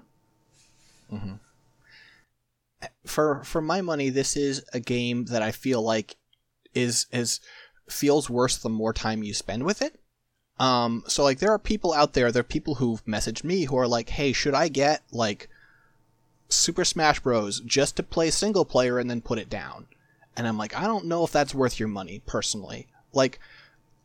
For 3.05 3.43
for 3.43 3.61
my 3.61 3.81
money, 3.81 4.09
this 4.09 4.35
is 4.35 4.63
a 4.73 4.79
game 4.79 5.25
that 5.25 5.41
I 5.41 5.51
feel 5.51 5.81
like 5.81 6.15
is 6.73 7.07
is 7.11 7.39
feels 7.89 8.29
worse 8.29 8.57
the 8.57 8.69
more 8.69 8.93
time 8.93 9.23
you 9.23 9.33
spend 9.33 9.63
with 9.63 9.81
it. 9.81 9.99
Um, 10.59 11.03
so 11.07 11.23
like 11.23 11.39
there 11.39 11.51
are 11.51 11.59
people 11.59 11.93
out 11.93 12.13
there, 12.13 12.31
there 12.31 12.41
are 12.41 12.43
people 12.43 12.75
who've 12.75 13.03
messaged 13.05 13.43
me 13.43 13.65
who 13.65 13.77
are 13.77 13.87
like, 13.87 14.09
"Hey, 14.09 14.33
should 14.33 14.53
I 14.53 14.67
get 14.67 15.03
like 15.11 15.49
Super 16.49 16.85
Smash 16.85 17.19
Bros. 17.19 17.59
just 17.61 17.95
to 17.97 18.03
play 18.03 18.29
single 18.31 18.65
player 18.65 18.99
and 18.99 19.09
then 19.09 19.21
put 19.21 19.39
it 19.39 19.49
down?" 19.49 19.87
And 20.35 20.47
I'm 20.47 20.57
like, 20.57 20.75
I 20.75 20.85
don't 20.85 21.05
know 21.05 21.23
if 21.23 21.31
that's 21.31 21.55
worth 21.55 21.79
your 21.79 21.87
money 21.87 22.21
personally. 22.25 22.87
Like, 23.13 23.39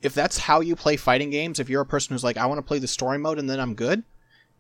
if 0.00 0.14
that's 0.14 0.38
how 0.38 0.60
you 0.60 0.76
play 0.76 0.96
fighting 0.96 1.30
games, 1.30 1.58
if 1.58 1.68
you're 1.68 1.82
a 1.82 1.86
person 1.86 2.14
who's 2.14 2.24
like, 2.24 2.36
I 2.36 2.46
want 2.46 2.58
to 2.58 2.66
play 2.66 2.78
the 2.78 2.86
story 2.86 3.18
mode 3.18 3.38
and 3.38 3.50
then 3.50 3.60
I'm 3.60 3.74
good, 3.74 4.04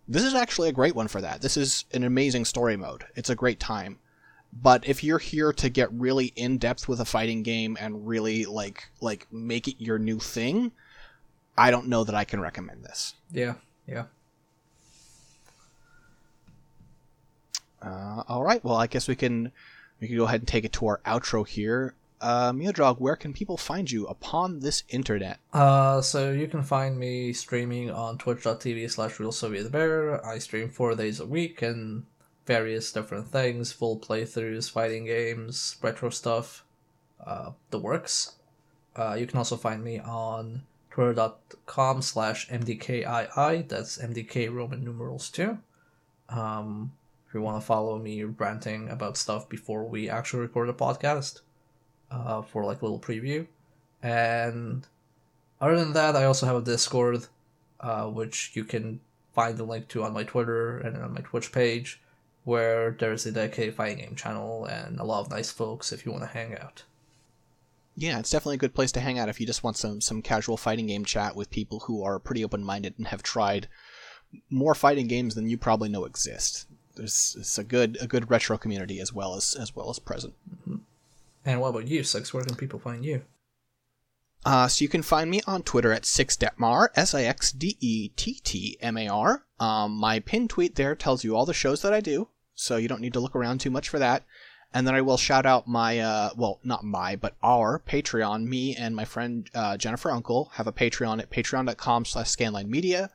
this 0.08 0.24
is 0.24 0.34
actually 0.34 0.68
a 0.68 0.72
great 0.72 0.94
one 0.94 1.08
for 1.08 1.20
that. 1.20 1.40
This 1.40 1.56
is 1.56 1.84
an 1.92 2.02
amazing 2.02 2.44
story 2.44 2.76
mode. 2.76 3.04
It's 3.14 3.30
a 3.30 3.36
great 3.36 3.60
time. 3.60 3.98
But 4.52 4.86
if 4.88 5.04
you're 5.04 5.18
here 5.18 5.52
to 5.52 5.68
get 5.68 5.92
really 5.92 6.32
in 6.36 6.58
depth 6.58 6.88
with 6.88 7.00
a 7.00 7.04
fighting 7.04 7.42
game 7.42 7.76
and 7.80 8.06
really 8.06 8.44
like 8.46 8.88
like 9.00 9.26
make 9.32 9.68
it 9.68 9.76
your 9.78 9.98
new 9.98 10.18
thing, 10.18 10.72
I 11.56 11.70
don't 11.70 11.88
know 11.88 12.04
that 12.04 12.14
I 12.14 12.24
can 12.24 12.40
recommend 12.40 12.84
this. 12.84 13.14
Yeah, 13.30 13.54
yeah. 13.86 14.04
Uh, 17.82 18.22
all 18.28 18.42
right, 18.42 18.62
well, 18.64 18.76
I 18.76 18.86
guess 18.86 19.08
we 19.08 19.16
can 19.16 19.52
we 20.00 20.08
can 20.08 20.16
go 20.16 20.24
ahead 20.24 20.40
and 20.40 20.48
take 20.48 20.64
it 20.64 20.72
to 20.74 20.86
our 20.86 21.00
outro 21.06 21.46
here. 21.46 21.94
Uh, 22.20 22.52
Miodrag, 22.52 23.00
where 23.00 23.16
can 23.16 23.32
people 23.32 23.56
find 23.56 23.90
you 23.90 24.06
upon 24.06 24.60
this 24.60 24.82
internet? 24.90 25.38
Uh, 25.54 26.02
so 26.02 26.32
you 26.32 26.48
can 26.48 26.62
find 26.62 26.98
me 26.98 27.32
streaming 27.32 27.90
on 27.90 28.18
twitch.tv 28.18 28.90
slash 28.90 29.18
real 29.18 29.32
Soviet 29.32 29.72
Bear. 29.72 30.24
I 30.26 30.38
stream 30.38 30.68
four 30.68 30.94
days 30.94 31.18
a 31.18 31.26
week 31.26 31.62
and 31.62 32.04
various 32.46 32.92
different 32.92 33.28
things, 33.28 33.72
full 33.72 33.98
playthroughs, 33.98 34.70
fighting 34.70 35.04
games, 35.04 35.76
retro 35.82 36.10
stuff, 36.10 36.64
uh, 37.24 37.50
the 37.70 37.78
works. 37.78 38.36
Uh, 38.96 39.16
you 39.18 39.26
can 39.26 39.38
also 39.38 39.56
find 39.56 39.84
me 39.84 39.98
on 40.00 40.62
twitter.com 40.90 42.02
slash 42.02 42.48
mdkii, 42.48 43.68
that's 43.68 43.98
mdk 43.98 44.52
Roman 44.52 44.84
numerals 44.84 45.30
too. 45.30 45.58
Um, 46.28 46.92
if 47.28 47.34
you 47.34 47.40
want 47.40 47.60
to 47.60 47.66
follow 47.66 47.98
me 47.98 48.24
ranting 48.24 48.88
about 48.88 49.16
stuff 49.16 49.48
before 49.48 49.84
we 49.84 50.10
actually 50.10 50.40
record 50.40 50.68
a 50.68 50.72
podcast, 50.72 51.40
uh, 52.10 52.42
for 52.42 52.64
like 52.64 52.82
a 52.82 52.84
little 52.84 53.00
preview. 53.00 53.46
And 54.02 54.86
other 55.60 55.78
than 55.78 55.92
that, 55.92 56.16
I 56.16 56.24
also 56.24 56.46
have 56.46 56.56
a 56.56 56.62
Discord, 56.62 57.26
uh, 57.80 58.06
which 58.06 58.52
you 58.54 58.64
can 58.64 59.00
find 59.34 59.56
the 59.56 59.64
link 59.64 59.88
to 59.88 60.02
on 60.02 60.12
my 60.12 60.24
Twitter 60.24 60.78
and 60.78 60.96
on 60.96 61.14
my 61.14 61.20
Twitch 61.20 61.52
page, 61.52 62.00
where 62.44 62.96
there's 62.98 63.26
a 63.26 63.32
dedicated 63.32 63.74
fighting 63.74 63.98
game 63.98 64.14
channel 64.14 64.64
and 64.64 64.98
a 64.98 65.04
lot 65.04 65.20
of 65.20 65.30
nice 65.30 65.50
folks 65.50 65.92
if 65.92 66.04
you 66.04 66.12
want 66.12 66.24
to 66.24 66.30
hang 66.30 66.56
out. 66.56 66.84
Yeah, 67.96 68.18
it's 68.18 68.30
definitely 68.30 68.54
a 68.54 68.58
good 68.58 68.74
place 68.74 68.92
to 68.92 69.00
hang 69.00 69.18
out 69.18 69.28
if 69.28 69.40
you 69.40 69.46
just 69.46 69.62
want 69.62 69.76
some 69.76 70.00
some 70.00 70.22
casual 70.22 70.56
fighting 70.56 70.86
game 70.86 71.04
chat 71.04 71.36
with 71.36 71.50
people 71.50 71.80
who 71.80 72.02
are 72.02 72.18
pretty 72.18 72.44
open 72.44 72.64
minded 72.64 72.94
and 72.96 73.08
have 73.08 73.22
tried 73.22 73.68
more 74.48 74.74
fighting 74.74 75.06
games 75.06 75.34
than 75.34 75.50
you 75.50 75.58
probably 75.58 75.88
know 75.88 76.04
exist. 76.04 76.66
There's 76.96 77.36
it's 77.38 77.58
a 77.58 77.64
good 77.64 77.98
a 78.00 78.06
good 78.06 78.30
retro 78.30 78.56
community 78.56 79.00
as 79.00 79.12
well 79.12 79.34
as 79.34 79.54
as 79.54 79.76
well 79.76 79.90
as 79.90 79.98
present. 79.98 80.34
Mm-hmm. 80.50 80.76
And 81.44 81.60
what 81.60 81.68
about 81.68 81.88
you, 81.88 82.02
Six? 82.02 82.32
Where 82.32 82.44
can 82.44 82.56
people 82.56 82.78
find 82.78 83.04
you? 83.04 83.22
Uh, 84.44 84.66
so 84.68 84.82
you 84.82 84.88
can 84.88 85.02
find 85.02 85.30
me 85.30 85.40
on 85.46 85.62
Twitter 85.62 85.92
at 85.92 86.02
sixdettmar, 86.02 86.88
S 86.96 87.14
I 87.14 87.24
X 87.24 87.52
D 87.52 87.76
E 87.80 88.08
T 88.16 88.40
T 88.42 88.78
M 88.80 88.96
A 88.96 89.08
R. 89.08 89.44
Um, 89.58 89.92
my 89.92 90.20
pin 90.20 90.48
tweet 90.48 90.76
there 90.76 90.94
tells 90.94 91.24
you 91.24 91.36
all 91.36 91.44
the 91.44 91.52
shows 91.52 91.82
that 91.82 91.92
I 91.92 92.00
do, 92.00 92.28
so 92.54 92.76
you 92.76 92.88
don't 92.88 93.02
need 93.02 93.12
to 93.12 93.20
look 93.20 93.36
around 93.36 93.60
too 93.60 93.70
much 93.70 93.88
for 93.88 93.98
that. 93.98 94.24
And 94.72 94.86
then 94.86 94.94
I 94.94 95.00
will 95.00 95.16
shout 95.16 95.46
out 95.46 95.66
my, 95.66 95.98
uh, 95.98 96.30
well, 96.36 96.60
not 96.62 96.84
my, 96.84 97.16
but 97.16 97.34
our 97.42 97.82
Patreon. 97.86 98.44
Me 98.44 98.76
and 98.76 98.94
my 98.94 99.04
friend 99.04 99.50
uh, 99.52 99.76
Jennifer 99.76 100.10
Unkle 100.10 100.52
have 100.52 100.68
a 100.68 100.72
Patreon 100.72 101.18
at 101.18 101.30
patreon.com 101.30 102.04
slash 102.04 102.28
scanlinemedia. 102.28 103.08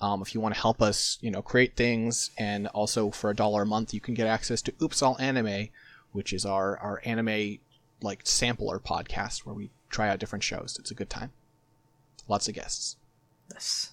Um, 0.00 0.22
if 0.22 0.34
you 0.34 0.40
want 0.40 0.54
to 0.54 0.60
help 0.60 0.80
us, 0.80 1.18
you 1.20 1.30
know, 1.30 1.42
create 1.42 1.76
things, 1.76 2.30
and 2.38 2.66
also 2.68 3.10
for 3.10 3.30
a 3.30 3.36
dollar 3.36 3.62
a 3.62 3.66
month, 3.66 3.94
you 3.94 4.00
can 4.00 4.14
get 4.14 4.26
access 4.26 4.62
to 4.62 4.72
Oops 4.82 5.00
All 5.02 5.16
Anime, 5.20 5.68
which 6.10 6.32
is 6.32 6.44
our 6.44 6.76
our 6.78 7.00
anime 7.04 7.58
like 8.02 8.20
sampler 8.24 8.78
podcast 8.78 9.40
where 9.40 9.54
we 9.54 9.70
try 9.90 10.08
out 10.08 10.18
different 10.18 10.44
shows. 10.44 10.76
It's 10.78 10.90
a 10.90 10.94
good 10.94 11.10
time. 11.10 11.32
Lots 12.28 12.48
of 12.48 12.54
guests. 12.54 12.96
Yes. 13.52 13.92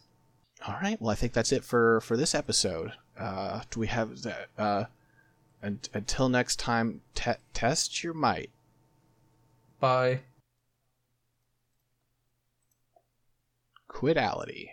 All 0.67 0.77
right. 0.81 1.01
Well, 1.01 1.11
I 1.11 1.15
think 1.15 1.33
that's 1.33 1.51
it 1.51 1.63
for 1.63 2.01
for 2.01 2.17
this 2.17 2.35
episode. 2.35 2.93
Uh, 3.17 3.61
do 3.71 3.79
we 3.79 3.87
have 3.87 4.21
that? 4.23 4.49
Uh, 4.57 4.85
and, 5.61 5.89
until 5.93 6.29
next 6.29 6.57
time, 6.57 7.01
te- 7.15 7.31
test 7.53 8.03
your 8.03 8.13
might. 8.13 8.49
Bye. 9.79 10.21
Quitality. 13.87 14.71